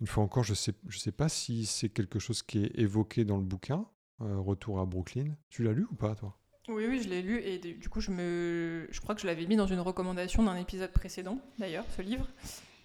Une 0.00 0.06
fois 0.06 0.24
encore, 0.24 0.44
je 0.44 0.54
sais, 0.54 0.72
je 0.88 0.98
sais 0.98 1.12
pas 1.12 1.28
si 1.28 1.66
c'est 1.66 1.90
quelque 1.90 2.18
chose 2.18 2.42
qui 2.42 2.64
est 2.64 2.78
évoqué 2.78 3.26
dans 3.26 3.36
le 3.36 3.44
bouquin. 3.44 3.84
Retour 4.18 4.80
à 4.80 4.86
Brooklyn. 4.86 5.36
Tu 5.50 5.62
l'as 5.62 5.74
lu 5.74 5.86
ou 5.90 5.94
pas, 5.94 6.14
toi? 6.14 6.38
Oui, 6.68 6.86
oui, 6.88 7.02
je 7.02 7.08
l'ai 7.08 7.22
lu 7.22 7.40
et 7.42 7.58
du 7.58 7.88
coup, 7.88 8.00
je, 8.00 8.10
me... 8.12 8.86
je 8.90 9.00
crois 9.00 9.14
que 9.14 9.20
je 9.20 9.26
l'avais 9.26 9.46
mis 9.46 9.56
dans 9.56 9.66
une 9.66 9.80
recommandation 9.80 10.42
d'un 10.44 10.56
épisode 10.56 10.92
précédent, 10.92 11.38
d'ailleurs, 11.58 11.84
ce 11.96 12.02
livre. 12.02 12.28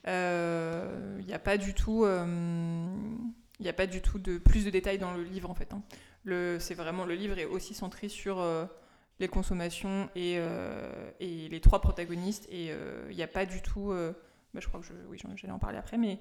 Il 0.05 1.25
n'y 1.25 1.33
a 1.33 1.39
pas 1.39 1.57
du 1.57 1.73
tout, 1.73 2.05
y 2.05 3.69
a 3.69 3.73
pas 3.73 3.87
du 3.87 4.01
tout 4.01 4.19
de 4.19 4.37
plus 4.37 4.65
de 4.65 4.69
détails 4.69 4.97
dans 4.97 5.13
le 5.13 5.23
livre 5.23 5.49
en 5.49 5.53
fait. 5.53 5.73
hein. 5.73 5.83
Le, 6.23 6.57
c'est 6.59 6.73
vraiment 6.73 7.05
le 7.05 7.15
livre 7.15 7.37
est 7.37 7.45
aussi 7.45 7.73
centré 7.73 8.09
sur 8.09 8.39
euh, 8.39 8.65
les 9.19 9.27
consommations 9.27 10.09
et, 10.15 10.35
euh, 10.37 11.11
et 11.19 11.47
les 11.49 11.61
trois 11.61 11.79
protagonistes 11.81 12.47
et 12.49 12.71
il 13.09 13.15
n'y 13.15 13.23
a 13.23 13.27
pas 13.27 13.45
du 13.45 13.61
tout, 13.61 13.91
euh, 13.91 14.13
bah, 14.53 14.59
je 14.61 14.67
crois 14.67 14.79
que 14.79 14.85
je, 14.85 14.93
oui, 15.09 15.19
j'allais 15.35 15.53
en 15.53 15.59
parler 15.59 15.77
après, 15.77 15.97
mais 15.97 16.19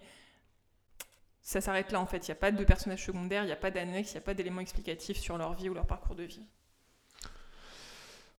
ça 1.43 1.61
s'arrête 1.61 1.91
là 1.93 2.01
en 2.01 2.07
fait. 2.07 2.27
Il 2.27 2.31
n'y 2.31 2.37
a 2.37 2.41
pas 2.41 2.51
de 2.53 2.65
personnages 2.65 3.05
secondaires, 3.05 3.45
il 3.45 3.47
n'y 3.47 3.53
a 3.53 3.57
pas 3.57 3.71
d'annexe, 3.71 4.11
il 4.13 4.15
n'y 4.15 4.19
a 4.19 4.23
pas 4.25 4.35
d'éléments 4.35 4.61
explicatifs 4.61 5.19
sur 5.19 5.39
leur 5.39 5.55
vie 5.55 5.69
ou 5.69 5.75
leur 5.75 5.87
parcours 5.87 6.17
de 6.17 6.25
vie. 6.25 6.45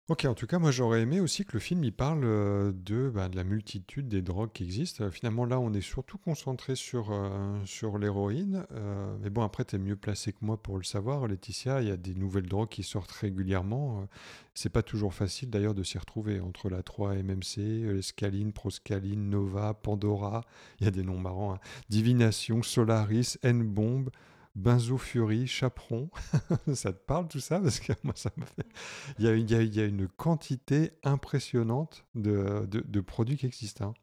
Ok, 0.08 0.24
en 0.24 0.32
tout 0.32 0.46
cas, 0.46 0.58
moi 0.58 0.70
j'aurais 0.70 1.02
aimé 1.02 1.20
aussi 1.20 1.44
que 1.44 1.52
le 1.52 1.58
film 1.58 1.84
il 1.84 1.92
parle 1.92 2.24
euh, 2.24 2.72
de, 2.72 3.10
bah, 3.10 3.28
de 3.28 3.36
la 3.36 3.44
multitude 3.44 4.08
des 4.08 4.22
drogues 4.22 4.52
qui 4.54 4.64
existent. 4.64 5.04
Euh, 5.04 5.10
finalement, 5.10 5.44
là, 5.44 5.60
on 5.60 5.74
est 5.74 5.82
surtout 5.82 6.16
concentré 6.16 6.76
sur, 6.76 7.10
euh, 7.10 7.58
sur 7.66 7.98
l'héroïne. 7.98 8.66
Mais 9.20 9.28
bon, 9.28 9.42
après, 9.42 9.66
tu 9.66 9.76
es 9.76 9.78
mieux 9.78 9.96
placé 9.96 10.32
que 10.32 10.38
moi 10.40 10.56
pour 10.62 10.78
le 10.78 10.82
savoir, 10.84 11.26
Laetitia. 11.26 11.82
Il 11.82 11.88
y 11.88 11.90
a 11.90 11.98
des 11.98 12.14
nouvelles 12.14 12.46
drogues 12.48 12.70
qui 12.70 12.84
sortent 12.84 13.12
régulièrement. 13.12 14.00
Euh, 14.00 14.06
c'est 14.54 14.70
pas 14.70 14.82
toujours 14.82 15.12
facile 15.12 15.50
d'ailleurs 15.50 15.74
de 15.74 15.82
s'y 15.82 15.98
retrouver 15.98 16.40
entre 16.40 16.70
la 16.70 16.80
3-MMC, 16.80 17.58
euh, 17.58 18.00
Scaline, 18.00 18.52
Proscaline, 18.52 19.28
Nova, 19.28 19.74
Pandora. 19.74 20.42
Il 20.80 20.84
y 20.84 20.88
a 20.88 20.90
des 20.90 21.02
noms 21.02 21.18
marrants 21.18 21.52
hein. 21.52 21.58
Divination, 21.90 22.62
Solaris, 22.62 23.36
N-Bomb. 23.42 24.08
Benzo 24.54 24.96
Fury, 24.96 25.46
Chaperon, 25.46 26.10
ça 26.74 26.92
te 26.92 26.98
parle 26.98 27.28
tout 27.28 27.40
ça? 27.40 27.60
Parce 27.60 27.80
que 27.80 27.92
moi, 28.02 28.14
ça 28.16 28.30
m'a 28.36 28.46
fait. 28.46 28.66
Il 29.18 29.24
y 29.24 29.54
a, 29.54 29.84
une 29.84 30.08
quantité 30.08 30.92
impressionnante 31.04 32.04
de, 32.14 33.00
produits 33.00 33.36
qui 33.36 33.46
existent. 33.46 33.86
hein. 33.86 33.94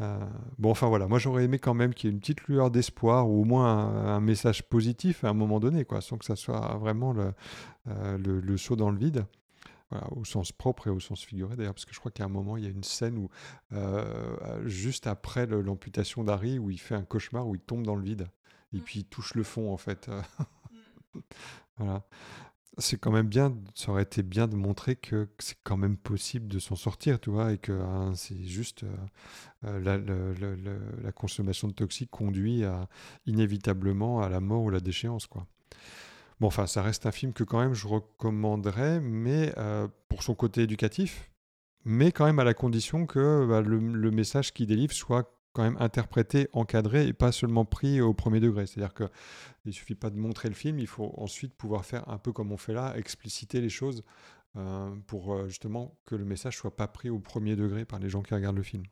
Euh, 0.00 0.18
bon, 0.58 0.70
enfin 0.70 0.88
voilà, 0.88 1.06
moi 1.06 1.20
j'aurais 1.20 1.44
aimé 1.44 1.60
quand 1.60 1.74
même 1.74 1.94
qu'il 1.94 2.10
y 2.10 2.12
ait 2.12 2.14
une 2.14 2.18
petite 2.18 2.42
lueur 2.48 2.72
d'espoir 2.72 3.28
ou 3.28 3.42
au 3.42 3.44
moins 3.44 3.66
un, 3.68 4.20
message 4.20 4.68
positif 4.68 5.22
à 5.22 5.28
un 5.28 5.34
moment 5.34 5.60
donné, 5.60 5.84
quoi, 5.84 6.00
sans 6.00 6.18
que 6.18 6.24
ça 6.24 6.34
soit 6.34 6.76
vraiment 6.78 7.12
le, 7.12 7.32
euh, 7.88 8.56
saut 8.56 8.76
dans 8.76 8.90
le 8.90 8.98
vide. 8.98 9.26
Au 10.10 10.24
sens 10.24 10.50
propre 10.50 10.88
et 10.88 10.90
au 10.90 10.98
sens 10.98 11.22
figuré 11.22 11.54
d'ailleurs, 11.54 11.74
parce 11.74 11.84
que 11.84 11.94
je 11.94 12.00
crois 12.00 12.10
qu'à 12.10 12.24
un 12.24 12.28
moment 12.28 12.56
il 12.56 12.64
y 12.64 12.66
a 12.66 12.70
une 12.70 12.82
scène 12.82 13.16
où, 13.16 13.30
euh, 13.72 14.66
juste 14.66 15.06
après 15.06 15.46
l'amputation 15.46 16.24
d'Harry, 16.24 16.58
où 16.58 16.70
il 16.70 16.80
fait 16.80 16.96
un 16.96 17.04
cauchemar, 17.04 17.46
où 17.46 17.54
il 17.54 17.60
tombe 17.60 17.84
dans 17.84 17.94
le 17.94 18.02
vide 18.02 18.26
et 18.74 18.80
puis 18.80 19.00
il 19.00 19.04
touche 19.04 19.34
le 19.34 19.42
fond 19.42 19.72
en 19.72 19.76
fait. 19.76 20.10
voilà. 21.78 22.04
C'est 22.78 22.98
quand 22.98 23.12
même 23.12 23.28
bien, 23.28 23.56
ça 23.76 23.92
aurait 23.92 24.02
été 24.02 24.24
bien 24.24 24.48
de 24.48 24.56
montrer 24.56 24.96
que 24.96 25.28
c'est 25.38 25.56
quand 25.62 25.76
même 25.76 25.96
possible 25.96 26.48
de 26.48 26.58
s'en 26.58 26.74
sortir, 26.74 27.20
tu 27.20 27.30
vois, 27.30 27.52
et 27.52 27.58
que 27.58 27.70
hein, 27.70 28.14
c'est 28.16 28.42
juste 28.42 28.82
euh, 28.82 29.78
euh, 29.86 30.94
la, 31.00 31.12
consommation 31.12 31.68
de 31.68 31.72
toxiques 31.72 32.10
conduit 32.10 32.64
à, 32.64 32.88
inévitablement 33.26 34.22
à 34.22 34.28
la 34.28 34.40
mort 34.40 34.62
ou 34.64 34.70
la 34.70 34.80
déchéance, 34.80 35.28
quoi. 35.28 35.46
Bon, 36.40 36.48
enfin, 36.48 36.66
ça 36.66 36.82
reste 36.82 37.06
un 37.06 37.12
film 37.12 37.32
que 37.32 37.44
quand 37.44 37.60
même 37.60 37.74
je 37.74 37.86
recommanderais, 37.86 38.98
mais 39.00 39.52
euh, 39.56 39.86
pour 40.08 40.24
son 40.24 40.34
côté 40.34 40.62
éducatif, 40.62 41.30
mais 41.84 42.10
quand 42.10 42.24
même 42.24 42.40
à 42.40 42.44
la 42.44 42.54
condition 42.54 43.06
que 43.06 43.46
bah, 43.46 43.60
le, 43.60 43.78
le 43.78 44.10
message 44.10 44.52
qu'il 44.52 44.66
délivre 44.66 44.92
soit 44.92 45.32
quand 45.54 45.62
même 45.62 45.76
interprété, 45.78 46.48
encadré 46.52 47.06
et 47.06 47.12
pas 47.12 47.32
seulement 47.32 47.64
pris 47.64 48.00
au 48.00 48.12
premier 48.12 48.40
degré. 48.40 48.66
C'est-à-dire 48.66 48.92
que 48.92 49.04
il 49.64 49.72
suffit 49.72 49.94
pas 49.94 50.10
de 50.10 50.18
montrer 50.18 50.48
le 50.48 50.54
film, 50.54 50.78
il 50.78 50.88
faut 50.88 51.14
ensuite 51.16 51.54
pouvoir 51.54 51.86
faire 51.86 52.06
un 52.08 52.18
peu 52.18 52.32
comme 52.32 52.52
on 52.52 52.56
fait 52.58 52.74
là, 52.74 52.94
expliciter 52.98 53.60
les 53.60 53.70
choses 53.70 54.02
euh, 54.56 54.94
pour 55.06 55.32
euh, 55.32 55.48
justement 55.48 55.96
que 56.06 56.16
le 56.16 56.24
message 56.24 56.58
soit 56.58 56.76
pas 56.76 56.88
pris 56.88 57.08
au 57.08 57.20
premier 57.20 57.56
degré 57.56 57.84
par 57.84 58.00
les 58.00 58.10
gens 58.10 58.20
qui 58.20 58.34
regardent 58.34 58.56
le 58.56 58.64
film. 58.64 58.82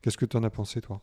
Qu'est-ce 0.00 0.16
que 0.16 0.24
tu 0.24 0.36
en 0.36 0.42
as 0.42 0.50
pensé, 0.50 0.80
toi? 0.80 1.02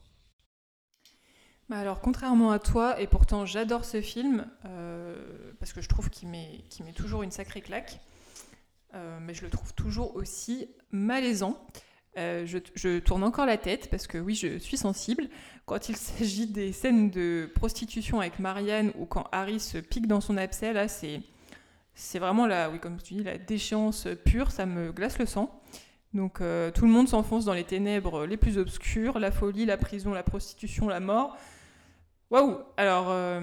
Bah 1.68 1.78
alors, 1.78 2.00
contrairement 2.00 2.50
à 2.50 2.58
toi, 2.58 3.00
et 3.00 3.06
pourtant 3.06 3.46
j'adore 3.46 3.84
ce 3.84 4.00
film, 4.00 4.44
parce 5.60 5.72
que 5.72 5.80
je 5.80 5.88
trouve 5.88 6.10
qu'il 6.10 6.28
met, 6.28 6.64
met 6.84 6.92
toujours 6.92 7.22
une 7.22 7.30
sacrée 7.30 7.60
claque, 7.60 8.00
mais 8.92 9.34
je 9.34 9.44
le 9.44 9.50
trouve 9.50 9.72
toujours 9.74 10.16
aussi 10.16 10.68
malaisant. 10.90 11.64
Je, 12.16 12.58
je, 12.74 12.98
tourne 12.98 13.22
encore 13.22 13.46
la 13.46 13.56
tête 13.56 13.88
parce 13.90 14.06
que 14.06 14.18
oui, 14.18 14.34
je 14.34 14.58
suis 14.58 14.76
sensible. 14.76 15.28
Quand 15.66 15.88
il 15.88 15.96
s'agit 15.96 16.46
des 16.46 16.72
scènes 16.72 17.10
de 17.10 17.50
prostitution 17.54 18.20
avec 18.20 18.38
Marianne 18.38 18.92
ou 18.98 19.06
quand 19.06 19.26
Harry 19.32 19.60
se 19.60 19.78
pique 19.78 20.06
dans 20.06 20.20
son 20.20 20.36
abcès, 20.36 20.72
là, 20.72 20.88
c'est 20.88 21.22
c'est 21.94 22.18
vraiment 22.18 22.46
la, 22.46 22.70
oui, 22.70 22.80
comme 22.80 22.96
tu 22.96 23.14
dis, 23.14 23.22
la 23.22 23.36
déchéance 23.36 24.08
pure, 24.24 24.50
ça 24.50 24.64
me 24.64 24.90
glace 24.90 25.18
le 25.18 25.26
sang. 25.26 25.60
Donc 26.14 26.40
euh, 26.40 26.70
tout 26.70 26.84
le 26.84 26.90
monde 26.90 27.08
s'enfonce 27.08 27.44
dans 27.44 27.52
les 27.52 27.64
ténèbres 27.64 28.26
les 28.26 28.36
plus 28.36 28.58
obscures, 28.58 29.18
la 29.18 29.30
folie, 29.30 29.64
la 29.64 29.76
prison, 29.76 30.12
la 30.12 30.22
prostitution, 30.22 30.88
la 30.88 31.00
mort. 31.00 31.36
Waouh 32.30 32.58
Alors, 32.76 33.06
euh, 33.10 33.40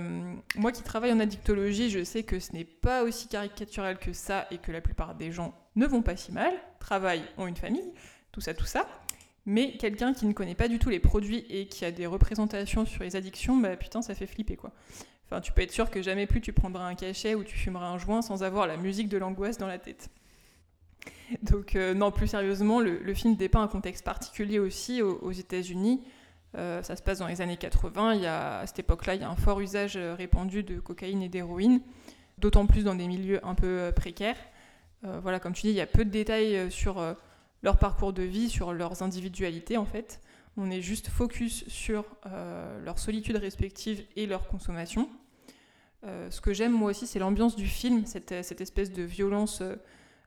moi 0.56 0.72
qui 0.72 0.81
travaille 0.81 1.11
en 1.11 1.19
addictologie, 1.19 1.89
je 1.89 2.03
sais 2.03 2.23
que 2.23 2.39
ce 2.39 2.53
n'est 2.53 2.65
pas 2.65 3.03
aussi 3.03 3.27
caricatural 3.27 3.99
que 3.99 4.14
ça 4.14 4.48
et 4.49 4.57
que 4.57 4.72
la 4.72 4.81
plupart 4.81 5.15
des 5.15 5.31
gens 5.31 5.53
ne 5.76 5.85
vont 5.85 6.02
pas 6.02 6.15
si 6.15 6.31
mal, 6.31 6.53
travaillent, 6.80 7.26
ont 7.38 7.48
une 7.48 7.56
famille, 7.56 7.94
tout 8.38 8.41
ça, 8.41 8.53
tout 8.53 8.68
ça. 8.68 8.88
Mais 9.47 9.77
quelqu'un 9.77 10.14
qui 10.14 10.27
ne 10.27 10.34
connaît 10.34 10.53
pas 10.53 10.68
du 10.68 10.77
tout 10.77 10.89
les 10.89 10.99
produits 10.99 11.43
et 11.49 11.65
qui 11.65 11.85
a 11.85 11.91
des 11.91 12.05
représentations 12.05 12.85
sur 12.85 13.01
les 13.01 13.15
addictions, 13.15 13.57
bah 13.57 13.76
putain, 13.76 14.03
ça 14.03 14.14
fait 14.14 14.27
flipper 14.27 14.55
quoi. 14.55 14.72
Enfin, 15.26 15.41
tu 15.41 15.51
peux 15.51 15.64
être 15.64 15.72
sûr 15.72 15.89
que 15.89 16.03
jamais 16.03 16.27
plus 16.27 16.39
tu 16.39 16.53
prendras 16.53 16.85
un 16.85 16.93
cachet 16.93 17.34
ou 17.34 17.43
tu 17.43 17.57
fumeras 17.57 17.88
un 17.88 17.97
joint 17.97 18.22
sans 18.22 18.43
avoir 18.43 18.68
la 18.68 18.77
musique 18.77 19.09
de 19.09 19.18
l'angoisse 19.18 19.57
dans 19.57 19.65
la 19.65 19.80
tête. 19.80 20.11
Donc, 21.41 21.76
euh, 21.76 21.95
non, 21.95 22.11
plus 22.11 22.27
sérieusement, 22.27 22.80
le, 22.80 23.14
film 23.15 23.35
dépeint 23.35 23.64
un 23.64 23.68
contexte 23.68 24.05
particulier 24.05 24.59
aussi 24.59 25.01
aux, 25.01 25.31
États-Unis. 25.31 26.03
Euh, 26.55 26.84
ça 26.84 26.95
se 26.95 27.01
passe 27.01 27.18
dans 27.18 27.27
les 27.27 27.41
années 27.41 27.57
80. 27.57 28.14
Il 28.14 28.22
y 28.22 28.27
a, 28.27 28.59
à 28.59 28.68
cette 28.68 28.77
époque-là, 28.77 29.15
il 29.15 29.22
y 29.22 29.23
a 29.23 29.30
un 29.30 29.35
fort 29.35 29.59
usage 29.59 29.95
euh, 29.97 30.14
répandu 30.14 30.61
de 30.61 30.80
cocaïne 30.80 31.23
et 31.23 31.30
d'héroïne, 31.30 31.81
d'autant 32.38 32.68
plus 32.68 32.84
dans 32.84 32.93
des 32.93 33.07
milieux 33.07 33.43
un 33.43 33.55
peu 33.55 33.91
précaires. 33.95 34.38
voilà, 35.01 35.39
comme 35.39 35.53
tu 35.53 35.64
dis, 35.64 35.69
il 35.69 35.76
y 35.76 35.81
a 35.81 35.88
peu 35.88 36.05
de 36.05 36.11
détails 36.11 36.69
sur 36.69 37.15
leur 37.64 37.78
parcours 37.78 38.14
de 38.14 38.24
vie, 38.24 38.50
sur 38.50 38.74
leurs 38.74 39.02
individualités 39.04 39.78
en 39.78 39.86
fait. 39.86 40.22
On 40.58 40.72
est 40.72 40.82
juste 40.82 41.10
focus 41.10 41.68
sur 41.68 42.06
euh, 42.26 42.84
leur 42.84 42.98
solitude 42.98 43.36
respective 43.36 44.04
et 44.16 44.26
leur 44.26 44.48
consommation. 44.48 45.08
Euh, 46.04 46.30
ce 46.32 46.42
que 46.42 46.54
j'aime 46.54 46.72
moi 46.72 46.92
aussi, 46.92 47.06
c'est 47.06 47.20
l'ambiance 47.20 47.56
du 47.56 47.68
film, 47.68 48.06
cette, 48.06 48.32
espèce 48.32 48.92
de 48.92 49.04
violence 49.04 49.62
euh, 49.62 49.76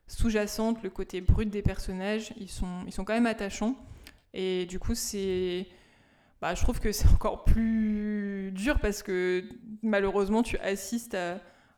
sous-jacente, 0.07 0.81
le 0.83 0.89
côté 0.89 1.21
brut 1.21 1.49
des 1.49 1.61
personnages. 1.61 2.33
Ils 2.37 2.49
sont, 2.49 2.83
ils 2.85 2.93
sont 2.93 3.03
quand 3.03 3.13
même 3.13 3.25
attachants. 3.25 3.75
Et 4.33 4.65
du 4.65 4.79
coup, 4.79 4.95
c'est. 4.95 5.67
Bah, 6.41 6.55
je 6.55 6.61
trouve 6.63 6.79
que 6.79 6.91
c'est 6.91 7.07
encore 7.13 7.43
plus 7.43 8.51
dur 8.53 8.79
parce 8.79 9.03
que 9.03 9.43
malheureusement, 9.83 10.43
tu 10.43 10.57
assistes 10.59 11.15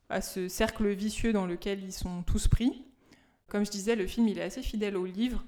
à, 0.10 0.22
ce 0.22 0.48
cercle 0.48 0.90
vicieux 0.90 1.34
dans 1.34 1.48
lequel 1.48 1.84
ils 1.84 1.94
sont 1.94 2.22
tous 2.22 2.48
pris. 2.48 2.86
Comme 3.54 3.68
je 3.68 3.70
disais, 3.70 3.96
le 3.96 4.08
film 4.08 4.28
il 4.28 4.40
est 4.40 4.42
assez 4.42 4.64
fidèle 4.64 4.98
au 4.98 5.06
livre. 5.06 5.44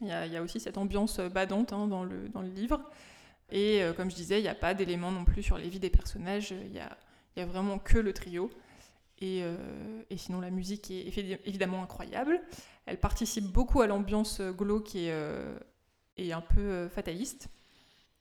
Il 0.00 0.08
y, 0.08 0.12
a, 0.12 0.42
aussi 0.42 0.60
cette 0.60 0.78
ambiance 0.78 1.18
euh, 1.18 1.28
badante 1.28 1.74
hein, 1.74 1.86
dans, 1.86 2.04
le, 2.04 2.30
dans 2.30 2.40
le 2.40 2.48
livre. 2.48 2.80
Et 3.50 3.82
euh, 3.82 3.92
comme 3.92 4.10
je 4.10 4.16
disais, 4.16 4.38
il 4.40 4.42
n'y 4.42 4.48
a 4.48 4.54
pas 4.54 4.72
d'éléments 4.72 5.12
non 5.12 5.26
plus 5.26 5.42
sur 5.42 5.58
les 5.58 5.68
vies 5.68 5.78
des 5.78 5.90
personnages. 5.90 6.52
Il 6.52 6.72
n'y 6.72 6.80
a, 6.80 6.96
a, 7.36 7.44
vraiment 7.44 7.78
que 7.78 7.98
le 7.98 8.14
trio. 8.14 8.50
Et, 9.20 9.40
euh, 9.42 9.56
et, 10.08 10.16
sinon, 10.16 10.40
la 10.40 10.48
musique 10.48 10.90
est 10.90 11.06
évidemment 11.44 11.82
incroyable. 11.82 12.40
Elle 12.86 12.98
participe 12.98 13.44
beaucoup 13.44 13.82
à 13.82 13.86
l'ambiance 13.86 14.40
glauque 14.40 14.94
et, 14.94 15.12
et, 16.16 16.32
un 16.32 16.40
peu 16.40 16.88
fataliste. 16.88 17.48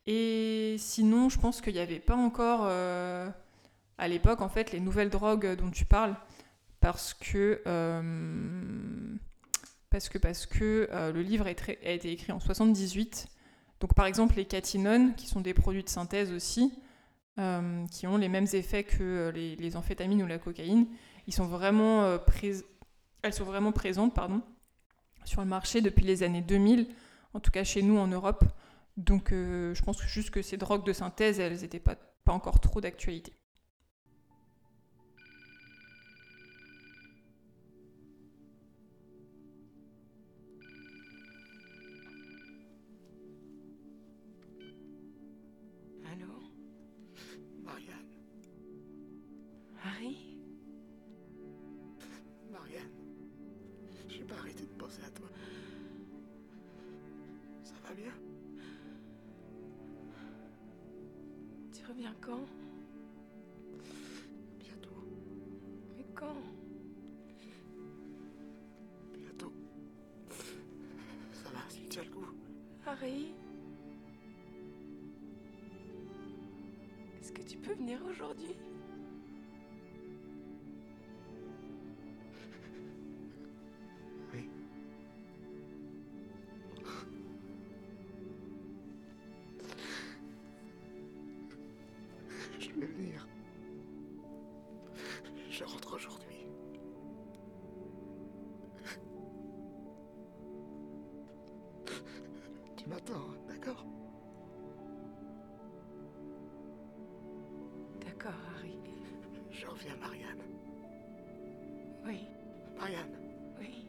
Et 0.05 0.75
sinon, 0.77 1.29
je 1.29 1.39
pense 1.39 1.61
qu'il 1.61 1.73
n'y 1.73 1.79
avait 1.79 2.01
pas 2.01 2.17
encore 2.17 2.65
à 2.65 4.07
l'époque, 4.07 4.41
en 4.41 4.49
fait, 4.49 4.73
les 4.73 4.81
nouvelles 4.81 5.09
drogues 5.09 5.55
dont 5.55 5.71
tu 5.71 5.85
parles. 5.85 6.15
Parce 6.81 7.13
que 7.13 7.61
parce 9.91 10.07
que, 10.07 10.17
parce 10.17 10.45
que 10.45 10.87
euh, 10.91 11.11
le 11.11 11.21
livre 11.21 11.45
a 11.45 11.51
été 11.51 12.11
écrit 12.11 12.31
en 12.31 12.39
78. 12.39 13.27
Donc 13.81 13.93
par 13.93 14.05
exemple 14.05 14.35
les 14.37 14.45
catinones, 14.45 15.13
qui 15.15 15.27
sont 15.27 15.41
des 15.41 15.53
produits 15.53 15.83
de 15.83 15.89
synthèse 15.89 16.31
aussi, 16.31 16.73
euh, 17.39 17.85
qui 17.87 18.07
ont 18.07 18.17
les 18.17 18.29
mêmes 18.29 18.47
effets 18.53 18.85
que 18.85 18.97
euh, 19.01 19.31
les, 19.31 19.75
amphétamines 19.75 20.23
ou 20.23 20.27
la 20.27 20.39
cocaïne, 20.39 20.87
ils 21.27 21.33
sont 21.33 21.45
vraiment 21.45 22.17
elles 23.21 23.33
sont 23.33 23.43
vraiment 23.43 23.73
présentes 23.73 24.15
pardon, 24.15 24.41
sur 25.25 25.41
le 25.41 25.47
marché 25.47 25.81
depuis 25.81 26.05
les 26.05 26.23
années 26.23 26.41
2000, 26.41 26.87
en 27.33 27.39
tout 27.41 27.51
cas 27.51 27.65
chez 27.65 27.81
nous 27.81 27.97
en 27.97 28.07
Europe. 28.07 28.45
Donc 28.95 29.31
je 29.31 29.81
pense 29.83 30.01
juste 30.03 30.29
que 30.29 30.41
ces 30.41 30.57
drogues 30.57 30.85
de 30.85 30.93
synthèse, 30.93 31.39
elles 31.39 31.59
n'étaient 31.61 31.79
pas 31.79 31.97
encore 32.27 32.61
trop 32.61 32.79
d'actualité. 32.79 33.33
Quand? 62.21 62.45
Bientôt. 64.59 65.03
Mais 65.97 66.05
quand? 66.15 66.35
Bientôt. 69.17 69.53
Ça 71.33 71.49
va, 71.49 71.69
s'il 71.69 71.87
tient 71.89 72.03
le 72.03 72.09
coup. 72.09 72.25
Harry? 72.85 73.33
Est-ce 77.19 77.31
que 77.31 77.41
tu 77.41 77.57
peux 77.57 77.73
venir 77.73 77.99
aujourd'hui? 78.09 78.55
du 102.83 102.89
matin, 102.89 103.13
hein, 103.15 103.37
d'accord 103.47 103.85
D'accord, 107.99 108.33
Harry. 108.55 108.77
Je 109.51 109.67
reviens, 109.67 109.95
Marianne. 109.97 110.41
Oui. 112.05 112.27
Marianne. 112.77 113.19
Oui. 113.59 113.85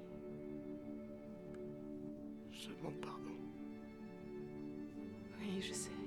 Je 2.51 2.69
demande 2.69 3.01
pardon. 3.01 3.31
Oui, 5.41 5.61
je 5.63 5.73
sais. 5.73 6.02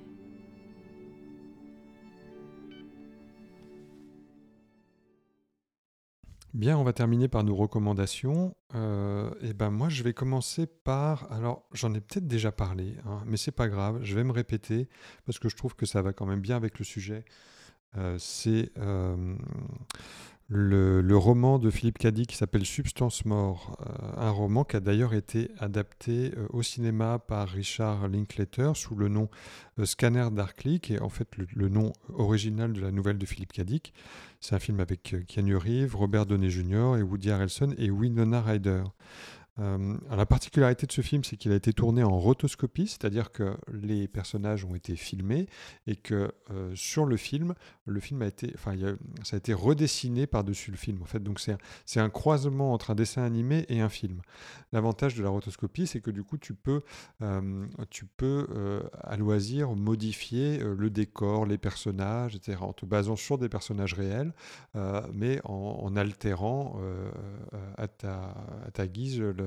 Bien, 6.55 6.77
on 6.77 6.85
va 6.85 6.93
terminer 6.93 7.27
par 7.27 7.43
nos 7.43 7.53
recommandations. 7.53 8.55
Euh, 8.75 9.29
et 9.41 9.53
ben 9.53 9.71
moi, 9.71 9.89
je 9.89 10.03
vais 10.03 10.13
commencer 10.13 10.67
par. 10.67 11.29
Alors, 11.29 11.67
j'en 11.73 11.93
ai 11.93 11.99
peut-être 11.99 12.29
déjà 12.29 12.53
parlé, 12.53 12.95
hein, 13.05 13.21
mais 13.25 13.35
c'est 13.35 13.51
pas 13.51 13.67
grave. 13.67 13.99
Je 14.03 14.15
vais 14.15 14.23
me 14.23 14.31
répéter 14.31 14.87
parce 15.25 15.37
que 15.37 15.49
je 15.49 15.57
trouve 15.57 15.75
que 15.75 15.85
ça 15.85 16.01
va 16.01 16.13
quand 16.13 16.25
même 16.25 16.39
bien 16.39 16.55
avec 16.55 16.79
le 16.79 16.85
sujet. 16.85 17.25
Euh, 17.97 18.17
c'est 18.19 18.71
euh, 18.77 19.35
le, 20.47 21.17
roman 21.17 21.59
de 21.59 21.69
Philippe 21.69 21.97
Cadic 21.97 22.29
qui 22.29 22.35
s'appelle 22.35 22.65
Substance 22.65 23.25
Mort, 23.25 23.77
euh, 23.81 24.21
un 24.21 24.31
roman 24.31 24.63
qui 24.63 24.75
a 24.75 24.79
d'ailleurs 24.79 25.13
été 25.13 25.51
adapté 25.59 26.33
au 26.49 26.61
cinéma 26.61 27.19
par 27.19 27.47
Richard 27.47 28.07
Linklater 28.07 28.71
sous 28.75 28.95
le 28.95 29.07
nom 29.07 29.29
Scanner 29.83 30.27
Darkly, 30.31 30.79
qui 30.79 30.95
est 30.95 31.01
en 31.01 31.09
fait 31.09 31.29
le, 31.37 31.69
nom 31.69 31.93
original 32.13 32.73
de 32.73 32.81
la 32.81 32.91
nouvelle 32.91 33.17
de 33.17 33.25
Philippe 33.25 33.53
Cadic. 33.53 33.93
C'est 34.41 34.55
un 34.55 34.59
film 34.59 34.79
avec 34.79 35.15
Keanu 35.27 35.55
Reeves, 35.55 35.95
Robert 35.95 36.25
Downey 36.25 36.49
Jr. 36.49 36.97
et 36.97 37.01
Woody 37.01 37.31
Harrelson 37.31 37.73
et 37.77 37.89
Winona 37.89 38.41
Ryder. 38.41 38.83
Euh, 39.59 39.97
la 40.09 40.25
particularité 40.25 40.85
de 40.85 40.91
ce 40.91 41.01
film, 41.01 41.23
c'est 41.23 41.37
qu'il 41.37 41.51
a 41.51 41.55
été 41.55 41.71
tourné 41.71 42.03
en 42.03 42.17
rotoscopie, 42.19 42.87
c'est-à-dire 42.87 43.31
que 43.31 43.55
les 43.71 44.07
personnages 44.07 44.65
ont 44.65 44.75
été 44.75 44.95
filmés 44.95 45.47
et 45.87 45.95
que 45.95 46.33
euh, 46.51 46.75
sur 46.75 47.05
le 47.05 47.15
film, 47.15 47.55
le 47.85 47.99
film 47.99 48.21
a 48.21 48.27
été, 48.27 48.51
enfin, 48.55 48.75
ça 49.23 49.35
a 49.35 49.37
été 49.37 49.53
redessiné 49.53 50.27
par-dessus 50.27 50.71
le 50.71 50.77
film. 50.77 51.01
En 51.01 51.05
fait, 51.05 51.23
donc 51.23 51.39
c'est 51.39 51.53
un, 51.53 52.03
un, 52.03 52.09
croisement 52.09 52.73
entre 52.73 52.91
un 52.91 52.95
dessin 52.95 53.23
animé 53.23 53.65
et 53.69 53.79
un 53.79 53.89
film. 53.89 54.21
L'avantage 54.73 55.15
de 55.15 55.23
la 55.23 55.29
rotoscopie, 55.29 55.87
c'est 55.87 56.01
que 56.01 56.11
du 56.11 56.23
coup, 56.23 56.37
tu 56.37 56.53
peux, 56.53 56.81
euh, 57.21 57.65
tu 57.89 58.05
peux 58.05 58.47
à 59.03 59.15
loisir 59.15 59.75
modifier 59.75 60.59
le 60.59 60.89
décor, 60.89 61.45
les 61.45 61.57
personnages, 61.57 62.35
etc., 62.35 62.57
en 62.61 62.73
te 62.73 62.85
basant 62.85 63.15
sur 63.15 63.37
des 63.37 63.49
personnages 63.49 63.93
réels, 63.93 64.33
mais 65.13 65.39
en, 65.45 65.95
altérant 65.95 66.79
à 67.77 67.87
ta, 67.87 68.35
à 68.65 68.71
ta 68.71 68.87
guise 68.87 69.19
le 69.19 69.44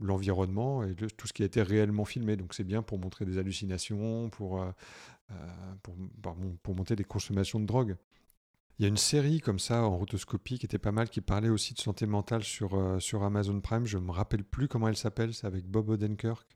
l'environnement 0.00 0.84
et 0.84 0.94
tout 0.94 1.26
ce 1.26 1.32
qui 1.32 1.42
a 1.42 1.46
été 1.46 1.62
réellement 1.62 2.04
filmé. 2.04 2.36
Donc 2.36 2.54
c'est 2.54 2.64
bien 2.64 2.82
pour 2.82 2.98
montrer 2.98 3.24
des 3.24 3.38
hallucinations, 3.38 4.30
pour, 4.30 4.62
euh, 4.62 4.70
euh, 5.30 5.34
pour, 5.82 5.96
pour, 6.62 6.74
monter 6.74 6.96
des 6.96 7.04
consommations 7.04 7.60
de 7.60 7.66
drogue. 7.66 7.96
Il 8.78 8.82
y 8.82 8.84
a 8.84 8.88
une 8.88 8.96
série 8.96 9.40
comme 9.40 9.58
ça 9.58 9.82
en 9.82 9.96
rotoscopie 9.96 10.58
qui 10.58 10.66
était 10.66 10.78
pas 10.78 10.92
mal, 10.92 11.08
qui 11.08 11.20
parlait 11.20 11.48
aussi 11.48 11.74
de 11.74 11.80
santé 11.80 12.06
mentale 12.06 12.44
sur, 12.44 12.74
euh, 12.74 13.00
sur 13.00 13.24
Amazon 13.24 13.60
Prime. 13.60 13.86
Je 13.86 13.98
me 13.98 14.12
rappelle 14.12 14.44
plus 14.44 14.68
comment 14.68 14.86
elle 14.88 14.96
s'appelle, 14.96 15.34
c'est 15.34 15.48
avec 15.48 15.66
Bob 15.66 15.88
Odenkirk, 15.88 16.46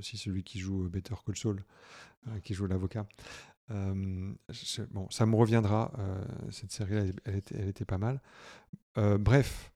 si 0.00 0.16
celui 0.16 0.42
qui 0.42 0.58
joue 0.58 0.88
Better 0.88 1.14
Call 1.26 1.36
Saul, 1.36 1.62
qui 2.42 2.54
joue 2.54 2.66
l'avocat. 2.66 3.06
Euh, 3.70 4.34
bon, 4.90 5.06
ça 5.10 5.26
me 5.26 5.36
reviendra. 5.36 5.92
Euh, 5.98 6.24
cette 6.50 6.72
série, 6.72 7.12
elle, 7.24 7.68
était, 7.68 7.84
pas 7.84 7.98
mal. 7.98 8.20
Euh, 8.98 9.18
bref, 9.18 9.72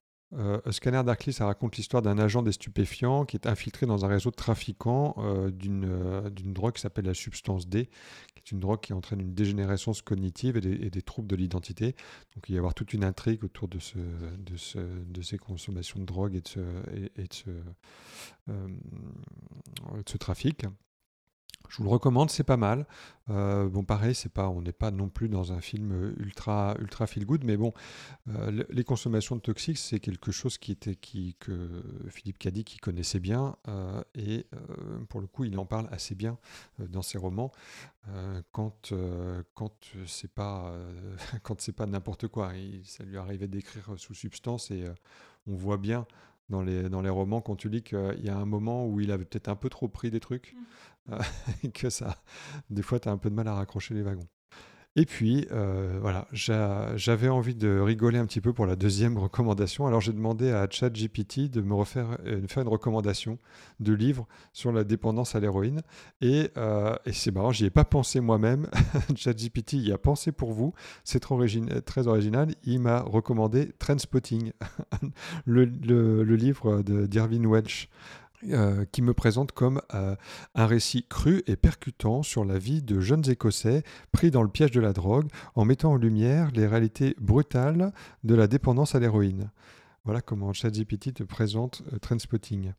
Scanner 0.69 1.03
Darkly, 1.03 1.33
ça 1.33 1.47
raconte 1.47 1.75
l'histoire 1.77 2.03
d'un 2.03 2.19
agent 2.19 2.43
des 2.43 2.51
stupéfiants 2.51 3.25
qui 3.25 3.35
est 3.35 3.47
infiltré 3.47 3.87
dans 3.87 4.05
un 4.05 4.07
réseau 4.07 4.29
de 4.29 4.35
trafiquants 4.35 5.15
d'une 5.49 6.29
d'une 6.29 6.53
drogue 6.53 6.73
qui 6.73 6.81
s'appelle 6.81 7.05
la 7.05 7.15
substance 7.15 7.67
D, 7.67 7.87
qui 8.35 8.43
est 8.45 8.51
une 8.51 8.59
drogue 8.59 8.79
qui 8.79 8.93
entraîne 8.93 9.21
une 9.21 9.33
dégénérescence 9.33 10.03
cognitive 10.03 10.55
et 10.55 10.61
des, 10.61 11.01
troubles 11.01 11.27
de 11.27 11.35
l'identité. 11.35 11.95
Donc 12.35 12.47
il 12.47 12.51
va 12.51 12.55
y 12.57 12.57
avoir 12.59 12.75
toute 12.75 12.93
une 12.93 13.03
intrigue 13.03 13.43
autour 13.43 13.67
de, 13.67 13.79
ce, 13.79 13.97
de, 14.37 14.55
ce, 14.55 14.77
de 14.77 15.21
ces 15.23 15.39
consommations 15.39 15.99
de 15.99 16.05
drogue 16.05 16.35
et 16.35 16.41
de 16.41 16.47
ce, 16.47 16.59
et, 17.17 17.23
de 18.47 20.09
ce 20.09 20.17
trafic. 20.17 20.67
Je 21.69 21.77
vous 21.77 21.83
le 21.83 21.89
recommande, 21.89 22.31
c'est 22.31 22.43
pas 22.43 22.57
mal. 22.57 22.87
Euh, 23.29 23.69
bon, 23.69 23.83
pareil, 23.83 24.15
c'est 24.15 24.33
pas, 24.33 24.49
on 24.49 24.63
n'est 24.63 24.71
pas 24.71 24.89
non 24.89 25.07
plus 25.07 25.29
dans 25.29 25.53
un 25.53 25.61
film 25.61 26.15
ultra, 26.17 26.75
ultra 26.79 27.05
feel 27.05 27.25
good, 27.25 27.43
mais 27.43 27.57
bon, 27.57 27.73
euh, 28.27 28.63
les 28.69 28.83
consommations 28.83 29.35
de 29.35 29.41
toxiques, 29.41 29.77
c'est 29.77 29.99
quelque 29.99 30.31
chose 30.31 30.57
qui 30.57 30.71
était, 30.71 30.95
qui, 30.95 31.35
que 31.39 31.83
Philippe 32.09 32.39
Caddy 32.39 32.63
qui 32.63 32.79
connaissait 32.79 33.19
bien, 33.19 33.55
euh, 33.67 34.01
et 34.15 34.47
pour 35.09 35.21
le 35.21 35.27
coup, 35.27 35.45
il 35.45 35.57
en 35.59 35.65
parle 35.65 35.87
assez 35.91 36.15
bien 36.15 36.37
dans 36.79 37.03
ses 37.03 37.19
romans. 37.19 37.51
quand, 38.51 38.91
quand 39.53 39.73
c'est 40.07 40.33
pas, 40.33 40.73
quand 41.43 41.61
c'est 41.61 41.71
pas 41.71 41.85
n'importe 41.85 42.27
quoi, 42.27 42.51
ça 42.83 43.03
lui 43.03 43.17
arrivait 43.17 43.47
d'écrire 43.47 43.93
sous 43.97 44.15
substance 44.15 44.71
et 44.71 44.85
on 45.45 45.55
voit 45.55 45.77
bien 45.77 46.07
dans 46.49 46.63
les, 46.63 46.89
dans 46.89 47.01
les 47.01 47.09
romans 47.09 47.41
quand 47.41 47.55
tu 47.55 47.69
lis 47.69 47.83
qu'il 47.83 48.21
y 48.23 48.29
a 48.29 48.35
un 48.35 48.45
moment 48.45 48.87
où 48.87 48.99
il 48.99 49.11
avait 49.11 49.25
peut-être 49.25 49.49
un 49.49 49.55
peu 49.55 49.69
trop 49.69 49.87
pris 49.87 50.09
des 50.09 50.19
trucs. 50.19 50.55
Que 51.73 51.89
ça, 51.89 52.17
des 52.69 52.81
fois, 52.81 52.99
tu 52.99 53.09
as 53.09 53.11
un 53.11 53.17
peu 53.17 53.29
de 53.29 53.35
mal 53.35 53.47
à 53.47 53.53
raccrocher 53.53 53.93
les 53.93 54.01
wagons. 54.01 54.27
Et 54.95 55.05
puis, 55.05 55.47
euh, 55.51 55.99
voilà, 56.01 56.27
j'avais 56.33 57.29
envie 57.29 57.53
de 57.53 57.79
rigoler 57.79 58.17
un 58.17 58.25
petit 58.25 58.41
peu 58.41 58.53
pour 58.53 58.65
la 58.65 58.75
deuxième 58.75 59.17
recommandation. 59.19 59.85
Alors, 59.85 60.01
j'ai 60.01 60.13
demandé 60.13 60.51
à 60.51 60.67
ChatGPT 60.69 61.49
de 61.49 61.61
me 61.61 61.75
refaire 61.75 62.17
euh, 62.25 62.41
faire 62.47 62.63
une 62.63 62.69
recommandation 62.69 63.37
de 63.79 63.93
livre 63.93 64.27
sur 64.51 64.71
la 64.71 64.83
dépendance 64.83 65.35
à 65.35 65.39
l'héroïne. 65.39 65.83
Et, 66.21 66.49
euh, 66.57 66.95
c'est 67.13 67.31
marrant, 67.31 67.51
j'y 67.51 67.65
ai 67.65 67.69
pas 67.69 67.85
pensé 67.85 68.19
moi-même. 68.19 68.67
ChatGPT 69.15 69.73
y 69.73 69.91
a 69.91 69.99
pensé 69.99 70.31
pour 70.31 70.53
vous. 70.53 70.73
C'est 71.03 71.19
très, 71.19 72.07
original. 72.07 72.55
Il 72.63 72.79
m'a 72.79 73.01
recommandé 73.01 73.71
Trendspotting, 73.77 74.53
le, 75.45 75.65
le, 75.65 76.23
le, 76.23 76.35
livre 76.35 76.81
d'Irving 76.81 77.45
Welch. 77.45 77.89
Euh, 78.47 78.85
qui 78.85 79.01
me 79.01 79.13
présente 79.13 79.51
comme 79.51 79.81
euh, 79.93 80.15
un 80.55 80.65
récit 80.65 81.05
cru 81.09 81.43
et 81.45 81.57
percutant 81.57 82.23
sur 82.23 82.45
la 82.45 82.57
vie 82.57 82.81
de 82.81 83.01
jeunes 83.01 83.29
Écossais 83.29 83.83
pris 84.13 84.31
dans 84.31 84.43
le 84.43 84.47
piège 84.47 84.71
de 84.71 84.79
la 84.79 84.93
drogue 84.93 85.27
en 85.55 85.65
mettant 85.65 85.91
en 85.91 85.95
lumière 85.97 86.49
les 86.53 86.65
réalités 86.65 87.17
brutales 87.19 87.91
de 88.23 88.35
la 88.35 88.47
dépendance 88.47 88.95
à 88.95 88.99
l'héroïne. 89.01 89.51
Voilà 90.05 90.21
comment 90.21 90.53
ChatGPT 90.53 91.15
te 91.15 91.23
présente 91.23 91.83
euh, 91.91 91.99
Trainspotting. 91.99 92.71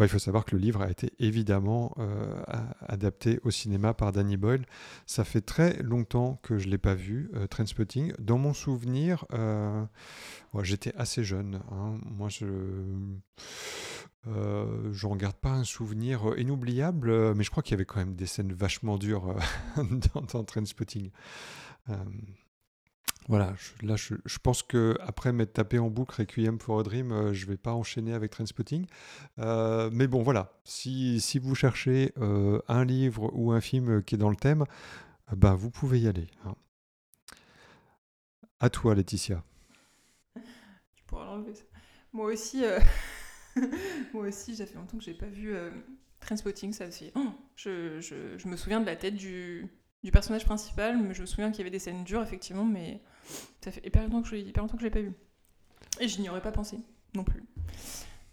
il 0.00 0.08
faut 0.08 0.18
savoir 0.18 0.44
que 0.44 0.56
le 0.56 0.60
livre 0.60 0.82
a 0.82 0.90
été 0.90 1.12
évidemment 1.20 1.94
adapté 2.80 3.38
au 3.44 3.52
cinéma 3.52 3.94
par 3.94 4.10
Danny 4.10 4.36
Boyle. 4.36 4.66
Ça 5.06 5.22
fait 5.22 5.40
très 5.40 5.80
longtemps 5.84 6.40
que 6.42 6.58
je 6.58 6.66
ne 6.66 6.72
l'ai 6.72 6.78
pas 6.78 6.96
vu, 6.96 7.30
Trainspotting. 7.48 8.12
Dans 8.18 8.38
mon 8.38 8.52
souvenir, 8.54 9.24
j'étais 10.62 10.94
assez 10.96 11.22
jeune. 11.22 11.60
Hein. 11.70 11.98
Moi, 12.04 12.28
je 12.28 12.46
euh, 14.28 14.92
je 14.92 15.06
ne 15.06 15.16
garde 15.16 15.36
pas 15.36 15.50
un 15.50 15.64
souvenir 15.64 16.30
euh, 16.30 16.40
inoubliable, 16.40 17.10
euh, 17.10 17.34
mais 17.34 17.44
je 17.44 17.50
crois 17.50 17.62
qu'il 17.62 17.72
y 17.72 17.74
avait 17.74 17.84
quand 17.84 17.98
même 17.98 18.16
des 18.16 18.26
scènes 18.26 18.52
vachement 18.52 18.98
dures 18.98 19.36
dans, 19.76 20.22
dans 20.22 20.44
Trainspotting. 20.44 21.10
voilà, 23.28 23.54
là 23.82 23.96
je, 23.96 24.38
pense 24.42 24.62
que 24.62 24.96
après 25.00 25.32
m'être 25.32 25.52
tapé 25.52 25.78
en 25.78 25.90
boucle 25.90 26.20
Requiem 26.20 26.58
for 26.58 26.80
a 26.80 26.82
Dream, 26.82 27.32
je 27.32 27.46
vais 27.46 27.56
pas 27.56 27.72
enchaîner 27.72 28.14
avec 28.14 28.32
Trainspotting. 28.32 28.86
mais 29.38 30.06
bon, 30.08 30.22
voilà, 30.22 30.52
si, 30.64 31.20
si 31.20 31.38
vous 31.38 31.54
cherchez 31.54 32.12
un 32.68 32.84
livre 32.84 33.30
ou 33.32 33.52
un 33.52 33.60
film 33.60 34.02
qui 34.02 34.16
est 34.16 34.18
dans 34.18 34.30
le 34.30 34.36
thème, 34.36 34.64
ben, 35.36 35.54
vous 35.54 35.70
pouvez 35.70 36.00
y 36.00 36.08
aller. 36.08 36.28
Hein. 36.44 36.54
À 38.60 38.70
toi, 38.70 38.94
Laetitia. 38.94 39.42
Tu 40.96 41.04
pourras 41.04 41.26
l'enlever. 41.26 41.52
Moi 42.12 42.32
aussi. 42.32 42.64
Moi 44.14 44.28
aussi, 44.28 44.56
ça 44.56 44.66
fait 44.66 44.76
longtemps 44.76 44.98
que 44.98 45.04
j'ai 45.04 45.14
pas 45.14 45.26
vu 45.26 45.54
euh, 45.54 45.70
ça 46.72 46.86
aussi. 46.86 47.10
Oh, 47.14 47.28
je, 47.56 48.48
me 48.48 48.56
souviens 48.56 48.80
de 48.80 48.86
la 48.86 48.96
tête 48.96 49.14
du, 49.14 49.66
du, 50.02 50.10
personnage 50.10 50.44
principal, 50.44 51.00
mais 51.00 51.14
je 51.14 51.22
me 51.22 51.26
souviens 51.26 51.50
qu'il 51.50 51.58
y 51.58 51.62
avait 51.62 51.70
des 51.70 51.78
scènes 51.78 52.04
dures, 52.04 52.22
effectivement, 52.22 52.64
mais 52.64 53.00
ça 53.60 53.70
fait 53.70 53.86
hyper 53.86 54.02
longtemps 54.02 54.22
que 54.22 54.28
je, 54.28 54.36
hyper 54.36 54.66
l'ai 54.80 54.90
pas 54.90 55.00
vu. 55.00 55.12
Et 56.00 56.08
je 56.08 56.20
n'y 56.20 56.28
aurais 56.28 56.42
pas 56.42 56.52
pensé, 56.52 56.78
non 57.14 57.24
plus. 57.24 57.42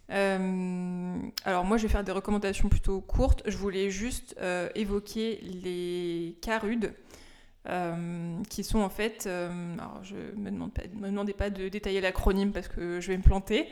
Euh, 0.10 1.18
alors 1.46 1.64
moi 1.64 1.78
je 1.78 1.84
vais 1.84 1.90
faire 1.90 2.04
des 2.04 2.12
recommandations 2.12 2.70
plutôt 2.70 3.02
courtes. 3.02 3.42
Je 3.46 3.58
voulais 3.58 3.90
juste 3.90 4.36
euh, 4.40 4.70
évoquer 4.76 5.40
les 5.42 6.38
carudes. 6.42 6.94
Euh, 7.70 8.44
qui 8.50 8.62
sont 8.62 8.80
en 8.80 8.90
fait, 8.90 9.24
euh, 9.26 9.50
alors 9.76 10.02
je 10.04 10.16
me 10.36 10.52
me 10.52 11.08
demandez 11.08 11.32
pas 11.32 11.50
de 11.50 11.70
détailler 11.70 12.02
l'acronyme 12.02 12.52
parce 12.52 12.68
que 12.68 13.00
je 13.00 13.08
vais 13.08 13.16
me 13.16 13.24
planter, 13.24 13.70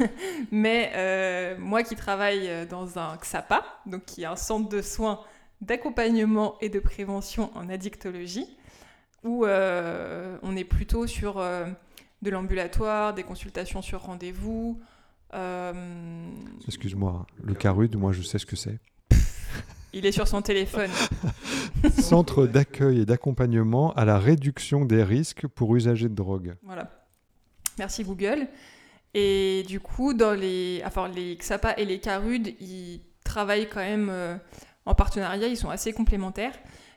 mais 0.50 0.90
euh, 0.94 1.54
moi 1.58 1.82
qui 1.82 1.96
travaille 1.96 2.66
dans 2.66 2.98
un 2.98 3.14
XAPA, 3.18 3.62
donc 3.84 4.06
qui 4.06 4.22
est 4.22 4.26
un 4.26 4.36
centre 4.36 4.70
de 4.70 4.80
soins 4.80 5.20
d'accompagnement 5.60 6.56
et 6.62 6.70
de 6.70 6.80
prévention 6.80 7.50
en 7.54 7.68
addictologie, 7.68 8.56
où 9.22 9.44
on 9.44 10.56
est 10.56 10.64
plutôt 10.64 11.06
sur 11.06 11.34
de 11.36 12.30
l'ambulatoire, 12.30 13.12
des 13.12 13.22
consultations 13.22 13.82
sur 13.82 14.00
rendez-vous. 14.00 14.80
Excuse-moi, 16.66 17.26
le 17.42 17.54
CARUD, 17.54 17.96
moi 17.96 18.12
je 18.12 18.22
sais 18.22 18.38
ce 18.38 18.46
que 18.46 18.56
c'est. 18.56 18.78
Il 19.92 20.04
est 20.06 20.12
sur 20.12 20.28
son 20.28 20.42
téléphone. 20.42 20.90
Centre 21.98 22.46
d'accueil 22.46 23.00
et 23.00 23.06
d'accompagnement 23.06 23.92
à 23.94 24.04
la 24.04 24.18
réduction 24.18 24.84
des 24.84 25.02
risques 25.02 25.46
pour 25.46 25.74
usagers 25.76 26.08
de 26.08 26.14
drogue. 26.14 26.54
Voilà. 26.62 26.90
Merci 27.78 28.04
Google. 28.04 28.48
Et 29.14 29.64
du 29.66 29.80
coup, 29.80 30.12
dans 30.12 30.34
les, 30.34 30.82
enfin, 30.84 31.08
les 31.08 31.36
XAPA 31.36 31.74
et 31.78 31.84
les 31.84 32.00
CARUD, 32.00 32.54
ils 32.60 33.00
travaillent 33.24 33.68
quand 33.68 33.80
même 33.80 34.08
euh, 34.10 34.36
en 34.84 34.94
partenariat, 34.94 35.48
ils 35.48 35.56
sont 35.56 35.70
assez 35.70 35.92
complémentaires. 35.92 36.52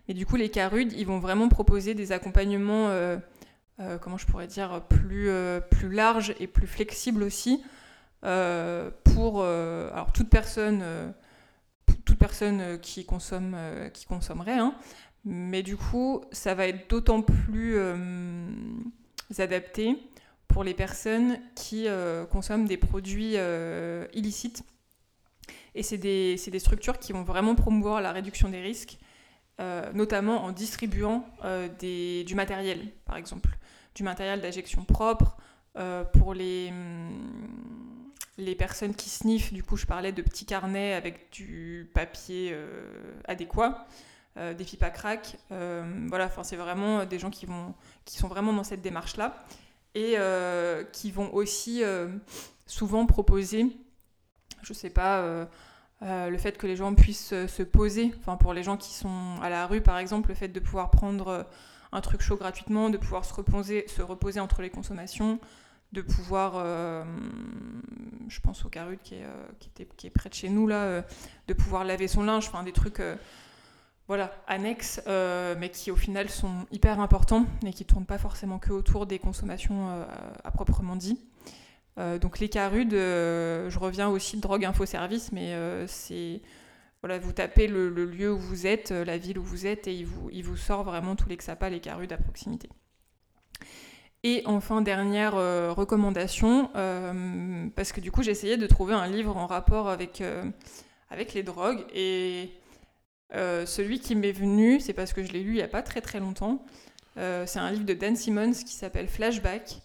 Mais 0.07 0.13
du 0.13 0.25
coup, 0.25 0.35
les 0.35 0.49
CARUD, 0.49 0.91
ils 0.91 1.05
vont 1.05 1.19
vraiment 1.19 1.47
proposer 1.47 1.93
des 1.93 2.11
accompagnements, 2.11 2.89
euh, 2.89 3.17
euh, 3.79 3.97
comment 3.97 4.17
je 4.17 4.25
pourrais 4.25 4.47
dire, 4.47 4.81
plus, 4.89 5.31
plus 5.71 5.89
larges 5.89 6.33
et 6.39 6.47
plus 6.47 6.67
flexibles 6.67 7.23
aussi, 7.23 7.63
pour 8.21 9.43
alors, 9.43 10.11
toute 10.13 10.29
personne 10.29 10.83
personne 12.19 12.61
euh, 12.61 12.77
qui, 12.77 13.05
consomme, 13.05 13.53
euh, 13.55 13.89
qui 13.89 14.05
consommerait. 14.05 14.59
Hein. 14.59 14.75
Mais 15.25 15.63
du 15.63 15.75
coup, 15.75 16.23
ça 16.31 16.53
va 16.53 16.67
être 16.67 16.89
d'autant 16.89 17.21
plus 17.21 17.77
euh, 17.77 17.95
adapté 19.37 19.97
pour 20.47 20.63
les 20.63 20.73
personnes 20.73 21.39
qui 21.55 21.85
consomment 22.31 22.65
des 22.65 22.77
produits 22.77 23.35
illicites. 24.13 24.63
Et 25.75 25.83
c'est 25.83 25.99
des, 25.99 26.37
des, 26.47 26.59
structures 26.59 26.97
qui 26.97 27.13
vont 27.13 27.21
vraiment 27.21 27.53
promouvoir 27.53 28.01
la 28.01 28.11
réduction 28.11 28.49
des 28.49 28.59
risques, 28.59 28.97
notamment 29.93 30.43
en 30.43 30.51
distribuant 30.51 31.23
des, 31.77 32.23
du 32.23 32.33
matériel, 32.33 32.87
par 33.05 33.17
exemple, 33.17 33.49
du 33.93 34.01
matériel 34.01 34.41
d'injection 34.41 34.85
propre, 34.85 35.37
pour 36.13 36.33
les, 36.33 36.69
hum, 36.71 37.88
les 38.39 38.55
personnes 38.55 38.95
qui 38.95 39.09
sniffent, 39.09 39.53
du 39.53 39.63
coup, 39.63 39.77
je 39.77 39.85
parlais 39.85 40.11
de 40.11 40.21
petits 40.21 40.45
carnets 40.45 40.93
avec 40.93 41.31
du 41.31 41.89
papier 41.93 42.55
adéquat. 43.25 43.87
des 44.35 44.63
fipes 44.63 44.83
à 44.83 44.89
crack, 44.89 45.37
voilà, 45.49 46.25
enfin 46.25 46.43
c'est 46.43 46.55
vraiment 46.55 47.05
des 47.05 47.19
gens 47.19 47.29
qui 47.29 47.45
vont, 47.45 47.73
qui 48.05 48.17
sont 48.17 48.27
vraiment 48.27 48.53
dans 48.53 48.63
cette 48.63 48.81
démarche-là 48.81 49.43
et 49.95 50.15
qui 50.93 51.11
vont 51.11 51.33
aussi 51.33 51.83
souvent 52.65 53.05
proposer, 53.05 53.67
je 54.63 54.73
sais 54.73 54.89
pas, 54.89 55.47
euh, 56.01 56.29
le 56.29 56.37
fait 56.37 56.57
que 56.57 56.65
les 56.65 56.77
gens 56.77 56.93
puissent 56.93 57.33
euh, 57.33 57.47
se 57.47 57.61
poser, 57.61 58.13
enfin 58.19 58.37
pour 58.37 58.53
les 58.53 58.63
gens 58.63 58.77
qui 58.77 58.93
sont 58.93 59.35
à 59.41 59.49
la 59.49 59.67
rue 59.67 59.81
par 59.81 59.97
exemple, 59.97 60.29
le 60.29 60.35
fait 60.35 60.47
de 60.47 60.59
pouvoir 60.61 60.91
prendre 60.91 61.27
euh, 61.27 61.43
un 61.91 61.99
truc 61.99 62.21
chaud 62.21 62.37
gratuitement, 62.37 62.89
de 62.89 62.97
pouvoir 62.97 63.25
se 63.25 63.33
reposer, 63.33 63.85
se 63.89 64.01
reposer 64.01 64.39
entre 64.39 64.61
les 64.61 64.69
consommations, 64.69 65.39
de 65.91 66.01
pouvoir, 66.01 66.63
je 68.27 68.39
pense 68.41 68.63
au 68.65 68.69
Carut 68.69 68.99
qui 69.03 69.15
est, 69.15 69.25
qui, 69.59 69.69
était, 69.69 69.87
qui 69.97 70.07
est 70.07 70.11
près 70.11 70.29
de 70.29 70.35
chez 70.35 70.49
nous 70.49 70.67
là, 70.67 71.03
de 71.47 71.53
pouvoir 71.53 71.83
laver 71.83 72.07
son 72.07 72.23
linge, 72.23 72.47
enfin 72.47 72.63
des 72.63 72.73
trucs 72.73 73.01
voilà, 74.07 74.31
annexes, 74.47 75.01
mais 75.07 75.69
qui 75.73 75.89
au 75.89 75.95
final 75.95 76.29
sont 76.29 76.67
hyper 76.71 76.99
importants 76.99 77.45
et 77.65 77.73
qui 77.73 77.83
ne 77.83 77.87
tournent 77.87 78.05
pas 78.05 78.19
forcément 78.19 78.59
que 78.59 78.71
autour 78.71 79.07
des 79.07 79.17
consommations 79.17 80.05
à 80.43 80.51
proprement 80.51 80.95
dit. 80.95 81.19
Euh, 81.99 82.17
donc 82.17 82.39
les 82.39 82.49
carudes, 82.49 82.93
euh, 82.93 83.69
je 83.69 83.77
reviens 83.77 84.07
aussi 84.07 84.37
de 84.37 84.41
Drogue 84.41 84.63
Info 84.65 84.85
Service, 84.85 85.31
mais 85.31 85.53
euh, 85.53 85.85
c'est 85.87 86.41
voilà, 87.01 87.17
vous 87.17 87.31
tapez 87.31 87.67
le, 87.67 87.89
lieu 87.89 88.31
où 88.31 88.37
vous 88.37 88.67
êtes, 88.67 88.91
la 88.91 89.17
ville 89.17 89.39
où 89.39 89.43
vous 89.43 89.65
êtes, 89.65 89.87
et 89.87 89.93
il 89.93 90.05
vous, 90.05 90.29
il 90.31 90.43
vous 90.43 90.57
sort 90.57 90.83
vraiment 90.83 91.15
tous 91.15 91.29
les 91.29 91.37
XAPA, 91.37 91.69
les 91.69 91.79
carudes 91.79 92.11
à 92.11 92.17
proximité. 92.17 92.69
Et 94.23 94.43
enfin, 94.45 94.81
dernière 94.81 95.33
recommandation, 95.75 96.69
parce 97.75 97.93
que 97.93 98.01
du 98.01 98.11
coup, 98.11 98.21
essayé 98.21 98.57
de 98.57 98.67
trouver 98.67 98.93
un 98.93 99.07
livre 99.07 99.37
en 99.37 99.47
rapport 99.47 99.87
avec, 99.87 100.21
avec 101.09 101.33
les 101.33 101.41
drogues, 101.41 101.85
et 101.93 102.49
celui 103.31 104.01
qui 104.01 104.15
m'est 104.15 104.33
venu, 104.33 104.81
c'est 104.81 104.91
parce 104.91 105.13
que 105.13 105.23
je 105.23 105.31
l'ai 105.31 105.41
lu 105.41 105.51
il 105.51 105.55
n'y 105.55 105.61
a 105.61 105.69
pas 105.69 105.83
très 105.83 106.01
très 106.01 106.19
longtemps. 106.19 106.65
c'est 107.15 107.59
un 107.59 107.71
livre 107.71 107.85
de 107.85 107.93
Dan 107.93 108.17
Simmons 108.17 108.51
qui 108.51 108.73
s'appelle 108.73 109.07
Flashback, 109.07 109.81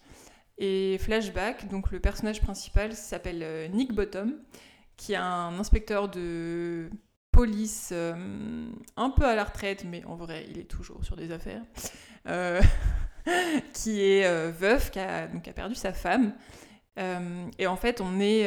et 0.59 0.99
Flashback, 0.99 1.69
donc 1.69 1.91
le 1.91 1.99
personnage 1.99 2.41
principal 2.41 2.95
s'appelle 2.95 3.43
euh, 3.43 3.69
Nick 3.69 3.93
Bottom, 3.93 4.35
qui 4.97 5.15
est 5.15 5.17
un 5.17 5.59
inspecteur 5.59 6.09
de 6.09 6.91
police 7.33 7.91
euh, 7.93 8.67
un 8.97 9.11
peu 9.11 9.25
à 9.25 9.35
la 9.35 9.45
retraite, 9.45 9.85
mais 9.85 10.05
en 10.05 10.15
vrai, 10.15 10.47
il 10.49 10.59
est 10.59 10.71
toujours 10.71 11.05
sur 11.05 11.17
des 11.17 11.33
affaires, 11.33 11.63
euh, 12.29 12.61
qui 13.73 14.01
est 14.01 14.51
veuf, 14.51 14.91
qui 14.91 14.99
a, 14.99 15.29
donc, 15.29 15.47
a 15.49 15.53
perdu 15.53 15.75
sa 15.75 15.93
femme. 15.93 16.35
et 16.97 17.67
en 17.67 17.77
fait, 17.77 18.01
on 18.01 18.21
est. 18.21 18.45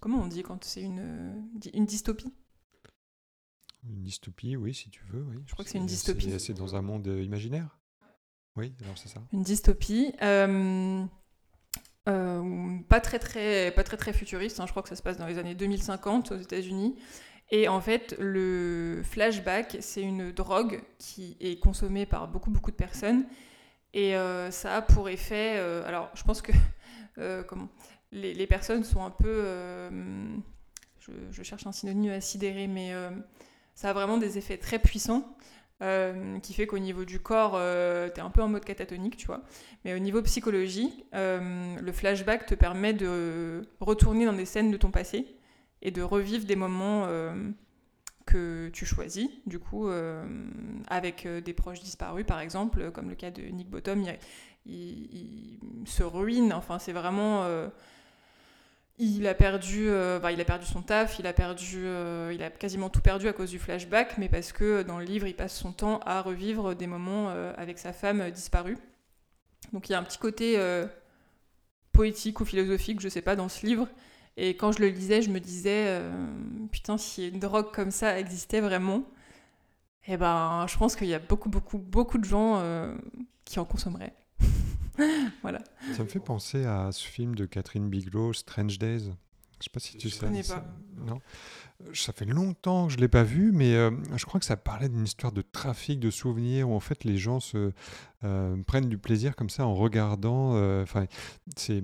comment 0.00 0.22
on 0.22 0.26
dit 0.26 0.42
quand 0.42 0.64
c'est 0.64 0.82
une, 0.82 1.48
une 1.72 1.86
dystopie? 1.86 2.32
Une 3.84 4.02
dystopie, 4.02 4.56
oui, 4.56 4.74
si 4.74 4.90
tu 4.90 5.02
veux. 5.04 5.22
Oui. 5.22 5.36
Je 5.46 5.52
crois 5.52 5.64
que 5.64 5.70
c'est 5.70 5.78
une 5.78 5.86
dystopie. 5.86 6.38
C'est 6.38 6.54
dans 6.54 6.76
un 6.76 6.82
monde 6.82 7.06
imaginaire 7.06 7.78
oui, 8.58 8.74
alors 8.82 8.98
c'est 8.98 9.08
ça. 9.08 9.20
Une 9.32 9.42
dystopie. 9.42 10.12
Euh, 10.20 11.04
euh, 12.08 12.78
pas, 12.88 13.00
très, 13.00 13.20
très, 13.20 13.70
pas 13.70 13.84
très 13.84 13.96
très 13.96 14.12
futuriste, 14.12 14.58
hein. 14.58 14.66
je 14.66 14.72
crois 14.72 14.82
que 14.82 14.88
ça 14.88 14.96
se 14.96 15.02
passe 15.02 15.16
dans 15.16 15.26
les 15.26 15.38
années 15.38 15.54
2050 15.54 16.32
aux 16.32 16.36
États-Unis. 16.36 16.96
Et 17.50 17.68
en 17.68 17.80
fait, 17.80 18.14
le 18.18 19.00
flashback, 19.02 19.78
c'est 19.80 20.02
une 20.02 20.32
drogue 20.32 20.82
qui 20.98 21.36
est 21.40 21.58
consommée 21.58 22.04
par 22.04 22.28
beaucoup 22.28 22.50
beaucoup 22.50 22.70
de 22.70 22.76
personnes. 22.76 23.24
Et 23.94 24.16
euh, 24.16 24.50
ça 24.50 24.76
a 24.76 24.82
pour 24.82 25.08
effet. 25.08 25.58
alors, 25.86 26.10
je 26.14 26.22
pense 26.24 26.42
que 26.42 26.52
comment 27.46 27.68
les, 28.12 28.46
personnes 28.46 28.84
sont 28.84 29.02
un 29.02 29.10
peu. 29.10 29.44
Je, 31.30 31.42
cherche 31.42 31.66
un 31.66 31.72
synonyme 31.72 32.12
à 32.12 32.20
sidérer, 32.20 32.66
mais 32.66 32.92
ça 33.74 33.90
a 33.90 33.92
vraiment 33.94 34.18
des 34.18 34.36
effets 34.36 34.58
très 34.58 34.78
puissants. 34.78 35.24
Euh, 35.80 36.40
qui 36.40 36.54
fait 36.54 36.66
qu'au 36.66 36.80
niveau 36.80 37.04
du 37.04 37.20
corps, 37.20 37.52
euh, 37.54 38.08
tu 38.12 38.18
es 38.18 38.22
un 38.22 38.30
peu 38.30 38.42
en 38.42 38.48
mode 38.48 38.64
catatonique, 38.64 39.16
tu 39.16 39.26
vois. 39.26 39.42
Mais 39.84 39.94
au 39.94 40.00
niveau 40.00 40.20
psychologie, 40.22 41.04
euh, 41.14 41.76
le 41.80 41.92
flashback 41.92 42.46
te 42.46 42.56
permet 42.56 42.92
de 42.92 43.62
retourner 43.78 44.26
dans 44.26 44.32
des 44.32 44.44
scènes 44.44 44.72
de 44.72 44.76
ton 44.76 44.90
passé 44.90 45.37
et 45.82 45.90
de 45.90 46.02
revivre 46.02 46.44
des 46.44 46.56
moments 46.56 47.06
que 48.26 48.68
tu 48.72 48.84
choisis, 48.84 49.28
du 49.46 49.58
coup, 49.58 49.88
avec 50.88 51.26
des 51.26 51.52
proches 51.52 51.80
disparus, 51.80 52.26
par 52.26 52.40
exemple, 52.40 52.90
comme 52.90 53.08
le 53.08 53.14
cas 53.14 53.30
de 53.30 53.42
Nick 53.42 53.70
Bottom, 53.70 54.04
il 54.66 55.58
se 55.86 56.02
ruine, 56.02 56.52
enfin, 56.52 56.78
c'est 56.78 56.92
vraiment 56.92 57.46
il 58.98 59.26
a 59.28 59.34
perdu, 59.34 59.88
euh, 59.88 60.18
il 60.32 60.40
a 60.40 60.44
perdu 60.44 60.66
son 60.66 60.82
taf, 60.82 61.18
il 61.20 61.26
a 61.26 61.32
perdu, 61.32 61.84
euh, 61.84 62.32
il 62.34 62.42
a 62.42 62.50
quasiment 62.50 62.90
tout 62.90 63.00
perdu 63.00 63.28
à 63.28 63.32
cause 63.32 63.50
du 63.50 63.58
flashback, 63.58 64.18
mais 64.18 64.28
parce 64.28 64.52
que 64.52 64.82
dans 64.82 64.98
le 64.98 65.04
livre, 65.04 65.26
il 65.26 65.34
passe 65.34 65.56
son 65.56 65.72
temps 65.72 66.00
à 66.04 66.20
revivre 66.20 66.74
des 66.74 66.88
moments 66.88 67.30
euh, 67.30 67.52
avec 67.56 67.78
sa 67.78 67.92
femme 67.92 68.28
disparue. 68.30 68.76
Donc 69.72 69.88
il 69.88 69.92
y 69.92 69.94
a 69.94 69.98
un 69.98 70.02
petit 70.02 70.18
côté 70.18 70.60
poétique 71.92 72.40
ou 72.40 72.44
philosophique, 72.44 73.00
je 73.00 73.08
sais 73.08 73.22
pas, 73.22 73.36
dans 73.36 73.48
ce 73.48 73.66
livre. 73.66 73.88
Et 74.40 74.56
quand 74.56 74.70
je 74.70 74.80
le 74.80 74.88
lisais, 74.88 75.20
je 75.20 75.30
me 75.30 75.40
disais, 75.40 76.00
putain, 76.70 76.96
si 76.96 77.28
une 77.28 77.40
drogue 77.40 77.72
comme 77.72 77.90
ça 77.90 78.20
existait 78.20 78.60
vraiment, 78.60 79.02
eh 80.06 80.16
ben, 80.16 80.64
je 80.68 80.78
pense 80.78 80.94
qu'il 80.94 81.08
y 81.08 81.14
a 81.14 81.18
beaucoup, 81.18 81.48
beaucoup, 81.48 81.78
beaucoup 81.78 82.18
de 82.18 82.24
gens 82.24 82.62
qui 83.44 83.58
en 83.58 83.64
consommeraient. 83.64 84.14
voilà. 85.42 85.58
Ça 85.92 86.04
me 86.04 86.08
fait 86.08 86.20
penser 86.20 86.64
à 86.64 86.92
ce 86.92 87.04
film 87.04 87.34
de 87.34 87.46
Catherine 87.46 87.88
Bigelow, 87.88 88.32
Strange 88.32 88.78
Days. 88.78 89.10
Je 89.60 89.64
sais 89.64 89.70
pas 89.72 89.80
si 89.80 89.96
tu 89.96 90.08
je 90.08 90.14
sais. 90.14 90.26
Connais 90.26 90.42
pas. 90.42 90.64
Non. 91.06 91.20
Ça 91.94 92.12
fait 92.12 92.24
longtemps 92.24 92.88
que 92.88 92.94
je 92.94 92.98
l'ai 92.98 93.06
pas 93.06 93.22
vu, 93.22 93.52
mais 93.52 93.74
euh, 93.74 93.92
je 94.16 94.24
crois 94.24 94.40
que 94.40 94.46
ça 94.46 94.56
parlait 94.56 94.88
d'une 94.88 95.04
histoire 95.04 95.30
de 95.30 95.42
trafic 95.42 96.00
de 96.00 96.10
souvenirs 96.10 96.68
où 96.68 96.74
en 96.74 96.80
fait 96.80 97.04
les 97.04 97.18
gens 97.18 97.38
se 97.38 97.70
euh, 98.24 98.56
prennent 98.64 98.88
du 98.88 98.98
plaisir 98.98 99.36
comme 99.36 99.48
ça 99.48 99.64
en 99.64 99.74
regardant. 99.76 100.56
Euh, 100.56 100.82
enfin, 100.82 101.06
c'est 101.54 101.80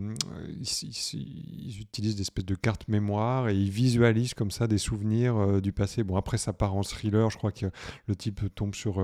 ils, 0.49 1.81
utilisent 1.81 2.17
des 2.17 2.23
espèces 2.23 2.45
de 2.45 2.57
cartes 2.57 2.89
mémoire 2.89 3.49
et 3.49 3.57
ils 3.57 3.71
visualisent 3.71 4.35
comme 4.35 4.51
ça 4.51 4.67
des 4.67 4.79
souvenirs 4.79 5.63
du 5.63 5.73
passé. 5.73 6.03
Bon 6.03 6.17
après 6.17 6.39
ça 6.39 6.53
part 6.53 6.75
en 6.75 6.83
thriller. 6.83 7.31
Je 7.31 7.39
crois 7.39 7.53
que 7.53 7.67
le 8.09 8.17
type 8.17 8.53
tombe 8.57 8.75
sur 8.75 8.99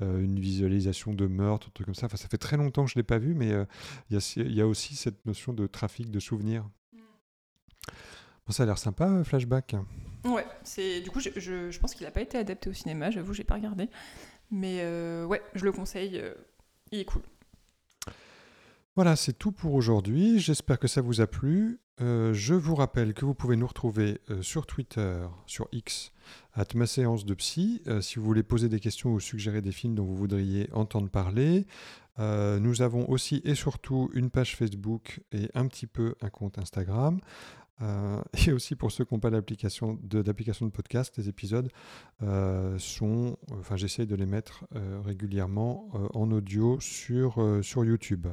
une 0.00 0.38
visualisation 0.38 1.14
de 1.14 1.26
meurtre, 1.26 1.68
un 1.68 1.72
truc 1.72 1.86
comme 1.86 1.94
ça. 1.94 2.04
Enfin, 2.04 2.18
ça 2.18 2.28
fait 2.28 2.36
très 2.36 2.58
longtemps 2.58 2.84
que 2.84 2.90
je 2.90 2.96
l'ai 2.96 3.02
pas 3.02 3.18
vu, 3.18 3.32
mais 3.32 3.50
il 4.10 4.18
y, 4.18 4.40
y, 4.42 4.60
a 4.60 4.66
aussi 4.66 4.94
cette 4.94 5.24
notion 5.24 5.54
de 5.54 5.66
trafic 5.66 6.10
de 6.10 6.20
souvenirs. 6.20 6.68
Ça 8.50 8.62
a 8.62 8.66
l'air 8.66 8.78
sympa, 8.78 9.22
Flashback. 9.24 9.76
Ouais, 10.24 10.46
c'est 10.64 11.00
du 11.00 11.10
coup, 11.10 11.20
je, 11.20 11.30
je, 11.36 11.78
pense 11.78 11.94
qu'il 11.94 12.04
n'a 12.06 12.10
pas 12.10 12.22
été 12.22 12.38
adapté 12.38 12.70
au 12.70 12.72
cinéma, 12.72 13.10
j'avoue, 13.10 13.34
j'ai 13.34 13.44
pas 13.44 13.54
regardé. 13.54 13.88
Mais 14.50 14.78
euh, 14.80 15.24
ouais, 15.26 15.42
je 15.54 15.64
le 15.64 15.72
conseille, 15.72 16.18
euh, 16.18 16.34
il 16.90 17.00
est 17.00 17.04
cool. 17.04 17.22
Voilà, 18.96 19.14
c'est 19.14 19.34
tout 19.34 19.52
pour 19.52 19.74
aujourd'hui. 19.74 20.40
J'espère 20.40 20.78
que 20.78 20.88
ça 20.88 21.02
vous 21.02 21.20
a 21.20 21.26
plu. 21.26 21.78
Euh, 22.00 22.32
je 22.32 22.54
vous 22.54 22.74
rappelle 22.74 23.14
que 23.14 23.24
vous 23.24 23.34
pouvez 23.34 23.56
nous 23.56 23.66
retrouver 23.66 24.20
sur 24.40 24.66
Twitter, 24.66 25.20
sur 25.46 25.68
X, 25.72 26.12
à 26.54 26.64
ma 26.74 26.86
séance 26.86 27.24
de 27.24 27.34
psy, 27.34 27.82
si 28.00 28.18
vous 28.18 28.24
voulez 28.24 28.42
poser 28.42 28.68
des 28.68 28.80
questions 28.80 29.12
ou 29.12 29.20
suggérer 29.20 29.62
des 29.62 29.72
films 29.72 29.94
dont 29.94 30.04
vous 30.04 30.16
voudriez 30.16 30.68
entendre 30.72 31.08
parler. 31.10 31.66
nous 32.18 32.82
avons 32.82 33.08
aussi 33.08 33.40
et 33.44 33.54
surtout 33.54 34.10
une 34.14 34.30
page 34.30 34.56
Facebook 34.56 35.20
et 35.32 35.48
un 35.54 35.66
petit 35.68 35.86
peu 35.86 36.14
un 36.20 36.30
compte 36.30 36.58
Instagram. 36.58 37.20
Euh, 37.82 38.20
et 38.46 38.52
aussi 38.52 38.76
pour 38.76 38.90
ceux 38.90 39.04
qui 39.04 39.14
n'ont 39.14 39.20
pas 39.20 39.30
d'application 39.30 39.98
de, 40.02 40.22
de 40.22 40.68
podcast, 40.70 41.16
les 41.16 41.28
épisodes 41.28 41.70
euh, 42.22 42.78
sont, 42.78 43.36
enfin 43.52 43.76
j'essaye 43.76 44.06
de 44.06 44.14
les 44.14 44.26
mettre 44.26 44.64
euh, 44.74 45.00
régulièrement 45.04 45.88
en 46.14 46.30
audio 46.30 46.78
sur, 46.80 47.60
sur 47.62 47.84
YouTube. 47.84 48.26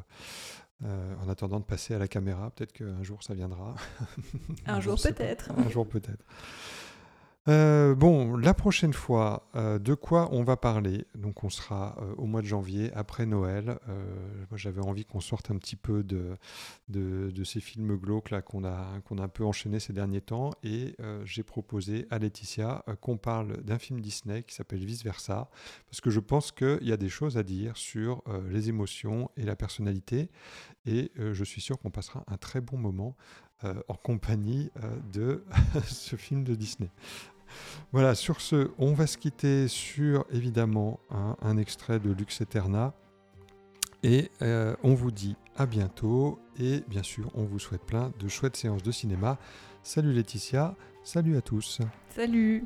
en 0.84 1.30
attendant 1.30 1.60
de 1.60 1.66
passer 1.66 1.94
à 1.94 2.00
la 2.00 2.08
caméra, 2.08 2.52
peut-être 2.52 2.74
qu'un 2.74 3.04
jour 3.04 3.24
ça 3.24 3.34
viendra. 3.34 3.76
un 4.66 4.82
jour 4.82 5.00
peut-être. 5.02 5.52
Un 5.58 5.70
jour 5.70 5.88
peut-être. 5.88 6.26
Euh, 7.48 7.94
bon, 7.94 8.36
la 8.38 8.56
prochaine 8.56 8.94
fois, 8.94 9.48
euh, 9.56 9.78
de 9.78 9.94
quoi 9.94 10.30
on 10.32 10.44
va 10.44 10.58
parler? 10.58 11.06
Donc, 11.14 11.44
on 11.44 11.50
sera 11.50 11.96
euh, 12.02 12.16
au 12.18 12.26
mois 12.26 12.42
de 12.42 12.48
janvier, 12.48 12.92
après 12.94 13.28
Noël. 13.28 13.78
j'avais 14.56 14.82
envie 14.82 15.06
qu'on 15.06 15.20
sorte 15.20 15.52
un 15.52 15.58
petit 15.58 15.76
peu 15.76 16.04
de, 16.04 17.44
ces 17.44 17.60
films 17.60 17.98
glauques 17.98 18.32
là 18.32 18.42
qu'on 18.42 18.64
a, 18.64 19.00
qu'on 19.06 19.20
a 19.20 19.24
un 19.24 19.28
peu 19.28 19.46
enchaîné 19.46 19.80
ces 19.80 19.94
derniers 19.94 20.22
temps. 20.22 20.52
Et 20.64 20.96
j'ai 21.24 21.44
proposé 21.44 22.08
à 22.10 22.18
Laetitia 22.18 22.84
qu'on 23.02 23.18
parle 23.18 23.62
d'un 23.64 23.78
film 23.78 24.00
Disney 24.00 24.44
qui 24.44 24.56
s'appelle 24.56 24.84
Vice 24.84 25.04
Versa, 25.04 25.50
parce 25.90 26.02
que 26.02 26.10
je 26.10 26.20
pense 26.20 26.52
qu'il 26.52 26.80
y 26.84 26.92
a 26.92 26.98
des 26.98 27.10
choses 27.10 27.38
à 27.38 27.44
dire 27.44 27.78
sur 27.78 28.24
les 28.50 28.70
émotions 28.70 29.30
et 29.38 29.44
la 29.44 29.56
personnalité. 29.56 30.30
Et 30.86 31.12
je 31.18 31.44
suis 31.44 31.62
sûr 31.62 31.78
qu'on 31.78 31.92
passera 31.92 32.24
un 32.28 32.38
très 32.38 32.62
bon 32.62 32.78
moment 32.78 33.16
en 33.64 33.96
compagnie 33.96 34.72
de 35.12 35.44
ce 35.86 36.16
film 36.16 36.44
de 36.44 36.56
Disney. 36.56 36.90
Voilà, 37.92 38.16
sur 38.16 38.42
ce, 38.42 38.72
on 38.78 38.94
va 38.94 39.08
se 39.08 39.18
quitter 39.18 39.68
sur 39.68 40.26
évidemment 40.32 41.00
un, 41.42 41.58
extrait 41.58 42.00
de 42.00 42.12
Lux 42.12 42.42
Eterna. 42.42 42.94
Et 44.04 44.30
euh, 44.42 44.76
on 44.84 44.94
vous 44.94 45.12
dit 45.12 45.36
à 45.56 45.66
bientôt. 45.66 46.40
Et 46.60 46.84
bien 46.88 47.04
sûr, 47.04 47.32
on 47.34 47.44
vous 47.44 47.60
souhaite 47.60 47.84
plein 47.84 48.12
de 48.20 48.28
chouettes 48.28 48.56
séances 48.56 48.84
de 48.84 48.92
cinéma. 48.92 49.38
Salut 49.84 50.14
Laetitia, 50.14 50.76
salut 51.04 51.38
à 51.38 51.42
tous. 51.42 51.80
Salut 52.10 52.66